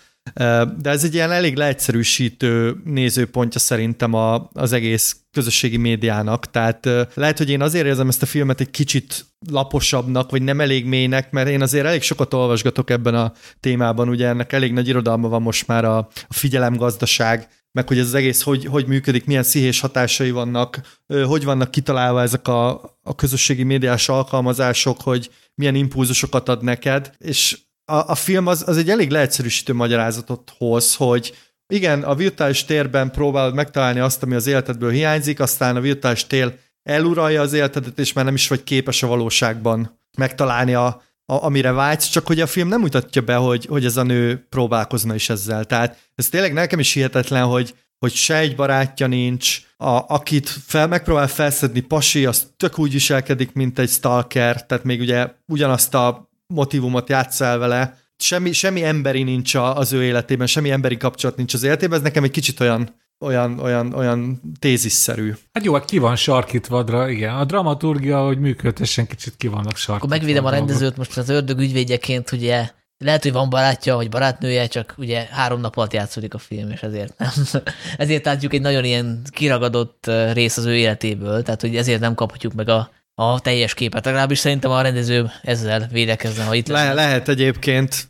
de 0.77 0.89
ez 0.89 1.03
egy 1.03 1.13
ilyen 1.13 1.31
elég 1.31 1.55
leegyszerűsítő 1.55 2.75
nézőpontja 2.83 3.59
szerintem 3.59 4.13
a, 4.13 4.49
az 4.53 4.71
egész 4.71 5.17
közösségi 5.31 5.77
médiának, 5.77 6.51
tehát 6.51 6.89
lehet, 7.13 7.37
hogy 7.37 7.49
én 7.49 7.61
azért 7.61 7.85
érzem 7.85 8.07
ezt 8.07 8.21
a 8.21 8.25
filmet 8.25 8.59
egy 8.59 8.71
kicsit 8.71 9.25
laposabbnak, 9.51 10.31
vagy 10.31 10.41
nem 10.41 10.61
elég 10.61 10.85
mélynek, 10.85 11.31
mert 11.31 11.49
én 11.49 11.61
azért 11.61 11.85
elég 11.85 12.01
sokat 12.01 12.33
olvasgatok 12.33 12.89
ebben 12.89 13.15
a 13.15 13.33
témában, 13.59 14.09
ugye 14.09 14.27
ennek 14.27 14.53
elég 14.53 14.73
nagy 14.73 14.87
irodalma 14.87 15.27
van 15.27 15.41
most 15.41 15.67
már 15.67 15.85
a, 15.85 15.97
a 16.27 16.33
figyelemgazdaság, 16.33 17.47
meg 17.71 17.87
hogy 17.87 17.99
ez 17.99 18.05
az 18.05 18.13
egész 18.13 18.41
hogy, 18.41 18.65
hogy 18.65 18.87
működik, 18.87 19.25
milyen 19.25 19.43
szihés 19.43 19.79
hatásai 19.79 20.31
vannak, 20.31 20.99
hogy 21.25 21.43
vannak 21.43 21.71
kitalálva 21.71 22.21
ezek 22.21 22.47
a, 22.47 22.69
a 23.03 23.15
közösségi 23.15 23.63
médiás 23.63 24.09
alkalmazások, 24.09 25.01
hogy 25.01 25.29
milyen 25.55 25.75
impulzusokat 25.75 26.49
ad 26.49 26.63
neked, 26.63 27.11
és 27.17 27.57
a, 27.89 28.03
a 28.07 28.15
film 28.15 28.47
az, 28.47 28.63
az 28.67 28.77
egy 28.77 28.89
elég 28.89 29.09
leegyszerűsítő 29.09 29.73
magyarázatot 29.73 30.53
hoz, 30.57 30.95
hogy 30.95 31.33
igen, 31.73 32.03
a 32.03 32.15
virtuális 32.15 32.65
térben 32.65 33.11
próbálod 33.11 33.53
megtalálni 33.53 33.99
azt, 33.99 34.23
ami 34.23 34.35
az 34.35 34.47
életedből 34.47 34.91
hiányzik, 34.91 35.39
aztán 35.39 35.75
a 35.75 35.81
virtuális 35.81 36.27
tér 36.27 36.57
eluralja 36.83 37.41
az 37.41 37.53
életedet, 37.53 37.99
és 37.99 38.13
már 38.13 38.25
nem 38.25 38.33
is 38.33 38.47
vagy 38.47 38.63
képes 38.63 39.03
a 39.03 39.07
valóságban 39.07 39.99
megtalálni 40.17 40.73
a, 40.73 40.85
a, 41.25 41.43
amire 41.43 41.71
vágysz, 41.71 42.07
csak 42.07 42.27
hogy 42.27 42.39
a 42.39 42.47
film 42.47 42.67
nem 42.67 42.79
mutatja 42.79 43.21
be, 43.21 43.35
hogy, 43.35 43.65
hogy 43.65 43.85
ez 43.85 43.97
a 43.97 44.03
nő 44.03 44.45
próbálkozna 44.49 45.15
is 45.15 45.29
ezzel. 45.29 45.65
Tehát 45.65 45.97
ez 46.15 46.29
tényleg 46.29 46.53
nekem 46.53 46.79
is 46.79 46.93
hihetetlen, 46.93 47.45
hogy, 47.45 47.75
hogy 47.97 48.13
se 48.13 48.37
egy 48.37 48.55
barátja 48.55 49.07
nincs, 49.07 49.61
a, 49.77 50.03
akit 50.07 50.49
fel, 50.49 50.87
megpróbál 50.87 51.27
felszedni 51.27 51.79
pasi, 51.79 52.25
az 52.25 52.51
tök 52.57 52.79
úgy 52.79 52.91
viselkedik, 52.91 53.53
mint 53.53 53.79
egy 53.79 53.89
stalker, 53.89 54.65
tehát 54.65 54.83
még 54.83 54.99
ugye 54.99 55.31
ugyanazt 55.47 55.93
a 55.93 56.28
motivumot 56.53 57.09
játsz 57.09 57.41
el 57.41 57.57
vele, 57.57 57.97
semmi, 58.17 58.51
semmi 58.51 58.83
emberi 58.83 59.23
nincs 59.23 59.55
az 59.55 59.93
ő 59.93 60.03
életében, 60.03 60.47
semmi 60.47 60.71
emberi 60.71 60.97
kapcsolat 60.97 61.37
nincs 61.37 61.53
az 61.53 61.63
életében, 61.63 61.97
ez 61.97 62.03
nekem 62.03 62.23
egy 62.23 62.31
kicsit 62.31 62.59
olyan 62.59 62.97
olyan, 63.25 63.59
olyan, 63.59 63.93
olyan 63.93 64.41
tézisszerű. 64.59 65.33
Hát 65.51 65.63
jó, 65.63 65.73
hát 65.73 65.85
ki 65.85 65.97
van 65.97 66.15
sarkítva, 66.15 67.09
igen. 67.09 67.35
A 67.35 67.45
dramaturgia, 67.45 68.25
hogy 68.25 68.39
működhessen, 68.39 69.07
kicsit 69.07 69.35
ki 69.37 69.47
vannak 69.47 69.75
sarkítva. 69.75 69.95
Akkor 69.95 70.09
megvédem 70.09 70.45
a 70.45 70.49
rendezőt 70.49 70.97
most 70.97 71.17
az 71.17 71.29
ördög 71.29 71.59
ügyvédjeként, 71.59 72.31
ugye 72.31 72.69
lehet, 72.97 73.23
hogy 73.23 73.31
van 73.31 73.49
barátja, 73.49 73.95
vagy 73.95 74.09
barátnője, 74.09 74.67
csak 74.67 74.93
ugye 74.97 75.27
három 75.31 75.59
nap 75.59 75.77
alatt 75.77 75.93
játszódik 75.93 76.33
a 76.33 76.37
film, 76.37 76.69
és 76.71 76.81
ezért 76.81 77.17
nem. 77.17 77.29
ezért 77.97 78.25
látjuk 78.25 78.53
egy 78.53 78.61
nagyon 78.61 78.83
ilyen 78.83 79.21
kiragadott 79.29 80.11
rész 80.33 80.57
az 80.57 80.65
ő 80.65 80.75
életéből, 80.75 81.43
tehát 81.43 81.61
hogy 81.61 81.75
ezért 81.75 81.99
nem 81.99 82.15
kaphatjuk 82.15 82.53
meg 82.53 82.69
a 82.69 82.91
a 83.19 83.39
teljes 83.39 83.73
képet. 83.73 84.05
Legalábbis 84.05 84.39
szerintem 84.39 84.71
a 84.71 84.81
rendező 84.81 85.31
ezzel 85.41 85.87
védekezne, 85.91 86.43
ha 86.43 86.53
itt 86.53 86.67
Le, 86.67 86.93
Lehet 86.93 87.27
egyébként, 87.27 88.07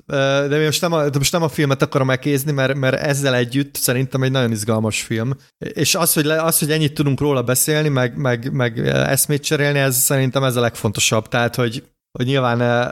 de 0.47 0.64
most 0.66 0.82
nem, 0.82 0.93
a, 0.93 1.10
de 1.10 1.18
most 1.18 1.32
nem 1.32 1.43
a 1.43 1.49
filmet 1.49 1.82
akarom 1.82 2.07
megkézni, 2.07 2.51
mert, 2.51 2.76
mert 2.76 2.95
ezzel 2.95 3.36
együtt 3.36 3.76
szerintem 3.76 4.24
egy 4.24 4.32
nagyon 4.32 4.51
izgalmas 4.51 5.01
film. 5.01 5.32
És 5.57 5.95
az, 5.95 6.14
hogy, 6.14 6.26
le, 6.26 6.41
az, 6.41 6.60
hogy 6.60 6.72
ennyit 6.72 6.93
tudunk 6.93 7.20
róla 7.20 7.41
beszélni, 7.41 7.88
meg, 7.88 8.18
meg, 8.18 8.51
meg 8.51 8.88
eszmét 8.88 9.43
cserélni, 9.43 9.80
ez 9.80 9.95
szerintem 9.95 10.43
ez 10.43 10.55
a 10.55 10.62
legfontosabb. 10.62 11.28
Tehát, 11.28 11.55
hogy, 11.55 11.84
hogy 12.12 12.26
nyilván 12.26 12.91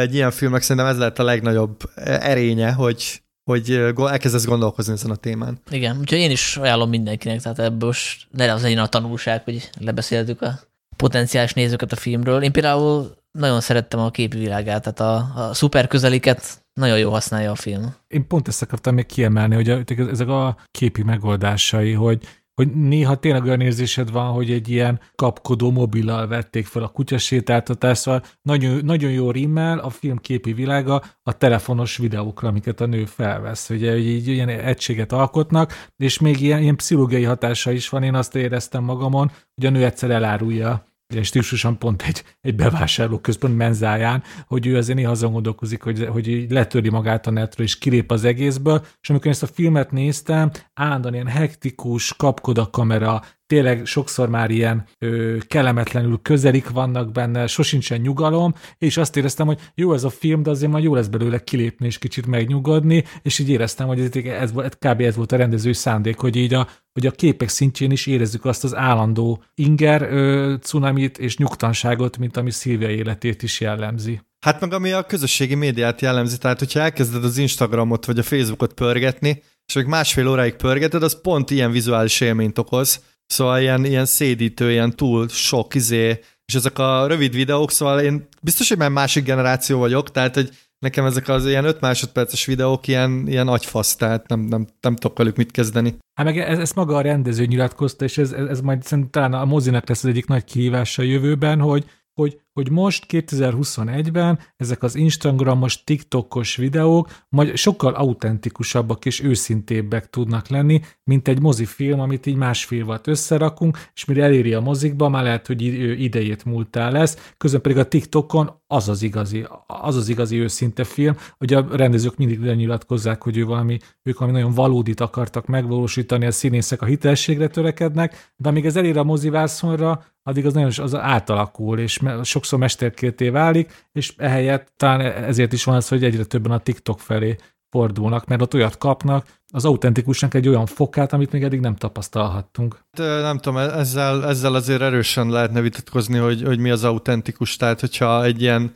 egy 0.00 0.14
ilyen 0.14 0.30
filmnek 0.30 0.62
szerintem 0.62 0.86
ez 0.86 0.98
lett 0.98 1.18
a 1.18 1.22
legnagyobb 1.22 1.80
erénye, 2.04 2.72
hogy, 2.72 3.22
hogy 3.50 3.70
elkezdesz 3.96 4.44
gondolkozni 4.44 4.92
ezen 4.92 5.10
a 5.10 5.16
témán. 5.16 5.60
Igen, 5.70 5.98
úgyhogy 6.00 6.18
én 6.18 6.30
is 6.30 6.56
ajánlom 6.56 6.88
mindenkinek, 6.88 7.40
tehát 7.40 7.58
ebből 7.58 7.88
most 7.88 8.26
ne 8.30 8.52
az 8.52 8.62
legyen 8.62 8.78
a 8.78 8.86
tanulság, 8.86 9.44
hogy 9.44 9.70
lebeszéltük 9.80 10.42
a 10.42 10.66
potenciális 10.98 11.52
nézőket 11.52 11.92
a 11.92 11.96
filmről. 11.96 12.42
Én 12.42 12.52
például 12.52 13.16
nagyon 13.38 13.60
szerettem 13.60 14.00
a 14.00 14.10
képi 14.10 14.38
világát, 14.38 14.82
tehát 14.82 15.00
a, 15.00 15.40
a 15.40 15.54
szuper 15.54 15.86
közeliket 15.86 16.66
nagyon 16.72 16.98
jó 16.98 17.10
használja 17.10 17.50
a 17.50 17.54
film. 17.54 17.94
Én 18.06 18.26
pont 18.26 18.48
ezt 18.48 18.62
akartam 18.62 18.94
még 18.94 19.06
kiemelni, 19.06 19.54
hogy 19.54 19.68
ezek 20.10 20.28
a 20.28 20.56
képi 20.70 21.02
megoldásai, 21.02 21.92
hogy 21.92 22.26
hogy 22.58 22.72
néha 22.74 23.16
tényleg 23.16 23.44
olyan 23.44 23.60
érzésed 23.60 24.10
van, 24.10 24.32
hogy 24.32 24.50
egy 24.50 24.68
ilyen 24.68 25.00
kapkodó 25.14 25.70
mobillal 25.70 26.26
vették 26.26 26.66
fel 26.66 26.82
a 26.82 26.88
kutyasétáltatást, 26.88 28.00
szóval 28.00 28.22
nagyon, 28.42 28.84
nagyon 28.84 29.10
jó 29.10 29.30
rimmel 29.30 29.78
a 29.78 29.90
film 29.90 30.16
képi 30.16 30.52
világa 30.52 31.02
a 31.22 31.36
telefonos 31.36 31.96
videókra, 31.96 32.48
amiket 32.48 32.80
a 32.80 32.86
nő 32.86 33.04
felvesz. 33.04 33.70
Ugye, 33.70 33.90
hogy 33.90 34.06
így 34.06 34.28
ilyen 34.28 34.48
egységet 34.48 35.12
alkotnak, 35.12 35.86
és 35.96 36.18
még 36.18 36.40
ilyen, 36.40 36.62
ilyen 36.62 36.76
pszichológiai 36.76 37.24
hatása 37.24 37.70
is 37.70 37.88
van, 37.88 38.02
én 38.02 38.14
azt 38.14 38.34
éreztem 38.34 38.84
magamon, 38.84 39.30
hogy 39.54 39.66
a 39.66 39.70
nő 39.70 39.84
egyszer 39.84 40.10
elárulja 40.10 40.87
stílusosan 41.22 41.78
pont 41.78 42.02
egy, 42.02 42.24
egy 42.40 42.54
bevásárlóközpont 42.54 43.56
menzáján, 43.56 44.22
hogy 44.46 44.66
ő 44.66 44.76
azért 44.76 44.98
néha 44.98 45.10
azon 45.10 45.32
gondolkozik, 45.32 45.82
hogy, 45.82 46.06
hogy 46.06 46.46
letöri 46.48 46.88
magát 46.88 47.26
a 47.26 47.30
netről, 47.30 47.66
és 47.66 47.78
kilép 47.78 48.10
az 48.10 48.24
egészből, 48.24 48.86
és 49.00 49.10
amikor 49.10 49.30
ezt 49.30 49.42
a 49.42 49.46
filmet 49.46 49.90
néztem, 49.90 50.50
állandóan 50.74 51.14
ilyen 51.14 51.26
hektikus, 51.26 52.14
kapkod 52.16 52.58
a 52.58 52.70
kamera, 52.70 53.22
tényleg 53.48 53.86
sokszor 53.86 54.28
már 54.28 54.50
ilyen 54.50 54.84
ö, 54.98 55.36
kellemetlenül 55.46 56.18
közelik 56.22 56.70
vannak 56.70 57.12
benne, 57.12 57.46
sosincsen 57.46 58.00
nyugalom, 58.00 58.54
és 58.78 58.96
azt 58.96 59.16
éreztem, 59.16 59.46
hogy 59.46 59.58
jó 59.74 59.92
ez 59.92 60.04
a 60.04 60.10
film, 60.10 60.42
de 60.42 60.50
azért 60.50 60.70
majd 60.70 60.84
jó 60.84 60.94
lesz 60.94 61.06
belőle 61.06 61.44
kilépni 61.44 61.86
és 61.86 61.98
kicsit 61.98 62.26
megnyugodni, 62.26 63.04
és 63.22 63.38
így 63.38 63.48
éreztem, 63.48 63.86
hogy 63.86 64.00
ez, 64.00 64.10
ez, 64.24 64.50
ez 64.56 64.72
kb. 64.78 65.00
ez 65.00 65.16
volt 65.16 65.32
a 65.32 65.36
rendező 65.36 65.72
szándék, 65.72 66.18
hogy 66.18 66.36
így 66.36 66.54
a, 66.54 66.68
hogy 66.92 67.06
a 67.06 67.10
képek 67.10 67.48
szintjén 67.48 67.90
is 67.90 68.06
érezzük 68.06 68.44
azt 68.44 68.64
az 68.64 68.74
állandó 68.74 69.42
inger 69.54 70.02
ö, 70.02 70.54
cunamit 70.60 71.18
és 71.18 71.36
nyugtanságot, 71.36 72.18
mint 72.18 72.36
ami 72.36 72.50
Szilvia 72.50 72.90
életét 72.90 73.42
is 73.42 73.60
jellemzi. 73.60 74.20
Hát 74.40 74.60
meg 74.60 74.72
ami 74.72 74.90
a 74.92 75.02
közösségi 75.02 75.54
médiát 75.54 76.00
jellemzi, 76.00 76.38
tehát 76.38 76.58
hogyha 76.58 76.80
elkezded 76.80 77.24
az 77.24 77.38
Instagramot 77.38 78.04
vagy 78.04 78.18
a 78.18 78.22
Facebookot 78.22 78.72
pörgetni, 78.72 79.42
és 79.66 79.74
még 79.74 79.86
másfél 79.86 80.28
óráig 80.28 80.54
pörgeted, 80.54 81.02
az 81.02 81.20
pont 81.20 81.50
ilyen 81.50 81.70
vizuális 81.70 82.20
élményt 82.20 82.58
okoz, 82.58 83.00
Szóval 83.28 83.60
ilyen, 83.60 83.84
ilyen 83.84 84.06
szédítő, 84.06 84.70
ilyen 84.70 84.96
túl 84.96 85.28
sok 85.28 85.74
izé, 85.74 86.20
és 86.44 86.54
ezek 86.54 86.78
a 86.78 87.06
rövid 87.06 87.34
videók, 87.34 87.70
szóval 87.70 88.00
én 88.00 88.28
biztos, 88.42 88.68
hogy 88.68 88.78
már 88.78 88.90
másik 88.90 89.24
generáció 89.24 89.78
vagyok, 89.78 90.10
tehát 90.10 90.34
hogy 90.34 90.50
nekem 90.78 91.04
ezek 91.04 91.28
az 91.28 91.46
ilyen 91.46 91.64
5 91.64 91.80
másodperces 91.80 92.44
videók 92.44 92.86
ilyen, 92.86 93.24
ilyen 93.26 93.48
agyfasz, 93.48 93.96
tehát 93.96 94.28
nem, 94.28 94.40
nem, 94.40 94.66
nem 94.80 94.96
tudok 94.96 95.18
velük 95.18 95.36
mit 95.36 95.50
kezdeni. 95.50 95.96
Hát 96.14 96.26
meg 96.26 96.38
ez, 96.38 96.58
ez 96.58 96.72
maga 96.72 96.96
a 96.96 97.00
rendező 97.00 97.44
nyilatkozta, 97.44 98.04
és 98.04 98.18
ez, 98.18 98.32
ez, 98.32 98.46
ez 98.46 98.60
majd 98.60 98.82
szerintem 98.82 99.10
talán 99.10 99.40
a 99.40 99.44
mozinak 99.44 99.88
lesz 99.88 100.04
az 100.04 100.10
egyik 100.10 100.26
nagy 100.26 100.44
kihívása 100.44 101.02
a 101.02 101.04
jövőben, 101.04 101.60
hogy, 101.60 101.84
hogy, 102.14 102.40
hogy 102.58 102.70
most 102.70 103.06
2021-ben 103.08 104.38
ezek 104.56 104.82
az 104.82 104.94
Instagramos, 104.94 105.84
TikTokos 105.84 106.56
videók 106.56 107.08
majd 107.28 107.56
sokkal 107.56 107.94
autentikusabbak 107.94 109.04
és 109.04 109.22
őszintébbek 109.22 110.10
tudnak 110.10 110.48
lenni, 110.48 110.80
mint 111.04 111.28
egy 111.28 111.40
mozifilm, 111.40 112.00
amit 112.00 112.26
így 112.26 112.34
másfél 112.34 113.00
összerakunk, 113.04 113.78
és 113.94 114.04
mire 114.04 114.24
eléri 114.24 114.54
a 114.54 114.60
mozikba, 114.60 115.08
már 115.08 115.22
lehet, 115.22 115.46
hogy 115.46 115.62
idejét 116.02 116.44
múltál 116.44 116.92
lesz, 116.92 117.32
közben 117.36 117.60
pedig 117.60 117.78
a 117.78 117.88
TikTokon 117.88 118.60
az 118.66 118.88
az 118.88 119.02
igazi, 119.02 119.46
az 119.66 119.96
az 119.96 120.08
igazi 120.08 120.40
őszinte 120.40 120.84
film, 120.84 121.16
hogy 121.36 121.54
a 121.54 121.66
rendezők 121.70 122.16
mindig 122.16 122.38
nyilatkozzák, 122.38 123.22
hogy 123.22 123.36
ő 123.36 123.44
valami, 123.44 123.78
ők 124.02 124.18
valami 124.18 124.38
nagyon 124.38 124.54
valódit 124.54 125.00
akartak 125.00 125.46
megvalósítani, 125.46 126.26
a 126.26 126.30
színészek 126.30 126.82
a 126.82 126.86
hitelességre 126.86 127.48
törekednek, 127.48 128.32
de 128.36 128.48
amíg 128.48 128.66
ez 128.66 128.76
elér 128.76 128.98
a 128.98 129.04
mozivászonra, 129.04 130.04
addig 130.28 130.46
az 130.46 130.52
nagyon 130.52 130.70
az 130.76 130.94
átalakul, 130.94 131.78
és 131.78 132.00
sokszor 132.22 132.47
mesterkérté 132.56 133.28
válik, 133.28 133.86
és 133.92 134.12
ehelyett 134.16 134.72
talán 134.76 135.00
ezért 135.00 135.52
is 135.52 135.64
van 135.64 135.74
az, 135.74 135.88
hogy 135.88 136.04
egyre 136.04 136.24
többen 136.24 136.52
a 136.52 136.58
TikTok 136.58 137.00
felé 137.00 137.36
fordulnak, 137.70 138.26
mert 138.26 138.42
ott 138.42 138.54
olyat 138.54 138.78
kapnak, 138.78 139.26
az 139.52 139.64
autentikusnak 139.64 140.34
egy 140.34 140.48
olyan 140.48 140.66
fokát, 140.66 141.12
amit 141.12 141.32
még 141.32 141.42
eddig 141.42 141.60
nem 141.60 141.76
tapasztalhattunk. 141.76 142.84
Nem 142.96 143.38
tudom, 143.38 143.58
ezzel, 143.58 144.26
ezzel 144.26 144.54
azért 144.54 144.80
erősen 144.80 145.30
lehetne 145.30 145.60
vitatkozni, 145.60 146.18
hogy, 146.18 146.42
hogy 146.42 146.58
mi 146.58 146.70
az 146.70 146.84
autentikus, 146.84 147.56
tehát 147.56 147.80
hogyha 147.80 148.24
egy 148.24 148.40
ilyen 148.42 148.72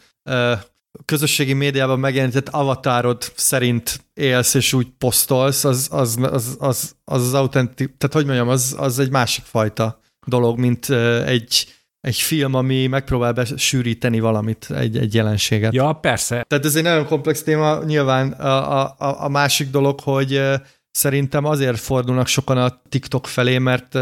közösségi 1.04 1.52
médiában 1.52 1.98
megjelenített 1.98 2.48
avatárod 2.48 3.32
szerint 3.34 4.04
élsz 4.14 4.54
és 4.54 4.72
úgy 4.72 4.86
posztolsz, 4.98 5.64
az 5.64 5.88
az, 5.90 6.18
az, 6.20 6.56
az, 6.58 6.94
az, 7.04 7.22
az, 7.22 7.34
autentikus, 7.34 7.94
tehát 7.98 8.14
hogy 8.14 8.26
mondjam, 8.26 8.48
az, 8.48 8.74
az 8.78 8.98
egy 8.98 9.10
másik 9.10 9.44
fajta 9.44 10.00
dolog, 10.26 10.58
mint 10.58 10.90
egy, 11.26 11.66
egy 12.02 12.16
film, 12.16 12.54
ami 12.54 12.86
megpróbál 12.86 13.32
besűríteni 13.32 14.20
valamit, 14.20 14.70
egy, 14.70 14.96
egy 14.96 15.14
jelenséget. 15.14 15.74
Ja, 15.74 15.92
persze. 15.92 16.44
Tehát 16.48 16.64
ez 16.64 16.76
egy 16.76 16.82
nagyon 16.82 17.06
komplex 17.06 17.42
téma. 17.42 17.82
Nyilván 17.84 18.32
a, 18.32 18.82
a, 18.82 19.24
a 19.24 19.28
másik 19.28 19.70
dolog, 19.70 20.00
hogy 20.00 20.42
szerintem 20.90 21.44
azért 21.44 21.78
fordulnak 21.78 22.26
sokan 22.26 22.56
a 22.56 22.82
TikTok 22.88 23.26
felé, 23.26 23.58
mert 23.58 23.94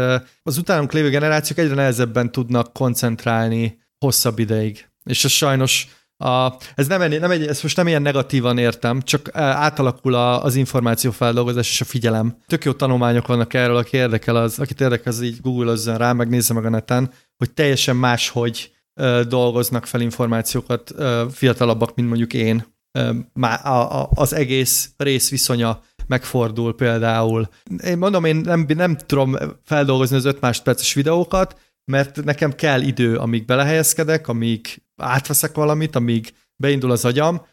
az 0.43 0.57
utánunk 0.57 0.91
lévő 0.91 1.09
generációk 1.09 1.57
egyre 1.57 1.75
nehezebben 1.75 2.31
tudnak 2.31 2.73
koncentrálni 2.73 3.79
hosszabb 3.97 4.39
ideig. 4.39 4.87
És 5.03 5.23
ez 5.23 5.31
sajnos 5.31 5.87
a, 6.23 6.53
ez 6.75 6.87
nem, 6.87 7.09
nem 7.09 7.31
egy, 7.31 7.47
ezt 7.47 7.63
most 7.63 7.77
nem 7.77 7.87
ilyen 7.87 8.01
negatívan 8.01 8.57
értem, 8.57 9.01
csak 9.01 9.29
átalakul 9.33 10.13
a, 10.13 10.43
az 10.43 10.55
információfeldolgozás 10.55 11.69
és 11.71 11.81
a 11.81 11.85
figyelem. 11.85 12.37
Tök 12.47 12.63
jó 12.63 12.71
tanulmányok 12.71 13.27
vannak 13.27 13.53
erről, 13.53 13.75
aki 13.75 13.97
érdekel, 13.97 14.35
az, 14.35 14.59
akit 14.59 14.81
érdekel, 14.81 15.11
az 15.11 15.21
így 15.21 15.41
google 15.41 15.97
rá, 15.97 16.13
megnézze 16.13 16.53
meg 16.53 16.65
a 16.65 16.69
neten, 16.69 17.11
hogy 17.41 17.51
teljesen 17.53 17.95
máshogy 17.95 18.71
ö, 18.99 19.21
dolgoznak 19.27 19.85
fel 19.85 20.01
információkat 20.01 20.91
ö, 20.95 21.25
fiatalabbak, 21.31 21.95
mint 21.95 22.07
mondjuk 22.07 22.33
én. 22.33 22.65
Ö, 22.97 23.13
má, 23.33 23.55
a, 23.55 24.01
a, 24.01 24.09
az 24.13 24.33
egész 24.33 24.91
részviszonya 24.97 25.81
megfordul 26.07 26.75
például. 26.75 27.49
Én 27.83 27.97
mondom, 27.97 28.25
én 28.25 28.35
nem, 28.35 28.65
nem 28.67 28.97
tudom 28.97 29.37
feldolgozni 29.63 30.15
az 30.15 30.25
5 30.25 30.41
másodperces 30.41 30.93
videókat, 30.93 31.59
mert 31.91 32.23
nekem 32.23 32.51
kell 32.55 32.81
idő, 32.81 33.15
amíg 33.17 33.45
belehelyezkedek, 33.45 34.27
amíg 34.27 34.83
átveszek 34.95 35.55
valamit, 35.55 35.95
amíg 35.95 36.33
beindul 36.55 36.91
az 36.91 37.05
agyam, 37.05 37.45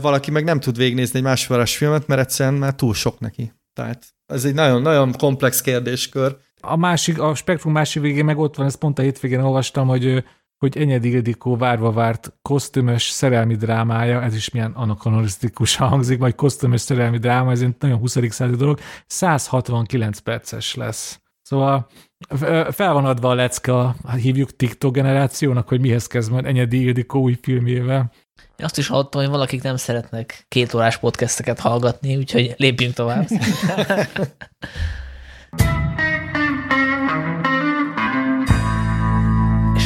valaki 0.00 0.30
meg 0.30 0.44
nem 0.44 0.60
tud 0.60 0.76
végignézni 0.76 1.18
egy 1.18 1.24
másféles 1.24 1.76
filmet, 1.76 2.06
mert 2.06 2.20
egyszerűen 2.20 2.54
már 2.54 2.74
túl 2.74 2.94
sok 2.94 3.20
neki. 3.20 3.52
Tehát 3.72 4.14
ez 4.32 4.44
egy 4.44 4.54
nagyon-nagyon 4.54 5.12
komplex 5.12 5.60
kérdéskör. 5.60 6.36
A 6.68 6.76
másik, 6.76 7.20
a 7.20 7.34
spektrum 7.34 7.72
másik 7.72 8.02
végén 8.02 8.24
meg 8.24 8.38
ott 8.38 8.56
van, 8.56 8.66
ezt 8.66 8.78
pont 8.78 8.98
a 8.98 9.02
hétvégén 9.02 9.40
olvastam, 9.40 9.86
hogy 9.86 10.24
hogy 10.58 10.78
Enyedi 10.78 11.10
Ildikó 11.10 11.56
várva 11.56 11.92
várt 11.92 12.32
kosztümös 12.42 13.08
szerelmi 13.08 13.56
drámája, 13.56 14.22
ez 14.22 14.34
is 14.34 14.50
milyen 14.50 14.72
anakonorisztikus 14.72 15.76
hangzik, 15.76 16.18
vagy 16.18 16.34
kosztümös 16.34 16.80
szerelmi 16.80 17.18
dráma, 17.18 17.50
ez 17.50 17.60
egy 17.60 17.74
nagyon 17.78 17.98
20. 17.98 18.16
századi 18.28 18.56
dolog, 18.56 18.78
169 19.06 20.18
perces 20.18 20.74
lesz. 20.74 21.20
Szóval 21.42 21.88
fel 22.70 22.92
van 22.92 23.04
adva 23.04 23.30
a 23.30 23.34
lecke, 23.34 23.94
hívjuk 24.16 24.56
TikTok 24.56 24.92
generációnak, 24.92 25.68
hogy 25.68 25.80
mihez 25.80 26.06
kezd 26.06 26.30
majd 26.30 26.46
Enyedi 26.46 26.82
Ildikó 26.82 27.20
új 27.20 27.38
filmjével. 27.42 28.12
Én 28.56 28.64
azt 28.64 28.78
is 28.78 28.88
hallottam, 28.88 29.20
hogy 29.20 29.30
valakik 29.30 29.62
nem 29.62 29.76
szeretnek 29.76 30.44
két 30.48 30.74
órás 30.74 30.98
podcasteket 30.98 31.58
hallgatni, 31.58 32.16
úgyhogy 32.16 32.54
lépjünk 32.56 32.94
tovább. 32.94 33.28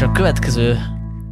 A 0.03 0.12
következő 0.12 0.78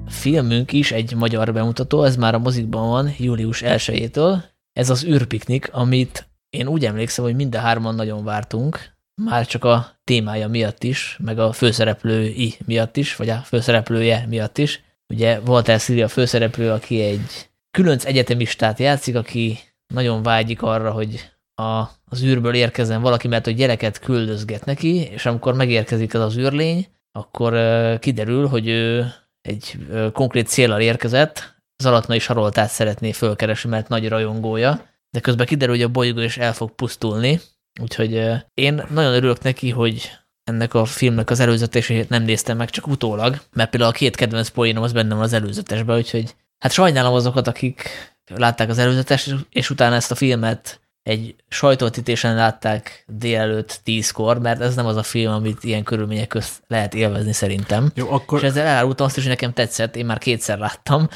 filmünk 0.07 0.73
is 0.73 0.93
egy 0.93 1.14
magyar 1.14 1.53
bemutató, 1.53 2.03
ez 2.03 2.16
már 2.16 2.35
a 2.35 2.39
mozikban 2.39 2.89
van 2.89 3.14
július 3.18 3.62
1-től. 3.64 4.43
Ez 4.73 4.91
az 4.91 5.05
űrpiknik, 5.05 5.73
amit 5.73 6.29
én 6.51 6.66
úgy 6.66 6.85
emlékszem, 6.85 7.25
hogy 7.25 7.35
mind 7.35 7.55
a 7.55 7.59
hárman 7.59 7.95
nagyon 7.95 8.25
vártunk, 8.25 8.79
már 9.23 9.47
csak 9.47 9.64
a 9.64 9.87
témája 10.05 10.49
miatt 10.49 10.85
is, 10.85 11.18
meg 11.25 11.39
a 11.39 11.53
főszereplői 11.53 12.55
miatt 12.64 12.97
is, 12.97 13.16
vagy 13.16 13.29
a 13.29 13.37
főszereplője 13.37 14.27
miatt 14.29 14.59
is. 14.59 14.83
Ugye 15.09 15.41
volt 15.41 15.68
el 15.68 15.79
Szíria 15.79 16.05
a 16.05 16.09
főszereplő, 16.09 16.71
aki 16.71 17.01
egy 17.01 17.51
különc 17.71 18.05
egyetemistát 18.05 18.79
játszik, 18.79 19.16
aki 19.16 19.59
nagyon 19.95 20.23
vágyik 20.23 20.62
arra, 20.62 20.91
hogy 20.91 21.31
a, 21.55 21.81
az 22.05 22.23
űrből 22.23 22.55
érkezzen 22.55 23.01
valaki, 23.03 23.29
mert 23.29 23.45
hogy 23.45 23.57
gyereket 23.57 23.99
küldözget 23.99 24.64
neki, 24.64 24.97
és 24.97 25.27
amikor 25.27 25.55
megérkezik 25.55 26.14
az 26.14 26.21
az 26.21 26.37
űrlény, 26.37 26.87
akkor 27.13 27.53
kiderül, 27.99 28.47
hogy 28.47 28.69
ő 28.69 29.13
egy 29.41 29.79
konkrét 30.13 30.49
célral 30.49 30.81
érkezett, 30.81 31.59
Zalatnai 31.83 32.19
Saroltát 32.19 32.71
szeretné 32.71 33.13
fölkeresni, 33.13 33.71
mert 33.71 33.89
nagy 33.89 34.09
rajongója, 34.09 34.89
de 35.11 35.21
közben 35.21 35.47
kiderül, 35.47 35.75
hogy 35.75 35.85
a 35.85 35.89
bolygó 35.89 36.21
is 36.21 36.39
el 36.39 36.53
fog 36.53 36.71
pusztulni, 36.71 37.41
Úgyhogy 37.81 38.13
én 38.55 38.83
nagyon 38.91 39.13
örülök 39.13 39.43
neki, 39.43 39.71
hogy 39.71 40.11
ennek 40.45 40.75
a 40.75 40.85
filmnek 40.85 41.31
az 41.31 41.41
előzetesét 41.41 42.09
nem 42.09 42.23
néztem 42.23 42.57
meg, 42.57 42.71
csak 42.71 42.87
utólag, 42.87 43.41
mert 43.53 43.71
például 43.71 43.91
a 43.91 43.95
két 43.95 44.17
kedvenc 44.17 44.49
poénom 44.49 44.83
az 44.83 44.93
bennem 44.93 45.19
az 45.19 45.33
előzetesben, 45.33 45.97
úgyhogy 45.97 46.35
hát 46.59 46.73
sajnálom 46.73 47.15
azokat, 47.15 47.47
akik 47.47 47.89
látták 48.35 48.69
az 48.69 48.79
előzetes, 48.79 49.31
és 49.51 49.71
utána 49.71 49.95
ezt 49.95 50.11
a 50.11 50.15
filmet 50.15 50.81
egy 51.03 51.34
sajtótítésen 51.48 52.34
látták 52.34 53.05
délelőtt 53.07 53.80
tízkor, 53.84 54.38
mert 54.38 54.61
ez 54.61 54.74
nem 54.74 54.86
az 54.86 54.96
a 54.96 55.03
film, 55.03 55.32
amit 55.32 55.64
ilyen 55.64 55.82
körülmények 55.82 56.28
közt 56.28 56.62
lehet 56.66 56.94
élvezni 56.94 57.32
szerintem. 57.32 57.90
Jó, 57.94 58.12
akkor... 58.12 58.38
És 58.38 58.44
ezzel 58.44 58.66
elárultam 58.66 59.07
azt 59.07 59.16
is, 59.16 59.22
hogy 59.22 59.32
nekem 59.32 59.53
tetszett, 59.53 59.96
én 59.96 60.07
már 60.07 60.18
kétszer 60.18 60.59
láttam, 60.59 61.09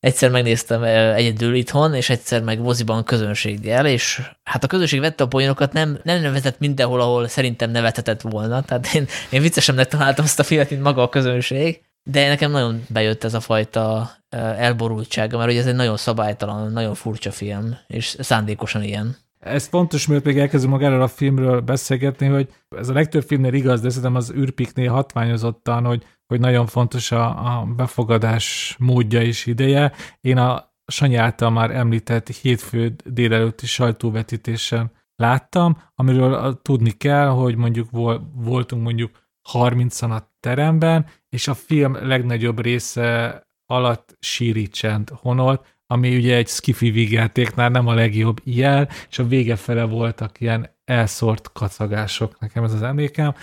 egyszer 0.00 0.30
megnéztem 0.30 0.82
egyedül 0.82 1.54
itthon, 1.54 1.94
és 1.94 2.10
egyszer 2.10 2.42
meg 2.42 2.60
moziban 2.60 3.04
közönséggel, 3.04 3.86
és 3.86 4.22
hát 4.42 4.64
a 4.64 4.66
közönség 4.66 5.00
vette 5.00 5.24
a 5.24 5.28
poénokat, 5.28 5.72
nem, 5.72 6.00
nem 6.02 6.20
nevetett 6.20 6.58
mindenhol, 6.58 7.00
ahol 7.00 7.28
szerintem 7.28 7.70
nevethetett 7.70 8.20
volna, 8.20 8.62
tehát 8.62 8.94
én, 8.94 9.06
én 9.30 9.40
viccesemnek 9.40 9.88
találtam 9.88 10.24
ezt 10.24 10.38
a 10.38 10.42
filmet, 10.42 10.70
mint 10.70 10.82
maga 10.82 11.02
a 11.02 11.08
közönség, 11.08 11.80
de 12.02 12.28
nekem 12.28 12.50
nagyon 12.50 12.84
bejött 12.88 13.24
ez 13.24 13.34
a 13.34 13.40
fajta 13.40 14.10
elborultsága, 14.36 15.38
mert 15.38 15.50
ugye 15.50 15.60
ez 15.60 15.66
egy 15.66 15.74
nagyon 15.74 15.96
szabálytalan, 15.96 16.72
nagyon 16.72 16.94
furcsa 16.94 17.30
film, 17.30 17.76
és 17.86 18.16
szándékosan 18.18 18.82
ilyen. 18.82 19.16
Ez 19.38 19.66
fontos, 19.66 20.06
mert 20.06 20.24
még 20.24 20.38
elkezdünk 20.38 20.72
magáról 20.72 21.02
a 21.02 21.08
filmről 21.08 21.60
beszélgetni, 21.60 22.26
hogy 22.26 22.48
ez 22.76 22.88
a 22.88 22.92
legtöbb 22.92 23.22
filmnél 23.22 23.52
igaz, 23.52 23.80
de 23.80 23.88
szerintem 23.88 24.14
az 24.14 24.32
űrpiknél 24.32 24.90
hatványozottan, 24.90 25.84
hogy 25.84 26.04
hogy 26.30 26.40
nagyon 26.40 26.66
fontos 26.66 27.12
a, 27.12 27.58
a 27.58 27.64
befogadás 27.64 28.76
módja 28.78 29.22
és 29.22 29.46
ideje. 29.46 29.92
Én 30.20 30.38
a 30.38 30.74
Sanyi 30.86 31.16
által 31.16 31.50
már 31.50 31.70
említett 31.70 32.28
hétfő 32.28 32.96
délelőtti 33.04 33.66
sajtóvetítésen 33.66 34.92
láttam, 35.16 35.82
amiről 35.94 36.60
tudni 36.62 36.90
kell, 36.90 37.28
hogy 37.28 37.56
mondjuk 37.56 37.90
voltunk 38.34 38.82
mondjuk 38.82 39.10
30-an 39.52 40.10
a 40.10 40.34
teremben, 40.40 41.06
és 41.30 41.48
a 41.48 41.54
film 41.54 42.06
legnagyobb 42.06 42.60
része 42.60 43.42
alatt 43.66 44.16
síri 44.20 44.68
csend 44.68 45.10
honolt, 45.14 45.78
ami 45.86 46.16
ugye 46.16 46.36
egy 46.36 46.48
skifi 46.48 46.90
vígjátéknál 46.90 47.68
nem 47.68 47.86
a 47.86 47.94
legjobb 47.94 48.40
ilyen, 48.44 48.88
és 49.08 49.18
a 49.18 49.26
vége 49.26 49.56
fele 49.56 49.84
voltak 49.84 50.40
ilyen 50.40 50.76
elszórt 50.84 51.52
kacagások, 51.52 52.40
nekem 52.40 52.64
ez 52.64 52.72
az 52.72 52.82
emlékem, 52.82 53.34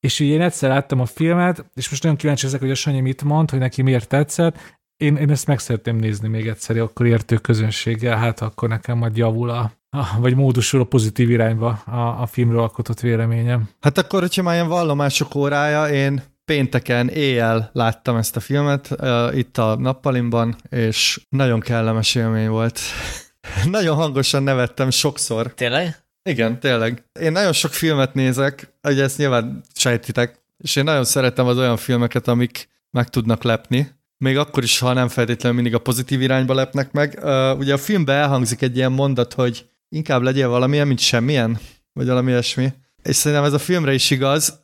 és 0.00 0.20
ugye 0.20 0.32
én 0.32 0.40
egyszer 0.40 0.70
láttam 0.70 1.00
a 1.00 1.06
filmet, 1.06 1.64
és 1.74 1.90
most 1.90 2.02
nagyon 2.02 2.18
kíváncsi 2.18 2.46
ezek, 2.46 2.60
hogy 2.60 2.70
a 2.70 2.74
Sanyi 2.74 3.00
mit 3.00 3.22
mond, 3.22 3.50
hogy 3.50 3.58
neki 3.58 3.82
miért 3.82 4.08
tetszett. 4.08 4.78
Én, 4.96 5.16
én 5.16 5.30
ezt 5.30 5.46
meg 5.46 5.58
szeretném 5.58 5.96
nézni 5.96 6.28
még 6.28 6.46
egyszer, 6.46 6.78
akkor 6.78 7.06
értő 7.06 7.36
közönséggel, 7.36 8.16
hát 8.16 8.40
akkor 8.40 8.68
nekem 8.68 8.98
majd 8.98 9.16
javul 9.16 9.50
a 9.50 9.72
vagy 10.18 10.36
módosul 10.36 10.80
a 10.80 10.84
pozitív 10.84 11.30
irányba 11.30 11.68
a, 11.70 12.22
a 12.22 12.26
filmről 12.26 12.60
alkotott 12.60 13.00
véleményem. 13.00 13.68
Hát 13.80 13.98
akkor, 13.98 14.20
hogyha 14.20 14.42
már 14.42 14.54
ilyen 14.54 14.68
vallomások 14.68 15.34
órája, 15.34 15.88
én 15.88 16.22
pénteken 16.44 17.08
éjjel 17.08 17.70
láttam 17.72 18.16
ezt 18.16 18.36
a 18.36 18.40
filmet 18.40 18.90
uh, 18.90 19.36
itt 19.36 19.58
a 19.58 19.76
nappalimban, 19.76 20.56
és 20.70 21.20
nagyon 21.28 21.60
kellemes 21.60 22.14
élmény 22.14 22.48
volt. 22.48 22.80
nagyon 23.70 23.96
hangosan 23.96 24.42
nevettem 24.42 24.90
sokszor. 24.90 25.54
Tényleg? 25.54 25.96
Igen, 26.22 26.60
tényleg. 26.60 27.04
Én 27.20 27.32
nagyon 27.32 27.52
sok 27.52 27.72
filmet 27.72 28.14
nézek, 28.14 28.74
ugye 28.82 29.02
ezt 29.02 29.18
nyilván 29.18 29.62
sejtitek, 29.74 30.42
és 30.56 30.76
én 30.76 30.84
nagyon 30.84 31.04
szeretem 31.04 31.46
az 31.46 31.58
olyan 31.58 31.76
filmeket, 31.76 32.28
amik 32.28 32.68
meg 32.90 33.08
tudnak 33.08 33.42
lepni, 33.42 33.92
még 34.18 34.38
akkor 34.38 34.62
is, 34.62 34.78
ha 34.78 34.92
nem 34.92 35.08
feltétlenül 35.08 35.56
mindig 35.56 35.74
a 35.74 35.82
pozitív 35.82 36.20
irányba 36.22 36.54
lepnek 36.54 36.92
meg. 36.92 37.18
Uh, 37.22 37.58
ugye 37.58 37.72
a 37.72 37.78
filmben 37.78 38.16
elhangzik 38.16 38.62
egy 38.62 38.76
ilyen 38.76 38.92
mondat, 38.92 39.32
hogy 39.32 39.68
inkább 39.88 40.22
legyél 40.22 40.48
valamilyen, 40.48 40.86
mint 40.86 40.98
semmilyen, 40.98 41.58
vagy 41.92 42.06
valami 42.06 42.30
ilyesmi. 42.30 42.72
És 43.08 43.16
szerintem 43.16 43.46
ez 43.46 43.52
a 43.52 43.58
filmre 43.58 43.94
is 43.94 44.10
igaz. 44.10 44.60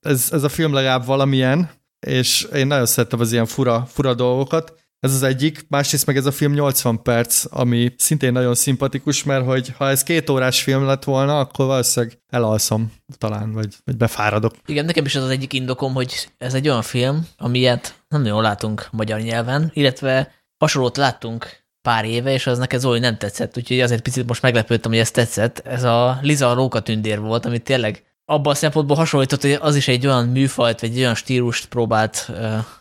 Ez, 0.00 0.28
ez 0.32 0.42
a 0.42 0.48
film 0.48 0.72
legalább 0.72 1.06
valamilyen, 1.06 1.70
és 2.06 2.42
én 2.54 2.66
nagyon 2.66 2.86
szeretem 2.86 3.20
az 3.20 3.32
ilyen 3.32 3.46
fura, 3.46 3.86
fura 3.88 4.14
dolgokat. 4.14 4.82
Ez 5.00 5.14
az 5.14 5.22
egyik, 5.22 5.66
másrészt 5.68 6.06
meg 6.06 6.16
ez 6.16 6.26
a 6.26 6.32
film 6.32 6.52
80 6.52 7.02
perc, 7.02 7.44
ami 7.50 7.94
szintén 7.96 8.32
nagyon 8.32 8.54
szimpatikus, 8.54 9.24
mert 9.24 9.44
hogy 9.44 9.72
ha 9.76 9.88
ez 9.88 10.02
két 10.02 10.30
órás 10.30 10.62
film 10.62 10.84
lett 10.84 11.04
volna, 11.04 11.38
akkor 11.38 11.66
valószínűleg 11.66 12.18
elalszom 12.28 12.92
talán, 13.18 13.52
vagy, 13.52 13.74
vagy 13.84 13.96
befáradok. 13.96 14.54
Igen, 14.66 14.84
nekem 14.84 15.04
is 15.04 15.14
az 15.14 15.22
az 15.22 15.28
egyik 15.28 15.52
indokom, 15.52 15.94
hogy 15.94 16.28
ez 16.38 16.54
egy 16.54 16.68
olyan 16.68 16.82
film, 16.82 17.26
amilyet 17.36 18.04
nem 18.08 18.22
nagyon 18.22 18.42
látunk 18.42 18.88
magyar 18.90 19.20
nyelven, 19.20 19.70
illetve 19.74 20.32
hasonlót 20.58 20.96
láttunk 20.96 21.63
pár 21.84 22.04
éve, 22.04 22.32
és 22.32 22.46
az 22.46 22.58
neked 22.58 22.80
Zoli 22.80 22.98
nem 22.98 23.16
tetszett, 23.16 23.56
úgyhogy 23.56 23.80
azért 23.80 24.02
picit 24.02 24.26
most 24.26 24.42
meglepődtem, 24.42 24.90
hogy 24.90 25.00
ez 25.00 25.10
tetszett. 25.10 25.62
Ez 25.66 25.82
a 25.82 26.18
Liza 26.22 26.50
a 26.50 26.54
rókatündér 26.54 27.20
volt, 27.20 27.46
amit 27.46 27.62
tényleg 27.62 28.02
abban 28.24 28.52
a 28.52 28.56
szempontból 28.56 28.96
hasonlított, 28.96 29.40
hogy 29.40 29.58
az 29.60 29.76
is 29.76 29.88
egy 29.88 30.06
olyan 30.06 30.28
műfajt, 30.28 30.80
vagy 30.80 30.90
egy 30.90 30.98
olyan 30.98 31.14
stílust 31.14 31.66
próbált 31.66 32.30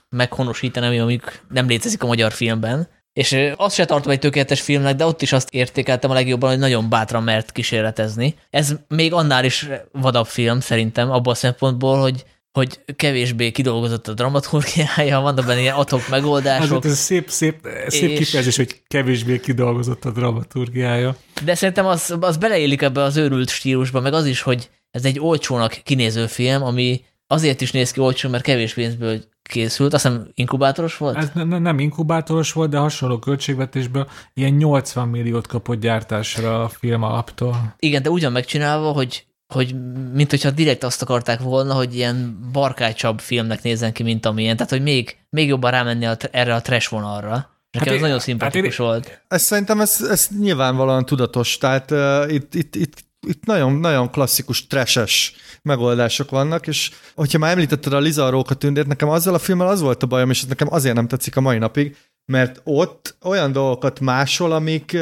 meghonosítani, 0.10 0.86
ami 0.86 1.00
amik 1.00 1.44
nem 1.50 1.68
létezik 1.68 2.04
a 2.04 2.08
magyar 2.08 2.32
filmben. 2.32 2.88
És 3.14 3.38
azt 3.56 3.76
se 3.76 3.86
tartom 3.86 4.12
egy 4.12 4.20
tökéletes 4.20 4.62
filmnek, 4.62 4.96
de 4.96 5.06
ott 5.06 5.22
is 5.22 5.34
azt 5.34 5.54
értékeltem 5.54 6.12
a 6.12 6.14
legjobban, 6.14 6.50
hogy 6.50 6.60
nagyon 6.60 6.90
bátran 6.90 7.24
mert 7.24 7.52
kísérletezni. 7.52 8.36
Ez 8.50 8.76
még 8.88 9.14
annál 9.14 9.46
is 9.46 9.70
vadabb 9.92 10.28
film 10.28 10.60
szerintem, 10.60 11.12
abban 11.12 11.34
a 11.34 11.38
szempontból, 11.38 12.00
hogy 12.00 12.26
hogy 12.54 12.80
kevésbé 12.96 13.52
kidolgozott 13.52 14.08
a 14.08 14.14
dramaturgiája, 14.14 15.20
vannak 15.20 15.46
benne 15.46 15.60
ilyen 15.60 15.76
atok 15.76 16.10
megoldások. 16.10 16.74
Hát 16.84 16.86
ez 16.86 16.98
szép, 16.98 17.30
szép, 17.30 17.68
szép 17.88 18.10
És- 18.10 18.18
kifejezés, 18.18 18.56
hogy 18.56 18.82
kevésbé 18.88 19.40
kidolgozott 19.40 20.06
a 20.06 20.12
dramaturgiája. 20.12 21.16
De 21.44 21.56
szerintem 21.56 21.86
az, 21.86 22.16
az 22.20 22.38
beleillik 22.38 22.82
ebbe 22.82 23.02
az 23.02 23.18
őrült 23.18 23.50
stílusba, 23.50 24.00
meg 24.02 24.14
az 24.14 24.26
is, 24.26 24.42
hogy 24.42 24.70
ez 24.92 25.06
egy 25.06 25.20
olcsónak 25.20 25.80
kinéző 25.84 26.28
film, 26.28 26.64
ami 26.64 27.02
azért 27.28 27.62
is 27.62 27.72
néz 27.72 27.92
ki 27.92 28.00
olcsó, 28.00 28.30
mert 28.30 28.44
kevés 28.44 28.74
pénzből 28.74 29.22
készült, 29.44 29.94
azt 29.94 30.04
hiszem 30.04 30.28
inkubátoros 30.34 30.98
volt? 30.98 31.18
Ez 31.18 31.30
ne, 31.34 31.44
ne- 31.44 31.60
nem 31.60 31.80
inkubátoros 31.80 32.52
volt, 32.52 32.70
de 32.70 32.78
hasonló 32.78 33.20
költségvetésből 33.20 34.10
ilyen 34.34 34.54
80 34.54 35.08
milliót 35.08 35.48
kapott 35.48 35.80
gyártásra 35.80 36.64
a 36.64 36.70
film 36.70 37.04
alaptól. 37.04 37.76
Igen, 37.80 38.02
de 38.02 38.10
ugyan 38.10 38.32
megcsinálva, 38.32 38.92
hogy, 38.92 39.26
hogy 39.54 39.76
mint 40.14 40.30
hogyha 40.30 40.52
direkt 40.52 40.84
azt 40.84 41.02
akarták 41.02 41.40
volna, 41.40 41.74
hogy 41.74 41.96
ilyen 41.96 42.40
barkácsabb 42.52 43.20
filmnek 43.20 43.62
nézzen 43.64 43.94
ki, 43.94 44.04
mint 44.04 44.26
amilyen, 44.26 44.56
tehát 44.56 44.72
hogy 44.72 44.82
még, 44.82 45.18
még 45.30 45.48
jobban 45.48 45.72
rámenni 45.72 46.06
a, 46.06 46.18
erre 46.32 46.56
a 46.56 46.62
trash 46.62 46.90
vonalra. 46.90 47.30
Nekem 47.72 47.88
Hát 47.88 47.88
ez 47.88 47.94
én- 47.94 48.00
nagyon 48.02 48.20
szimpatikus 48.20 48.78
hát 48.78 48.80
én- 48.80 48.86
volt. 48.86 49.22
Ez 49.28 49.42
szerintem 49.42 49.82
ez, 49.82 50.02
ez 50.10 50.28
nyilvánvalóan 50.40 51.06
tudatos, 51.06 51.58
tehát 51.58 51.92
uh, 51.92 52.34
itt, 52.34 52.56
itt, 52.56 52.76
itt, 52.76 52.98
itt 53.28 53.46
nagyon, 53.46 53.74
nagyon 53.74 54.10
klasszikus 54.12 54.68
trashes 54.68 55.34
megoldások 55.62 56.30
vannak, 56.30 56.68
és 56.68 56.92
hogyha 57.16 57.38
már 57.38 57.52
említetted 57.52 57.94
a 57.94 58.00
Liza 58.00 58.26
a 58.26 58.30
Róka 58.30 58.54
tündért, 58.54 58.88
nekem 58.88 59.10
azzal 59.10 59.34
a 59.34 59.40
filmmel 59.40 59.68
az 59.68 59.82
volt 59.82 60.04
a 60.04 60.08
bajom, 60.08 60.30
és 60.30 60.42
ez 60.42 60.48
nekem 60.48 60.68
azért 60.74 60.96
nem 60.96 61.08
tetszik 61.08 61.36
a 61.36 61.42
mai 61.42 61.58
napig, 61.58 61.98
mert 62.26 62.62
ott 62.64 63.16
olyan 63.24 63.52
dolgokat 63.52 64.00
másol, 64.00 64.52
amik, 64.52 64.98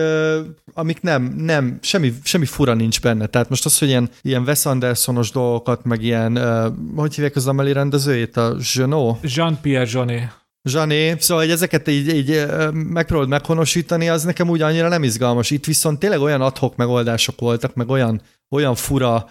amik 0.74 1.02
nem, 1.02 1.24
nem, 1.24 1.78
semmi, 1.82 2.14
semmi 2.24 2.46
fura 2.46 2.74
nincs 2.74 3.02
benne. 3.02 3.26
Tehát 3.26 3.50
most 3.50 3.66
az, 3.66 3.80
hogy 3.80 3.88
ilyen, 3.88 4.10
ilyen 4.22 4.42
Wes 4.42 4.66
Andersonos 4.66 5.32
dolgokat, 5.32 5.84
meg 5.84 6.04
ilyen, 6.04 6.40
hogy 6.96 7.16
hívják 7.16 7.36
az 7.36 7.48
Amelie 7.48 7.74
rendezőjét, 7.74 8.38
a 8.38 8.56
Genot? 8.76 9.18
Jean-Pierre 9.22 9.90
Jeunet. 9.92 10.40
Zsané, 10.64 11.16
szóval 11.20 11.44
hogy 11.44 11.54
ezeket 11.54 11.88
így, 11.88 12.08
így 12.08 12.30
ö, 12.30 12.70
megpróbálod 12.72 13.30
meghonosítani, 13.30 14.10
az 14.10 14.24
nekem 14.24 14.50
úgy 14.50 14.62
annyira 14.62 14.88
nem 14.88 15.04
izgalmas. 15.04 15.52
Itt 15.52 15.66
viszont 15.66 16.00
tényleg 16.00 16.20
olyan 16.20 16.42
adhok 16.42 16.76
megoldások 16.76 17.40
voltak, 17.40 17.74
meg 17.74 17.90
olyan, 17.90 18.22
olyan 18.50 18.76
fura 18.76 19.30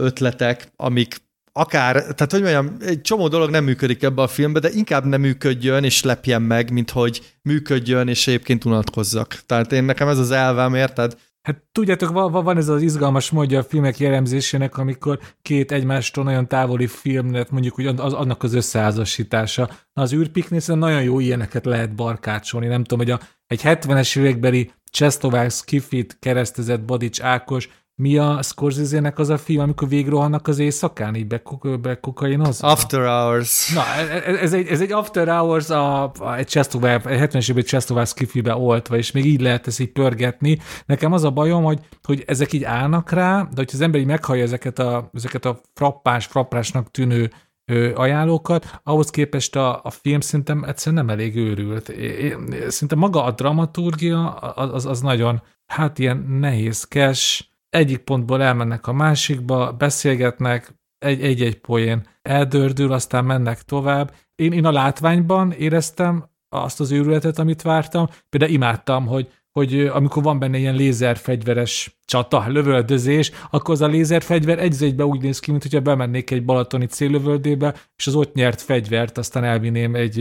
ötletek, 0.00 0.72
amik 0.76 1.16
akár, 1.56 1.92
tehát 1.92 2.30
hogy 2.30 2.40
mondjam, 2.40 2.76
egy 2.80 3.00
csomó 3.00 3.28
dolog 3.28 3.50
nem 3.50 3.64
működik 3.64 4.02
ebbe 4.02 4.22
a 4.22 4.26
filmbe, 4.26 4.60
de 4.60 4.70
inkább 4.70 5.04
nem 5.04 5.20
működjön 5.20 5.84
és 5.84 6.02
lepjen 6.02 6.42
meg, 6.42 6.72
mint 6.72 6.90
hogy 6.90 7.36
működjön 7.42 8.08
és 8.08 8.26
egyébként 8.26 8.64
unatkozzak. 8.64 9.42
Tehát 9.46 9.72
én 9.72 9.84
nekem 9.84 10.08
ez 10.08 10.18
az 10.18 10.30
elvem, 10.30 10.74
érted? 10.74 11.16
Hát 11.42 11.62
tudjátok, 11.72 12.10
va- 12.10 12.30
va- 12.30 12.44
van 12.44 12.56
ez 12.56 12.68
az 12.68 12.82
izgalmas 12.82 13.30
módja 13.30 13.58
a 13.58 13.62
filmek 13.62 13.98
jellemzésének, 13.98 14.76
amikor 14.76 15.18
két 15.42 15.72
egymástól 15.72 16.24
nagyon 16.24 16.48
távoli 16.48 16.86
filmnet 16.86 17.50
mondjuk 17.50 17.74
hogy 17.74 17.86
az, 17.86 18.12
annak 18.12 18.42
az 18.42 18.54
összeházasítása. 18.54 19.70
Na, 19.92 20.02
az 20.02 20.12
űrpiknél 20.12 20.60
nagyon 20.66 21.02
jó 21.02 21.20
ilyeneket 21.20 21.64
lehet 21.64 21.94
barkácsolni. 21.94 22.66
Nem 22.66 22.84
tudom, 22.84 22.98
hogy 22.98 23.10
a, 23.10 23.20
egy 23.46 23.60
70-es 23.64 24.18
évekbeli 24.18 24.72
Cseszlovák 24.90 25.50
Skifit 25.50 26.16
keresztezett 26.20 26.84
Badics 26.84 27.20
Ákos, 27.20 27.68
mi 27.96 28.18
a 28.18 28.42
Scorsese-nek 28.42 29.18
az 29.18 29.28
a 29.28 29.38
film, 29.38 29.60
amikor 29.60 29.88
végrohannak 29.88 30.48
az 30.48 30.58
éjszakán, 30.58 31.14
így 31.14 31.26
bekok- 31.26 31.80
bekokainozva? 31.80 32.68
After 32.68 33.06
Hours. 33.06 33.72
Na, 33.74 33.82
ez, 33.96 34.36
ez, 34.36 34.52
egy, 34.52 34.66
ez 34.66 34.80
egy 34.80 34.92
After 34.92 35.28
Hours 35.28 35.70
a, 35.70 36.02
a 36.02 36.34
egy, 36.36 36.46
Cseszlovák, 36.46 37.06
egy 37.06 37.30
70-es 37.30 37.48
évben 37.50 37.64
Cseszlovák 37.64 38.06
skifibe 38.06 38.56
oltva, 38.56 38.96
és 38.96 39.10
még 39.12 39.24
így 39.24 39.40
lehet 39.40 39.66
ezt 39.66 39.80
így 39.80 39.92
pörgetni. 39.92 40.58
Nekem 40.86 41.12
az 41.12 41.24
a 41.24 41.30
bajom, 41.30 41.62
hogy, 41.64 41.80
hogy 42.02 42.22
ezek 42.26 42.52
így 42.52 42.64
állnak 42.64 43.10
rá, 43.10 43.42
de 43.42 43.56
hogyha 43.56 43.76
az 43.76 43.80
ember 43.80 44.00
így 44.00 44.06
meghallja 44.06 44.42
ezeket 44.42 44.78
a, 44.78 45.10
ezeket 45.12 45.44
a 45.44 45.60
frappás, 45.74 46.26
frappásnak 46.26 46.90
tűnő 46.90 47.30
ö, 47.64 47.94
ajánlókat, 47.94 48.80
ahhoz 48.82 49.10
képest 49.10 49.56
a, 49.56 49.80
a 49.82 49.90
film 49.90 50.20
szerintem 50.20 50.64
egyszerűen 50.64 51.04
nem 51.04 51.14
elég 51.14 51.36
őrült. 51.36 51.88
É- 51.88 52.18
é- 52.18 52.70
Szerintem 52.70 52.98
maga 52.98 53.24
a 53.24 53.30
dramaturgia 53.30 54.30
az, 54.30 54.70
az, 54.72 54.86
az 54.86 55.00
nagyon, 55.00 55.42
hát 55.66 55.98
ilyen 55.98 56.26
nehézkes, 56.28 57.53
egyik 57.74 57.98
pontból 57.98 58.42
elmennek 58.42 58.86
a 58.86 58.92
másikba, 58.92 59.72
beszélgetnek, 59.72 60.74
egy- 60.98 61.22
egy-egy 61.22 61.60
poén 61.60 62.06
eldördül, 62.22 62.92
aztán 62.92 63.24
mennek 63.24 63.62
tovább. 63.62 64.14
Én, 64.34 64.52
én 64.52 64.64
a 64.64 64.72
látványban 64.72 65.52
éreztem 65.52 66.24
azt 66.48 66.80
az 66.80 66.92
őrületet, 66.92 67.38
amit 67.38 67.62
vártam. 67.62 68.06
Például 68.28 68.52
imádtam, 68.52 69.06
hogy, 69.06 69.32
hogy 69.58 69.80
amikor 69.80 70.22
van 70.22 70.38
benne 70.38 70.58
ilyen 70.58 70.74
lézerfegyveres 70.74 71.98
csata, 72.04 72.44
lövöldözés, 72.48 73.30
akkor 73.50 73.74
az 73.74 73.80
a 73.80 73.86
lézerfegyver 73.86 74.58
egy 74.58 74.82
egybe 74.82 75.04
úgy 75.04 75.22
néz 75.22 75.38
ki, 75.38 75.50
mint 75.50 75.62
hogyha 75.62 75.80
bemennék 75.80 76.30
egy 76.30 76.44
balatoni 76.44 76.86
céllövöldébe, 76.86 77.74
és 77.96 78.06
az 78.06 78.14
ott 78.14 78.34
nyert 78.34 78.60
fegyvert 78.60 79.18
aztán 79.18 79.44
elvinném 79.44 79.94
egy 79.94 80.14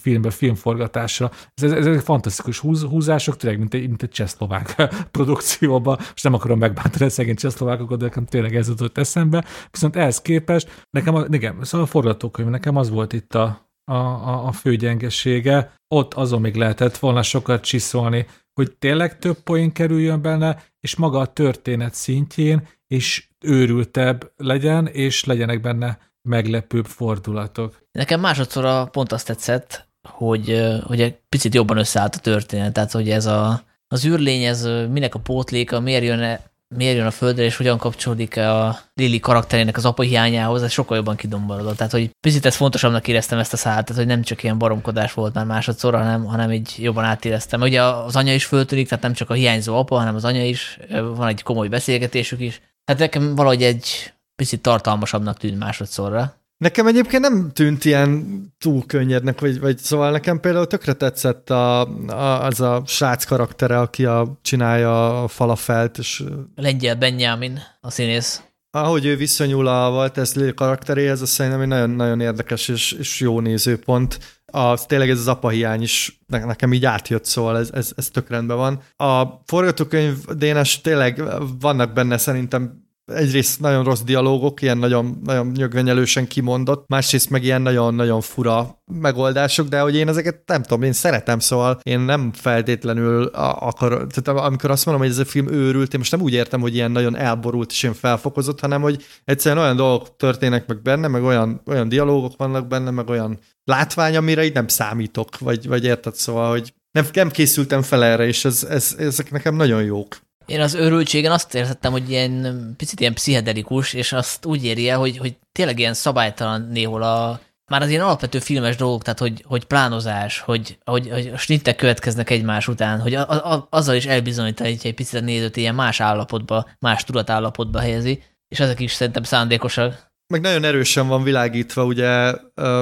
filmbe, 0.00 0.30
filmforgatásra. 0.30 1.30
Ez, 1.54 1.72
ezek 1.72 2.00
fantasztikus 2.00 2.58
húz, 2.58 2.82
húzások, 2.82 3.36
tényleg, 3.36 3.58
mint 3.58 3.74
egy, 3.74 3.88
mint 3.88 4.02
egy 4.02 4.10
csehszlovák 4.10 4.88
produkcióban. 5.10 5.96
Most 5.98 6.24
nem 6.24 6.34
akarom 6.34 6.58
megbántani 6.58 7.04
a 7.04 7.08
szegény 7.08 7.36
csehszlovákokat, 7.36 7.98
de 7.98 8.04
nekem 8.04 8.24
tényleg 8.24 8.56
ez 8.56 8.68
jutott 8.68 8.98
eszembe. 8.98 9.44
Viszont 9.70 9.96
ehhez 9.96 10.22
képest, 10.22 10.86
nekem, 10.90 11.14
a, 11.14 11.24
igen, 11.30 11.56
szóval 11.62 11.86
a 11.86 11.90
forgatókönyv, 11.90 12.48
nekem 12.48 12.76
az 12.76 12.90
volt 12.90 13.12
itt 13.12 13.34
a, 13.34 13.67
a, 13.88 13.96
a, 13.96 14.46
a 14.46 14.52
fő 14.52 14.76
gyengesége. 14.76 15.72
Ott 15.88 16.14
azon 16.14 16.40
még 16.40 16.54
lehetett 16.54 16.98
volna 16.98 17.22
sokat 17.22 17.64
csiszolni, 17.64 18.26
hogy 18.52 18.72
tényleg 18.72 19.18
több 19.18 19.36
poén 19.36 19.72
kerüljön 19.72 20.22
benne, 20.22 20.64
és 20.80 20.96
maga 20.96 21.18
a 21.18 21.32
történet 21.32 21.94
szintjén 21.94 22.68
is 22.86 23.30
őrültebb 23.44 24.32
legyen, 24.36 24.86
és 24.86 25.24
legyenek 25.24 25.60
benne 25.60 25.98
meglepőbb 26.28 26.86
fordulatok. 26.86 27.86
Nekem 27.92 28.20
másodszorra 28.20 28.86
pont 28.86 29.12
azt 29.12 29.26
tetszett, 29.26 29.88
hogy, 30.08 30.62
hogy 30.84 31.00
egy 31.00 31.18
picit 31.28 31.54
jobban 31.54 31.76
összeállt 31.76 32.14
a 32.14 32.18
történet, 32.18 32.72
tehát 32.72 32.92
hogy 32.92 33.10
ez 33.10 33.26
a, 33.26 33.62
az 33.88 34.06
űrlény, 34.06 34.42
ez 34.42 34.64
minek 34.90 35.14
a 35.14 35.18
pótléka, 35.18 35.80
miért 35.80 36.04
jön, 36.04 36.38
miért 36.74 36.96
jön 36.96 37.06
a 37.06 37.10
földre, 37.10 37.44
és 37.44 37.56
hogyan 37.56 37.78
kapcsolódik 37.78 38.36
a 38.36 38.78
Lili 38.94 39.20
karakterének 39.20 39.76
az 39.76 39.84
apa 39.84 40.02
hiányához, 40.02 40.62
ez 40.62 40.72
sokkal 40.72 40.96
jobban 40.96 41.16
kidomborodott. 41.16 41.76
Tehát, 41.76 41.92
hogy 41.92 42.10
picit 42.20 42.46
ezt 42.46 42.56
fontosabbnak 42.56 43.08
éreztem 43.08 43.38
ezt 43.38 43.52
a 43.52 43.56
szállt, 43.56 43.86
tehát, 43.86 44.02
hogy 44.02 44.10
nem 44.10 44.22
csak 44.22 44.42
ilyen 44.42 44.58
baromkodás 44.58 45.12
volt 45.12 45.34
már 45.34 45.44
másodszor, 45.44 45.94
hanem, 45.94 46.24
hanem 46.24 46.52
így 46.52 46.74
jobban 46.76 47.04
átéreztem. 47.04 47.60
Ugye 47.60 47.82
az 47.82 48.16
anya 48.16 48.34
is 48.34 48.44
föltűnik, 48.44 48.88
tehát 48.88 49.04
nem 49.04 49.12
csak 49.12 49.30
a 49.30 49.34
hiányzó 49.34 49.76
apa, 49.76 49.96
hanem 49.96 50.14
az 50.14 50.24
anya 50.24 50.44
is, 50.44 50.78
van 51.14 51.28
egy 51.28 51.42
komoly 51.42 51.68
beszélgetésük 51.68 52.40
is. 52.40 52.60
Hát 52.84 52.98
nekem 52.98 53.34
valahogy 53.34 53.62
egy 53.62 54.12
picit 54.36 54.62
tartalmasabbnak 54.62 55.38
tűnt 55.38 55.58
másodszorra. 55.58 56.37
Nekem 56.58 56.86
egyébként 56.86 57.22
nem 57.22 57.50
tűnt 57.52 57.84
ilyen 57.84 58.40
túl 58.58 58.86
könnyednek, 58.86 59.40
vagy, 59.40 59.60
vagy 59.60 59.78
szóval 59.78 60.10
nekem 60.10 60.40
például 60.40 60.66
tökre 60.66 60.92
tetszett 60.92 61.50
a, 61.50 61.80
a, 62.06 62.44
az 62.44 62.60
a 62.60 62.82
srác 62.86 63.24
karaktere, 63.24 63.78
aki 63.78 64.04
a, 64.04 64.38
csinálja 64.42 65.22
a 65.22 65.28
falafelt, 65.28 65.98
és 65.98 66.24
Lengyel 66.54 66.96
Benjamin, 66.96 67.60
a 67.80 67.90
színész. 67.90 68.42
ahogy 68.70 69.04
ő 69.04 69.16
viszonyul 69.16 69.66
a 69.66 69.90
Walters 69.90 70.34
Lily 70.34 70.54
karakteréhez, 70.54 71.22
az 71.22 71.28
szerintem 71.28 71.60
egy 71.60 71.68
nagyon-nagyon 71.68 72.20
érdekes 72.20 72.68
és, 72.68 72.92
és 72.92 73.20
jó 73.20 73.40
nézőpont. 73.40 74.18
A, 74.52 74.86
tényleg 74.86 75.10
ez 75.10 75.18
az 75.18 75.28
apa 75.28 75.48
hiány 75.48 75.82
is 75.82 76.20
ne- 76.26 76.44
nekem 76.44 76.72
így 76.72 76.84
átjött, 76.84 77.24
szóval 77.24 77.58
ez, 77.58 77.70
ez, 77.72 77.92
ez 77.96 78.08
tök 78.08 78.28
rendben 78.28 78.56
van. 78.56 78.82
A 78.96 79.42
forgatókönyv 79.44 80.24
Dénes 80.24 80.80
tényleg 80.80 81.22
vannak 81.60 81.92
benne 81.92 82.18
szerintem 82.18 82.86
egyrészt 83.08 83.60
nagyon 83.60 83.84
rossz 83.84 84.00
dialógok, 84.00 84.62
ilyen 84.62 84.78
nagyon, 84.78 85.20
nagyon 85.24 85.46
nyögvenyelősen 85.46 86.26
kimondott, 86.26 86.88
másrészt 86.88 87.30
meg 87.30 87.44
ilyen 87.44 87.62
nagyon-nagyon 87.62 88.20
fura 88.20 88.82
megoldások, 88.92 89.68
de 89.68 89.80
hogy 89.80 89.94
én 89.94 90.08
ezeket 90.08 90.42
nem 90.46 90.62
tudom, 90.62 90.82
én 90.82 90.92
szeretem, 90.92 91.38
szóval 91.38 91.80
én 91.82 92.00
nem 92.00 92.32
feltétlenül 92.32 93.24
akar, 93.34 94.06
tehát 94.06 94.40
amikor 94.40 94.70
azt 94.70 94.86
mondom, 94.86 95.04
hogy 95.04 95.12
ez 95.12 95.18
a 95.18 95.24
film 95.24 95.48
őrült, 95.48 95.92
én 95.92 95.98
most 95.98 96.12
nem 96.12 96.20
úgy 96.20 96.32
értem, 96.32 96.60
hogy 96.60 96.74
ilyen 96.74 96.90
nagyon 96.90 97.16
elborult 97.16 97.70
és 97.70 97.82
ilyen 97.82 97.94
felfokozott, 97.94 98.60
hanem 98.60 98.82
hogy 98.82 99.04
egyszerűen 99.24 99.64
olyan 99.64 99.76
dolgok 99.76 100.16
történnek 100.16 100.66
meg 100.66 100.82
benne, 100.82 101.08
meg 101.08 101.22
olyan, 101.22 101.62
olyan 101.66 101.88
dialógok 101.88 102.36
vannak 102.36 102.66
benne, 102.66 102.90
meg 102.90 103.08
olyan 103.08 103.38
látvány, 103.64 104.16
amire 104.16 104.44
így 104.44 104.54
nem 104.54 104.68
számítok, 104.68 105.38
vagy, 105.38 105.68
vagy 105.68 105.84
érted, 105.84 106.14
szóval, 106.14 106.50
hogy 106.50 106.72
nem, 106.90 107.06
nem 107.12 107.30
készültem 107.30 107.82
fel 107.82 108.04
erre, 108.04 108.26
és 108.26 108.44
ez, 108.44 108.64
ez, 108.64 108.94
ezek 108.98 109.30
nekem 109.30 109.54
nagyon 109.54 109.82
jók. 109.82 110.16
Én 110.48 110.60
az 110.60 110.74
őrültségen 110.74 111.32
azt 111.32 111.54
értettem, 111.54 111.92
hogy 111.92 112.10
ilyen 112.10 112.74
picit 112.76 113.00
ilyen 113.00 113.14
pszichedelikus, 113.14 113.92
és 113.92 114.12
azt 114.12 114.46
úgy 114.46 114.64
éri 114.64 114.88
el, 114.88 114.98
hogy, 114.98 115.18
hogy 115.18 115.36
tényleg 115.52 115.78
ilyen 115.78 115.94
szabálytalan 115.94 116.68
néhol 116.72 117.02
a, 117.02 117.40
már 117.70 117.82
az 117.82 117.88
ilyen 117.88 118.04
alapvető 118.04 118.38
filmes 118.38 118.76
dolgok, 118.76 119.02
tehát 119.02 119.18
hogy, 119.18 119.44
hogy 119.46 119.64
plánozás, 119.64 120.40
hogy, 120.40 120.78
hogy, 120.84 121.08
hogy 121.10 121.30
a 121.34 121.36
snittek 121.36 121.76
következnek 121.76 122.30
egymás 122.30 122.68
után, 122.68 123.00
hogy 123.00 123.14
a, 123.14 123.52
a, 123.52 123.66
azzal 123.70 123.94
is 123.94 124.06
elbizonyítani 124.06 124.78
egy 124.82 124.94
picit 124.94 125.20
a 125.20 125.24
nézőt 125.24 125.56
ilyen 125.56 125.74
más 125.74 126.00
állapotba, 126.00 126.68
más 126.78 127.04
tudatállapotba 127.04 127.78
helyezi, 127.78 128.22
és 128.48 128.60
ezek 128.60 128.80
is 128.80 128.92
szerintem 128.92 129.22
szándékosak. 129.22 130.12
meg 130.32 130.40
nagyon 130.40 130.64
erősen 130.64 131.08
van 131.08 131.22
világítva, 131.22 131.84
ugye, 131.84 132.34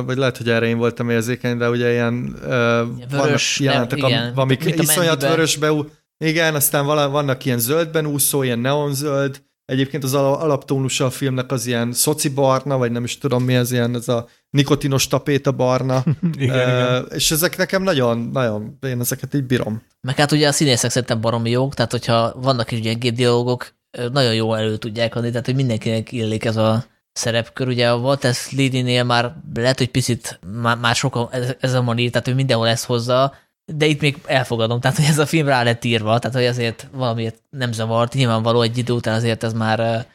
vagy 0.05 0.17
lehet, 0.17 0.37
hogy 0.37 0.49
erre 0.49 0.67
én 0.67 0.79
voltam 0.79 1.11
érzékeny, 1.11 1.57
de 1.57 1.71
ugye 1.71 1.93
ilyen 1.93 2.37
Vörös, 3.11 3.57
vannak 3.57 3.73
jelentek, 3.73 4.01
nem, 4.01 4.09
igen. 4.09 4.33
amik 4.35 4.65
iszonyat 4.65 5.23
vörösbe, 5.23 5.71
igen, 6.25 6.55
aztán 6.55 6.87
vala- 6.87 7.11
vannak 7.11 7.45
ilyen 7.45 7.59
zöldben 7.59 8.07
úszó, 8.07 8.43
ilyen 8.43 8.59
neonzöld 8.59 9.45
egyébként 9.65 10.05
az 10.05 10.15
alaptónusa 10.15 11.05
a 11.05 11.11
filmnek 11.11 11.53
az 11.53 11.67
ilyen 11.67 11.93
szoci 11.93 12.29
barna, 12.29 12.79
vagy 12.79 12.91
nem 12.91 13.05
is 13.05 13.19
tudom 13.19 13.45
mi 13.45 13.55
ez 13.55 13.73
ilyen, 13.73 13.95
ez 13.95 14.09
a 14.09 14.29
nikotinos 14.51 15.07
tapéta 15.07 15.53
barna, 15.53 16.05
igen, 16.39 16.57
uh, 16.57 16.73
igen. 16.73 17.07
és 17.15 17.31
ezek 17.31 17.57
nekem 17.57 17.83
nagyon, 17.83 18.19
nagyon, 18.19 18.79
én 18.83 19.01
ezeket 19.01 19.35
így 19.35 19.45
bírom. 19.45 19.83
Meg 20.01 20.17
hát 20.17 20.33
ugye 20.33 20.49
a 20.49 20.53
színészek 20.53 20.91
szerintem 20.91 21.21
baromi 21.21 21.51
jók, 21.51 21.75
tehát 21.75 21.91
hogyha 21.91 22.35
vannak 22.41 22.71
is 22.71 22.79
ilyen 22.81 22.99
dialogok, 22.99 23.75
nagyon 24.13 24.35
jó 24.35 24.55
elő 24.55 24.77
tudják 24.77 25.15
adni, 25.15 25.31
tehát 25.31 25.47
hogy 25.47 25.55
mindenkinek 25.55 26.13
illik 26.13 26.45
ez 26.45 26.57
a 26.57 26.85
szerepkör. 27.13 27.69
Ugye 27.69 27.91
a 27.91 27.97
Walter 27.97 28.35
Slady-nél 28.35 29.05
már 29.05 29.35
lehet, 29.55 29.79
hogy 29.79 29.91
picit 29.91 30.41
már, 30.63 30.77
már 30.77 30.95
sokan 30.95 31.29
ez, 31.31 31.55
ez 31.61 31.73
a 31.73 31.83
manír, 31.83 32.11
tehát 32.11 32.27
hogy 32.27 32.37
mindenhol 32.37 32.69
ezt 32.69 32.85
hozza, 32.85 33.35
de 33.75 33.87
itt 33.87 34.01
még 34.01 34.17
elfogadom, 34.27 34.81
tehát 34.81 34.97
hogy 34.97 35.07
ez 35.07 35.19
a 35.19 35.27
film 35.27 35.47
rá 35.47 35.63
lett 35.63 35.85
írva, 35.85 36.19
tehát 36.19 36.37
hogy 36.37 36.47
azért 36.47 36.89
valamiért 36.93 37.37
nem 37.51 37.73
zavart, 37.73 38.15
nyilvánvaló 38.15 38.63
egy 38.63 38.79
idő 38.79 38.93
után 38.93 39.15
azért 39.15 39.45
ez 39.45 39.53
már 39.53 40.07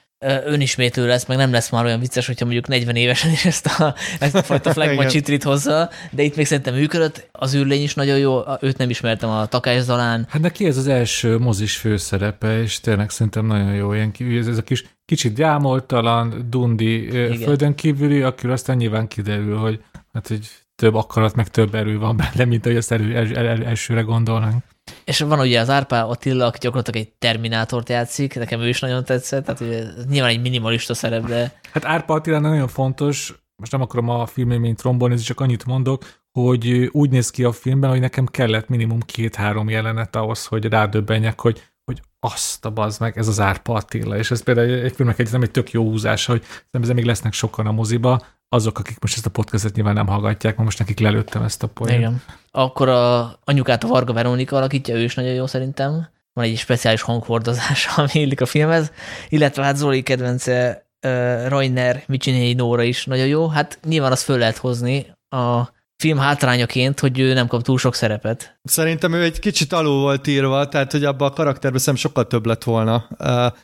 önismétlő 0.46 1.08
lesz, 1.08 1.26
meg 1.26 1.38
nem 1.38 1.52
lesz 1.52 1.70
már 1.70 1.86
olyan 1.86 2.00
vicces, 2.00 2.28
hogyha 2.28 2.46
mondjuk 2.46 2.68
40 2.68 2.96
évesen 2.96 3.32
is 3.32 3.46
ezt 3.46 3.66
a, 3.66 3.96
ezt 4.20 4.36
a 4.36 4.44
fajta 4.44 4.74
flagma 4.74 5.06
csitrit 5.12 5.44
hozza, 5.44 5.90
de 6.12 6.24
itt 6.24 6.36
még 6.36 6.46
szerintem 6.46 6.74
működött, 6.74 7.30
az 7.32 7.56
űrlény 7.56 7.84
is 7.84 7.94
nagyon 7.94 8.18
jó, 8.18 8.42
őt 8.60 8.78
nem 8.78 8.90
ismertem 8.90 9.30
a 9.30 9.46
Takás 9.46 9.82
Zalán. 9.82 10.26
Hát 10.30 10.42
neki 10.42 10.66
ez 10.66 10.78
az 10.78 10.88
első 10.88 11.38
mozis 11.38 11.78
főszerepe, 11.78 12.62
és 12.62 12.80
tényleg 12.80 13.10
szerintem 13.10 13.46
nagyon 13.46 13.74
jó, 13.74 13.94
ilyen, 13.94 14.14
ez, 14.20 14.48
ez 14.48 14.58
a 14.58 14.64
kis 14.64 14.86
kicsit 15.06 15.36
gyámoltalan, 15.36 16.46
dundi 16.50 17.06
Igen. 17.06 17.38
földön 17.38 17.76
kívüli, 17.76 18.22
akiről 18.22 18.54
aztán 18.54 18.78
nyilván 18.78 19.08
kiderül, 19.08 19.58
hogy 19.58 19.84
hát, 20.14 20.28
hogy 20.28 20.48
több 20.82 20.96
akarat, 20.96 21.36
meg 21.36 21.48
több 21.48 21.76
erő 21.76 22.00
van 22.00 22.18
benne, 22.18 22.46
mint 22.46 22.66
ahogy 22.66 22.78
azt 22.78 22.92
elő, 22.92 23.16
el, 23.16 23.48
el, 23.48 23.64
elsőre 23.64 24.02
gondolnánk. 24.02 24.64
És 25.06 25.20
van 25.20 25.40
ugye 25.40 25.60
az 25.60 25.70
Árpá 25.70 26.04
Attila, 26.04 26.46
aki 26.46 26.58
gyakorlatilag 26.62 27.08
egy 27.08 27.14
Terminátort 27.14 27.90
játszik, 27.90 28.36
nekem 28.36 28.60
ő 28.60 28.68
is 28.68 28.80
nagyon 28.80 29.04
tetszett, 29.04 29.46
tehát 29.46 29.62
ugye, 29.62 29.84
nyilván 30.10 30.30
egy 30.30 30.42
minimalista 30.42 30.94
szerep, 30.94 31.26
de... 31.26 31.60
Hát 31.72 31.86
Árpá 31.86 32.14
Attila 32.14 32.40
nagyon 32.40 32.68
fontos, 32.68 33.34
most 33.56 33.72
nem 33.72 33.82
akarom 33.82 34.10
a 34.10 34.26
filmélményt 34.26 34.82
rombolni, 34.82 35.18
csak 35.18 35.40
annyit 35.40 35.66
mondok, 35.66 36.06
hogy 36.32 36.90
úgy 36.92 37.10
néz 37.10 37.30
ki 37.30 37.44
a 37.44 37.52
filmben, 37.52 37.90
hogy 37.90 38.00
nekem 38.00 38.26
kellett 38.26 38.68
minimum 38.68 39.00
két-három 39.00 39.70
jelenet 39.70 40.16
ahhoz, 40.16 40.46
hogy 40.46 40.66
rádöbbenjek, 40.66 41.40
hogy 41.40 41.62
hogy 41.86 42.02
azt 42.20 42.66
a 42.66 42.70
bazd 42.70 43.02
meg, 43.02 43.18
ez 43.18 43.28
az 43.28 43.40
Árpa 43.40 43.74
Attila, 43.74 44.18
és 44.18 44.32
ez 44.32 44.44
például 44.44 44.70
egy 44.70 44.96
filmnek 44.96 45.20
egy, 45.20 45.32
nem 45.32 45.42
egy 45.42 45.52
tök 45.52 45.72
jó 45.72 45.84
húzása, 45.84 46.32
hogy 46.32 46.44
szerintem 46.72 46.96
még 46.96 47.06
lesznek 47.06 47.34
sokan 47.34 47.68
a 47.68 47.72
moziba, 47.72 48.22
azok, 48.54 48.80
akik 48.80 49.00
most 49.00 49.16
ezt 49.16 49.26
a 49.26 49.30
podcastet 49.30 49.76
nyilván 49.76 49.94
nem 49.94 50.08
hallgatják, 50.08 50.58
most 50.58 50.80
nekik 50.80 51.00
lelőttem 51.00 51.44
ezt 51.44 51.64
a 51.64 51.68
poént. 51.68 52.00
Igen. 52.00 52.22
Akkor 52.52 52.90
a 52.90 53.40
anyukát 53.44 53.84
a 53.84 53.88
Varga 53.88 54.14
Veronika 54.14 54.56
alakítja, 54.56 54.96
ő 54.96 55.04
is 55.04 55.16
nagyon 55.16 55.34
jó 55.34 55.48
szerintem. 55.48 56.10
Van 56.34 56.46
egy 56.46 56.58
speciális 56.58 57.02
hanghordozás, 57.02 57.88
ami 57.98 58.10
illik 58.14 58.42
a 58.42 58.46
filmhez, 58.46 58.92
illetve 59.30 59.64
hát 59.64 59.76
Zoli 59.76 60.04
kedvence 60.04 60.86
uh, 61.08 61.48
Rainer 61.48 62.04
Micsinéi 62.08 62.54
Nóra 62.54 62.84
is 62.84 63.06
nagyon 63.06 63.28
jó. 63.28 63.48
Hát 63.48 63.80
nyilván 63.86 64.12
azt 64.12 64.24
föl 64.24 64.38
lehet 64.38 64.58
hozni 64.58 65.06
a 65.30 65.62
film 66.02 66.18
hátrányaként, 66.18 67.00
hogy 67.00 67.20
ő 67.20 67.34
nem 67.34 67.48
kap 67.48 67.62
túl 67.62 67.78
sok 67.78 67.96
szerepet. 67.96 68.60
Szerintem 68.64 69.14
ő 69.14 69.24
egy 69.24 69.40
kicsit 69.40 69.74
alul 69.74 70.00
volt 70.00 70.28
írva, 70.28 70.68
tehát 70.68 70.92
hogy 70.92 71.04
abban 71.04 71.30
a 71.30 71.34
karakterben 71.34 71.80
szerintem 71.80 72.10
sokkal 72.10 72.28
több 72.28 72.46
lett 72.46 72.64
volna. 72.64 73.08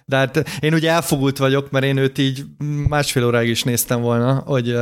De 0.05 0.17
hát 0.17 0.49
én 0.59 0.73
ugye 0.73 0.91
elfogult 0.91 1.37
vagyok, 1.37 1.71
mert 1.71 1.85
én 1.85 1.97
őt 1.97 2.17
így 2.17 2.45
másfél 2.87 3.25
óráig 3.25 3.49
is 3.49 3.63
néztem 3.63 4.01
volna, 4.01 4.33
hogy, 4.33 4.77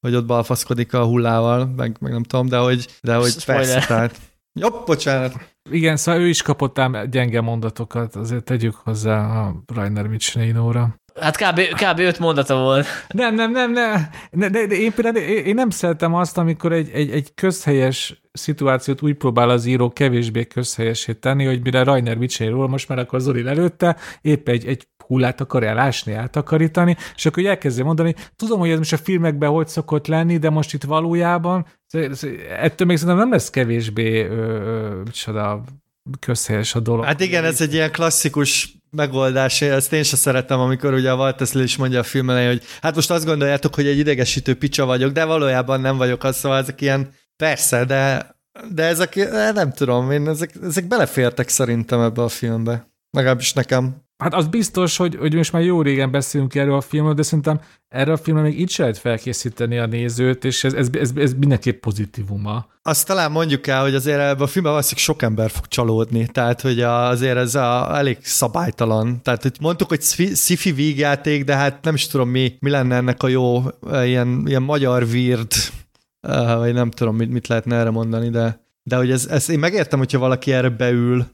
hogy 0.00 0.14
ott 0.14 0.26
balfaszkodik 0.26 0.92
a 0.94 1.04
hullával, 1.04 1.66
meg, 1.76 1.96
meg 2.00 2.12
nem 2.12 2.22
tudom, 2.22 2.48
de 2.48 2.56
hogy, 2.56 2.86
de 3.02 3.14
hogy 3.14 3.30
Spoiler. 3.30 3.64
persze, 3.64 3.86
tehát 3.86 4.16
Jobb, 4.60 4.86
bocsánat. 4.86 5.54
Igen, 5.70 5.96
szóval 5.96 6.20
ő 6.20 6.28
is 6.28 6.42
kapott 6.42 6.78
ám 6.78 7.10
gyenge 7.10 7.40
mondatokat, 7.40 8.16
azért 8.16 8.44
tegyük 8.44 8.74
hozzá 8.74 9.40
a 9.40 9.62
Rainer 9.74 10.06
Micsineinóra. 10.06 10.94
Hát 11.20 11.36
kb. 11.36 11.60
kb. 11.60 11.98
öt 11.98 12.18
mondata 12.18 12.56
volt. 12.56 12.86
Nem, 13.08 13.34
nem, 13.34 13.52
nem, 13.52 13.72
nem. 13.72 14.08
De, 14.30 14.48
de, 14.48 14.66
de 14.66 14.74
én 14.74 14.92
például 14.92 15.16
én 15.26 15.54
nem 15.54 15.70
szeretem 15.70 16.14
azt, 16.14 16.38
amikor 16.38 16.72
egy, 16.72 16.90
egy, 16.92 17.10
egy 17.10 17.34
közhelyes 17.34 18.22
szituációt 18.32 19.02
úgy 19.02 19.14
próbál 19.14 19.50
az 19.50 19.64
író 19.64 19.92
kevésbé 19.92 20.46
közhelyesé 20.46 21.12
tenni, 21.12 21.44
hogy 21.44 21.62
mire 21.62 21.82
Rainer 21.82 22.18
Vicséről 22.18 22.66
most 22.66 22.88
már 22.88 22.98
akkor 22.98 23.20
Zoli 23.20 23.46
előtte, 23.46 23.96
épp 24.20 24.48
egy, 24.48 24.66
egy 24.66 24.88
hullát 25.06 25.40
akar 25.40 25.62
elásni, 25.62 26.12
eltakarítani, 26.12 26.96
és 27.14 27.26
akkor 27.26 27.44
elkezdi 27.44 27.82
mondani, 27.82 28.14
tudom, 28.36 28.58
hogy 28.58 28.70
ez 28.70 28.78
most 28.78 28.92
a 28.92 28.96
filmekben 28.96 29.50
hogy 29.50 29.68
szokott 29.68 30.06
lenni, 30.06 30.36
de 30.38 30.50
most 30.50 30.74
itt 30.74 30.84
valójában 30.84 31.66
ettől 32.58 32.86
még 32.86 32.96
szerintem 32.96 33.16
nem 33.16 33.30
lesz 33.30 33.50
kevésbé 33.50 34.22
ö, 34.22 34.34
ö, 34.34 35.02
micsoda, 35.04 35.62
közhelyes 36.20 36.74
a 36.74 36.80
dolog. 36.80 37.04
Hát 37.04 37.20
igen, 37.20 37.44
ez 37.44 37.60
egy 37.60 37.72
ilyen 37.72 37.92
klasszikus 37.92 38.76
megoldás, 38.94 39.62
ezt 39.62 39.92
én 39.92 40.02
sem 40.02 40.18
szeretem, 40.18 40.60
amikor 40.60 40.94
ugye 40.94 41.10
a 41.10 41.16
Walter 41.16 41.48
is 41.62 41.76
mondja 41.76 41.98
a 41.98 42.02
film 42.02 42.30
elején, 42.30 42.48
hogy 42.48 42.62
hát 42.80 42.94
most 42.94 43.10
azt 43.10 43.24
gondoljátok, 43.24 43.74
hogy 43.74 43.86
egy 43.86 43.98
idegesítő 43.98 44.54
picsa 44.54 44.84
vagyok, 44.84 45.12
de 45.12 45.24
valójában 45.24 45.80
nem 45.80 45.96
vagyok 45.96 46.24
az, 46.24 46.36
szóval 46.36 46.58
ezek 46.58 46.80
ilyen, 46.80 47.12
persze, 47.36 47.84
de, 47.84 48.34
de 48.70 48.82
ezek, 48.82 49.14
nem 49.54 49.72
tudom, 49.72 50.10
én 50.10 50.28
ezek, 50.28 50.54
ezek 50.62 50.88
belefértek 50.88 51.48
szerintem 51.48 52.00
ebbe 52.00 52.22
a 52.22 52.28
filmbe. 52.28 52.88
Legalábbis 53.10 53.52
nekem. 53.52 54.03
Hát 54.16 54.34
az 54.34 54.46
biztos, 54.46 54.96
hogy, 54.96 55.16
hogy 55.16 55.34
most 55.34 55.52
már 55.52 55.62
jó 55.62 55.82
régen 55.82 56.10
beszélünk 56.10 56.54
erről 56.54 56.74
a 56.74 56.80
filmről, 56.80 57.14
de 57.14 57.22
szerintem 57.22 57.60
erre 57.88 58.12
a 58.12 58.16
filmre 58.16 58.42
még 58.42 58.60
így 58.60 58.70
se 58.70 58.82
lehet 58.82 58.98
felkészíteni 58.98 59.78
a 59.78 59.86
nézőt, 59.86 60.44
és 60.44 60.64
ez, 60.64 60.72
ez, 60.72 60.88
ez, 60.92 61.10
ez 61.16 61.32
mindenképp 61.32 61.80
pozitívuma. 61.80 62.66
Azt 62.82 63.06
talán 63.06 63.30
mondjuk 63.30 63.66
el, 63.66 63.82
hogy 63.82 63.94
azért 63.94 64.18
ebben 64.18 64.42
a 64.42 64.46
filmben 64.46 64.72
valószínűleg 64.72 65.04
sok 65.04 65.22
ember 65.22 65.50
fog 65.50 65.66
csalódni, 65.66 66.26
tehát 66.26 66.60
hogy 66.60 66.80
azért 66.80 67.36
ez 67.36 67.54
a, 67.54 67.96
elég 67.96 68.18
szabálytalan. 68.20 69.22
Tehát 69.22 69.42
hogy 69.42 69.56
mondtuk, 69.60 69.88
hogy 69.88 70.02
sci-fi 70.34 70.72
vígjáték, 70.72 71.44
de 71.44 71.56
hát 71.56 71.84
nem 71.84 71.94
is 71.94 72.06
tudom 72.06 72.28
mi, 72.28 72.56
mi 72.60 72.70
lenne 72.70 72.96
ennek 72.96 73.22
a 73.22 73.28
jó 73.28 73.62
ilyen, 74.04 74.42
ilyen 74.46 74.62
magyar 74.62 75.02
weird, 75.02 75.52
vagy 76.56 76.74
nem 76.74 76.90
tudom, 76.90 77.16
mit, 77.16 77.30
mit 77.30 77.46
lehetne 77.46 77.76
erre 77.76 77.90
mondani, 77.90 78.30
de, 78.30 78.60
de 78.82 78.96
hogy 78.96 79.10
ez, 79.10 79.26
ez, 79.26 79.48
én 79.48 79.58
megértem, 79.58 79.98
hogyha 79.98 80.18
valaki 80.18 80.52
erre 80.52 80.68
beül, 80.68 81.26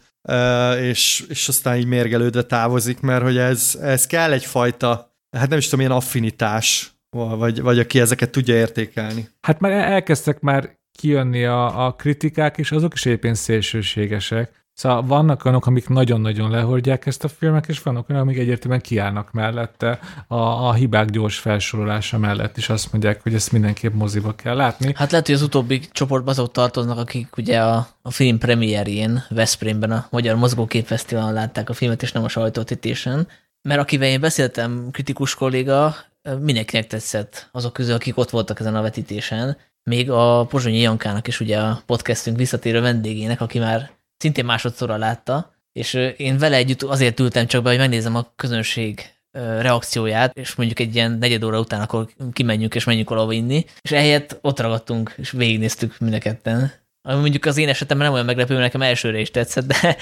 és, 0.80 1.24
és 1.28 1.48
aztán 1.48 1.76
így 1.76 1.86
mérgelődve 1.86 2.42
távozik, 2.42 3.00
mert 3.00 3.22
hogy 3.22 3.36
ez, 3.36 3.78
ez 3.82 4.06
kell 4.06 4.32
egyfajta, 4.32 5.16
hát 5.36 5.48
nem 5.48 5.58
is 5.58 5.64
tudom, 5.64 5.80
ilyen 5.80 5.96
affinitás, 5.96 6.92
vagy, 7.10 7.60
vagy 7.60 7.78
aki 7.78 8.00
ezeket 8.00 8.30
tudja 8.30 8.54
értékelni. 8.54 9.28
Hát 9.40 9.60
már 9.60 9.72
elkezdtek 9.72 10.40
már 10.40 10.78
kijönni 10.98 11.44
a, 11.44 11.86
a 11.86 11.94
kritikák, 11.94 12.58
és 12.58 12.72
azok 12.72 12.94
is 12.94 13.04
éppen 13.04 13.34
szélsőségesek. 13.34 14.68
Szóval 14.80 15.02
vannak 15.02 15.44
olyanok, 15.44 15.66
amik 15.66 15.88
nagyon-nagyon 15.88 16.50
lehordják 16.50 17.06
ezt 17.06 17.24
a 17.24 17.28
filmet, 17.28 17.68
és 17.68 17.82
vannak 17.82 18.08
olyanok, 18.08 18.28
amik 18.28 18.40
egyértelműen 18.40 18.80
kiállnak 18.80 19.32
mellette 19.32 19.98
a, 20.26 20.34
a 20.34 20.72
hibák 20.72 21.10
gyors 21.10 21.38
felsorolása 21.38 22.18
mellett, 22.18 22.56
és 22.56 22.68
azt 22.68 22.92
mondják, 22.92 23.22
hogy 23.22 23.34
ezt 23.34 23.52
mindenképp 23.52 23.94
moziba 23.94 24.34
kell 24.34 24.56
látni. 24.56 24.92
Hát 24.94 25.10
lehet, 25.10 25.26
hogy 25.26 25.34
az 25.34 25.42
utóbbi 25.42 25.80
csoportban 25.92 26.32
azok 26.32 26.52
tartoznak, 26.52 26.98
akik 26.98 27.36
ugye 27.36 27.62
a, 27.62 27.88
a 28.02 28.10
film 28.10 28.38
premierjén, 28.38 29.24
Veszprémben, 29.28 29.90
a 29.90 30.06
Magyar 30.10 30.36
Mozgóképfesztiválon 30.36 31.32
látták 31.32 31.68
a 31.68 31.72
filmet, 31.72 32.02
és 32.02 32.12
nem 32.12 32.24
a 32.24 32.28
sajtótítésen. 32.28 33.28
Mert 33.62 33.80
akivel 33.80 34.08
én 34.08 34.20
beszéltem, 34.20 34.88
kritikus 34.92 35.34
kolléga, 35.34 35.94
mindenkinek 36.40 36.86
tetszett 36.86 37.48
azok 37.52 37.72
közül, 37.72 37.94
akik 37.94 38.18
ott 38.18 38.30
voltak 38.30 38.60
ezen 38.60 38.76
a 38.76 38.82
vetítésen. 38.82 39.56
Még 39.82 40.10
a 40.10 40.46
Pozsonyi 40.48 40.80
Jankának 40.80 41.28
is 41.28 41.40
ugye 41.40 41.58
a 41.58 41.82
podcastünk 41.86 42.36
visszatérő 42.36 42.80
vendégének, 42.80 43.40
aki 43.40 43.58
már 43.58 43.98
szintén 44.20 44.44
másodszorra 44.44 44.96
látta, 44.96 45.54
és 45.72 45.94
én 46.16 46.38
vele 46.38 46.56
együtt 46.56 46.82
azért 46.82 47.20
ültem 47.20 47.46
csak 47.46 47.62
be, 47.62 47.68
hogy 47.68 47.78
megnézem 47.78 48.16
a 48.16 48.32
közönség 48.36 49.14
reakcióját, 49.32 50.38
és 50.38 50.54
mondjuk 50.54 50.78
egy 50.78 50.94
ilyen 50.94 51.10
negyed 51.10 51.44
óra 51.44 51.60
után 51.60 51.80
akkor 51.80 52.08
kimenjünk 52.32 52.74
és 52.74 52.84
menjünk 52.84 53.08
valahova 53.08 53.32
inni, 53.32 53.64
és 53.80 53.90
ehelyett 53.90 54.38
ott 54.40 54.60
ragadtunk, 54.60 55.14
és 55.16 55.30
végignéztük 55.30 55.98
mind 55.98 56.14
a 56.14 56.18
ketten. 56.18 56.72
Ami 57.02 57.20
mondjuk 57.20 57.44
az 57.44 57.56
én 57.56 57.68
esetemben 57.68 58.06
nem 58.06 58.14
olyan 58.14 58.26
meglepő, 58.26 58.52
mert 58.52 58.64
nekem 58.64 58.82
elsőre 58.82 59.20
is 59.20 59.30
tetszett, 59.30 59.66
de, 59.66 59.96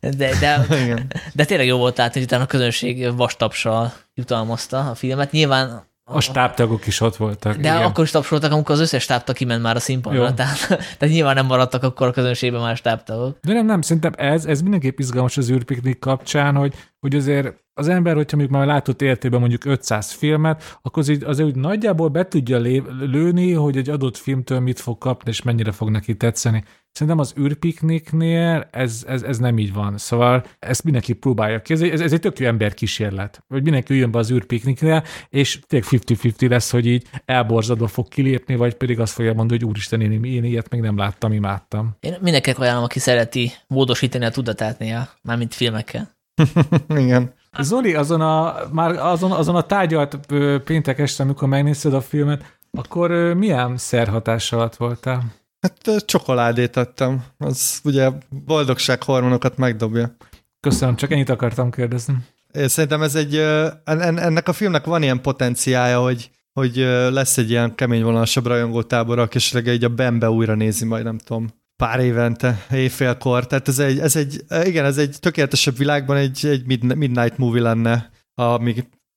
de, 0.00 0.38
de, 0.38 0.66
de 1.34 1.44
tényleg 1.44 1.66
jó 1.66 1.78
volt 1.78 1.96
látni, 1.96 2.14
hogy 2.14 2.28
utána 2.28 2.42
a 2.42 2.46
közönség 2.46 3.16
vastapsal 3.16 3.92
jutalmazta 4.14 4.90
a 4.90 4.94
filmet. 4.94 5.30
Nyilván 5.30 5.86
a 6.04 6.20
stábtagok 6.20 6.86
is 6.86 7.00
ott 7.00 7.16
voltak. 7.16 7.54
De 7.56 7.60
igen. 7.60 7.82
akkor 7.82 8.04
is 8.04 8.10
tapsoltak, 8.10 8.52
amikor 8.52 8.74
az 8.74 8.80
összes 8.80 9.02
stábtag 9.02 9.34
kiment 9.34 9.62
már 9.62 9.76
a 9.76 9.80
színpadra, 9.80 10.34
tehát, 10.34 10.66
tehát 10.98 11.14
nyilván 11.14 11.34
nem 11.34 11.46
maradtak 11.46 11.82
akkor 11.82 12.06
a 12.06 12.10
közönségben 12.10 12.60
már 12.60 12.76
stábtagok. 12.76 13.38
De 13.42 13.52
nem, 13.52 13.66
nem, 13.66 13.80
szerintem 13.80 14.12
ez, 14.16 14.44
ez 14.44 14.60
mindenképp 14.60 14.98
izgalmas 14.98 15.36
az 15.36 15.50
űrpiknik 15.50 15.98
kapcsán, 15.98 16.54
hogy, 16.54 16.74
hogy 17.00 17.14
azért 17.14 17.62
az 17.74 17.88
ember, 17.88 18.14
hogyha 18.14 18.36
mondjuk 18.36 18.58
már 18.58 18.66
látott 18.66 19.02
értében 19.02 19.40
mondjuk 19.40 19.64
500 19.64 20.12
filmet, 20.12 20.78
akkor 20.82 21.02
az 21.02 21.18
azért 21.24 21.48
úgy 21.48 21.56
nagyjából 21.56 22.08
be 22.08 22.28
tudja 22.28 22.58
lőni, 23.00 23.52
hogy 23.52 23.76
egy 23.76 23.88
adott 23.88 24.16
filmtől 24.16 24.60
mit 24.60 24.80
fog 24.80 24.98
kapni, 24.98 25.30
és 25.30 25.42
mennyire 25.42 25.72
fog 25.72 25.90
neki 25.90 26.16
tetszeni. 26.16 26.64
Szerintem 26.94 27.18
az 27.18 27.34
űrpikniknél 27.38 28.68
ez, 28.70 29.04
ez, 29.06 29.22
ez 29.22 29.38
nem 29.38 29.58
így 29.58 29.72
van. 29.72 29.98
Szóval 29.98 30.44
ezt 30.58 30.84
mindenki 30.84 31.12
próbálja 31.12 31.62
ki. 31.62 31.72
Ez, 31.72 31.80
ez, 31.80 32.00
ez 32.00 32.12
egy 32.12 32.20
tök 32.20 32.38
jó 32.38 32.50
kísérlet. 32.74 33.44
Hogy 33.48 33.62
mindenki 33.62 33.94
jön 33.94 34.10
be 34.10 34.18
az 34.18 34.30
űrpikniknél, 34.30 35.04
és 35.28 35.60
tényleg 35.66 35.88
50-50 35.90 36.48
lesz, 36.48 36.70
hogy 36.70 36.86
így 36.86 37.06
elborzadva 37.24 37.86
fog 37.86 38.08
kilépni, 38.08 38.56
vagy 38.56 38.74
pedig 38.74 39.00
azt 39.00 39.12
fogja 39.12 39.32
mondani, 39.32 39.60
hogy 39.60 39.68
úristen, 39.68 40.00
én, 40.00 40.24
én 40.24 40.44
ilyet 40.44 40.70
még 40.70 40.80
nem 40.80 40.96
láttam, 40.96 41.32
imádtam. 41.32 41.96
Én 42.00 42.16
mindenkinek 42.20 42.58
ajánlom, 42.58 42.84
aki 42.84 42.98
szereti 42.98 43.52
módosítani 43.66 44.24
a 44.24 44.30
tudatát 44.30 44.78
néha, 44.78 45.08
mármint 45.22 45.54
filmekkel. 45.54 46.10
Igen. 46.88 47.32
Zoli, 47.58 47.94
azon 47.94 48.20
a, 48.20 48.56
már 48.72 48.90
azon, 48.90 49.32
azon 49.32 49.56
a 49.56 49.62
tárgyalt 49.62 50.18
péntek 50.64 50.98
este, 50.98 51.22
amikor 51.22 51.48
megnézted 51.48 51.94
a 51.94 52.00
filmet, 52.00 52.58
akkor 52.70 53.10
milyen 53.34 53.76
szerhatás 53.76 54.52
alatt 54.52 54.76
voltál? 54.76 55.22
Hát 55.64 56.04
csokoládét 56.04 56.76
ettem. 56.76 57.24
Az 57.38 57.80
ugye 57.84 58.10
boldogság 58.28 59.02
hormonokat 59.02 59.56
megdobja. 59.56 60.16
Köszönöm, 60.60 60.96
csak 60.96 61.10
ennyit 61.10 61.28
akartam 61.28 61.70
kérdezni. 61.70 62.14
Én 62.52 62.68
szerintem 62.68 63.02
ez 63.02 63.14
egy, 63.14 63.36
ennek 63.84 64.48
a 64.48 64.52
filmnek 64.52 64.84
van 64.84 65.02
ilyen 65.02 65.20
potenciája, 65.20 66.00
hogy, 66.00 66.30
hogy 66.52 66.76
lesz 67.10 67.38
egy 67.38 67.50
ilyen 67.50 67.74
kemény 67.74 68.02
vonalasabb 68.02 68.46
rajongótábor, 68.46 69.18
aki 69.18 69.36
esetleg 69.36 69.74
így 69.74 69.84
a 69.84 69.88
Bembe 69.88 70.30
újra 70.30 70.54
nézi 70.54 70.84
majd, 70.84 71.04
nem 71.04 71.18
tudom, 71.18 71.48
pár 71.76 72.00
évente, 72.00 72.66
éjfélkor. 72.70 73.46
Tehát 73.46 73.68
ez 73.68 73.78
egy, 73.78 73.98
ez 73.98 74.16
egy 74.16 74.44
igen, 74.64 74.84
ez 74.84 74.98
egy 74.98 75.16
tökéletesebb 75.20 75.76
világban 75.76 76.16
egy, 76.16 76.46
egy 76.46 76.66
mid- 76.66 76.94
midnight 76.94 77.38
movie 77.38 77.62
lenne, 77.62 78.10
ami 78.34 78.74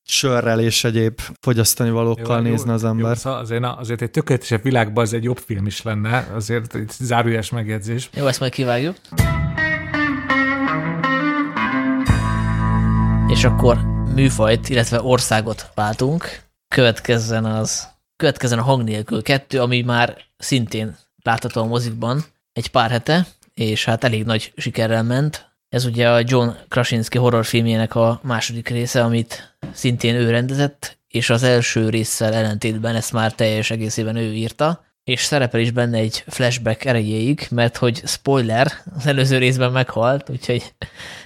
sörrel 0.07 0.59
és 0.59 0.84
egyéb 0.84 1.19
fogyasztani 1.39 1.89
valókkal 1.89 2.38
Jó, 2.38 2.49
nézne 2.49 2.73
az 2.73 2.81
Jó, 2.81 2.88
ember. 2.88 3.17
szóval 3.17 3.39
azért, 3.39 3.61
na, 3.61 3.73
azért 3.73 4.01
egy 4.01 4.11
tökéletesebb 4.11 4.63
világban 4.63 5.03
az 5.03 5.13
egy 5.13 5.23
jobb 5.23 5.38
film 5.38 5.65
is 5.65 5.81
lenne, 5.81 6.27
azért 6.34 6.75
egy 6.75 6.89
zárójeles 6.89 7.49
megjegyzés. 7.49 8.09
Jó, 8.13 8.27
ezt 8.27 8.39
majd 8.39 8.51
kivágjuk. 8.51 8.95
És 13.27 13.43
akkor 13.43 13.77
műfajt, 14.13 14.69
illetve 14.69 15.01
országot 15.01 15.71
váltunk. 15.75 16.41
Következzen 16.67 17.45
az, 17.45 17.88
következzen 18.15 18.59
a 18.59 18.63
hang 18.63 18.84
nélkül 18.84 19.21
kettő, 19.21 19.61
ami 19.61 19.81
már 19.81 20.17
szintén 20.38 20.97
látható 21.23 21.61
a 21.61 21.65
mozikban 21.65 22.23
egy 22.53 22.71
pár 22.71 22.89
hete, 22.89 23.27
és 23.53 23.85
hát 23.85 24.03
elég 24.03 24.25
nagy 24.25 24.53
sikerrel 24.55 25.03
ment. 25.03 25.46
Ez 25.69 25.85
ugye 25.85 26.10
a 26.10 26.22
John 26.26 26.49
Krasinski 26.68 27.18
horrorfilmjének 27.18 27.95
a 27.95 28.19
második 28.23 28.69
része, 28.69 29.03
amit 29.03 29.57
szintén 29.73 30.15
ő 30.15 30.30
rendezett, 30.30 30.99
és 31.07 31.30
az 31.30 31.44
első 31.44 31.89
résszel 31.89 32.34
ellentétben 32.34 32.95
ezt 32.95 33.14
már 33.14 33.34
teljes 33.34 33.72
egészében 33.72 34.15
ő 34.15 34.34
írta, 34.34 34.85
és 35.03 35.22
szerepel 35.22 35.60
is 35.60 35.72
benne 35.72 35.98
egy 35.98 36.23
flashback 36.27 36.85
erejéig, 36.85 37.48
mert 37.52 37.77
hogy 37.77 38.02
spoiler, 38.06 38.72
az 38.95 39.06
előző 39.07 39.38
részben 39.38 39.72
meghalt, 39.72 40.30
úgyhogy 40.30 40.73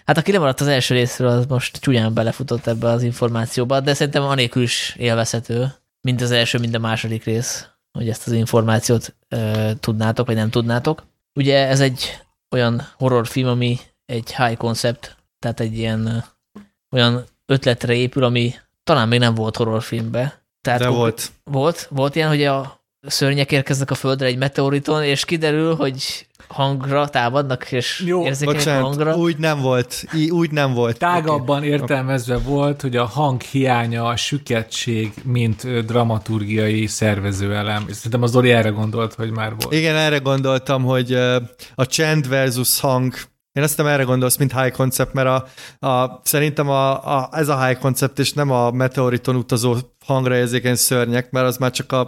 hát 0.05 0.17
aki 0.17 0.31
lemaradt 0.31 0.61
az 0.61 0.67
első 0.67 0.95
részről, 0.95 1.29
az 1.29 1.45
most 1.45 1.77
csúnyán 1.77 2.13
belefutott 2.13 2.67
ebbe 2.67 2.87
az 2.87 3.03
információba, 3.03 3.79
de 3.79 3.93
szerintem 3.93 4.23
anélkül 4.23 4.61
is 4.61 4.95
élvezhető, 4.97 5.73
mind 6.01 6.21
az 6.21 6.31
első, 6.31 6.57
mind 6.57 6.75
a 6.75 6.79
második 6.79 7.23
rész, 7.23 7.67
hogy 7.91 8.09
ezt 8.09 8.27
az 8.27 8.33
információt 8.33 9.15
e, 9.29 9.73
tudnátok, 9.79 10.27
vagy 10.27 10.35
nem 10.35 10.49
tudnátok. 10.49 11.03
Ugye 11.33 11.67
ez 11.67 11.79
egy 11.79 12.19
olyan 12.51 12.87
horrorfilm, 12.97 13.47
ami 13.47 13.79
egy 14.11 14.35
high 14.35 14.57
concept, 14.57 15.15
tehát 15.39 15.59
egy 15.59 15.77
ilyen 15.77 16.23
olyan 16.91 17.23
ötletre 17.45 17.93
épül, 17.93 18.23
ami 18.23 18.53
talán 18.83 19.07
még 19.07 19.19
nem 19.19 19.35
volt 19.35 19.55
horrorfilmbe. 19.55 20.41
Tehát 20.61 20.79
De 20.79 20.87
volt. 20.87 21.31
volt, 21.43 21.87
volt 21.89 22.15
ilyen, 22.15 22.27
hogy 22.27 22.43
a 22.43 22.79
szörnyek 23.07 23.51
érkeznek 23.51 23.91
a 23.91 23.95
földre 23.95 24.25
egy 24.25 24.37
meteoriton, 24.37 25.03
és 25.03 25.25
kiderül, 25.25 25.75
hogy 25.75 26.27
hangra 26.47 27.07
támadnak, 27.09 27.71
és 27.71 28.03
Jó, 28.05 28.25
érzékenyek 28.25 28.61
a 28.61 28.63
Bocsánat, 28.63 28.83
hangra. 28.87 29.15
úgy 29.15 29.37
nem 29.37 29.61
volt. 29.61 30.03
Í- 30.15 30.31
úgy 30.31 30.51
nem 30.51 30.73
volt. 30.73 30.97
Tágabban 30.97 31.63
értelmezve 31.63 32.37
volt, 32.37 32.81
hogy 32.81 32.95
a 32.95 33.05
hang 33.05 33.41
hiánya, 33.41 34.05
a 34.05 34.15
süketség, 34.15 35.13
mint 35.23 35.85
dramaturgiai 35.85 36.85
szervezőelem. 36.85 37.85
Szerintem 37.89 38.21
az 38.21 38.31
Zoli 38.31 38.51
erre 38.51 38.69
gondolt, 38.69 39.13
hogy 39.13 39.31
már 39.31 39.55
volt. 39.55 39.73
Igen, 39.73 39.95
erre 39.95 40.17
gondoltam, 40.17 40.83
hogy 40.83 41.13
a 41.75 41.85
csend 41.87 42.27
versus 42.27 42.79
hang, 42.79 43.13
én 43.53 43.63
azt 43.63 43.77
nem 43.77 43.87
erre 43.87 44.03
gondolsz, 44.03 44.37
mint 44.37 44.59
high 44.59 44.71
concept, 44.71 45.13
mert 45.13 45.27
a, 45.27 45.87
a, 45.87 46.21
szerintem 46.23 46.69
a, 46.69 47.17
a, 47.17 47.29
ez 47.31 47.47
a 47.47 47.65
high 47.65 47.79
concept, 47.79 48.19
és 48.19 48.33
nem 48.33 48.51
a 48.51 48.71
meteoriton 48.71 49.35
utazó 49.35 49.75
hangra 50.05 50.35
érzékeny 50.35 50.75
szörnyek, 50.75 51.31
mert 51.31 51.45
az 51.45 51.57
már 51.57 51.71
csak 51.71 51.91
a, 51.91 51.99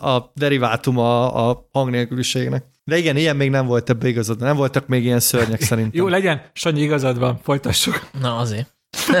a 0.00 0.32
derivátum 0.34 0.98
a, 0.98 1.48
a 1.48 1.68
hang 1.72 1.90
nélküliségnek. 1.90 2.64
De 2.84 2.96
igen, 2.96 3.16
ilyen 3.16 3.36
még 3.36 3.50
nem 3.50 3.66
volt 3.66 3.90
ebbe 3.90 4.08
igazad. 4.08 4.40
Nem 4.40 4.56
voltak 4.56 4.86
még 4.86 5.04
ilyen 5.04 5.20
szörnyek 5.20 5.60
szerintem. 5.60 6.00
Jó, 6.00 6.08
legyen, 6.08 6.42
Sanyi 6.52 6.80
igazad 6.80 7.18
van, 7.18 7.38
folytassuk. 7.42 8.08
Na, 8.20 8.36
azért. 8.36 8.74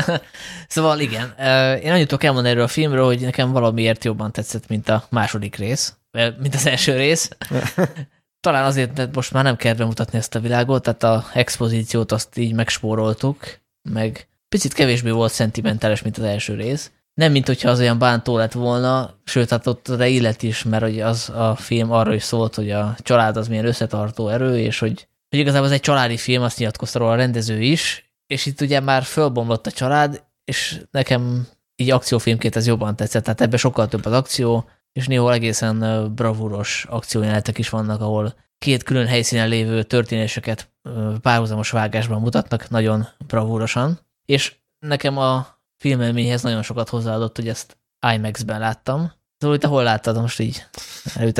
szóval 0.68 1.00
igen, 1.00 1.34
én 1.82 1.92
annyit 1.92 2.08
tudok 2.08 2.24
elmondani 2.24 2.54
erről 2.54 2.64
a 2.64 2.68
filmről, 2.68 3.04
hogy 3.04 3.20
nekem 3.20 3.52
valamiért 3.52 4.04
jobban 4.04 4.32
tetszett, 4.32 4.68
mint 4.68 4.88
a 4.88 5.04
második 5.10 5.56
rész, 5.56 5.94
mint 6.38 6.54
az 6.54 6.66
első 6.66 6.96
rész. 6.96 7.30
Talán 8.40 8.64
azért, 8.64 8.96
mert 8.96 9.14
most 9.14 9.32
már 9.32 9.44
nem 9.44 9.56
kell 9.56 9.74
bemutatni 9.74 10.18
ezt 10.18 10.34
a 10.34 10.40
világot, 10.40 10.82
tehát 10.82 11.02
a 11.02 11.24
expozíciót 11.34 12.12
azt 12.12 12.36
így 12.38 12.54
megspóroltuk, 12.54 13.60
meg 13.82 14.28
picit 14.48 14.72
kevésbé 14.72 15.10
volt 15.10 15.32
szentimentális, 15.32 16.02
mint 16.02 16.18
az 16.18 16.24
első 16.24 16.54
rész. 16.54 16.90
Nem, 17.14 17.32
mint 17.32 17.46
hogyha 17.46 17.70
az 17.70 17.78
olyan 17.78 17.98
bántó 17.98 18.36
lett 18.36 18.52
volna, 18.52 19.14
sőt, 19.24 19.50
hát 19.50 19.66
ott 19.66 19.90
de 19.90 20.08
illet 20.08 20.42
is, 20.42 20.62
mert 20.62 20.82
hogy 20.82 21.00
az 21.00 21.28
a 21.28 21.56
film 21.56 21.90
arról 21.90 22.14
is 22.14 22.22
szólt, 22.22 22.54
hogy 22.54 22.70
a 22.70 22.96
család 22.98 23.36
az 23.36 23.48
milyen 23.48 23.66
összetartó 23.66 24.28
erő, 24.28 24.58
és 24.58 24.78
hogy, 24.78 25.08
hogy 25.28 25.38
igazából 25.38 25.66
ez 25.66 25.72
egy 25.72 25.80
családi 25.80 26.16
film, 26.16 26.42
azt 26.42 26.58
nyilatkozta 26.58 26.98
róla 26.98 27.10
a 27.10 27.16
rendező 27.16 27.60
is, 27.60 28.12
és 28.26 28.46
itt 28.46 28.60
ugye 28.60 28.80
már 28.80 29.02
fölbomlott 29.02 29.66
a 29.66 29.70
család, 29.70 30.22
és 30.44 30.80
nekem 30.90 31.46
így 31.76 31.90
akciófilmként 31.90 32.56
ez 32.56 32.66
jobban 32.66 32.96
tetszett, 32.96 33.22
tehát 33.24 33.40
ebben 33.40 33.58
sokkal 33.58 33.88
több 33.88 34.04
az 34.04 34.12
akció, 34.12 34.68
és 34.92 35.06
néhol 35.06 35.32
egészen 35.32 36.08
bravúros 36.14 36.86
akciójelenetek 36.88 37.58
is 37.58 37.68
vannak, 37.68 38.00
ahol 38.00 38.34
két 38.58 38.82
külön 38.82 39.06
helyszínen 39.06 39.48
lévő 39.48 39.82
történéseket 39.82 40.72
párhuzamos 41.20 41.70
vágásban 41.70 42.20
mutatnak 42.20 42.68
nagyon 42.68 43.06
bravúrosan, 43.26 43.98
és 44.24 44.54
nekem 44.86 45.18
a 45.18 45.46
filmelményhez 45.76 46.42
nagyon 46.42 46.62
sokat 46.62 46.88
hozzáadott, 46.88 47.36
hogy 47.36 47.48
ezt 47.48 47.76
IMAX-ben 48.14 48.60
láttam. 48.60 49.12
Szóval 49.38 49.58
te 49.58 49.66
hol 49.66 49.82
láttad 49.82 50.20
most 50.20 50.40
így? 50.40 50.66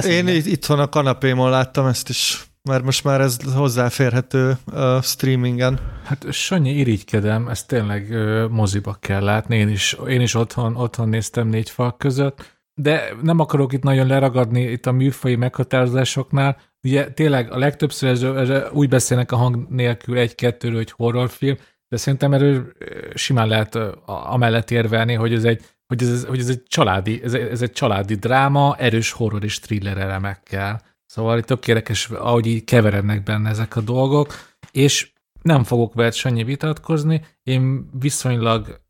Én 0.07 0.29
itt- 0.29 0.47
itthon 0.47 0.79
a 0.79 0.89
kanapémon 0.89 1.51
láttam 1.51 1.87
ezt 1.87 2.09
is, 2.09 2.45
mert 2.63 2.85
most 2.85 3.05
már 3.05 3.21
ez 3.21 3.37
hozzáférhető 3.55 4.59
uh, 4.73 5.03
streamingen. 5.03 5.81
Hát 6.05 6.33
Sanyi, 6.33 6.71
irigykedem, 6.71 7.49
ezt 7.49 7.67
tényleg 7.67 8.09
moziba 8.51 8.97
kell 9.01 9.23
látni. 9.23 9.57
Én 9.57 9.69
is, 9.69 9.97
én 10.09 10.21
is 10.21 10.35
otthon, 10.35 10.77
otthon 10.77 11.09
néztem 11.09 11.49
négy 11.49 11.71
fal 11.71 11.97
között, 11.97 12.60
de 12.75 13.15
nem 13.23 13.39
akarok 13.39 13.73
itt 13.73 13.83
nagyon 13.83 14.07
leragadni 14.07 14.63
itt 14.63 14.87
a 14.87 14.93
műfai 14.93 15.37
meghatározásoknál. 15.37 16.57
Ugye 16.83 17.11
tényleg 17.11 17.53
a 17.53 17.59
legtöbbször 17.59 18.09
ez, 18.11 18.23
ez, 18.23 18.63
úgy 18.73 18.89
beszélnek 18.89 19.33
a 19.33 19.37
hang 19.37 19.67
nélkül 19.69 20.19
egy-kettőről, 20.19 20.77
hogy 20.77 20.91
horrorfilm, 20.91 21.57
de 21.89 21.97
szerintem 21.97 22.33
erről 22.33 22.73
simán 23.15 23.49
lehet 23.49 23.75
amellett 24.05 24.71
érvelni, 24.71 25.15
hogy 25.15 25.33
ez 25.33 25.45
egy, 25.45 25.65
hogy 25.87 26.03
ez, 26.03 26.25
hogy 26.25 26.39
ez 26.39 26.49
egy 26.49 26.63
családi, 26.63 27.21
ez, 27.23 27.35
ez 27.35 27.63
egy 27.63 27.73
családi 27.73 28.15
dráma, 28.15 28.77
erős 28.79 29.13
horror 29.13 29.45
és 29.45 29.59
thriller 29.59 29.99
elemekkel. 29.99 30.81
Szóval 31.07 31.39
itt 31.39 31.45
tök 31.45 31.69
érdekes, 31.69 32.09
ahogy 32.09 32.47
így 32.47 32.65
keverednek 32.65 33.23
benne 33.23 33.49
ezek 33.49 33.77
a 33.77 33.81
dolgok, 33.81 34.35
és 34.71 35.13
nem 35.43 35.65
fogok 35.65 35.95
veled 35.95 36.13
Sanyi 36.13 36.45
vitatkozni, 36.45 37.25
én 37.43 37.91
viszonylag 37.99 38.81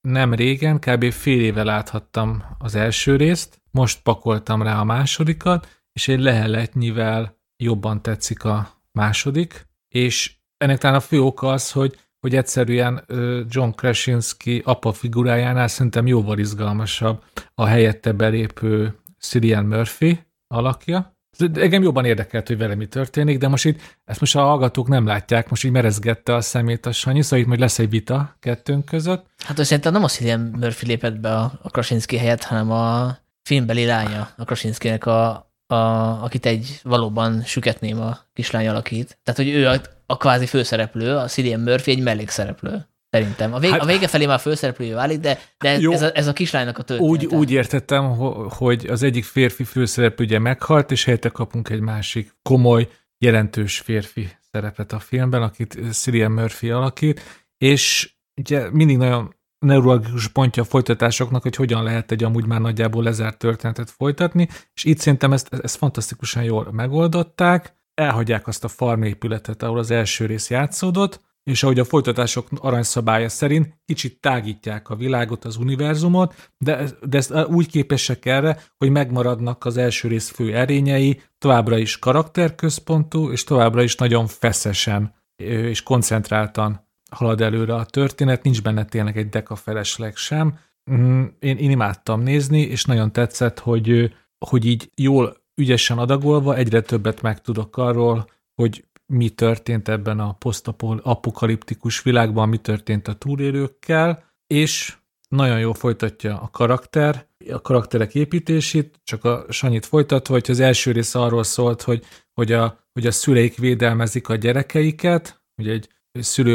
nem 0.00 0.34
régen, 0.34 0.78
kb. 0.78 1.10
fél 1.10 1.40
éve 1.40 1.62
láthattam 1.62 2.44
az 2.58 2.74
első 2.74 3.16
részt, 3.16 3.62
most 3.70 4.02
pakoltam 4.02 4.62
rá 4.62 4.80
a 4.80 4.84
másodikat, 4.84 5.80
és 5.92 6.08
egy 6.08 6.20
leheletnyivel 6.20 7.38
jobban 7.56 8.02
tetszik 8.02 8.44
a 8.44 8.82
második, 8.92 9.66
és 9.88 10.34
ennek 10.56 10.78
talán 10.78 10.96
a 10.96 11.00
fő 11.00 11.20
oka 11.20 11.48
az, 11.48 11.72
hogy, 11.72 11.98
hogy 12.20 12.36
egyszerűen 12.36 13.04
John 13.48 13.70
Krasinski 13.70 14.62
apa 14.64 14.92
figurájánál 14.92 15.68
szerintem 15.68 16.06
jóval 16.06 16.38
izgalmasabb 16.38 17.24
a 17.54 17.64
helyette 17.64 18.12
belépő 18.12 18.98
Cillian 19.18 19.64
Murphy 19.64 20.20
alakja. 20.46 21.18
Engem 21.54 21.82
jobban 21.82 22.04
érdekelt, 22.04 22.46
hogy 22.46 22.58
vele 22.58 22.74
mi 22.74 22.86
történik, 22.86 23.38
de 23.38 23.48
most 23.48 23.64
itt, 23.64 23.80
ezt 24.04 24.20
most 24.20 24.36
a 24.36 24.40
hallgatók 24.40 24.88
nem 24.88 25.06
látják, 25.06 25.48
most 25.48 25.64
így 25.64 25.70
merezgette 25.70 26.34
a 26.34 26.40
szemét 26.40 26.86
a 26.86 26.92
Sanyi, 26.92 27.22
szóval 27.22 27.38
itt 27.38 27.46
majd 27.46 27.60
lesz 27.60 27.78
egy 27.78 27.90
vita 27.90 28.36
kettőnk 28.40 28.84
között. 28.84 29.26
Hát 29.44 29.56
hogy 29.56 29.64
szerintem 29.64 29.92
nem 29.92 30.04
az, 30.04 30.16
hogy 30.16 30.26
ilyen 30.26 30.40
Murphy 30.40 30.86
lépett 30.86 31.20
be 31.20 31.34
a, 31.36 31.52
a 31.62 31.70
Krasinski 31.70 32.16
helyett, 32.16 32.42
hanem 32.42 32.70
a 32.70 33.16
filmbeli 33.42 33.84
lánya 33.84 34.28
a 34.36 34.44
Krasinskinek, 34.44 35.06
a, 35.06 35.30
a, 35.66 35.74
akit 36.22 36.46
egy 36.46 36.80
valóban 36.82 37.42
süketném 37.42 38.00
a 38.00 38.18
kislány 38.32 38.68
alakít. 38.68 39.18
Tehát, 39.22 39.40
hogy 39.40 39.48
ő 39.48 39.68
a, 39.68 39.80
a 40.06 40.16
kvázi 40.16 40.46
főszereplő, 40.46 41.16
a 41.16 41.26
Cillian 41.26 41.60
Murphy 41.60 41.90
egy 41.90 42.02
mellékszereplő. 42.02 42.88
Szerintem. 43.10 43.54
A, 43.54 43.58
vég, 43.58 43.70
Hát- 43.70 43.80
a 43.80 43.84
vége 43.84 44.08
felé 44.08 44.26
már 44.26 44.40
főszereplője 44.40 44.94
válik, 44.94 45.20
de, 45.20 45.38
de 45.58 45.78
Jó. 45.78 45.92
ez, 45.92 46.02
a, 46.02 46.10
ez 46.14 46.26
a 46.26 46.32
kislánynak 46.32 46.78
a 46.78 46.82
története. 46.82 47.12
Úgy, 47.12 47.26
úgy 47.26 47.50
értettem, 47.50 48.04
ho- 48.04 48.52
hogy 48.52 48.86
az 48.86 49.02
egyik 49.02 49.24
férfi 49.24 49.64
főszereplő 49.64 50.24
ugye 50.24 50.38
meghalt, 50.38 50.90
és 50.90 51.04
helyette 51.04 51.28
kapunk 51.28 51.68
egy 51.68 51.80
másik 51.80 52.36
komoly, 52.42 52.88
jelentős 53.18 53.78
férfi 53.78 54.28
szerepet 54.52 54.92
a 54.92 54.98
filmben, 54.98 55.42
akit 55.42 55.78
Cillian 55.92 56.30
Murphy 56.32 56.70
alakít, 56.70 57.20
és 57.58 58.14
ugye 58.40 58.70
mindig 58.70 58.96
nagyon 58.96 59.34
neurologikus 59.58 60.28
pontja 60.28 60.62
a 60.62 60.66
folytatásoknak, 60.66 61.42
hogy 61.42 61.56
hogyan 61.56 61.82
lehet 61.82 62.10
egy 62.10 62.24
amúgy 62.24 62.46
már 62.46 62.60
nagyjából 62.60 63.02
lezárt 63.02 63.38
történetet 63.38 63.90
folytatni, 63.90 64.48
és 64.74 64.84
itt 64.84 64.98
szerintem 64.98 65.32
ezt, 65.32 65.54
ezt 65.62 65.76
fantasztikusan 65.76 66.42
jól 66.42 66.68
megoldották, 66.72 67.74
elhagyják 67.94 68.46
azt 68.46 68.64
a 68.64 68.68
farmépületet, 68.68 69.62
ahol 69.62 69.78
az 69.78 69.90
első 69.90 70.26
rész 70.26 70.50
játszódott, 70.50 71.20
és 71.50 71.62
ahogy 71.62 71.78
a 71.78 71.84
folytatások 71.84 72.48
aranyszabálya 72.56 73.28
szerint 73.28 73.78
kicsit 73.84 74.20
tágítják 74.20 74.88
a 74.88 74.96
világot, 74.96 75.44
az 75.44 75.56
univerzumot, 75.56 76.50
de, 76.58 76.84
de 77.02 77.18
ezt 77.18 77.34
úgy 77.48 77.66
képesek 77.66 78.26
erre, 78.26 78.62
hogy 78.76 78.90
megmaradnak 78.90 79.64
az 79.64 79.76
első 79.76 80.08
rész 80.08 80.30
fő 80.30 80.54
erényei, 80.54 81.20
továbbra 81.38 81.78
is 81.78 81.98
karakterközpontú, 81.98 83.30
és 83.30 83.44
továbbra 83.44 83.82
is 83.82 83.96
nagyon 83.96 84.26
feszesen 84.26 85.14
és 85.42 85.82
koncentráltan 85.82 86.88
halad 87.10 87.40
előre 87.40 87.74
a 87.74 87.84
történet, 87.84 88.42
nincs 88.42 88.62
benne 88.62 88.84
tényleg 88.84 89.16
egy 89.16 89.28
deka 89.28 89.54
felesleg 89.54 90.16
sem. 90.16 90.58
Mm, 90.90 91.24
én, 91.38 91.56
én 91.56 91.70
imádtam 91.70 92.20
nézni, 92.20 92.60
és 92.60 92.84
nagyon 92.84 93.12
tetszett, 93.12 93.58
hogy, 93.58 94.14
hogy 94.46 94.64
így 94.66 94.90
jól, 94.94 95.36
ügyesen 95.54 95.98
adagolva 95.98 96.56
egyre 96.56 96.80
többet 96.80 97.22
megtudok 97.22 97.76
arról, 97.76 98.26
hogy 98.54 98.84
mi 99.10 99.28
történt 99.28 99.88
ebben 99.88 100.20
a 100.20 100.32
posztapokaliptikus 100.32 102.02
világban, 102.02 102.48
mi 102.48 102.58
történt 102.58 103.08
a 103.08 103.14
túlélőkkel, 103.14 104.24
és 104.46 104.96
nagyon 105.28 105.58
jól 105.58 105.74
folytatja 105.74 106.40
a 106.40 106.48
karakter, 106.50 107.26
a 107.52 107.60
karakterek 107.60 108.14
építését, 108.14 109.00
csak 109.04 109.24
a 109.24 109.44
Sanyit 109.48 109.86
folytatva, 109.86 110.34
hogy 110.34 110.46
az 110.48 110.60
első 110.60 110.92
rész 110.92 111.14
arról 111.14 111.42
szólt, 111.42 111.82
hogy, 111.82 112.04
hogy, 112.34 112.52
a, 112.52 112.84
hogy 112.92 113.06
a 113.06 113.10
szüleik 113.10 113.56
védelmezik 113.56 114.28
a 114.28 114.34
gyerekeiket, 114.34 115.42
hogy 115.56 115.68
egy 115.68 115.88
szülő 116.12 116.54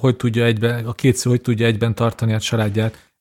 hogy 0.00 0.16
tudja 0.16 0.44
egyben, 0.44 0.86
a 0.86 0.92
két 0.92 1.16
szülő 1.16 1.34
hogy 1.34 1.44
tudja 1.44 1.66
egyben 1.66 1.94
tartani 1.94 2.32
a 2.32 2.40
családját 2.40 3.12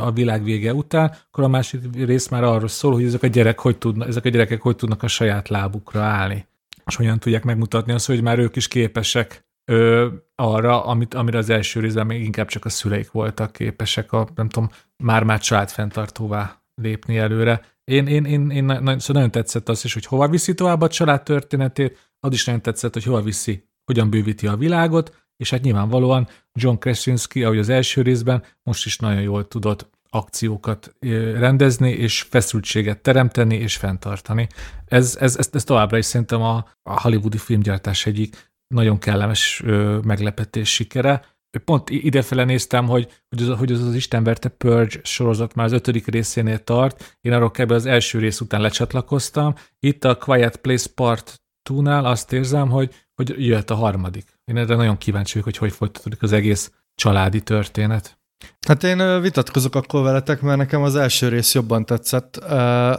a 0.00 0.12
világ 0.12 0.42
vége 0.42 0.74
után, 0.74 1.16
akkor 1.26 1.44
a 1.44 1.48
másik 1.48 1.80
rész 1.92 2.28
már 2.28 2.44
arról 2.44 2.68
szól, 2.68 2.92
hogy 2.92 3.04
ezek 3.04 3.22
a, 3.22 3.26
gyerek 3.26 3.58
hogy 3.58 3.78
tudna, 3.78 4.06
ezek 4.06 4.24
a 4.24 4.28
gyerekek 4.28 4.60
hogy 4.60 4.76
tudnak 4.76 5.02
a 5.02 5.08
saját 5.08 5.48
lábukra 5.48 6.00
állni 6.00 6.46
és 6.88 6.96
hogyan 6.96 7.18
tudják 7.18 7.44
megmutatni 7.44 7.92
azt, 7.92 8.06
hogy 8.06 8.22
már 8.22 8.38
ők 8.38 8.56
is 8.56 8.68
képesek 8.68 9.46
ö, 9.70 10.08
arra, 10.34 10.84
amit, 10.84 11.14
amire 11.14 11.38
az 11.38 11.50
első 11.50 11.80
részben 11.80 12.06
még 12.06 12.24
inkább 12.24 12.46
csak 12.46 12.64
a 12.64 12.68
szüleik 12.68 13.10
voltak 13.10 13.52
képesek, 13.52 14.12
a, 14.12 14.28
nem 14.34 14.48
tudom, 14.48 14.70
már-már 14.96 15.40
családfenntartóvá 15.40 16.62
lépni 16.74 17.18
előre. 17.18 17.60
Én, 17.84 18.06
én, 18.06 18.24
én, 18.24 18.50
én 18.50 18.64
nagyon, 18.64 18.98
szóval 18.98 19.22
nagyon 19.22 19.30
tetszett 19.30 19.68
az 19.68 19.84
is, 19.84 19.94
hogy 19.94 20.04
hova 20.04 20.28
viszi 20.28 20.54
tovább 20.54 20.80
a 20.80 20.88
család 20.88 21.22
történetét, 21.22 22.12
az 22.20 22.32
is 22.32 22.44
nagyon 22.44 22.62
tetszett, 22.62 22.92
hogy 22.92 23.04
hova 23.04 23.20
viszi, 23.20 23.68
hogyan 23.84 24.10
bővíti 24.10 24.46
a 24.46 24.56
világot, 24.56 25.26
és 25.36 25.50
hát 25.50 25.62
nyilvánvalóan 25.62 26.28
John 26.52 26.78
Krasinski, 26.78 27.44
ahogy 27.44 27.58
az 27.58 27.68
első 27.68 28.02
részben, 28.02 28.44
most 28.62 28.86
is 28.86 28.98
nagyon 28.98 29.22
jól 29.22 29.48
tudott 29.48 29.90
akciókat 30.10 30.94
rendezni, 31.34 31.90
és 31.90 32.22
feszültséget 32.22 33.00
teremteni, 33.00 33.54
és 33.54 33.76
fenntartani. 33.76 34.46
Ez, 34.86 35.16
ez, 35.20 35.36
ez, 35.36 35.48
ez 35.52 35.64
továbbra 35.64 35.98
is 35.98 36.04
szerintem 36.04 36.42
a, 36.42 36.56
a 36.82 37.00
hollywoodi 37.00 37.38
filmgyártás 37.38 38.06
egyik 38.06 38.52
nagyon 38.74 38.98
kellemes 38.98 39.62
ö, 39.64 39.98
meglepetés 40.02 40.72
sikere. 40.74 41.24
Pont 41.64 41.90
idefele 41.90 42.44
néztem, 42.44 42.86
hogy, 42.86 43.22
hogy, 43.28 43.42
az, 43.42 43.58
hogy 43.58 43.72
az, 43.72 43.82
az 43.82 43.94
Istenverte 43.94 44.48
Purge 44.48 45.00
sorozat 45.02 45.54
már 45.54 45.66
az 45.66 45.72
ötödik 45.72 46.06
részénél 46.06 46.64
tart. 46.64 47.16
Én 47.20 47.32
arról 47.32 47.50
kb. 47.50 47.70
az 47.70 47.86
első 47.86 48.18
rész 48.18 48.40
után 48.40 48.60
lecsatlakoztam. 48.60 49.54
Itt 49.78 50.04
a 50.04 50.16
Quiet 50.16 50.56
Place 50.56 50.88
Part 50.94 51.42
2-nál 51.70 52.04
azt 52.04 52.32
érzem, 52.32 52.68
hogy, 52.70 52.94
hogy 53.14 53.46
jöhet 53.46 53.70
a 53.70 53.74
harmadik. 53.74 54.40
Én 54.44 54.56
erre 54.56 54.74
nagyon 54.74 54.98
kíváncsi 54.98 55.32
vagyok, 55.32 55.44
hogy 55.44 55.56
hogy 55.56 55.72
folytatódik 55.72 56.22
az 56.22 56.32
egész 56.32 56.72
családi 56.94 57.42
történet. 57.42 58.17
Hát 58.66 58.84
én 58.84 59.20
vitatkozok 59.20 59.74
akkor 59.74 60.02
veletek, 60.02 60.40
mert 60.40 60.58
nekem 60.58 60.82
az 60.82 60.96
első 60.96 61.28
rész 61.28 61.54
jobban 61.54 61.84
tetszett. 61.84 62.36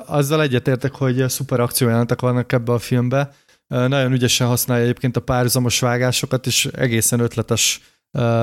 Azzal 0.06 0.42
egyetértek, 0.42 0.96
hogy 0.96 1.30
szuper 1.30 1.60
akciójelentek 1.60 2.22
vannak 2.22 2.52
ebbe 2.52 2.72
a 2.72 2.80
filmbe. 2.80 3.34
Nagyon 3.68 4.12
ügyesen 4.12 4.48
használja 4.48 4.84
egyébként 4.84 5.18
a 5.18 5.22
párhuzamos 5.22 5.80
vágásokat, 5.80 6.46
és 6.46 6.66
egészen 6.66 7.20
ötletes 7.20 7.82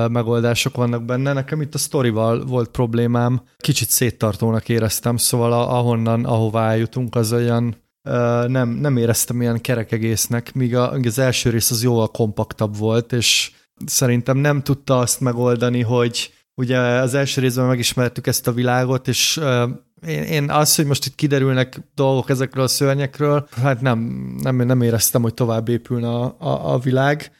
megoldások 0.07 0.75
vannak 0.75 1.05
benne. 1.05 1.33
Nekem 1.33 1.61
itt 1.61 1.73
a 1.73 1.77
sztorival 1.77 2.45
volt 2.45 2.69
problémám, 2.69 3.41
kicsit 3.57 3.89
széttartónak 3.89 4.69
éreztem, 4.69 5.17
szóval 5.17 5.53
ahonnan, 5.53 6.25
ahová 6.25 6.69
eljutunk, 6.69 7.15
az 7.15 7.33
olyan 7.33 7.75
nem, 8.47 8.69
nem 8.69 8.97
éreztem 8.97 9.41
ilyen 9.41 9.61
kerek 9.61 9.91
egésznek, 9.91 10.53
míg 10.53 10.75
az 10.75 11.19
első 11.19 11.49
rész 11.49 11.71
az 11.71 11.83
jóval 11.83 12.07
kompaktabb 12.07 12.77
volt, 12.77 13.13
és 13.13 13.51
szerintem 13.85 14.37
nem 14.37 14.61
tudta 14.61 14.99
azt 14.99 15.19
megoldani, 15.19 15.81
hogy 15.81 16.31
ugye 16.57 16.79
az 16.79 17.13
első 17.13 17.41
részben 17.41 17.65
megismertük 17.65 18.27
ezt 18.27 18.47
a 18.47 18.51
világot, 18.51 19.07
és 19.07 19.39
én, 20.07 20.23
én 20.23 20.49
az, 20.49 20.75
hogy 20.75 20.85
most 20.85 21.05
itt 21.05 21.15
kiderülnek 21.15 21.79
dolgok 21.95 22.29
ezekről 22.29 22.63
a 22.63 22.67
szörnyekről, 22.67 23.47
hát 23.61 23.81
nem, 23.81 23.99
nem, 24.41 24.55
nem 24.55 24.81
éreztem, 24.81 25.21
hogy 25.21 25.33
tovább 25.33 25.69
épülne 25.69 26.09
a, 26.09 26.35
a, 26.39 26.73
a 26.73 26.79
világ, 26.79 27.31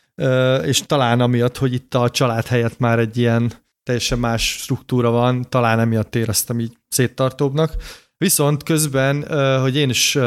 és 0.63 0.81
talán 0.85 1.21
amiatt, 1.21 1.57
hogy 1.57 1.73
itt 1.73 1.93
a 1.93 2.09
család 2.09 2.45
helyett 2.45 2.79
már 2.79 2.99
egy 2.99 3.17
ilyen 3.17 3.51
teljesen 3.83 4.19
más 4.19 4.57
struktúra 4.57 5.09
van, 5.09 5.45
talán 5.49 5.79
emiatt 5.79 6.15
éreztem 6.15 6.59
így 6.59 6.77
széttartóbbnak. 6.89 7.75
Viszont 8.17 8.63
közben, 8.63 9.27
hogy 9.61 9.75
én 9.75 9.89
is 9.89 10.17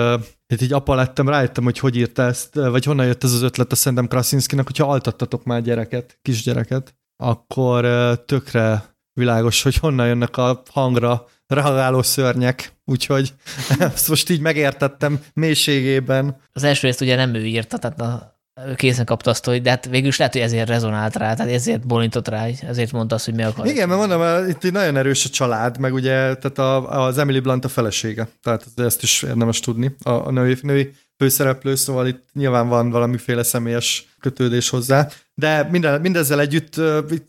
itt 0.47 0.63
így 0.63 0.73
apa 0.73 0.95
lettem, 0.95 1.29
rájöttem, 1.29 1.65
hogy 1.65 1.79
hogy 1.79 1.97
írta 1.97 2.23
ezt, 2.23 2.55
vagy 2.55 2.85
honnan 2.85 3.07
jött 3.07 3.25
ez 3.25 3.33
az 3.33 3.43
ötlet 3.43 3.73
a 3.73 3.75
szerintem 3.75 4.09
Krasinskinak, 4.09 4.67
hogyha 4.67 4.91
altattatok 4.91 5.45
már 5.45 5.63
gyereket, 5.63 6.19
kisgyereket, 6.23 6.95
akkor 7.21 7.85
tökre 8.27 8.95
világos, 9.13 9.63
hogy 9.63 9.77
honnan 9.77 10.07
jönnek 10.07 10.37
a 10.37 10.63
hangra 10.71 11.27
reagáló 11.47 12.03
szörnyek, 12.03 12.73
úgyhogy 12.85 13.35
ezt 13.79 14.09
most 14.09 14.31
így 14.31 14.41
megértettem 14.41 15.21
mélységében. 15.35 16.37
Az 16.53 16.65
első 16.65 16.87
részt 16.87 17.01
ugye 17.01 17.17
nem 17.17 17.35
ő 17.35 17.47
írta, 17.47 17.79
tehát 17.79 18.01
a, 18.01 18.39
ő 18.67 18.75
készen 18.75 19.05
kapta 19.05 19.31
azt, 19.31 19.45
hogy 19.45 19.63
de 19.63 19.71
hát 19.71 19.87
végül 19.87 20.09
is 20.09 20.17
lehet, 20.17 20.33
hogy 20.33 20.43
ezért 20.43 20.69
rezonált 20.69 21.17
rá, 21.17 21.35
tehát 21.35 21.53
ezért 21.53 21.87
bolintott 21.87 22.29
rá, 22.29 22.47
ezért 22.61 22.93
mondta 22.93 23.15
azt, 23.15 23.25
hogy 23.25 23.35
mi 23.35 23.43
akar. 23.43 23.67
Igen, 23.67 23.89
mert 23.89 24.01
mondom, 24.01 24.49
itt 24.49 24.73
nagyon 24.73 24.97
erős 24.97 25.25
a 25.25 25.29
család, 25.29 25.79
meg 25.79 25.95
ugye 25.95 26.35
tehát 26.35 26.59
a, 26.59 27.05
az 27.07 27.19
Emily 27.19 27.41
Blunt 27.41 27.65
a 27.65 27.69
felesége, 27.69 28.29
tehát 28.43 28.67
ezt 28.77 29.03
is 29.03 29.23
érdemes 29.23 29.61
tudni, 29.61 29.97
a, 30.03 30.11
a 30.11 30.31
női, 30.31 30.57
női 30.63 30.93
főszereplő, 31.21 31.75
szóval 31.75 32.07
itt 32.07 32.25
nyilván 32.33 32.69
van 32.69 32.91
valamiféle 32.91 33.43
személyes 33.43 34.15
kötődés 34.21 34.69
hozzá. 34.69 35.09
De 35.35 35.69
minden, 35.71 36.01
mindezzel 36.01 36.41
együtt 36.41 36.81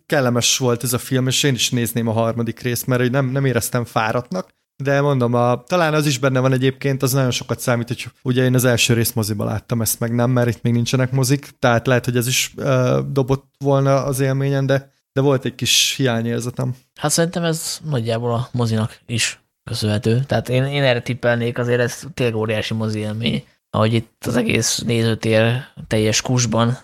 kellemes 0.06 0.58
volt 0.58 0.84
ez 0.84 0.94
a 0.94 0.98
film, 0.98 1.28
és 1.28 1.44
én 1.44 1.54
is 1.54 1.70
nézném 1.70 2.08
a 2.08 2.12
harmadik 2.12 2.60
részt, 2.60 2.88
mert 2.88 3.12
nem, 3.12 3.26
nem 3.26 3.46
éreztem 3.46 3.86
fáradtnak. 3.86 4.50
De 4.84 5.02
mondom, 5.02 5.34
a, 5.34 5.64
talán 5.64 5.94
az 5.94 6.06
is 6.06 6.18
benne 6.18 6.40
van 6.40 6.54
egyébként, 6.54 7.04
az 7.04 7.14
nagyon 7.14 7.32
sokat 7.32 7.60
számít, 7.60 7.88
hogy 7.88 8.06
ugye 8.22 8.44
én 8.44 8.56
az 8.56 8.66
első 8.66 8.94
rész 8.94 9.12
moziba 9.12 9.46
láttam 9.46 9.82
ezt 9.82 10.00
meg 10.00 10.16
nem, 10.16 10.30
mert 10.30 10.50
itt 10.50 10.62
még 10.62 10.74
nincsenek 10.74 11.12
mozik, 11.12 11.50
tehát 11.60 11.88
lehet, 11.88 12.06
hogy 12.06 12.18
ez 12.18 12.28
is 12.28 12.54
uh, 12.58 13.00
dobott 13.12 13.46
volna 13.58 14.04
az 14.04 14.20
élményen, 14.20 14.66
de, 14.66 14.92
de 15.14 15.22
volt 15.22 15.46
egy 15.46 15.56
kis 15.56 15.94
hiányérzetem. 15.98 16.76
Hát 17.00 17.12
szerintem 17.12 17.44
ez 17.44 17.80
nagyjából 17.84 18.34
a 18.34 18.50
mozinak 18.52 19.00
is 19.06 19.42
köszönhető. 19.64 20.24
Tehát 20.28 20.50
én, 20.50 20.64
én 20.64 20.84
erre 20.84 21.02
tippelnék, 21.02 21.58
azért 21.58 21.80
ez 21.80 22.04
tényleg 22.14 22.36
óriási 22.36 22.74
mozi 22.74 23.00
élmény 23.00 23.44
ahogy 23.72 23.94
itt 23.94 24.26
az 24.26 24.36
egész 24.36 24.78
nézőtér 24.78 25.64
teljes 25.88 26.22
kusban 26.22 26.78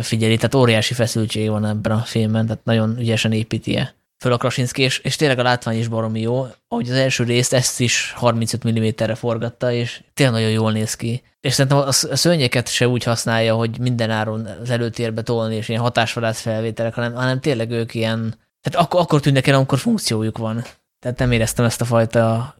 figyeli, 0.00 0.36
tehát 0.36 0.54
óriási 0.54 0.94
feszültség 0.94 1.48
van 1.48 1.66
ebben 1.66 1.92
a 1.92 1.98
filmben, 1.98 2.46
tehát 2.46 2.64
nagyon 2.64 2.98
ügyesen 2.98 3.32
építi 3.32 3.76
-e 3.76 3.94
föl 4.24 4.32
a 4.32 4.36
Krasinski, 4.36 4.82
és, 4.82 4.98
és 4.98 5.16
tényleg 5.16 5.38
a 5.38 5.42
látvány 5.42 5.78
is 5.78 5.88
baromi 5.88 6.20
jó, 6.20 6.46
ahogy 6.68 6.90
az 6.90 6.96
első 6.96 7.24
részt 7.24 7.52
ezt 7.52 7.80
is 7.80 8.12
35 8.16 8.70
mm-re 8.70 9.14
forgatta, 9.14 9.72
és 9.72 10.02
tényleg 10.14 10.34
nagyon 10.34 10.50
jól 10.50 10.72
néz 10.72 10.94
ki. 10.94 11.22
És 11.40 11.52
szerintem 11.52 11.78
a, 11.78 11.86
a 11.86 11.92
szörnyeket 11.92 12.68
se 12.68 12.88
úgy 12.88 13.04
használja, 13.04 13.54
hogy 13.54 13.78
minden 13.78 14.10
áron 14.10 14.46
az 14.62 14.70
előtérbe 14.70 15.22
tolni, 15.22 15.56
és 15.56 15.68
ilyen 15.68 15.80
hatásvadász 15.80 16.40
felvételek, 16.40 16.94
hanem, 16.94 17.14
hanem 17.14 17.40
tényleg 17.40 17.70
ők 17.70 17.94
ilyen, 17.94 18.38
tehát 18.60 18.86
akkor, 18.86 19.00
akkor 19.00 19.20
tűnnek 19.20 19.46
el, 19.46 19.54
amikor 19.54 19.78
funkciójuk 19.78 20.38
van. 20.38 20.64
Tehát 21.04 21.18
nem 21.18 21.32
éreztem 21.32 21.64
ezt 21.64 21.80
a 21.80 21.84
fajta 21.84 22.54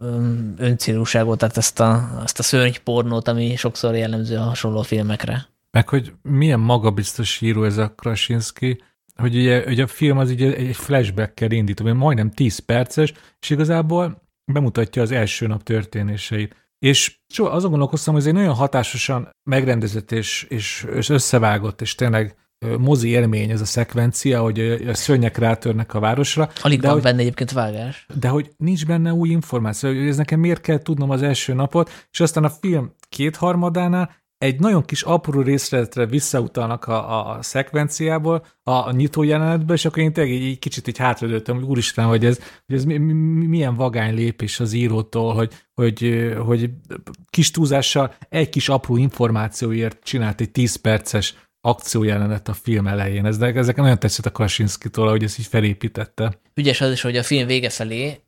öncélúságot, 0.57 1.39
tehát 1.39 1.57
ezt 1.57 1.81
a, 1.81 2.21
ezt 2.25 2.39
a 2.39 2.43
szörnypornót, 2.43 3.29
ami 3.29 3.57
sokszor 3.57 3.95
jellemző 3.95 4.37
a 4.37 4.43
hasonló 4.43 4.83
filmekre. 4.83 5.47
Meg 5.71 5.89
hogy 5.89 6.12
milyen 6.23 6.61
magabiztos 6.61 7.41
író 7.41 7.65
ez 7.65 7.77
a 7.77 7.93
Krasinski, 7.97 8.83
hogy 9.16 9.37
ugye, 9.37 9.65
ugye 9.66 9.83
a 9.83 9.87
film 9.87 10.19
az 10.19 10.31
ugye 10.31 10.55
egy 10.55 10.77
flashback-kel 10.77 11.51
indít, 11.51 11.81
ami 11.81 11.93
majdnem 11.93 12.31
10 12.31 12.59
perces, 12.59 13.12
és 13.41 13.51
igazából 13.51 14.23
bemutatja 14.53 15.03
az 15.03 15.11
első 15.11 15.47
nap 15.47 15.62
történéseit. 15.62 16.57
És 16.79 17.19
azon 17.37 17.71
gondolkoztam, 17.71 18.15
hogy 18.15 18.23
ez 18.23 18.29
egy 18.29 18.35
nagyon 18.35 18.55
hatásosan 18.55 19.29
megrendezett 19.51 20.12
és, 20.12 20.43
és 20.43 20.87
összevágott, 21.09 21.81
és 21.81 21.95
tényleg 21.95 22.37
mozi 22.78 23.09
élmény 23.09 23.51
ez 23.51 23.61
a 23.61 23.65
szekvencia, 23.65 24.43
hogy 24.43 24.61
a 24.89 24.95
szörnyek 24.95 25.39
rátörnek 25.39 25.95
a 25.95 26.01
városra. 26.01 26.49
Alig 26.62 26.81
de 26.81 26.86
van 26.86 26.95
hogy, 26.95 27.05
benne 27.05 27.20
egyébként 27.20 27.53
vágás. 27.53 28.07
De 28.20 28.28
hogy 28.28 28.51
nincs 28.57 28.86
benne 28.86 29.12
új 29.12 29.28
információ, 29.28 29.89
hogy 29.91 30.09
ez 30.09 30.16
nekem 30.16 30.41
miért 30.41 30.61
kell 30.61 30.78
tudnom 30.78 31.11
az 31.11 31.23
első 31.23 31.55
napot, 31.55 32.07
és 32.11 32.20
aztán 32.20 32.45
a 32.45 32.51
film 32.51 32.93
kétharmadánál 33.09 34.11
egy 34.45 34.61
nagyon 34.61 34.85
kis 34.85 35.03
apró 35.03 35.41
részletre 35.41 36.07
visszautalnak 36.07 36.85
a, 36.85 37.31
a 37.36 37.43
szekvenciából, 37.43 38.47
a, 38.62 38.70
a 38.70 38.93
nyitó 38.93 39.23
jelenetbe, 39.23 39.74
és 39.74 39.85
akkor 39.85 40.03
én 40.03 40.12
tényleg 40.12 40.35
egy, 40.35 40.45
egy 40.45 40.59
kicsit 40.59 40.89
így 40.89 40.99
hátradőltem, 40.99 41.55
hogy 41.55 41.65
úristen, 41.65 42.07
hogy 42.07 42.24
ez, 42.24 42.39
hogy 42.66 42.77
ez 42.77 42.85
mi, 42.85 42.97
mi, 42.97 43.47
milyen 43.47 43.74
vagány 43.74 44.15
lépés 44.15 44.61
az 44.61 44.73
írótól, 44.73 45.35
hogy, 45.35 45.53
hogy, 45.74 46.32
hogy 46.47 46.70
kis 47.31 47.51
túlzással 47.51 48.15
egy 48.28 48.49
kis 48.49 48.69
apró 48.69 48.97
információért 48.97 49.99
csinált 50.03 50.41
egy 50.41 50.51
10 50.51 50.77
perces 50.77 51.44
akciójelenet 51.65 52.49
a 52.49 52.53
film 52.53 52.86
elején. 52.86 53.27
Ez, 53.27 53.41
ezek 53.41 53.77
nagyon 53.77 53.99
tetszett 53.99 54.27
a 54.27 54.31
Krasinski-tól, 54.31 55.09
hogy 55.09 55.23
ezt 55.23 55.39
így 55.39 55.47
felépítette. 55.47 56.39
Ügyes 56.55 56.81
az 56.81 56.93
is, 56.93 57.01
hogy 57.01 57.16
a 57.16 57.23
film 57.23 57.47
vége 57.47 57.70
felé 57.70 58.20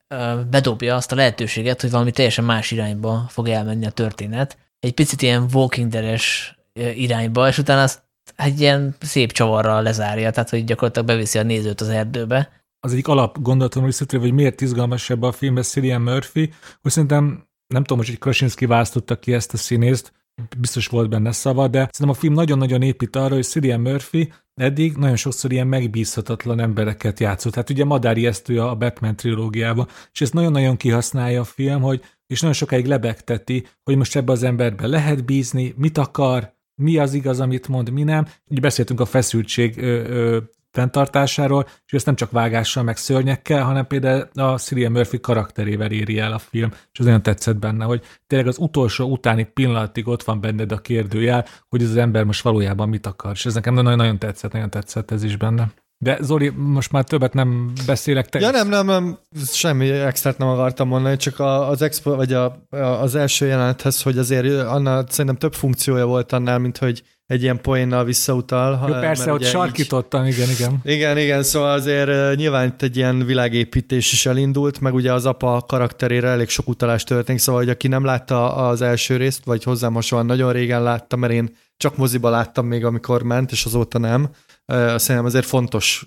bedobja 0.51 0.95
azt 0.95 1.13
a 1.13 1.15
lehetőséget, 1.15 1.81
hogy 1.81 1.91
valami 1.91 2.11
teljesen 2.11 2.45
más 2.45 2.71
irányba 2.71 3.27
fog 3.29 3.49
elmenni 3.49 3.87
a 3.87 3.91
történet. 3.91 4.59
Egy 4.81 4.93
picit 4.93 5.23
ilyen 5.23 5.47
Walking 5.53 5.91
Dead-es 5.91 6.57
irányba, 6.95 7.49
és 7.49 7.59
utána 7.59 7.83
azt 7.83 8.03
egy 8.37 8.61
ilyen 8.61 8.97
szép 9.01 9.33
csavarral 9.33 9.83
lezárja, 9.83 10.31
tehát 10.31 10.51
hogy 10.51 10.65
gyakorlatilag 10.65 11.09
beviszi 11.09 11.39
a 11.39 11.43
nézőt 11.43 11.81
az 11.81 11.89
erdőbe. 11.89 12.51
Az 12.81 12.93
egyik 12.93 13.09
alap 13.09 13.39
gondolatom 13.41 13.85
visszatérve, 13.85 14.27
hogy 14.27 14.35
miért 14.35 14.61
izgalmasabb 14.61 15.23
a 15.23 15.33
filmben 15.33 15.63
Cillian 15.63 16.01
Murphy, 16.01 16.53
hogy 16.83 16.91
szerintem 16.91 17.47
nem 17.67 17.85
tudom, 17.85 18.05
hogy 18.05 18.19
Krasinski 18.19 18.67
választotta 18.67 19.19
ki 19.19 19.33
ezt 19.33 19.53
a 19.53 19.57
színészt, 19.57 20.13
biztos 20.59 20.87
volt 20.87 21.09
benne 21.09 21.33
szava, 21.33 21.69
de 21.69 21.79
szerintem 21.79 22.09
a 22.09 22.15
film 22.15 22.33
nagyon-nagyon 22.33 22.83
épít 22.83 23.17
arra, 23.17 23.35
hogy 23.35 23.45
Cillian 23.45 23.81
Murphy 23.81 24.33
eddig 24.55 24.97
nagyon 24.97 25.17
sokszor 25.17 25.53
ilyen 25.53 25.67
megbízhatatlan 25.67 26.61
embereket 26.61 27.21
játszott. 27.21 27.55
Hát 27.55 27.71
ugye 27.71 27.85
Madár 27.85 28.17
ijesztő 28.17 28.61
a 28.61 28.75
Batman 28.75 29.17
trilógiába, 29.17 29.87
és 30.13 30.21
ezt 30.21 30.33
nagyon-nagyon 30.33 30.77
kihasználja 30.77 31.41
a 31.41 31.45
film, 31.45 31.81
hogy 31.81 32.03
és 32.27 32.41
nagyon 32.41 32.57
sokáig 32.57 32.87
lebegteti, 32.87 33.67
hogy 33.83 33.97
most 33.97 34.17
ebbe 34.17 34.33
az 34.33 34.43
emberbe 34.43 34.87
lehet 34.87 35.25
bízni, 35.25 35.75
mit 35.77 35.99
akar, 35.99 36.55
mi 36.75 36.99
az 36.99 37.15
igaz, 37.15 37.41
amit 37.41 37.69
mond, 37.69 37.91
mi 37.91 38.03
nem. 38.03 38.27
Így 38.49 38.61
beszéltünk 38.61 39.01
a 39.01 39.05
feszültség 39.05 39.79
ö, 39.79 40.09
ö, 40.09 40.39
fenntartásáról, 40.77 41.67
és 41.87 41.93
ezt 41.93 42.07
nem 42.07 42.15
csak 42.15 42.31
vágással, 42.31 42.83
meg 42.83 42.97
szörnyekkel, 42.97 43.65
hanem 43.65 43.87
például 43.87 44.29
a 44.35 44.59
Cillian 44.59 44.93
Murphy 44.93 45.21
karakterével 45.21 45.91
éri 45.91 46.19
el 46.19 46.33
a 46.33 46.39
film, 46.39 46.71
és 46.93 46.99
az 46.99 47.05
nagyon 47.05 47.23
tetszett 47.23 47.57
benne, 47.57 47.85
hogy 47.85 48.03
tényleg 48.27 48.49
az 48.49 48.59
utolsó 48.59 49.11
utáni 49.11 49.45
pillanatig 49.45 50.09
ott 50.09 50.23
van 50.23 50.41
benned 50.41 50.73
a 50.73 50.79
kérdőjel, 50.79 51.45
hogy 51.69 51.83
ez 51.83 51.89
az 51.89 51.97
ember 51.97 52.25
most 52.25 52.43
valójában 52.43 52.89
mit 52.89 53.07
akar, 53.07 53.33
és 53.35 53.47
ez 53.47 53.55
nekem 53.55 53.75
nagyon-nagyon 53.75 54.19
tetszett, 54.19 54.53
nagyon 54.53 54.71
tetszett 54.71 55.11
ez 55.11 55.23
is 55.23 55.37
benne. 55.37 55.69
De 55.99 56.19
Zoli, 56.21 56.49
most 56.49 56.93
már 56.93 57.05
többet 57.05 57.35
nem 57.35 57.73
beszélek. 57.87 58.29
Te 58.29 58.41
ja, 58.41 58.51
nem, 58.51 58.69
nem, 58.69 58.87
nem, 58.87 59.19
semmi 59.47 59.91
extrát 59.91 60.39
nem 60.39 60.49
akartam 60.49 60.89
mondani, 60.89 61.17
csak 61.17 61.41
az 61.41 61.83
expo, 61.83 62.15
vagy 62.15 62.33
a, 62.33 62.67
az 63.01 63.15
első 63.15 63.47
jelenethez, 63.47 64.03
hogy 64.03 64.19
azért 64.19 64.63
annál 64.63 65.05
szerintem 65.09 65.37
több 65.37 65.55
funkciója 65.55 66.07
volt 66.07 66.33
annál, 66.33 66.59
mint 66.59 66.79
hogy 66.79 67.03
egy 67.27 67.43
ilyen 67.43 67.61
poénnal 67.61 68.05
visszautal. 68.05 68.85
Jó, 68.89 68.95
persze, 68.95 69.31
hogy 69.31 69.45
sarkítottan, 69.45 70.27
így... 70.27 70.33
igen, 70.33 70.51
igen. 70.51 70.81
Igen, 70.85 71.19
igen, 71.19 71.43
szóval 71.43 71.71
azért 71.71 72.37
nyilván 72.37 72.67
itt 72.67 72.83
egy 72.83 72.97
ilyen 72.97 73.25
világépítés 73.25 74.13
is 74.13 74.27
elindult, 74.27 74.81
meg 74.81 74.95
ugye 74.95 75.13
az 75.13 75.27
apa 75.27 75.65
karakterére 75.67 76.29
elég 76.29 76.49
sok 76.49 76.69
utalás 76.69 77.05
történik, 77.05 77.41
szóval 77.41 77.61
hogy 77.61 77.71
aki 77.71 77.89
nem 77.89 78.05
látta 78.05 78.55
az 78.55 78.83
első 78.83 79.17
részt, 79.17 79.45
vagy 79.45 79.63
hozzám 79.63 79.95
hasonlóan 79.95 80.31
nagyon 80.31 80.53
régen 80.53 80.83
látta, 80.83 81.17
mert 81.17 81.33
én 81.33 81.57
csak 81.77 81.97
moziba 81.97 82.31
láttam 82.31 82.67
még, 82.67 82.85
amikor 82.85 83.23
ment, 83.23 83.53
és 83.53 83.65
azóta 83.65 83.99
nem. 83.99 84.31
Szerintem 84.67 85.25
azért 85.25 85.47
fontos 85.47 86.07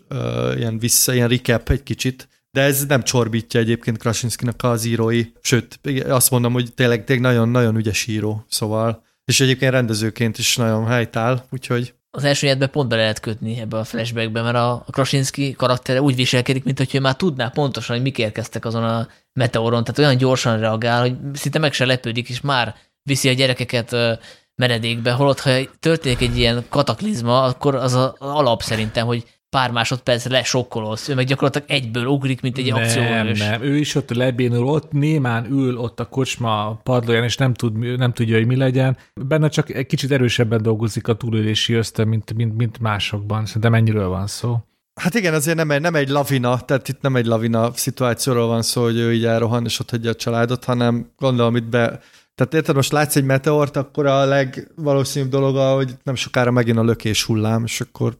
ilyen 0.56 0.80
vissza, 0.80 1.14
ilyen 1.14 1.28
recap 1.28 1.70
egy 1.70 1.84
kicsit, 1.84 2.28
de 2.52 2.62
ez 2.62 2.86
nem 2.86 3.04
csorbítja 3.04 3.60
egyébként 3.60 3.98
Krasinskinak 3.98 4.64
az 4.64 4.86
írói, 4.86 5.24
sőt, 5.41 5.80
azt 6.08 6.32
mondom, 6.32 6.54
hogy 6.54 6.74
tényleg, 6.74 7.04
tényleg 7.04 7.26
nagyon-nagyon 7.26 7.76
ügyes 7.76 8.08
író, 8.08 8.46
szóval 8.50 9.04
és 9.30 9.39
egyébként 9.39 9.72
rendezőként 9.72 10.38
is 10.38 10.56
nagyon 10.56 10.85
helytáll, 10.85 11.43
úgyhogy... 11.51 11.93
Az 12.11 12.23
első 12.23 12.47
életben 12.47 12.69
pont 12.69 12.89
be 12.89 12.95
lehet 12.95 13.19
kötni 13.19 13.60
ebbe 13.60 13.77
a 13.77 13.84
flashbackbe, 13.84 14.41
mert 14.41 14.56
a 14.56 14.85
Krasinski 14.91 15.51
karaktere 15.51 16.01
úgy 16.01 16.15
viselkedik, 16.15 16.64
mint 16.64 16.77
hogy 16.77 17.01
már 17.01 17.15
tudná 17.15 17.49
pontosan, 17.49 17.95
hogy 17.95 18.06
mik 18.06 18.18
érkeztek 18.18 18.65
azon 18.65 18.84
a 18.84 19.07
meteoron, 19.34 19.84
tehát 19.84 19.99
olyan 19.99 20.18
gyorsan 20.18 20.60
reagál, 20.60 21.01
hogy 21.01 21.15
szinte 21.34 21.60
meg 21.60 21.73
se 21.73 21.85
lepődik, 21.85 22.30
és 22.30 22.41
már 22.41 22.76
viszi 23.03 23.30
a 23.30 23.34
gyerekeket 23.34 23.95
menedékbe, 24.56 25.11
holott 25.11 25.39
ha 25.39 25.60
történik 25.80 26.22
egy 26.22 26.38
ilyen 26.38 26.65
kataklizma, 26.69 27.43
akkor 27.43 27.76
az 27.76 27.93
az 27.93 28.14
alap 28.18 28.61
szerintem, 28.61 29.06
hogy 29.06 29.23
pár 29.49 29.71
másodpercre 29.71 30.31
lesokkolódsz, 30.31 31.07
ő 31.07 31.15
meg 31.15 31.26
gyakorlatilag 31.26 31.69
egyből 31.69 32.05
ugrik, 32.05 32.41
mint 32.41 32.57
egy 32.57 32.71
nem, 32.71 32.81
akcióvörös. 32.81 33.39
Nem, 33.39 33.61
ő 33.61 33.77
is 33.77 33.95
ott 33.95 34.09
lebénul, 34.09 34.67
ott 34.67 34.91
némán 34.91 35.51
ül 35.51 35.77
ott 35.77 35.99
a 35.99 36.05
kocsma 36.05 36.80
padlóján, 36.84 37.23
és 37.23 37.38
nem, 37.38 37.53
tud, 37.53 37.97
nem 37.97 38.13
tudja, 38.13 38.38
hogy 38.38 38.47
mi 38.47 38.55
legyen. 38.55 38.97
Benne 39.13 39.49
csak 39.49 39.73
egy 39.73 39.85
kicsit 39.85 40.11
erősebben 40.11 40.61
dolgozik 40.61 41.07
a 41.07 41.13
túlélési 41.13 41.73
ösztön, 41.73 42.07
mint, 42.07 42.34
mint, 42.34 42.57
mint 42.57 42.80
másokban. 42.80 43.45
Szerintem 43.45 43.71
mennyiről 43.71 44.07
van 44.07 44.27
szó. 44.27 44.57
Hát 45.01 45.13
igen, 45.13 45.34
azért 45.34 45.57
nem 45.57 45.71
egy, 45.71 45.81
nem 45.81 45.95
egy 45.95 46.09
lavina, 46.09 46.59
tehát 46.59 46.88
itt 46.88 47.01
nem 47.01 47.15
egy 47.15 47.26
lavina 47.26 47.71
szituációról 47.73 48.47
van 48.47 48.61
szó, 48.61 48.84
hogy 48.84 48.97
ő 48.97 49.13
így 49.13 49.26
elrohan, 49.26 49.65
és 49.65 49.80
ott 49.80 49.89
hagyja 49.89 50.09
a 50.09 50.15
családot, 50.15 50.63
hanem 50.63 51.11
gondolom 51.17 51.55
itt 51.55 51.69
be 51.69 51.99
tehát 52.35 52.53
érted, 52.53 52.76
most 52.76 52.91
látsz 52.91 53.15
egy 53.15 53.23
meteort, 53.23 53.77
akkor 53.77 54.05
a 54.05 54.26
legvalószínűbb 54.26 55.31
dolog, 55.31 55.76
hogy 55.76 55.95
nem 56.03 56.15
sokára 56.15 56.51
megint 56.51 56.77
a 56.77 56.84
lökés 56.84 57.23
hullám, 57.23 57.63
és 57.63 57.81
akkor 57.81 58.17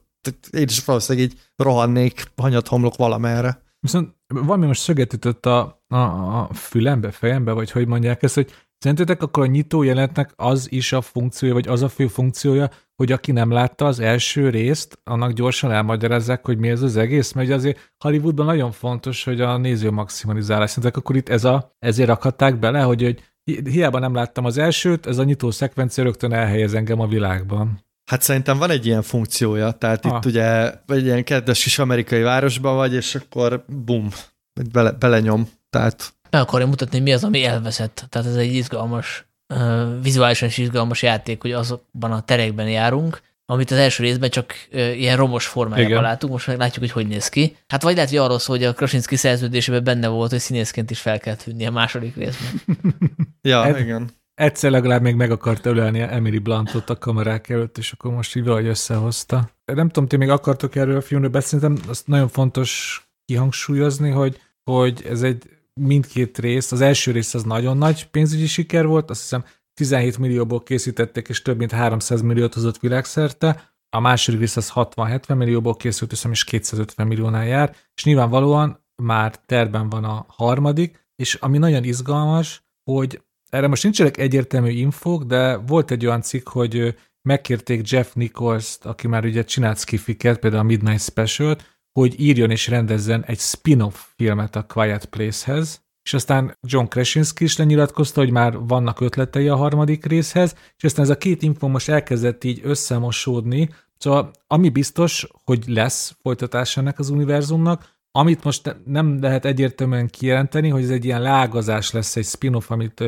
én 0.50 0.62
is 0.62 0.84
valószínűleg 0.84 1.28
így 1.28 1.38
rohannék, 1.56 2.24
hanyat 2.36 2.68
homlok 2.68 2.96
valamerre. 2.96 3.62
Viszont 3.80 4.14
valami 4.26 4.66
most 4.66 4.80
szöget 4.80 5.12
ütött 5.12 5.46
a, 5.46 5.84
a, 5.88 5.96
a 5.96 6.54
fülembe, 6.54 7.10
fejembe, 7.10 7.52
vagy 7.52 7.70
hogy 7.70 7.86
mondják 7.86 8.22
ezt, 8.22 8.34
hogy 8.34 8.52
szerintetek 8.78 9.22
akkor 9.22 9.42
a 9.42 9.46
nyitó 9.46 9.82
jelentnek 9.82 10.32
az 10.36 10.72
is 10.72 10.92
a 10.92 11.00
funkciója, 11.00 11.54
vagy 11.54 11.68
az 11.68 11.82
a 11.82 11.88
fő 11.88 12.06
funkciója, 12.06 12.70
hogy 12.96 13.12
aki 13.12 13.32
nem 13.32 13.50
látta 13.50 13.86
az 13.86 14.00
első 14.00 14.50
részt, 14.50 15.00
annak 15.04 15.32
gyorsan 15.32 15.72
elmagyarázzák, 15.72 16.44
hogy 16.44 16.58
mi 16.58 16.68
ez 16.68 16.82
az 16.82 16.96
egész, 16.96 17.32
mert 17.32 17.50
azért 17.50 17.92
Hollywoodban 17.98 18.46
nagyon 18.46 18.72
fontos, 18.72 19.24
hogy 19.24 19.40
a 19.40 19.56
néző 19.56 19.90
maximalizálás. 19.90 20.70
Szerintetek 20.70 21.02
akkor 21.02 21.16
itt 21.16 21.28
ez 21.28 21.44
a, 21.44 21.76
ezért 21.78 22.08
rakhatták 22.08 22.58
bele, 22.58 22.82
hogy, 22.82 23.02
hogy 23.02 23.22
hiába 23.64 23.98
nem 23.98 24.14
láttam 24.14 24.44
az 24.44 24.58
elsőt, 24.58 25.06
ez 25.06 25.18
a 25.18 25.24
nyitó 25.24 25.50
szekvencia 25.50 26.04
rögtön 26.04 26.32
elhelyez 26.32 26.74
engem 26.74 27.00
a 27.00 27.06
világban. 27.06 27.84
Hát 28.10 28.22
szerintem 28.22 28.58
van 28.58 28.70
egy 28.70 28.86
ilyen 28.86 29.02
funkciója, 29.02 29.70
tehát 29.70 30.04
ah. 30.04 30.16
itt 30.16 30.24
ugye 30.24 30.72
egy 30.86 31.04
ilyen 31.04 31.24
kedves 31.24 31.62
kis 31.62 31.78
amerikai 31.78 32.22
városban 32.22 32.76
vagy, 32.76 32.94
és 32.94 33.14
akkor 33.14 33.64
bum, 33.66 34.08
bele, 34.72 34.90
belenyom, 34.90 35.48
tehát... 35.70 36.14
Meg 36.30 36.40
akarja 36.40 36.66
mutatni, 36.66 36.98
mi 36.98 37.12
az, 37.12 37.24
ami 37.24 37.44
elveszett. 37.44 38.04
Tehát 38.08 38.28
ez 38.28 38.34
egy 38.34 38.54
izgalmas, 38.54 39.26
vizuálisan 40.02 40.48
is 40.48 40.58
izgalmas 40.58 41.02
játék, 41.02 41.42
hogy 41.42 41.52
azokban 41.52 42.12
a 42.12 42.20
terekben 42.20 42.68
járunk, 42.68 43.20
amit 43.46 43.70
az 43.70 43.78
első 43.78 44.02
részben 44.02 44.30
csak 44.30 44.54
ilyen 44.72 45.16
romos 45.16 45.46
formájában 45.46 45.90
Igen. 45.90 46.02
látunk, 46.02 46.32
most 46.32 46.46
meg 46.46 46.58
látjuk, 46.58 46.84
hogy 46.84 46.92
hogy 46.92 47.06
néz 47.06 47.28
ki. 47.28 47.56
Hát 47.68 47.82
vagy 47.82 47.94
lehet, 47.94 48.10
hogy 48.10 48.18
arról 48.18 48.38
szól, 48.38 48.56
hogy 48.56 48.66
a 48.66 48.72
Krasinski 48.72 49.16
szerződésében 49.16 49.84
benne 49.84 50.08
volt, 50.08 50.30
hogy 50.30 50.38
színészként 50.38 50.90
is 50.90 51.00
fel 51.00 51.18
kell 51.18 51.34
tűnni 51.34 51.66
a 51.66 51.70
második 51.70 52.16
részben. 52.16 52.62
ja, 53.42 53.66
Ed, 53.66 53.78
igen 53.78 54.18
egyszer 54.40 54.70
legalább 54.70 55.02
még 55.02 55.14
meg 55.14 55.30
akart 55.30 55.66
ölelni 55.66 56.00
Emily 56.00 56.38
Blantot 56.38 56.90
a 56.90 56.98
kamerák 56.98 57.48
előtt, 57.48 57.78
és 57.78 57.92
akkor 57.92 58.12
most 58.12 58.36
így 58.36 58.44
valahogy 58.44 58.66
összehozta. 58.66 59.50
Nem 59.64 59.88
tudom, 59.88 60.08
ti 60.08 60.16
még 60.16 60.28
akartok 60.28 60.74
erről 60.76 60.96
a 60.96 61.00
filmről 61.00 61.30
beszélni, 61.30 61.78
azt 61.88 62.06
nagyon 62.06 62.28
fontos 62.28 63.00
kihangsúlyozni, 63.24 64.10
hogy, 64.10 64.40
hogy 64.64 65.04
ez 65.08 65.22
egy 65.22 65.50
mindkét 65.74 66.38
rész, 66.38 66.72
az 66.72 66.80
első 66.80 67.10
rész 67.10 67.34
az 67.34 67.42
nagyon 67.42 67.76
nagy 67.76 68.08
pénzügyi 68.10 68.46
siker 68.46 68.86
volt, 68.86 69.10
azt 69.10 69.20
hiszem 69.20 69.44
17 69.74 70.18
millióból 70.18 70.62
készítették, 70.62 71.28
és 71.28 71.42
több 71.42 71.58
mint 71.58 71.72
300 71.72 72.22
milliót 72.22 72.54
hozott 72.54 72.78
világszerte, 72.78 73.74
a 73.96 74.00
második 74.00 74.40
rész 74.40 74.56
az 74.56 74.72
60-70 74.74 75.36
millióból 75.36 75.76
készült, 75.76 76.10
hiszem, 76.10 76.30
és 76.30 76.44
250 76.44 77.06
milliónál 77.06 77.46
jár, 77.46 77.76
és 77.94 78.04
nyilvánvalóan 78.04 78.84
már 79.02 79.36
terben 79.46 79.88
van 79.88 80.04
a 80.04 80.24
harmadik, 80.28 81.08
és 81.16 81.34
ami 81.34 81.58
nagyon 81.58 81.84
izgalmas, 81.84 82.64
hogy 82.90 83.20
erre 83.50 83.66
most 83.66 83.82
nincsenek 83.82 84.16
egyértelmű 84.16 84.70
infók, 84.70 85.24
de 85.24 85.56
volt 85.56 85.90
egy 85.90 86.06
olyan 86.06 86.22
cikk, 86.22 86.48
hogy 86.48 86.94
megkérték 87.22 87.90
Jeff 87.90 88.12
Nichols-t, 88.12 88.84
aki 88.84 89.06
már 89.06 89.24
ugye 89.24 89.44
csinált 89.44 89.78
skifiket, 89.78 90.38
például 90.38 90.62
a 90.62 90.66
Midnight 90.66 91.02
special 91.02 91.56
hogy 91.92 92.20
írjon 92.20 92.50
és 92.50 92.68
rendezzen 92.68 93.24
egy 93.24 93.38
spin-off 93.38 94.04
filmet 94.16 94.56
a 94.56 94.62
Quiet 94.62 95.04
Place-hez, 95.04 95.82
és 96.02 96.14
aztán 96.14 96.56
John 96.60 96.86
Krasinski 96.86 97.44
is 97.44 97.56
lenyilatkozta, 97.56 98.20
hogy 98.20 98.30
már 98.30 98.58
vannak 98.58 99.00
ötletei 99.00 99.48
a 99.48 99.56
harmadik 99.56 100.04
részhez, 100.04 100.54
és 100.76 100.84
aztán 100.84 101.04
ez 101.04 101.10
a 101.10 101.16
két 101.16 101.42
info 101.42 101.68
most 101.68 101.88
elkezdett 101.88 102.44
így 102.44 102.60
összemosódni, 102.62 103.68
szóval 103.98 104.30
ami 104.46 104.68
biztos, 104.68 105.26
hogy 105.44 105.64
lesz 105.66 106.16
folytatás 106.22 106.76
ennek 106.76 106.98
az 106.98 107.10
univerzumnak, 107.10 107.98
amit 108.12 108.44
most 108.44 108.76
nem 108.84 109.20
lehet 109.20 109.44
egyértelműen 109.44 110.08
kijelenteni, 110.08 110.68
hogy 110.68 110.82
ez 110.82 110.90
egy 110.90 111.04
ilyen 111.04 111.22
lágazás 111.22 111.90
lesz, 111.90 112.16
egy 112.16 112.24
spin-off, 112.24 112.70
amit, 112.70 113.04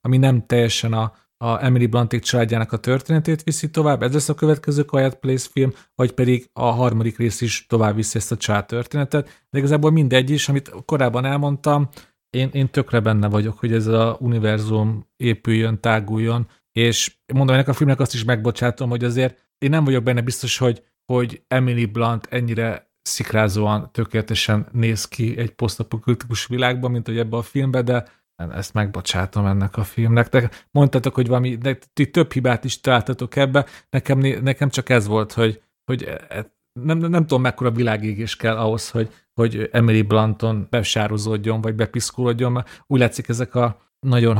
ami 0.00 0.16
nem 0.16 0.46
teljesen 0.46 0.92
a, 0.92 1.12
a 1.36 1.64
Emily 1.64 1.86
Blantik 1.86 2.22
családjának 2.22 2.72
a 2.72 2.76
történetét 2.76 3.42
viszi 3.42 3.70
tovább, 3.70 4.02
ez 4.02 4.12
lesz 4.12 4.28
a 4.28 4.34
következő 4.34 4.82
Quiet 4.82 5.14
Place 5.14 5.48
film, 5.52 5.72
vagy 5.94 6.12
pedig 6.12 6.48
a 6.52 6.64
harmadik 6.64 7.18
rész 7.18 7.40
is 7.40 7.66
tovább 7.66 7.94
viszi 7.94 8.18
ezt 8.18 8.32
a 8.32 8.36
család 8.36 8.66
történetet, 8.66 9.44
de 9.50 9.58
igazából 9.58 9.90
mindegy 9.90 10.30
is, 10.30 10.48
amit 10.48 10.74
korábban 10.84 11.24
elmondtam, 11.24 11.88
én, 12.30 12.48
én 12.52 12.70
tökre 12.70 13.00
benne 13.00 13.28
vagyok, 13.28 13.58
hogy 13.58 13.72
ez 13.72 13.86
a 13.86 14.16
univerzum 14.20 15.06
épüljön, 15.16 15.80
táguljon, 15.80 16.48
és 16.72 17.16
mondom, 17.34 17.54
ennek 17.54 17.68
a 17.68 17.72
filmnek 17.72 18.00
azt 18.00 18.14
is 18.14 18.24
megbocsátom, 18.24 18.90
hogy 18.90 19.04
azért 19.04 19.50
én 19.58 19.70
nem 19.70 19.84
vagyok 19.84 20.02
benne 20.02 20.20
biztos, 20.20 20.58
hogy, 20.58 20.82
hogy 21.04 21.42
Emily 21.48 21.84
Blunt 21.84 22.26
ennyire 22.30 22.91
szikrázóan 23.02 23.90
tökéletesen 23.92 24.66
néz 24.72 25.08
ki 25.08 25.38
egy 25.38 25.50
posztapokaliptikus 25.50 26.46
világban, 26.46 26.90
mint 26.90 27.06
hogy 27.06 27.18
ebben 27.18 27.38
a 27.38 27.42
filmben, 27.42 27.84
de 27.84 28.04
ezt 28.50 28.74
megbocsátom 28.74 29.46
ennek 29.46 29.76
a 29.76 29.84
filmnek. 29.84 30.28
De 30.28 30.50
mondtatok, 30.70 31.14
hogy 31.14 31.26
valami, 31.26 31.56
de 31.56 31.78
ti 31.92 32.10
több 32.10 32.32
hibát 32.32 32.64
is 32.64 32.80
találtatok 32.80 33.36
ebbe, 33.36 33.66
nekem, 33.90 34.18
nekem 34.18 34.68
csak 34.68 34.88
ez 34.88 35.06
volt, 35.06 35.32
hogy, 35.32 35.62
hogy 35.84 36.02
e, 36.02 36.24
e, 36.28 36.54
nem, 36.80 36.98
nem, 36.98 37.10
nem 37.10 37.26
tudom, 37.26 37.42
mekkora 37.42 37.70
világégés 37.70 38.36
kell 38.36 38.56
ahhoz, 38.56 38.90
hogy, 38.90 39.10
hogy 39.34 39.68
Emily 39.72 40.02
Blanton 40.02 40.66
besározódjon, 40.70 41.60
vagy 41.60 41.74
bepiszkulodjon, 41.74 42.52
mert 42.52 42.84
úgy 42.86 43.00
látszik 43.00 43.28
ezek 43.28 43.54
a 43.54 43.91
nagyon 44.06 44.36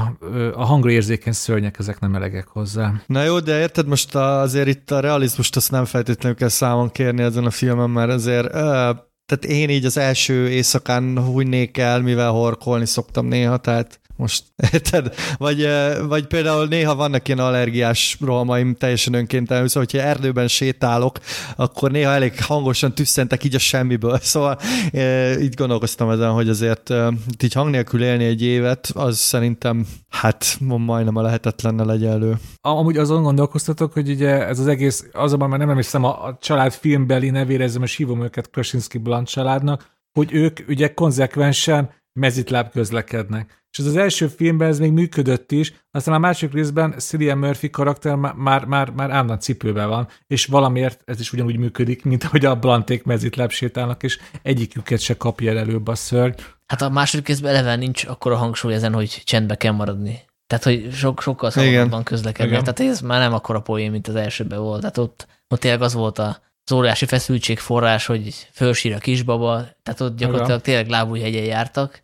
a 0.55 0.64
hangra 0.64 0.90
érzékeny 0.90 1.32
szörnyek, 1.32 1.78
ezek 1.78 2.01
nem 2.01 2.14
elegek 2.14 2.48
hozzá. 2.48 2.93
Na 3.06 3.22
jó, 3.22 3.40
de 3.40 3.60
érted, 3.60 3.86
most 3.86 4.14
azért 4.14 4.68
itt 4.68 4.90
a 4.90 5.01
realizmust 5.01 5.56
azt 5.56 5.70
nem 5.70 5.84
feltétlenül 5.84 6.39
kell 6.39 6.48
számon 6.48 6.90
kérni 6.90 7.22
ezen 7.22 7.44
a 7.44 7.51
filmen, 7.51 7.90
mert 7.90 8.10
azért 8.10 8.51
tehát 9.26 9.44
én 9.44 9.70
így 9.70 9.84
az 9.84 9.97
első 9.97 10.48
éjszakán 10.48 11.18
hújnék 11.24 11.78
el, 11.78 12.01
mivel 12.01 12.30
horkolni 12.30 12.86
szoktam 12.86 13.26
néha, 13.26 13.56
tehát 13.56 14.01
most, 14.22 14.44
érted? 14.72 15.14
Vagy, 15.36 15.68
vagy 16.08 16.26
például 16.26 16.66
néha 16.66 16.94
vannak 16.94 17.28
ilyen 17.28 17.40
allergiás 17.40 18.16
rohamaim 18.20 18.74
teljesen 18.74 19.14
önkéntelenül, 19.14 19.68
szóval 19.68 19.88
hogyha 19.90 20.06
erdőben 20.08 20.48
sétálok, 20.48 21.18
akkor 21.56 21.90
néha 21.90 22.12
elég 22.12 22.44
hangosan 22.44 22.94
tüsszentek 22.94 23.44
így 23.44 23.54
a 23.54 23.58
semmiből. 23.58 24.18
Szóval 24.32 24.58
így 25.40 25.54
gondolkoztam 25.54 26.10
ezen, 26.10 26.30
hogy 26.30 26.48
azért 26.48 26.92
így 27.42 27.52
hang 27.52 27.70
nélkül 27.70 28.02
élni 28.02 28.24
egy 28.24 28.42
évet, 28.42 28.90
az 28.94 29.18
szerintem 29.18 29.86
hát 30.08 30.56
majdnem 30.60 31.16
a 31.16 31.22
lehetetlenne 31.22 31.84
elő. 32.08 32.36
Amúgy 32.60 32.96
azon 32.96 33.22
gondolkoztatok, 33.22 33.92
hogy 33.92 34.10
ugye 34.10 34.46
ez 34.46 34.58
az 34.58 34.66
egész, 34.66 35.06
azonban 35.12 35.48
már 35.48 35.58
nem 35.58 35.70
emlékszem 35.70 36.04
a, 36.04 36.24
a 36.24 36.38
család 36.40 36.72
filmbeli 36.72 37.30
nevére, 37.30 37.64
ezzel 37.64 37.80
most 37.80 37.96
hívom 37.96 38.22
őket 38.22 38.50
Krasinski 38.50 38.98
Blunt 38.98 39.28
családnak, 39.28 39.90
hogy 40.12 40.32
ők 40.32 40.60
ugye 40.68 40.94
konzekvensen 40.94 41.90
mezitláb 42.12 42.70
közlekednek. 42.70 43.64
És 43.70 43.78
ez 43.78 43.86
az 43.86 43.97
első 43.97 44.26
filmben 44.26 44.68
ez 44.68 44.78
még 44.78 44.93
működött 44.93 45.52
is, 45.52 45.72
aztán 45.90 46.14
a 46.14 46.18
másik 46.18 46.52
részben 46.52 46.94
Cillian 46.98 47.39
Murphy 47.39 47.70
karakter 47.70 48.14
már, 48.14 48.64
már, 48.64 48.90
már 48.90 49.10
állandóan 49.10 49.39
cipőben 49.39 49.89
van, 49.89 50.09
és 50.26 50.47
valamiért 50.47 51.02
ez 51.05 51.20
is 51.20 51.32
ugyanúgy 51.32 51.56
működik, 51.56 52.05
mint 52.05 52.24
ahogy 52.24 52.44
a 52.44 52.56
Blanték 52.56 53.05
mezitláb 53.05 53.51
sétálnak, 53.51 54.02
és 54.02 54.18
egyiküket 54.43 55.01
se 55.01 55.16
kapja 55.16 55.51
el 55.51 55.59
előbb 55.59 55.89
a 55.89 55.94
szörny. 55.94 56.34
Hát 56.66 56.82
a 56.82 56.89
második 56.89 57.26
részben 57.26 57.55
eleve 57.55 57.76
nincs 57.76 58.05
akkor 58.05 58.32
a 58.32 58.36
hangsúly 58.36 58.74
ezen, 58.74 58.93
hogy 58.93 59.22
csendbe 59.24 59.55
kell 59.55 59.72
maradni. 59.72 60.20
Tehát, 60.47 60.64
hogy 60.64 60.93
sok, 60.93 61.22
sokkal 61.22 61.51
szabadabban 61.51 62.02
közlekednek. 62.02 62.62
Tehát 62.62 62.93
ez 62.93 63.01
már 63.01 63.20
nem 63.20 63.32
akkora 63.32 63.60
poén, 63.60 63.90
mint 63.90 64.09
az 64.09 64.14
elsőben 64.14 64.60
volt. 64.60 64.80
Tehát 64.80 64.98
ott, 64.98 65.26
ott 65.48 65.60
tényleg 65.60 65.82
az 65.82 65.94
volt 65.94 66.18
a, 66.18 66.40
az 66.64 66.72
óriási 66.72 67.06
feszültség 67.06 67.59
forrás, 67.59 68.06
hogy 68.06 68.48
fölsír 68.52 68.94
a 68.94 68.98
kisbaba, 68.98 69.66
tehát 69.82 70.01
ott 70.01 70.16
gyakorlatilag 70.16 70.60
tényleg 70.60 70.89
lábújhegyen 70.89 71.44
jártak. 71.44 72.02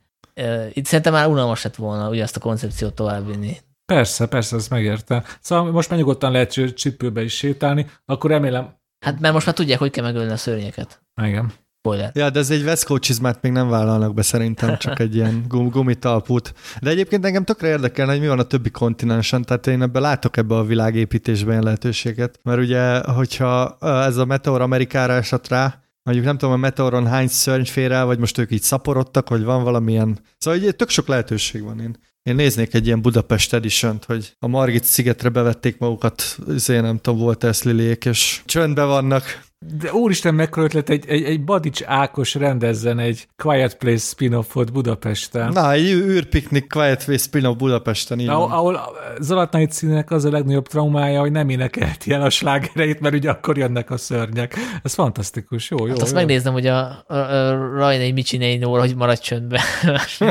Itt 0.72 0.84
szerintem 0.84 1.12
már 1.12 1.26
unalmas 1.26 1.62
lett 1.62 1.74
volna 1.74 2.08
ugye 2.08 2.22
ezt 2.22 2.36
a 2.36 2.40
koncepciót 2.40 2.94
továbbvinni. 2.94 3.56
Persze, 3.84 4.26
persze, 4.26 4.56
ezt 4.56 4.70
megérte. 4.70 5.24
Szóval 5.40 5.70
most 5.70 5.90
már 5.90 5.98
nyugodtan 5.98 6.32
lehet 6.32 6.74
csipőbe 6.74 7.22
is 7.22 7.36
sétálni, 7.36 7.86
akkor 8.04 8.30
remélem... 8.30 8.76
Hát 9.04 9.20
mert 9.20 9.34
most 9.34 9.46
már 9.46 9.54
tudják, 9.54 9.78
hogy 9.78 9.90
kell 9.90 10.04
megölni 10.04 10.32
a 10.32 10.36
szörnyeket. 10.36 11.02
Igen. 11.22 11.52
Spoiler. 11.88 12.10
Ja, 12.14 12.30
de 12.30 12.38
ez 12.38 12.50
egy 12.50 12.64
Vesco 12.64 12.98
csizmát 12.98 13.42
még 13.42 13.52
nem 13.52 13.68
vállalnak 13.68 14.14
be 14.14 14.22
szerintem, 14.22 14.78
csak 14.78 14.98
egy 14.98 15.14
ilyen 15.14 15.44
gum, 15.48 15.68
gumitalpút. 15.68 16.54
De 16.80 16.90
egyébként 16.90 17.24
engem 17.24 17.44
tökre 17.44 17.68
érdekel, 17.68 18.06
hogy 18.06 18.20
mi 18.20 18.28
van 18.28 18.38
a 18.38 18.42
többi 18.42 18.70
kontinensen, 18.70 19.42
tehát 19.42 19.66
én 19.66 19.82
ebben 19.82 20.02
látok 20.02 20.36
ebbe 20.36 20.54
a 20.54 20.64
világépítésben 20.64 21.62
lehetőséget. 21.62 22.38
Mert 22.42 22.58
ugye, 22.58 22.98
hogyha 22.98 23.76
ez 23.80 24.16
a 24.16 24.24
meteor 24.24 24.60
Amerikára 24.60 25.12
esett 25.12 25.48
rá, 25.48 25.82
mondjuk 26.02 26.26
nem 26.26 26.38
tudom, 26.38 26.54
a 26.54 26.58
meteoron 26.58 27.06
hány 27.06 27.28
szörny 27.28 27.64
fér 27.64 27.92
el, 27.92 28.06
vagy 28.06 28.18
most 28.18 28.38
ők 28.38 28.50
így 28.50 28.62
szaporodtak, 28.62 29.28
vagy 29.28 29.44
van 29.44 29.62
valamilyen... 29.62 30.18
Szóval 30.38 30.60
egy 30.60 30.76
tök 30.76 30.88
sok 30.88 31.08
lehetőség 31.08 31.62
van. 31.62 31.80
Én, 31.80 31.96
én 32.22 32.34
néznék 32.34 32.74
egy 32.74 32.86
ilyen 32.86 33.02
Budapest 33.02 33.54
edition 33.54 33.98
hogy 34.06 34.32
a 34.38 34.46
Margit 34.46 34.84
szigetre 34.84 35.28
bevették 35.28 35.78
magukat, 35.78 36.38
azért 36.48 36.82
nem 36.82 36.98
tudom, 36.98 37.18
volt 37.18 37.44
Eszlilék, 37.44 38.04
és 38.04 38.40
csöndbe 38.44 38.84
vannak, 38.84 39.46
de 39.58 39.92
úristen, 39.92 40.34
mekkora 40.34 40.66
ötlet, 40.66 40.90
egy, 40.90 41.04
egy, 41.08 41.22
egy 41.22 41.44
Badics 41.44 41.82
Ákos 41.86 42.34
rendezzen 42.34 42.98
egy 42.98 43.28
Quiet 43.36 43.76
Place 43.76 43.98
spin-offot 43.98 44.72
Budapesten. 44.72 45.52
Na, 45.52 45.72
egy 45.72 45.90
űrpiknik 45.90 46.68
Quiet 46.68 47.04
Place 47.04 47.22
spin-off 47.22 47.56
Budapesten, 47.56 48.18
így 48.18 48.28
ahol, 48.28 48.50
ahol 48.50 48.80
Zalatnai 49.20 49.66
Cínek 49.66 50.10
az 50.10 50.24
a 50.24 50.30
legnagyobb 50.30 50.66
traumája, 50.66 51.20
hogy 51.20 51.32
nem 51.32 51.48
énekelti 51.48 52.12
el 52.12 52.22
a 52.22 52.30
slágereit, 52.30 53.00
mert 53.00 53.14
ugye 53.14 53.30
akkor 53.30 53.58
jönnek 53.58 53.90
a 53.90 53.96
szörnyek. 53.96 54.56
Ez 54.82 54.94
fantasztikus, 54.94 55.70
jó, 55.70 55.86
jó. 55.86 55.92
Hát 55.92 56.02
azt 56.02 56.10
jó. 56.10 56.16
megnézem, 56.16 56.52
hogy 56.52 56.66
a, 56.66 57.04
a, 57.06 57.14
a 57.14 57.50
Rajnai 57.74 58.12
Micsinei 58.12 58.56
Nóra, 58.56 58.80
hogy 58.80 58.96
maradj 58.96 59.20
csöndbe. 59.20 59.60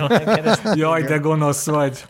Jaj, 0.73 1.03
de 1.03 1.17
gonosz 1.17 1.65
vagy. 1.65 2.05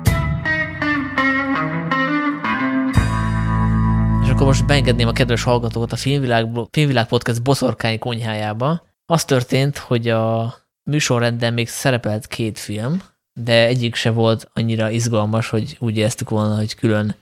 Akkor 4.38 4.50
most 4.50 4.66
beengedném 4.66 5.08
a 5.08 5.12
kedves 5.12 5.44
hallgatókat 5.44 5.92
a 5.92 5.96
Filmvilág, 5.96 6.48
Filmvilág 6.72 7.08
Podcast 7.08 7.44
boszorkány 7.44 8.00
konyhájába. 8.00 8.88
Az 9.06 9.26
történt, 9.26 9.78
hogy 9.78 10.10
a 10.10 10.56
műsorrenden 10.90 11.54
még 11.54 11.68
szerepelt 11.68 12.28
két 12.28 12.60
film, 12.60 13.02
de 13.40 13.66
egyik 13.66 13.96
se 13.96 14.10
volt 14.10 14.50
annyira 14.54 14.90
izgalmas, 14.90 15.50
hogy 15.50 15.78
úgy 15.80 15.98
éreztük 15.98 16.30
volna, 16.30 16.56
hogy 16.56 16.76
külön 16.76 17.16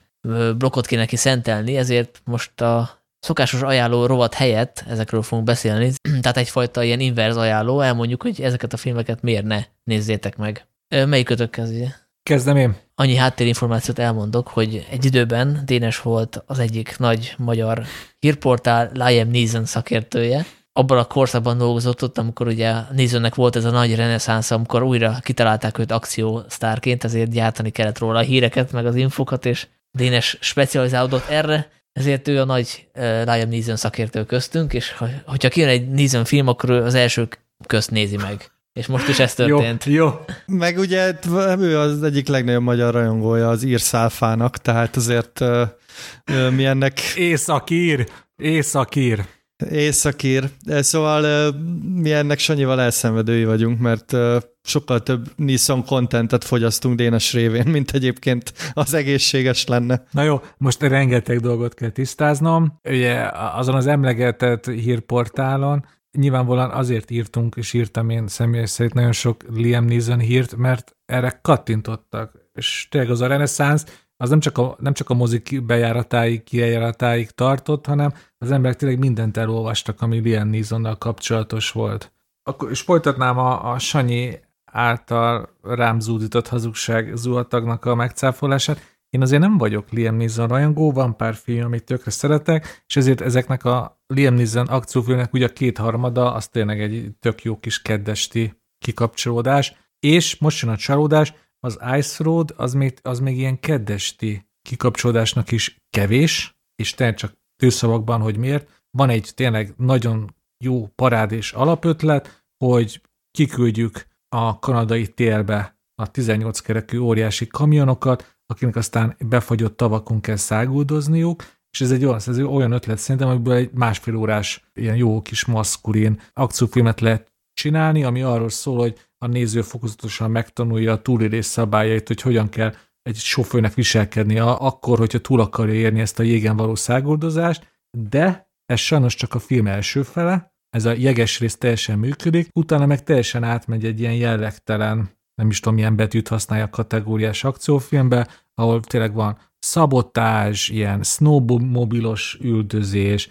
blokkot 0.56 0.86
kéne 0.86 1.00
neki 1.00 1.16
szentelni, 1.16 1.76
ezért 1.76 2.20
most 2.24 2.60
a 2.60 3.02
szokásos 3.18 3.62
ajánló 3.62 4.06
rovat 4.06 4.34
helyett 4.34 4.84
ezekről 4.88 5.22
fogunk 5.22 5.46
beszélni, 5.46 5.92
tehát 6.22 6.36
egyfajta 6.36 6.82
ilyen 6.82 7.00
inverz 7.00 7.36
ajánló, 7.36 7.80
elmondjuk, 7.80 8.22
hogy 8.22 8.40
ezeket 8.40 8.72
a 8.72 8.76
filmeket 8.76 9.22
miért 9.22 9.44
ne 9.44 9.64
nézzétek 9.84 10.36
meg. 10.36 10.66
Melyik 10.88 11.26
kötök 11.26 11.50
kezdje? 11.50 12.05
Kezdem 12.26 12.56
én. 12.56 12.76
Annyi 12.94 13.16
háttérinformációt 13.16 13.98
elmondok, 13.98 14.48
hogy 14.48 14.86
egy 14.90 15.04
időben 15.04 15.62
Dénes 15.64 16.00
volt 16.00 16.42
az 16.46 16.58
egyik 16.58 16.98
nagy 16.98 17.34
magyar 17.38 17.82
hírportál 18.18 18.90
Liam 18.94 19.30
Neeson 19.30 19.64
szakértője. 19.64 20.44
Abban 20.72 20.98
a 20.98 21.04
korszakban 21.04 21.58
dolgozott 21.58 22.02
ott, 22.02 22.18
amikor 22.18 22.46
ugye 22.46 22.74
Neesonnek 22.92 23.34
volt 23.34 23.56
ez 23.56 23.64
a 23.64 23.70
nagy 23.70 23.94
reneszánsz, 23.94 24.50
amikor 24.50 24.82
újra 24.82 25.18
kitalálták 25.20 25.78
őt 25.78 25.92
akciósztárként, 25.92 27.04
ezért 27.04 27.30
gyártani 27.30 27.70
kellett 27.70 27.98
róla 27.98 28.18
a 28.18 28.22
híreket, 28.22 28.72
meg 28.72 28.86
az 28.86 28.94
infokat, 28.94 29.46
és 29.46 29.66
Dénes 29.90 30.36
specializálódott 30.40 31.28
erre, 31.28 31.70
ezért 31.92 32.28
ő 32.28 32.40
a 32.40 32.44
nagy 32.44 32.88
uh, 32.94 33.02
Liam 33.24 33.48
Neeson 33.48 33.76
szakértő 33.76 34.24
köztünk, 34.24 34.72
és 34.72 34.92
ha, 34.92 35.08
hogyha 35.26 35.48
kijön 35.48 35.68
egy 35.68 35.88
Neeson 35.88 36.24
film, 36.24 36.46
akkor 36.46 36.70
ő 36.70 36.82
az 36.82 36.94
első 36.94 37.28
közt 37.66 37.90
nézi 37.90 38.16
meg. 38.16 38.50
És 38.76 38.86
most 38.86 39.08
is 39.08 39.18
ez 39.18 39.34
történt. 39.34 39.84
Jó, 39.84 39.94
jó. 39.94 40.10
Meg 40.46 40.78
ugye 40.78 41.12
ő 41.58 41.78
az 41.78 42.02
egyik 42.02 42.28
legnagyobb 42.28 42.62
magyar 42.62 42.94
rajongója 42.94 43.48
az 43.48 43.62
írszálfának, 43.62 44.56
tehát 44.56 44.96
azért 44.96 45.40
uh, 45.40 46.50
mi 46.50 46.64
ennek... 46.64 47.00
Északír, 47.16 48.06
északír. 48.36 49.24
Északír. 49.70 50.48
Szóval 50.66 51.52
mi 51.94 52.12
ennek 52.12 52.38
Sanyival 52.38 52.80
elszenvedői 52.80 53.44
vagyunk, 53.44 53.78
mert 53.78 54.16
sokkal 54.62 55.02
több 55.02 55.26
Nissan 55.36 55.84
contentet 55.84 56.44
fogyasztunk 56.44 56.96
Dénes 56.96 57.32
révén, 57.32 57.66
mint 57.66 57.90
egyébként 57.90 58.52
az 58.72 58.94
egészséges 58.94 59.66
lenne. 59.66 60.06
Na 60.10 60.22
jó, 60.22 60.40
most 60.58 60.82
rengeteg 60.82 61.40
dolgot 61.40 61.74
kell 61.74 61.90
tisztáznom. 61.90 62.80
Ugye 62.84 63.28
azon 63.32 63.74
az 63.74 63.86
emlegetett 63.86 64.66
hírportálon 64.66 65.84
nyilvánvalóan 66.16 66.70
azért 66.70 67.10
írtunk, 67.10 67.54
és 67.56 67.72
írtam 67.72 68.10
én 68.10 68.28
személy 68.28 68.64
szerint 68.64 68.94
nagyon 68.94 69.12
sok 69.12 69.42
Liam 69.48 69.84
Neeson 69.84 70.18
hírt, 70.18 70.56
mert 70.56 70.96
erre 71.06 71.38
kattintottak. 71.42 72.32
És 72.52 72.86
tényleg 72.90 73.10
az 73.10 73.20
a 73.20 73.26
reneszánsz, 73.26 74.04
az 74.16 74.30
nem 74.30 74.40
csak 74.40 74.58
a, 74.58 74.76
nem 74.78 74.92
csak 74.92 75.10
a 75.10 75.14
mozik 75.14 75.64
bejáratáig, 75.64 76.42
kijáratáig 76.42 77.30
tartott, 77.30 77.86
hanem 77.86 78.12
az 78.38 78.50
emberek 78.50 78.76
tényleg 78.76 78.98
mindent 78.98 79.36
elolvastak, 79.36 80.02
ami 80.02 80.18
Liam 80.18 80.48
Neesonnal 80.48 80.96
kapcsolatos 80.96 81.72
volt. 81.72 82.12
Akkor, 82.42 82.70
és 82.70 82.80
folytatnám 82.80 83.38
a, 83.38 83.72
a 83.72 83.78
Sanyi 83.78 84.38
által 84.64 85.48
rám 85.62 86.00
zúdított 86.00 86.48
hazugság 86.48 87.16
zuhatagnak 87.16 87.84
a 87.84 87.94
megcáfolását. 87.94 88.95
Én 89.16 89.22
azért 89.22 89.42
nem 89.42 89.58
vagyok 89.58 89.90
Liam 89.90 90.16
Neeson 90.16 90.48
rajongó, 90.48 90.92
van 90.92 91.16
pár 91.16 91.34
film, 91.34 91.64
amit 91.64 91.84
tökre 91.84 92.10
szeretek, 92.10 92.82
és 92.86 92.96
ezért 92.96 93.20
ezeknek 93.20 93.64
a 93.64 94.02
Liam 94.06 94.34
Neeson 94.34 94.66
akciófilmnek 94.66 95.32
ugye 95.32 95.46
a 95.46 95.52
kétharmada, 95.52 96.32
az 96.32 96.48
tényleg 96.48 96.80
egy 96.80 97.10
tök 97.20 97.42
jó 97.42 97.58
kis 97.58 97.82
keddesti 97.82 98.62
kikapcsolódás, 98.78 99.74
és 100.00 100.38
most 100.38 100.62
jön 100.62 100.72
a 100.72 100.76
csalódás, 100.76 101.34
az 101.60 101.78
Ice 101.96 102.24
Road 102.24 102.54
az 102.56 102.74
még, 102.74 102.98
az 103.02 103.20
még 103.20 103.38
ilyen 103.38 103.60
keddesti 103.60 104.48
kikapcsolódásnak 104.62 105.52
is 105.52 105.84
kevés, 105.90 106.58
és 106.74 106.94
tényleg 106.94 107.16
csak 107.16 107.32
tőszavakban, 107.56 108.20
hogy 108.20 108.36
miért. 108.36 108.84
Van 108.90 109.08
egy 109.08 109.30
tényleg 109.34 109.74
nagyon 109.76 110.34
jó 110.64 110.86
parád 110.86 111.32
és 111.32 111.52
alapötlet, 111.52 112.44
hogy 112.64 113.00
kiküldjük 113.30 114.06
a 114.28 114.58
kanadai 114.58 115.08
télbe 115.08 115.78
a 115.94 116.10
18 116.10 116.60
kerekű 116.60 116.98
óriási 116.98 117.46
kamionokat, 117.46 118.35
akinek 118.46 118.76
aztán 118.76 119.16
befagyott 119.18 119.76
tavakon 119.76 120.20
kell 120.20 120.36
száguldozniuk, 120.36 121.44
és 121.70 121.80
ez 121.80 121.90
egy 121.90 122.04
olyan, 122.04 122.16
ez 122.16 122.28
egy 122.28 122.42
olyan 122.42 122.72
ötlet 122.72 122.98
szerintem, 122.98 123.28
amiből 123.28 123.54
egy 123.54 123.70
másfél 123.72 124.16
órás 124.16 124.64
ilyen 124.74 124.96
jó 124.96 125.22
kis 125.22 125.44
maszkulin 125.44 126.20
akciófilmet 126.32 127.00
lehet 127.00 127.32
csinálni, 127.52 128.04
ami 128.04 128.22
arról 128.22 128.48
szól, 128.48 128.78
hogy 128.78 128.98
a 129.18 129.26
néző 129.26 129.62
fokozatosan 129.62 130.30
megtanulja 130.30 130.92
a 130.92 131.02
túlélés 131.02 131.44
szabályait, 131.44 132.06
hogy 132.06 132.20
hogyan 132.20 132.48
kell 132.48 132.74
egy 133.02 133.16
sofőrnek 133.16 133.74
viselkedni 133.74 134.38
akkor, 134.38 134.98
hogyha 134.98 135.18
túl 135.18 135.40
akarja 135.40 135.74
érni 135.74 136.00
ezt 136.00 136.18
a 136.18 136.22
jégen 136.22 136.56
való 136.56 136.74
szágoldozást, 136.74 137.80
de 137.98 138.50
ez 138.66 138.78
sajnos 138.78 139.14
csak 139.14 139.34
a 139.34 139.38
film 139.38 139.66
első 139.66 140.02
fele, 140.02 140.54
ez 140.70 140.84
a 140.84 140.92
jeges 140.92 141.40
rész 141.40 141.56
teljesen 141.56 141.98
működik, 141.98 142.48
utána 142.52 142.86
meg 142.86 143.02
teljesen 143.02 143.44
átmegy 143.44 143.84
egy 143.84 144.00
ilyen 144.00 144.14
jellegtelen, 144.14 145.10
nem 145.36 145.50
is 145.50 145.60
tudom, 145.60 145.74
milyen 145.74 145.96
betűt 145.96 146.28
használja 146.28 146.64
a 146.64 146.70
kategóriás 146.70 147.44
akciófilmbe, 147.44 148.28
ahol 148.54 148.80
tényleg 148.80 149.14
van 149.14 149.38
szabotás, 149.58 150.68
ilyen 150.68 151.02
snowmobilos 151.02 152.38
üldözés, 152.40 153.28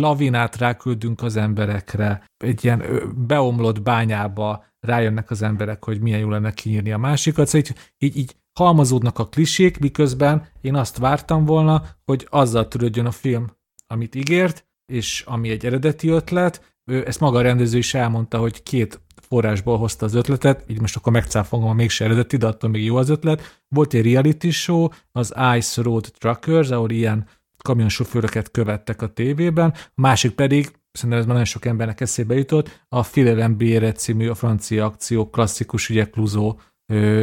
lavinát 0.00 0.56
ráküldünk 0.56 1.22
az 1.22 1.36
emberekre, 1.36 2.24
egy 2.44 2.64
ilyen 2.64 2.82
beomlott 3.26 3.82
bányába 3.82 4.64
rájönnek 4.80 5.30
az 5.30 5.42
emberek, 5.42 5.84
hogy 5.84 6.00
milyen 6.00 6.18
jó 6.18 6.28
lenne 6.28 6.52
kinyírni 6.52 6.92
a 6.92 6.98
másikat, 6.98 7.46
szóval 7.46 7.68
így, 7.68 7.76
így, 7.98 8.16
így 8.16 8.36
halmazódnak 8.58 9.18
a 9.18 9.28
klisék, 9.28 9.78
miközben 9.78 10.46
én 10.60 10.74
azt 10.74 10.98
vártam 10.98 11.44
volna, 11.44 11.82
hogy 12.04 12.26
azzal 12.30 12.68
törődjön 12.68 13.06
a 13.06 13.10
film, 13.10 13.50
amit 13.86 14.14
ígért, 14.14 14.66
és 14.92 15.24
ami 15.26 15.50
egy 15.50 15.66
eredeti 15.66 16.08
ötlet, 16.08 16.76
ő 16.90 17.06
ezt 17.06 17.20
maga 17.20 17.38
a 17.38 17.42
rendező 17.42 17.78
is 17.78 17.94
elmondta, 17.94 18.38
hogy 18.38 18.62
két 18.62 19.00
forrásból 19.34 19.78
hozta 19.78 20.06
az 20.06 20.14
ötletet, 20.14 20.64
így 20.66 20.80
most 20.80 20.96
akkor 20.96 21.12
megcáfolom, 21.12 21.66
ha 21.66 21.72
mégse 21.72 22.04
eredeti, 22.04 22.36
de 22.36 22.46
attól 22.46 22.70
még 22.70 22.84
jó 22.84 22.96
az 22.96 23.08
ötlet. 23.08 23.60
Volt 23.68 23.94
egy 23.94 24.12
reality 24.12 24.50
show, 24.50 24.88
az 25.12 25.34
Ice 25.56 25.82
Road 25.82 26.10
Truckers, 26.18 26.70
ahol 26.70 26.90
ilyen 26.90 27.26
kamionsofőröket 27.58 28.50
követtek 28.50 29.02
a 29.02 29.12
tévében, 29.12 29.72
a 29.74 29.90
másik 29.94 30.30
pedig, 30.30 30.72
szerintem 30.92 31.18
ez 31.18 31.24
már 31.24 31.34
nagyon 31.34 31.44
sok 31.44 31.64
embernek 31.64 32.00
eszébe 32.00 32.34
jutott, 32.34 32.84
a 32.88 33.02
Filelem 33.02 33.56
Bére 33.56 33.92
című 33.92 34.28
a 34.28 34.34
francia 34.34 34.84
akció 34.84 35.30
klasszikus 35.30 35.88
ügyek 35.88 36.10
Cluzó 36.10 36.58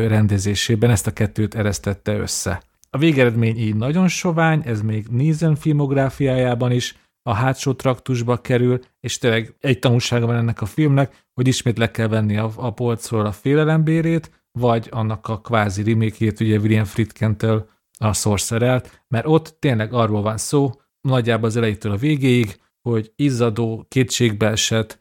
rendezésében 0.08 0.90
ezt 0.90 1.08
a 1.08 1.12
kettőt 1.14 1.56
eresztette 1.56 2.14
össze. 2.18 2.64
A 2.90 2.98
végeredmény 2.98 3.58
így 3.58 3.76
nagyon 3.76 4.08
sovány, 4.08 4.62
ez 4.66 4.82
még 4.82 5.08
Neeson 5.08 5.56
filmográfiájában 5.56 6.72
is 6.72 6.96
a 7.24 7.34
hátsó 7.34 7.74
traktusba 7.74 8.38
kerül, 8.38 8.80
és 9.00 9.18
tényleg 9.18 9.56
egy 9.60 9.80
tanulsága 9.80 10.26
van 10.26 10.36
ennek 10.36 10.62
a 10.62 10.66
filmnek, 10.66 11.26
hogy 11.34 11.48
ismét 11.48 11.78
le 11.78 11.92
kell 11.92 12.08
venni 12.08 12.38
a, 12.38 12.52
a 12.56 12.74
polcról 12.74 13.26
a 13.26 13.32
félelembérét, 13.32 14.46
vagy 14.52 14.88
annak 14.92 15.28
a 15.28 15.42
kvázi 15.42 15.84
remékét, 15.84 16.40
ugye 16.40 16.58
William 16.58 16.86
Friedkentől 16.86 17.70
a 17.98 18.14
sorcerelt, 18.14 19.04
mert 19.08 19.28
ott 19.28 19.56
tényleg 19.60 19.94
arról 19.94 20.22
van 20.22 20.38
szó, 20.38 20.72
nagyjából 21.02 21.48
az 21.48 21.56
elejétől 21.56 21.92
a 21.92 21.98
végéig, 21.98 22.60
hogy 22.82 23.12
izzadó, 23.16 23.86
kétségbeesett 23.88 25.00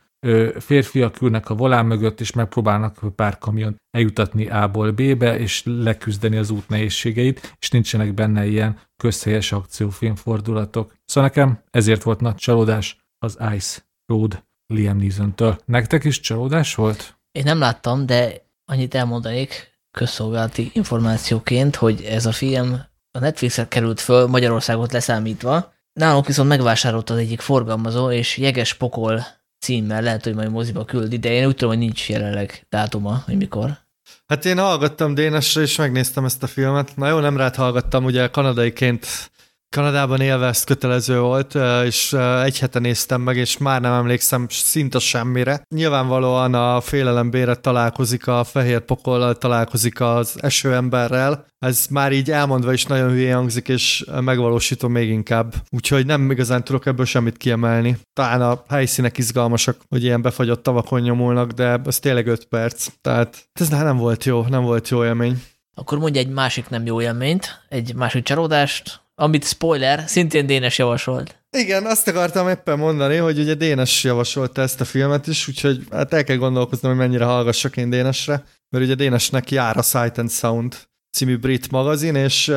férfiak 0.58 1.20
ülnek 1.20 1.50
a 1.50 1.54
volán 1.54 1.86
mögött, 1.86 2.20
és 2.20 2.32
megpróbálnak 2.32 2.98
pár 3.14 3.38
kamion 3.38 3.76
eljutatni 3.90 4.48
A-ból 4.48 4.90
B-be, 4.90 5.38
és 5.38 5.62
leküzdeni 5.64 6.36
az 6.36 6.50
út 6.50 6.68
nehézségeit, 6.68 7.54
és 7.58 7.70
nincsenek 7.70 8.14
benne 8.14 8.46
ilyen 8.46 8.78
közhelyes 8.96 9.52
akciófilm 9.52 10.14
fordulatok. 10.14 10.94
Szóval 11.04 11.30
nekem 11.30 11.62
ezért 11.70 12.02
volt 12.02 12.20
nagy 12.20 12.34
csalódás 12.34 12.98
az 13.18 13.38
Ice 13.54 13.80
Road 14.06 14.44
Liam 14.66 14.96
Neeson-től. 14.96 15.58
Nektek 15.64 16.04
is 16.04 16.20
csalódás 16.20 16.74
volt? 16.74 17.18
Én 17.32 17.42
nem 17.44 17.58
láttam, 17.58 18.06
de 18.06 18.32
annyit 18.64 18.94
elmondanék 18.94 19.78
közszolgálati 19.90 20.70
információként, 20.74 21.76
hogy 21.76 22.02
ez 22.02 22.26
a 22.26 22.32
film 22.32 22.80
a 23.12 23.18
Netflixre 23.18 23.68
került 23.68 24.00
föl 24.00 24.26
Magyarországot 24.26 24.92
leszámítva, 24.92 25.72
nálunk 25.92 26.26
viszont 26.26 26.48
megvásárolt 26.48 27.10
az 27.10 27.16
egyik 27.16 27.40
forgalmazó, 27.40 28.10
és 28.10 28.36
Jeges 28.36 28.74
Pokol 28.74 29.24
címmel, 29.60 30.02
lehet, 30.02 30.24
hogy 30.24 30.34
majd 30.34 30.50
moziba 30.50 30.84
küldi, 30.84 31.18
de 31.18 31.32
én 31.32 31.46
úgy 31.46 31.54
tudom, 31.54 31.74
hogy 31.74 31.82
nincs 31.82 32.08
jelenleg 32.08 32.66
dátuma, 32.68 33.22
hogy 33.26 33.36
mikor. 33.36 33.78
Hát 34.26 34.44
én 34.44 34.58
hallgattam 34.58 35.14
Dénesre, 35.14 35.62
és 35.62 35.76
megnéztem 35.76 36.24
ezt 36.24 36.42
a 36.42 36.46
filmet. 36.46 36.96
Na 36.96 37.08
jó, 37.08 37.18
nem 37.18 37.36
rád 37.36 37.54
hallgattam, 37.54 38.04
ugye 38.04 38.26
kanadaiként 38.26 39.30
Kanadában 39.76 40.20
élve 40.20 40.46
ezt 40.46 40.64
kötelező 40.64 41.20
volt, 41.20 41.54
és 41.84 42.12
egy 42.42 42.58
hete 42.58 42.78
néztem 42.78 43.20
meg, 43.20 43.36
és 43.36 43.58
már 43.58 43.80
nem 43.80 43.92
emlékszem 43.92 44.46
szinte 44.48 44.98
semmire. 44.98 45.62
Nyilvánvalóan 45.74 46.54
a 46.54 46.80
félelembére 46.80 47.54
találkozik 47.54 48.26
a 48.26 48.44
fehér 48.44 48.80
pokollal, 48.80 49.34
találkozik 49.34 50.00
az 50.00 50.36
esőemberrel. 50.40 51.46
Ez 51.58 51.86
már 51.90 52.12
így 52.12 52.30
elmondva 52.30 52.72
is 52.72 52.84
nagyon 52.84 53.10
hülye 53.10 53.34
hangzik, 53.34 53.68
és 53.68 54.04
megvalósítom 54.20 54.92
még 54.92 55.08
inkább. 55.08 55.54
Úgyhogy 55.68 56.06
nem 56.06 56.30
igazán 56.30 56.64
tudok 56.64 56.86
ebből 56.86 57.06
semmit 57.06 57.36
kiemelni. 57.36 57.98
Talán 58.12 58.42
a 58.42 58.62
helyszínek 58.68 59.18
izgalmasak, 59.18 59.76
hogy 59.88 60.04
ilyen 60.04 60.22
befagyott 60.22 60.62
tavakon 60.62 61.00
nyomulnak, 61.00 61.50
de 61.50 61.80
ez 61.86 61.98
tényleg 61.98 62.26
5 62.26 62.44
perc. 62.44 62.86
Tehát 63.00 63.48
ez 63.52 63.68
nem 63.68 63.96
volt 63.96 64.24
jó, 64.24 64.44
nem 64.48 64.62
volt 64.62 64.88
jó 64.88 65.04
élmény. 65.04 65.42
Akkor 65.74 65.98
mondj 65.98 66.18
egy 66.18 66.28
másik 66.28 66.68
nem 66.68 66.86
jó 66.86 67.00
élményt, 67.00 67.64
egy 67.68 67.94
másik 67.94 68.24
csalódást, 68.24 69.00
amit 69.20 69.44
spoiler, 69.44 70.04
szintén 70.06 70.46
Dénes 70.46 70.78
javasolt. 70.78 71.34
Igen, 71.50 71.86
azt 71.86 72.08
akartam 72.08 72.48
éppen 72.48 72.78
mondani, 72.78 73.16
hogy 73.16 73.38
ugye 73.38 73.54
Dénes 73.54 74.04
javasolta 74.04 74.62
ezt 74.62 74.80
a 74.80 74.84
filmet 74.84 75.26
is, 75.26 75.48
úgyhogy 75.48 75.84
hát 75.90 76.12
el 76.12 76.24
kell 76.24 76.36
gondolkoznom, 76.36 76.90
hogy 76.90 77.00
mennyire 77.00 77.24
hallgassak 77.24 77.76
én 77.76 77.90
Dénesre, 77.90 78.44
mert 78.68 78.84
ugye 78.84 78.94
Dénesnek 78.94 79.50
jár 79.50 79.76
a 79.76 79.82
Sight 79.82 80.18
and 80.18 80.30
Sound 80.30 80.76
című 81.12 81.36
brit 81.36 81.70
magazin, 81.70 82.14
és 82.14 82.48
uh, 82.48 82.56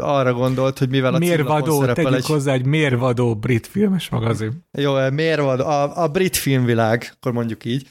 arra 0.00 0.32
gondolt, 0.32 0.78
hogy 0.78 0.88
mivel 0.88 1.14
a 1.14 1.18
mérvadó, 1.18 1.84
tegyük 1.84 2.14
egy... 2.14 2.26
hozzá 2.26 2.52
egy 2.52 2.64
mérvadó 2.64 3.36
brit 3.36 3.66
filmes 3.66 4.08
magazin. 4.08 4.66
Jó, 4.78 5.10
mérvadó, 5.10 5.64
a, 5.64 6.02
a 6.02 6.08
brit 6.08 6.36
filmvilág, 6.36 7.12
akkor 7.16 7.32
mondjuk 7.32 7.64
így, 7.64 7.88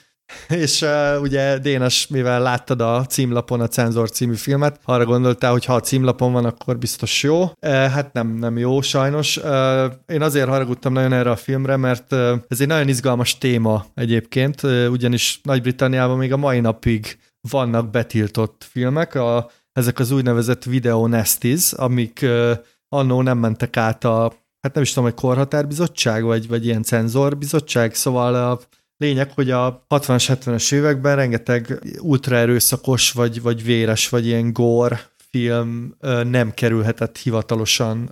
és 0.49 0.81
uh, 0.81 1.21
ugye 1.21 1.57
Dénes, 1.57 2.07
mivel 2.07 2.41
láttad 2.41 2.81
a 2.81 3.05
címlapon 3.05 3.61
a 3.61 3.67
Cenzor 3.67 4.09
című 4.11 4.35
filmet, 4.35 4.79
arra 4.83 5.05
gondoltál, 5.05 5.51
hogy 5.51 5.65
ha 5.65 5.75
a 5.75 5.79
címlapon 5.79 6.31
van, 6.31 6.45
akkor 6.45 6.77
biztos 6.77 7.23
jó. 7.23 7.41
Uh, 7.41 7.51
hát 7.71 8.13
nem, 8.13 8.27
nem 8.27 8.57
jó 8.57 8.81
sajnos. 8.81 9.37
Uh, 9.37 9.83
én 10.07 10.21
azért 10.21 10.47
haragudtam 10.47 10.93
nagyon 10.93 11.13
erre 11.13 11.29
a 11.29 11.35
filmre, 11.35 11.77
mert 11.77 12.11
uh, 12.11 12.33
ez 12.47 12.61
egy 12.61 12.67
nagyon 12.67 12.87
izgalmas 12.87 13.37
téma 13.37 13.85
egyébként, 13.95 14.63
uh, 14.63 14.87
ugyanis 14.91 15.39
Nagy-Britanniában 15.43 16.17
még 16.17 16.33
a 16.33 16.37
mai 16.37 16.59
napig 16.59 17.17
vannak 17.49 17.89
betiltott 17.89 18.65
filmek, 18.69 19.15
a, 19.15 19.49
ezek 19.71 19.99
az 19.99 20.11
úgynevezett 20.11 20.63
video 20.63 21.07
nesties, 21.07 21.73
amik 21.73 22.19
uh, 22.23 22.51
annó 22.89 23.21
nem 23.21 23.37
mentek 23.37 23.77
át 23.77 24.03
a, 24.03 24.33
hát 24.61 24.73
nem 24.73 24.83
is 24.83 24.89
tudom, 24.89 25.03
hogy 25.03 25.19
korhatárbizottság, 25.19 26.23
vagy, 26.23 26.47
vagy 26.47 26.65
ilyen 26.65 26.83
cenzorbizottság, 26.83 27.93
szóval 27.93 28.35
a 28.35 28.59
Lényeg, 28.97 29.31
hogy 29.31 29.51
a 29.51 29.85
60-as, 29.89 30.37
70-es 30.43 30.73
években 30.73 31.15
rengeteg 31.15 31.79
ultra 31.99 32.35
erőszakos, 32.35 33.11
vagy, 33.11 33.41
vagy 33.41 33.63
véres, 33.63 34.09
vagy 34.09 34.25
ilyen 34.25 34.53
gore 34.53 35.11
film 35.29 35.95
nem 36.23 36.51
kerülhetett 36.51 37.17
hivatalosan 37.17 38.05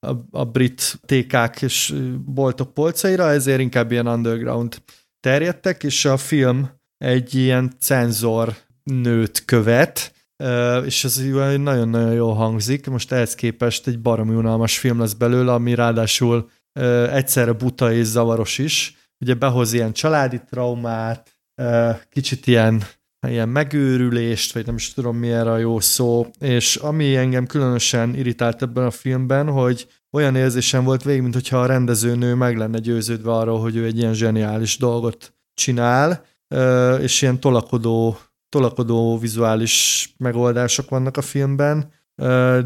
a, 0.00 0.10
a 0.30 0.44
brit 0.44 1.00
TK-k 1.06 1.62
és 1.62 1.94
boltok 2.24 2.74
polcaira, 2.74 3.30
ezért 3.30 3.60
inkább 3.60 3.92
ilyen 3.92 4.06
underground 4.06 4.82
terjedtek, 5.20 5.82
és 5.82 6.04
a 6.04 6.16
film 6.16 6.70
egy 6.98 7.34
ilyen 7.34 7.72
cenzor 7.80 8.56
nőt 8.82 9.44
követ, 9.44 10.14
és 10.84 11.04
ez 11.04 11.16
nagyon-nagyon 11.16 12.12
jól 12.12 12.34
hangzik. 12.34 12.86
Most 12.86 13.12
ehhez 13.12 13.34
képest 13.34 13.86
egy 13.86 14.00
baromi 14.00 14.34
unalmas 14.34 14.78
film 14.78 14.98
lesz 14.98 15.12
belőle, 15.12 15.52
ami 15.52 15.74
ráadásul 15.74 16.50
egyszerre 17.10 17.52
buta 17.52 17.92
és 17.92 18.06
zavaros 18.06 18.58
is, 18.58 18.96
ugye 19.22 19.34
behoz 19.34 19.72
ilyen 19.72 19.92
családi 19.92 20.40
traumát, 20.50 21.36
kicsit 22.08 22.46
ilyen, 22.46 22.82
ilyen 23.28 23.48
megőrülést, 23.48 24.52
vagy 24.52 24.66
nem 24.66 24.74
is 24.74 24.92
tudom 24.92 25.16
mi 25.16 25.30
erre 25.30 25.50
a 25.50 25.58
jó 25.58 25.80
szó, 25.80 26.26
és 26.38 26.76
ami 26.76 27.16
engem 27.16 27.46
különösen 27.46 28.14
irritált 28.14 28.62
ebben 28.62 28.84
a 28.84 28.90
filmben, 28.90 29.48
hogy 29.48 29.86
olyan 30.10 30.36
érzésem 30.36 30.84
volt 30.84 31.02
végig, 31.02 31.22
mintha 31.22 31.60
a 31.60 31.66
rendezőnő 31.66 32.34
meg 32.34 32.56
lenne 32.56 32.78
győződve 32.78 33.32
arról, 33.32 33.60
hogy 33.60 33.76
ő 33.76 33.84
egy 33.84 33.98
ilyen 33.98 34.14
zseniális 34.14 34.78
dolgot 34.78 35.34
csinál, 35.54 36.24
és 37.00 37.22
ilyen 37.22 37.40
tolakodó, 37.40 38.18
tolakodó 38.48 39.18
vizuális 39.18 40.08
megoldások 40.18 40.88
vannak 40.88 41.16
a 41.16 41.22
filmben, 41.22 41.92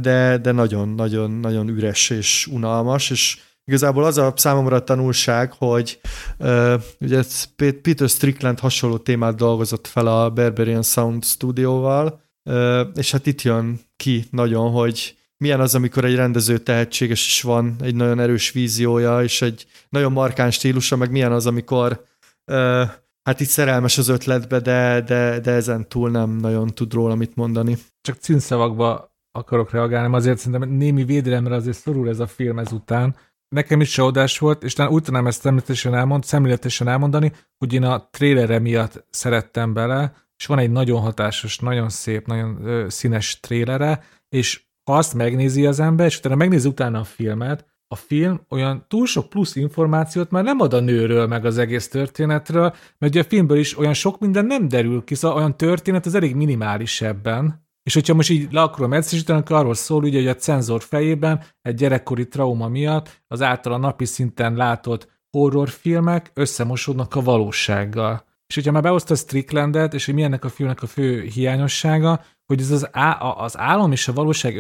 de, 0.01 0.39
de 0.43 0.53
nagyon, 0.53 0.89
nagyon, 0.89 1.31
nagyon 1.31 1.69
üres 1.69 2.11
és 2.11 2.47
unalmas, 2.47 3.11
és 3.11 3.39
Igazából 3.69 4.05
az 4.05 4.19
a 4.19 4.33
számomra 4.37 4.77
a 4.77 4.85
tanulság, 4.85 5.53
hogy 5.53 6.01
uh, 6.39 6.83
ugye 7.01 7.23
Peter 7.57 8.09
Strickland 8.09 8.59
hasonló 8.59 8.97
témát 8.97 9.37
dolgozott 9.37 9.87
fel 9.87 10.07
a 10.07 10.31
Berberian 10.31 10.83
Sound 10.83 11.25
stúdióval, 11.25 12.21
uh, 12.45 12.81
és 12.95 13.11
hát 13.11 13.27
itt 13.27 13.43
jön 13.43 13.81
ki 13.97 14.25
nagyon, 14.31 14.71
hogy 14.71 15.17
milyen 15.37 15.61
az, 15.61 15.75
amikor 15.75 16.05
egy 16.05 16.15
rendező 16.15 16.59
tehetséges 16.59 17.27
is 17.27 17.43
van, 17.43 17.77
egy 17.81 17.95
nagyon 17.95 18.21
erős 18.21 18.51
víziója, 18.51 19.23
és 19.23 19.43
egy 19.43 19.67
nagyon 19.89 20.13
markáns 20.13 20.55
stílusa, 20.55 20.97
meg 20.97 21.11
milyen 21.11 21.33
az, 21.33 21.47
amikor 21.47 22.05
uh, 22.53 22.89
hát 23.23 23.41
itt 23.41 23.49
szerelmes 23.49 23.99
az 23.99 24.09
ötletbe, 24.09 24.61
de, 24.61 25.01
de, 25.01 25.41
de 25.41 25.51
ezen 25.51 25.89
túl 25.89 26.11
nem 26.11 26.31
nagyon 26.31 26.67
tud 26.67 26.93
róla 26.93 27.15
mit 27.15 27.37
mondani. 27.37 27.79
Csak 28.01 28.17
címszavakba 28.17 29.15
akarok 29.33 29.71
reagálni, 29.71 30.15
azért 30.15 30.39
szerintem 30.39 30.71
némi 30.71 31.05
védelemre 31.05 31.55
azért 31.55 31.77
szorul 31.77 32.09
ez 32.09 32.21
a 32.21 32.27
film 32.27 32.59
ezután, 32.59 33.17
nekem 33.57 33.81
is 33.81 33.91
csalódás 33.91 34.39
volt, 34.39 34.63
és 34.63 34.73
talán 34.73 34.93
úgy 34.93 35.03
tudnám 35.03 35.27
ezt 35.27 35.41
szemléletesen, 35.41 35.95
elmond, 35.95 36.25
szemléletesen 36.25 36.89
elmondani, 36.89 37.33
hogy 37.59 37.73
én 37.73 37.83
a 37.83 38.09
trélere 38.11 38.59
miatt 38.59 39.07
szerettem 39.11 39.73
bele, 39.73 40.13
és 40.37 40.47
van 40.47 40.59
egy 40.59 40.71
nagyon 40.71 41.01
hatásos, 41.01 41.59
nagyon 41.59 41.89
szép, 41.89 42.27
nagyon 42.27 42.67
ö, 42.67 42.87
színes 42.89 43.41
trélere, 43.41 44.03
és 44.29 44.65
ha 44.85 44.97
azt 44.97 45.15
megnézi 45.15 45.67
az 45.67 45.81
ember, 45.81 46.07
és 46.07 46.19
utána 46.19 46.35
megnézi 46.35 46.69
utána 46.69 46.99
a 46.99 47.05
filmet, 47.05 47.67
a 47.89 47.97
film 47.97 48.41
olyan 48.49 48.85
túl 48.89 49.07
sok 49.07 49.29
plusz 49.29 49.57
információt 49.57 50.31
már 50.31 50.45
nem 50.45 50.61
ad 50.61 50.75
a 50.75 50.81
nőről, 50.81 51.27
meg 51.27 51.45
az 51.45 51.59
egész 51.59 51.89
történetről, 51.89 52.75
mert 52.99 53.13
ugye 53.13 53.21
a 53.21 53.29
filmből 53.29 53.59
is 53.59 53.79
olyan 53.79 53.95
sok 53.95 54.19
minden 54.19 54.47
nem 54.47 54.69
derül 54.69 55.05
ki, 55.05 55.15
szóval 55.15 55.37
olyan 55.37 55.57
történet 55.57 56.07
az 56.07 56.15
elég 56.15 56.35
minimális 56.35 57.01
ebben. 57.01 57.66
És 57.87 57.95
hogyha 57.95 58.15
most 58.15 58.31
így 58.31 58.53
le 58.53 58.63
akarom 58.63 58.93
egyszerűsíteni, 58.93 59.39
akkor 59.39 59.57
arról 59.57 59.75
szól, 59.75 60.03
ugye, 60.03 60.19
hogy 60.19 60.29
a 60.29 60.35
cenzor 60.35 60.83
fejében 60.83 61.45
egy 61.63 61.75
gyerekkori 61.75 62.29
trauma 62.29 62.69
miatt 62.69 63.23
az 63.27 63.43
által 63.43 63.79
napi 63.79 64.05
szinten 64.05 64.55
látott 64.55 65.09
horrorfilmek 65.31 66.31
összemosódnak 66.35 67.15
a 67.15 67.23
valósággal. 67.23 68.25
És 68.47 68.55
hogyha 68.55 68.73
már 68.73 68.83
behozta 68.83 69.15
Stricklandet, 69.15 69.95
és 69.95 70.05
hogy 70.05 70.15
milyennek 70.15 70.45
a 70.45 70.49
filmnek 70.49 70.83
a 70.83 70.87
fő 70.87 71.23
hiányossága, 71.23 72.25
hogy 72.47 72.61
ez 72.61 72.71
az, 72.71 72.89
á, 72.93 73.21
az 73.21 73.59
álom 73.59 73.93
és 73.93 74.09
a 74.09 74.13
valóság 74.13 74.57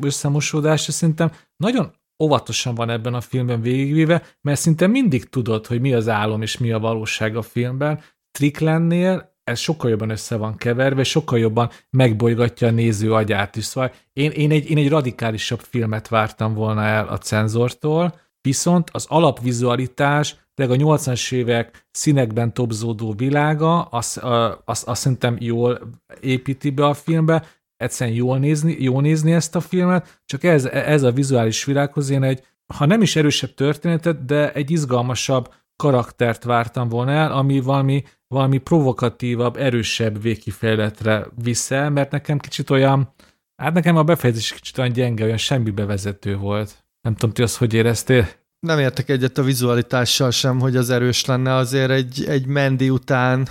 összemosódása 0.00 0.92
szerintem 0.92 1.30
nagyon 1.56 1.92
óvatosan 2.22 2.74
van 2.74 2.90
ebben 2.90 3.14
a 3.14 3.20
filmben 3.20 3.60
végigvéve, 3.60 4.22
mert 4.40 4.60
szinte 4.60 4.86
mindig 4.86 5.28
tudod, 5.28 5.66
hogy 5.66 5.80
mi 5.80 5.94
az 5.94 6.08
álom 6.08 6.42
és 6.42 6.58
mi 6.58 6.72
a 6.72 6.78
valóság 6.78 7.36
a 7.36 7.42
filmben. 7.42 8.00
Stricklandnél 8.30 9.35
ez 9.46 9.58
sokkal 9.58 9.90
jobban 9.90 10.10
össze 10.10 10.36
van 10.36 10.56
keverve, 10.56 11.04
sokkal 11.04 11.38
jobban 11.38 11.70
megbolygatja 11.90 12.68
a 12.68 12.70
néző 12.70 13.12
agyát 13.12 13.56
is. 13.56 13.64
Szóval 13.64 13.92
én, 14.12 14.30
én, 14.30 14.50
egy, 14.50 14.70
én 14.70 14.76
egy 14.76 14.88
radikálisabb 14.88 15.60
filmet 15.60 16.08
vártam 16.08 16.54
volna 16.54 16.82
el 16.82 17.08
a 17.08 17.18
cenzortól, 17.18 18.20
viszont 18.40 18.90
az 18.92 19.06
alapvizualitás, 19.08 20.36
de 20.54 20.64
a 20.64 20.68
80-as 20.68 21.32
évek 21.32 21.86
színekben 21.90 22.54
topzódó 22.54 23.12
világa, 23.12 23.82
azt, 23.82 24.18
azt, 24.64 24.88
azt 24.88 25.00
szerintem 25.00 25.36
jól 25.40 25.78
építi 26.20 26.70
be 26.70 26.86
a 26.86 26.94
filmbe, 26.94 27.44
egyszerűen 27.76 28.16
jól 28.16 28.38
nézni, 28.38 28.76
jól 28.78 29.02
nézni 29.02 29.32
ezt 29.32 29.56
a 29.56 29.60
filmet, 29.60 30.22
csak 30.24 30.44
ez, 30.44 30.64
ez 30.64 31.02
a 31.02 31.12
vizuális 31.12 31.64
világhoz 31.64 32.10
én 32.10 32.22
egy, 32.22 32.44
ha 32.74 32.86
nem 32.86 33.02
is 33.02 33.16
erősebb 33.16 33.54
történetet, 33.54 34.24
de 34.24 34.52
egy 34.52 34.70
izgalmasabb 34.70 35.54
karaktert 35.76 36.44
vártam 36.44 36.88
volna 36.88 37.10
el, 37.10 37.32
ami 37.32 37.60
valami, 37.60 38.04
valami 38.28 38.58
provokatívabb, 38.58 39.56
erősebb 39.56 40.22
végkifejletre 40.22 41.26
vissza, 41.42 41.88
mert 41.88 42.10
nekem 42.10 42.38
kicsit 42.38 42.70
olyan, 42.70 43.12
hát 43.56 43.74
nekem 43.74 43.96
a 43.96 44.02
befejezés 44.02 44.52
kicsit 44.52 44.78
olyan 44.78 44.92
gyenge, 44.92 45.24
olyan 45.24 45.36
semmi 45.36 45.70
bevezető 45.70 46.36
volt. 46.36 46.84
Nem 47.00 47.14
tudom, 47.14 47.34
ti 47.34 47.42
azt 47.42 47.56
hogy 47.56 47.74
éreztél? 47.74 48.28
Nem 48.60 48.78
értek 48.78 49.08
egyet 49.08 49.38
a 49.38 49.42
vizualitással 49.42 50.30
sem, 50.30 50.60
hogy 50.60 50.76
az 50.76 50.90
erős 50.90 51.24
lenne, 51.24 51.54
azért 51.54 51.90
egy, 51.90 52.24
egy 52.28 52.46
Mendi 52.46 52.90
után 52.90 53.48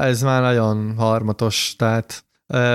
ez 0.00 0.22
már 0.22 0.42
nagyon 0.42 0.94
harmatos, 0.96 1.74
tehát 1.78 2.24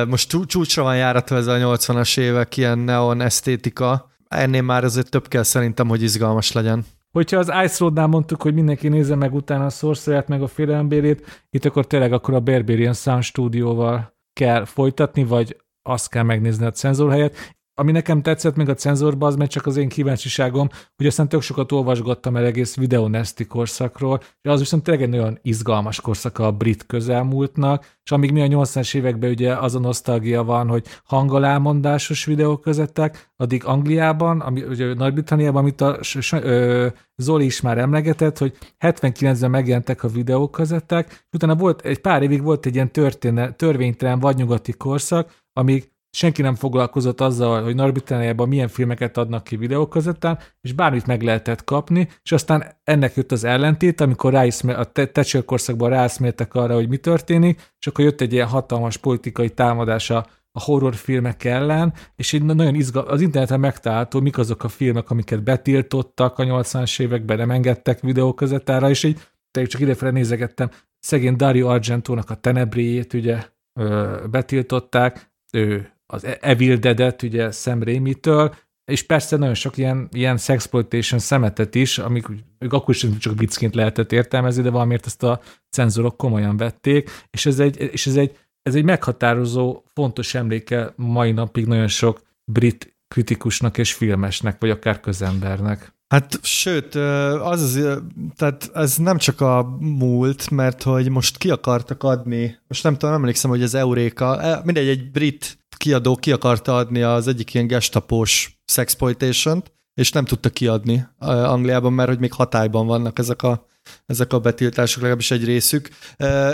most 0.07 0.37
csúcsra 0.45 0.83
van 0.83 0.95
járatva 0.95 1.35
ez 1.35 1.47
a 1.47 1.55
80-as 1.55 2.17
évek 2.17 2.57
ilyen 2.57 2.77
neon 2.77 3.21
esztétika, 3.21 4.11
ennél 4.27 4.61
már 4.61 4.83
azért 4.83 5.09
több 5.09 5.27
kell 5.27 5.43
szerintem, 5.43 5.87
hogy 5.87 6.01
izgalmas 6.01 6.51
legyen. 6.51 6.85
Hogyha 7.17 7.37
az 7.37 7.51
Ice 7.63 7.75
Road-nál 7.79 8.07
mondtuk, 8.07 8.41
hogy 8.41 8.53
mindenki 8.53 8.87
nézze 8.87 9.15
meg 9.15 9.33
utána 9.33 9.65
a 9.65 9.69
sorcerer 9.69 10.23
meg 10.27 10.41
a 10.41 10.47
félelembérét, 10.47 11.45
itt 11.49 11.65
akkor 11.65 11.87
tényleg 11.87 12.13
akkor 12.13 12.33
a 12.33 12.39
Berberian 12.39 12.93
Sound 12.93 13.23
Studio-val 13.23 14.17
kell 14.33 14.65
folytatni, 14.65 15.23
vagy 15.23 15.57
azt 15.81 16.09
kell 16.09 16.23
megnézni 16.23 16.65
a 16.65 16.71
cenzor 16.71 17.11
helyett 17.11 17.35
ami 17.79 17.91
nekem 17.91 18.21
tetszett 18.21 18.55
még 18.55 18.69
a 18.69 18.73
cenzorban, 18.73 19.27
az 19.29 19.35
mert 19.35 19.51
csak 19.51 19.65
az 19.65 19.77
én 19.77 19.89
kíváncsiságom, 19.89 20.69
hogy 20.95 21.05
aztán 21.05 21.29
tök 21.29 21.41
sokat 21.41 21.71
olvasgattam 21.71 22.35
el 22.35 22.45
egész 22.45 22.75
videoneszti 22.75 23.45
korszakról, 23.45 24.19
és 24.41 24.49
az 24.49 24.59
viszont 24.59 24.83
tényleg 24.83 25.03
egy 25.03 25.09
nagyon 25.09 25.39
izgalmas 25.41 26.01
korszaka 26.01 26.45
a 26.45 26.51
brit 26.51 26.85
közelmúltnak, 26.85 27.95
és 28.03 28.11
amíg 28.11 28.31
mi 28.31 28.41
a 28.41 28.47
80-as 28.47 28.95
években 28.95 29.29
ugye 29.29 29.55
az 29.55 29.75
a 29.75 29.79
nosztalgia 29.79 30.43
van, 30.43 30.67
hogy 30.67 30.85
hangalámondásos 31.03 32.25
videóközetek, 32.25 33.31
addig 33.35 33.65
Angliában, 33.65 34.39
ami, 34.39 34.63
ugye 34.63 34.93
Nagy-Britanniában, 34.93 35.61
amit 35.61 35.81
a 35.81 35.99
ö, 36.31 36.87
Zoli 37.15 37.45
is 37.45 37.61
már 37.61 37.77
emlegetett, 37.77 38.37
hogy 38.37 38.57
79-ben 38.79 39.49
megjelentek 39.49 40.03
a 40.03 40.07
videóközetek, 40.07 41.07
és 41.09 41.33
utána 41.33 41.55
volt, 41.55 41.81
egy 41.81 41.99
pár 41.99 42.23
évig 42.23 42.41
volt 42.41 42.65
egy 42.65 42.75
ilyen 42.75 42.91
történe, 42.91 43.51
törvénytelen 43.51 44.19
vadnyugati 44.19 44.73
korszak, 44.73 45.43
amíg 45.53 45.95
senki 46.09 46.41
nem 46.41 46.55
foglalkozott 46.55 47.21
azzal, 47.21 47.63
hogy 47.63 47.75
Nagy-Britanniában 47.75 48.47
milyen 48.47 48.67
filmeket 48.67 49.17
adnak 49.17 49.43
ki 49.43 49.55
videókazettán, 49.55 50.39
és 50.61 50.73
bármit 50.73 51.05
meg 51.05 51.21
lehetett 51.21 51.63
kapni, 51.63 52.07
és 52.23 52.31
aztán 52.31 52.65
ennek 52.83 53.15
jött 53.15 53.31
az 53.31 53.43
ellentét, 53.43 54.01
amikor 54.01 54.33
ráiszme, 54.33 54.73
a 54.73 54.91
Thatcher 54.91 55.45
korszakban 55.45 55.89
rászméltek 55.89 56.53
arra, 56.53 56.73
hogy 56.73 56.89
mi 56.89 56.97
történik, 56.97 57.73
és 57.79 57.87
akkor 57.87 58.03
jött 58.03 58.21
egy 58.21 58.33
ilyen 58.33 58.47
hatalmas 58.47 58.97
politikai 58.97 59.49
támadása 59.49 60.25
a 60.51 60.63
horrorfilmek 60.63 61.43
ellen, 61.43 61.93
és 62.15 62.31
így 62.31 62.43
nagyon 62.43 62.75
izgal, 62.75 63.03
az 63.03 63.21
interneten 63.21 63.59
megtalálható, 63.59 64.19
mik 64.19 64.37
azok 64.37 64.63
a 64.63 64.67
filmek, 64.67 65.09
amiket 65.09 65.43
betiltottak 65.43 66.39
a 66.39 66.43
80-as 66.43 67.01
években, 67.01 67.37
nem 67.37 67.51
engedtek 67.51 67.99
videókazettára, 67.99 68.89
és 68.89 69.03
így 69.03 69.19
csak 69.51 69.81
idefele 69.81 70.11
nézegettem, 70.11 70.69
szegény 70.99 71.35
Dario 71.35 71.67
Argentónak 71.67 72.29
a 72.29 72.35
Tenebréjét 72.35 73.13
ugye 73.13 73.43
ö, 73.73 74.17
betiltották, 74.29 75.31
ő 75.51 75.96
az 76.13 76.23
e- 76.23 76.37
Evil 76.41 76.77
Dead-et, 76.77 77.21
ugye 77.21 77.51
Sam 77.51 77.83
Raimi-től, 77.83 78.55
és 78.91 79.03
persze 79.03 79.37
nagyon 79.37 79.53
sok 79.53 79.77
ilyen, 79.77 80.07
ilyen 80.11 80.37
sexploitation 80.37 81.19
szemetet 81.19 81.75
is, 81.75 81.97
amik 81.97 82.25
akkor 82.69 82.95
is 82.95 83.05
csak 83.19 83.39
viccként 83.39 83.75
lehetett 83.75 84.11
értelmezni, 84.11 84.61
de 84.61 84.69
valamiért 84.69 85.05
ezt 85.05 85.23
a 85.23 85.41
cenzorok 85.69 86.17
komolyan 86.17 86.57
vették, 86.57 87.09
és 87.29 87.45
ez 87.45 87.59
egy, 87.59 87.77
és 87.79 88.07
ez 88.07 88.15
egy, 88.15 88.37
ez 88.61 88.75
egy 88.75 88.83
meghatározó, 88.83 89.83
fontos 89.93 90.33
emléke 90.33 90.93
mai 90.95 91.31
napig 91.31 91.65
nagyon 91.65 91.87
sok 91.87 92.21
brit 92.51 92.97
kritikusnak 93.07 93.77
és 93.77 93.93
filmesnek, 93.93 94.59
vagy 94.59 94.69
akár 94.69 94.99
közembernek. 94.99 95.95
Hát 96.07 96.39
sőt, 96.41 96.95
az, 96.95 97.61
az 97.61 97.99
tehát 98.35 98.69
ez 98.73 98.97
nem 98.97 99.17
csak 99.17 99.41
a 99.41 99.77
múlt, 99.79 100.49
mert 100.49 100.83
hogy 100.83 101.09
most 101.09 101.37
ki 101.37 101.49
akartak 101.49 102.03
adni, 102.03 102.57
most 102.67 102.83
nem 102.83 102.97
tudom, 102.97 103.15
emlékszem, 103.15 103.49
hogy 103.49 103.63
az 103.63 103.73
Euréka, 103.73 104.41
e, 104.41 104.61
mindegy, 104.63 104.87
egy 104.87 105.11
brit 105.11 105.59
kiadó 105.77 106.15
ki 106.15 106.31
akarta 106.31 106.75
adni 106.75 107.01
az 107.01 107.27
egyik 107.27 107.53
ilyen 107.53 107.67
gestapós 107.67 108.59
sexploitation 108.65 109.63
és 109.93 110.11
nem 110.11 110.25
tudta 110.25 110.49
kiadni 110.49 111.07
Angliában, 111.19 111.93
mert 111.93 112.09
hogy 112.09 112.19
még 112.19 112.33
hatályban 112.33 112.87
vannak 112.87 113.19
ezek 113.19 113.43
a, 113.43 113.65
ezek 114.05 114.33
a 114.33 114.39
betiltások, 114.39 114.97
legalábbis 114.97 115.31
egy 115.31 115.45
részük. 115.45 115.89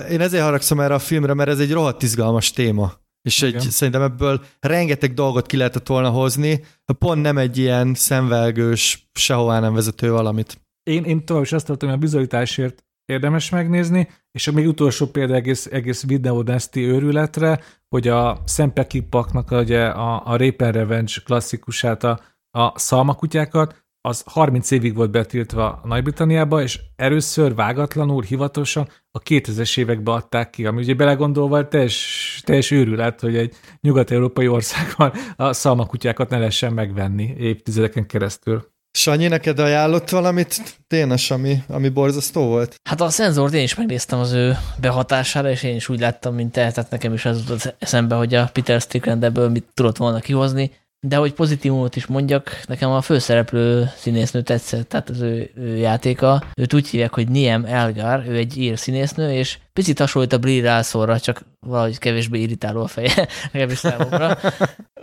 Én 0.10 0.22
ezért 0.22 0.44
haragszom 0.44 0.80
erre 0.80 0.94
a 0.94 1.00
filmre, 1.00 1.34
mert 1.34 1.50
ez 1.50 1.60
egy 1.60 1.72
rohadt 1.72 2.04
izgalmas 2.04 2.52
téma. 2.52 3.03
És 3.24 3.42
egy, 3.42 3.60
szerintem 3.60 4.02
ebből 4.02 4.42
rengeteg 4.60 5.14
dolgot 5.14 5.46
ki 5.46 5.58
lehetett 5.58 5.88
volna 5.88 6.10
hozni, 6.10 6.64
pont 7.00 7.22
nem 7.22 7.38
egy 7.38 7.58
ilyen 7.58 7.94
szemvelgős, 7.94 9.10
sehová 9.14 9.60
nem 9.60 9.74
vezető 9.74 10.12
valamit. 10.12 10.62
Én, 10.84 11.04
én 11.04 11.26
tovább 11.26 11.44
is 11.44 11.52
azt 11.52 11.66
tartom, 11.66 11.90
hogy 11.90 11.98
a 11.98 12.02
bizonyításért 12.02 12.84
érdemes 13.06 13.50
megnézni, 13.50 14.10
és 14.32 14.52
még 14.52 14.68
utolsó 14.68 15.06
példa 15.06 15.34
egész, 15.34 15.66
egész 15.66 16.06
videódeszti 16.06 16.82
őrületre, 16.82 17.60
hogy 17.90 18.08
a 18.08 18.42
Szempekipaknak 18.46 19.52
ugye 19.52 19.86
a, 19.86 20.26
a 20.26 20.38
Rape 20.38 20.72
Revenge 20.72 21.14
klasszikusát, 21.26 22.04
a, 22.04 22.20
a 22.58 22.80
szalmakutyákat, 22.80 23.83
az 24.06 24.24
30 24.26 24.72
évig 24.72 24.96
volt 24.96 25.12
betiltva 25.12 25.82
Nagy-Britanniába, 25.84 26.62
és 26.62 26.80
először 26.96 27.56
vágatlanul, 27.56 28.22
hivatalosan 28.22 28.90
a 29.12 29.20
2000-es 29.20 29.78
években 29.78 30.16
adták 30.16 30.50
ki, 30.50 30.66
ami 30.66 30.82
ugye 30.82 30.94
belegondolva 30.94 31.68
teljes, 31.68 32.42
teljes 32.46 32.72
őrület, 32.72 33.20
hogy 33.20 33.36
egy 33.36 33.56
nyugat-európai 33.82 34.48
országban 34.48 35.12
a 35.36 35.54
szalmakutyákat 35.54 36.30
ne 36.30 36.38
lehessen 36.38 36.74
megvenni 36.74 37.36
évtizedeken 37.38 38.06
keresztül. 38.06 38.72
Sanyi, 38.98 39.28
neked 39.28 39.60
ajánlott 39.60 40.10
valamit 40.10 40.80
tényes, 40.88 41.32
ami, 41.32 41.64
ami 41.68 41.90
borzasztó 41.90 42.46
volt? 42.46 42.76
Hát 42.90 43.02
a 43.02 43.10
szenzort 43.10 43.54
én 43.54 43.64
is 43.64 43.76
megnéztem 43.76 44.20
az 44.20 44.32
ő 44.32 44.58
behatására, 44.82 45.50
és 45.50 45.64
én 45.64 45.76
is 45.76 45.90
úgy 45.90 46.00
láttam, 46.00 46.36
mint 46.36 46.52
te, 46.52 46.72
tehát 46.72 46.92
nekem 46.92 47.14
is 47.14 47.26
az 47.26 47.40
jutott 47.40 47.76
eszembe, 47.80 48.16
hogy 48.16 48.34
a 48.34 48.50
Peter 48.54 48.82
Strickland 48.82 49.24
ebből 49.24 49.50
mit 49.50 49.66
tudott 49.74 49.98
volna 49.98 50.20
kihozni. 50.20 50.72
De 51.06 51.16
hogy 51.16 51.34
pozitívumot 51.34 51.96
is 51.96 52.06
mondjak, 52.06 52.62
nekem 52.68 52.92
a 52.92 53.02
főszereplő 53.02 53.90
színésznő 53.96 54.42
tetszett, 54.42 54.90
tehát 54.90 55.10
az 55.10 55.22
ő, 55.22 55.52
ő 55.56 55.78
játéka. 55.78 56.44
Őt 56.56 56.74
úgy 56.74 56.88
hívják, 56.88 57.14
hogy 57.14 57.28
Niem 57.28 57.66
Elgar, 57.66 58.24
ő 58.28 58.36
egy 58.36 58.58
ír 58.58 58.78
színésznő, 58.78 59.34
és 59.34 59.58
picit 59.74 60.00
hasonlít 60.00 60.34
a 60.34 60.38
Brie 60.38 60.62
Rászorra, 60.62 61.20
csak 61.20 61.46
valahogy 61.60 61.98
kevésbé 61.98 62.42
irritáló 62.42 62.82
a 62.82 62.88
feje, 62.88 63.14
legalábbis 63.52 63.78
számomra. 63.78 64.38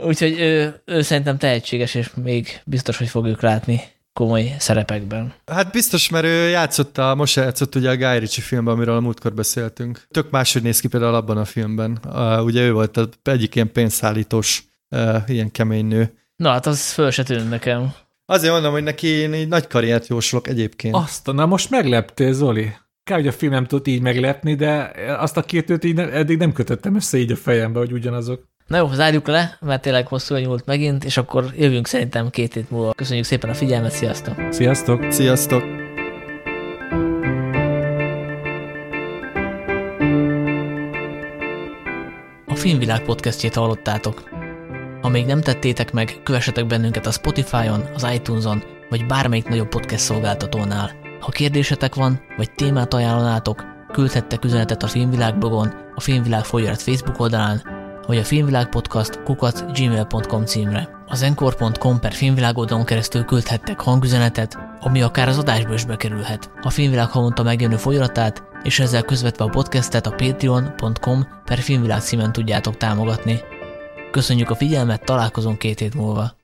Úgyhogy 0.06 0.40
ő, 0.40 0.82
ő 0.84 1.02
szerintem 1.02 1.38
tehetséges, 1.38 1.94
és 1.94 2.10
még 2.14 2.60
biztos, 2.64 2.98
hogy 2.98 3.08
fogjuk 3.08 3.42
látni 3.42 3.82
komoly 4.12 4.54
szerepekben. 4.58 5.32
Hát 5.46 5.72
biztos, 5.72 6.08
mert 6.08 6.24
ő 6.24 6.48
játszott 6.48 6.98
a, 6.98 7.14
most 7.14 7.36
játszott 7.36 7.74
ugye 7.74 7.90
a 7.90 7.96
Guy 7.96 8.18
Ritchie 8.18 8.44
filmben, 8.44 8.74
amiről 8.74 8.96
a 8.96 9.00
múltkor 9.00 9.34
beszéltünk. 9.34 10.06
Tök 10.10 10.30
máshogy 10.30 10.62
néz 10.62 10.80
ki 10.80 10.88
például 10.88 11.14
abban 11.14 11.36
a 11.36 11.44
filmben. 11.44 11.98
Uh, 12.04 12.44
ugye 12.44 12.62
ő 12.62 12.72
volt 12.72 12.96
az 12.96 13.08
egyik 13.22 13.54
ilyen 13.54 13.72
pénzszállítós 13.72 14.69
uh, 14.90 15.16
ilyen 15.26 15.50
kemény 15.50 15.86
nő. 15.86 16.14
Na 16.36 16.50
hát 16.50 16.66
az 16.66 16.92
föl 16.92 17.10
se 17.10 17.22
tűnt 17.22 17.48
nekem. 17.48 17.92
Azért 18.26 18.52
mondom, 18.52 18.72
hogy 18.72 18.82
neki 18.82 19.06
én 19.06 19.32
egy 19.32 19.48
nagy 19.48 19.66
karriert 19.66 20.06
jósolok 20.06 20.48
egyébként. 20.48 20.94
Azt, 20.94 21.32
na 21.32 21.46
most 21.46 21.70
megleptél, 21.70 22.32
Zoli. 22.32 22.72
Kár, 23.04 23.18
hogy 23.18 23.28
a 23.28 23.32
film 23.32 23.52
nem 23.52 23.66
tudott 23.66 23.86
így 23.86 24.02
meglepni, 24.02 24.54
de 24.54 24.92
azt 25.18 25.36
a 25.36 25.42
két 25.42 25.70
őt 25.70 25.84
így 25.84 25.94
ne, 25.94 26.12
eddig 26.12 26.38
nem 26.38 26.52
kötöttem 26.52 26.94
össze 26.94 27.18
így 27.18 27.32
a 27.32 27.36
fejembe, 27.36 27.78
hogy 27.78 27.92
ugyanazok. 27.92 28.48
Na 28.66 28.76
jó, 28.76 28.92
zárjuk 28.92 29.26
le, 29.26 29.56
mert 29.60 29.82
tényleg 29.82 30.06
hosszú 30.06 30.36
nyúlt 30.36 30.66
megint, 30.66 31.04
és 31.04 31.16
akkor 31.16 31.44
jövünk 31.56 31.86
szerintem 31.86 32.30
két 32.30 32.54
hét 32.54 32.70
múlva. 32.70 32.92
Köszönjük 32.92 33.24
szépen 33.24 33.50
a 33.50 33.54
figyelmet, 33.54 33.92
sziasztok! 33.92 34.34
Sziasztok! 34.50 35.12
Sziasztok! 35.12 35.62
A 42.46 42.54
Filmvilág 42.54 43.02
podcastjét 43.02 43.54
hallottátok. 43.54 44.39
Ha 45.00 45.08
még 45.08 45.26
nem 45.26 45.40
tettétek 45.40 45.92
meg, 45.92 46.20
kövessetek 46.22 46.66
bennünket 46.66 47.06
a 47.06 47.10
Spotify-on, 47.10 47.84
az 47.94 48.06
iTunes-on, 48.14 48.62
vagy 48.88 49.06
bármelyik 49.06 49.48
nagyobb 49.48 49.68
podcast 49.68 50.04
szolgáltatónál. 50.04 50.90
Ha 51.20 51.30
kérdésetek 51.30 51.94
van, 51.94 52.20
vagy 52.36 52.50
témát 52.52 52.94
ajánlanátok, 52.94 53.64
küldhettek 53.92 54.44
üzenetet 54.44 54.82
a 54.82 54.86
Filmvilág 54.86 55.38
blogon, 55.38 55.72
a 55.94 56.00
Filmvilág 56.00 56.44
folyarat 56.44 56.82
Facebook 56.82 57.20
oldalán, 57.20 57.62
vagy 58.06 58.18
a 58.18 58.24
Filmvilág 58.24 58.68
Podcast 58.68 59.22
kukac 59.22 59.64
gmail.com 59.72 60.44
címre. 60.44 60.88
Az 61.06 61.22
encore.com 61.22 62.00
per 62.00 62.12
filmvilág 62.12 62.58
oldalon 62.58 62.84
keresztül 62.84 63.24
küldhettek 63.24 63.80
hangüzenetet, 63.80 64.58
ami 64.80 65.02
akár 65.02 65.28
az 65.28 65.38
adásba 65.38 65.74
is 65.74 65.84
bekerülhet. 65.84 66.50
A 66.62 66.70
Filmvilág 66.70 67.08
havonta 67.08 67.42
megjelenő 67.42 67.78
folyaratát, 67.78 68.42
és 68.62 68.80
ezzel 68.80 69.02
közvetve 69.02 69.44
a 69.44 69.48
podcastet 69.48 70.06
a 70.06 70.10
patreon.com 70.10 71.26
per 71.44 71.58
filmvilág 71.58 72.00
címen 72.00 72.32
tudjátok 72.32 72.76
támogatni. 72.76 73.40
Köszönjük 74.10 74.50
a 74.50 74.54
figyelmet, 74.54 75.04
találkozunk 75.04 75.58
két 75.58 75.78
hét 75.78 75.94
múlva. 75.94 76.32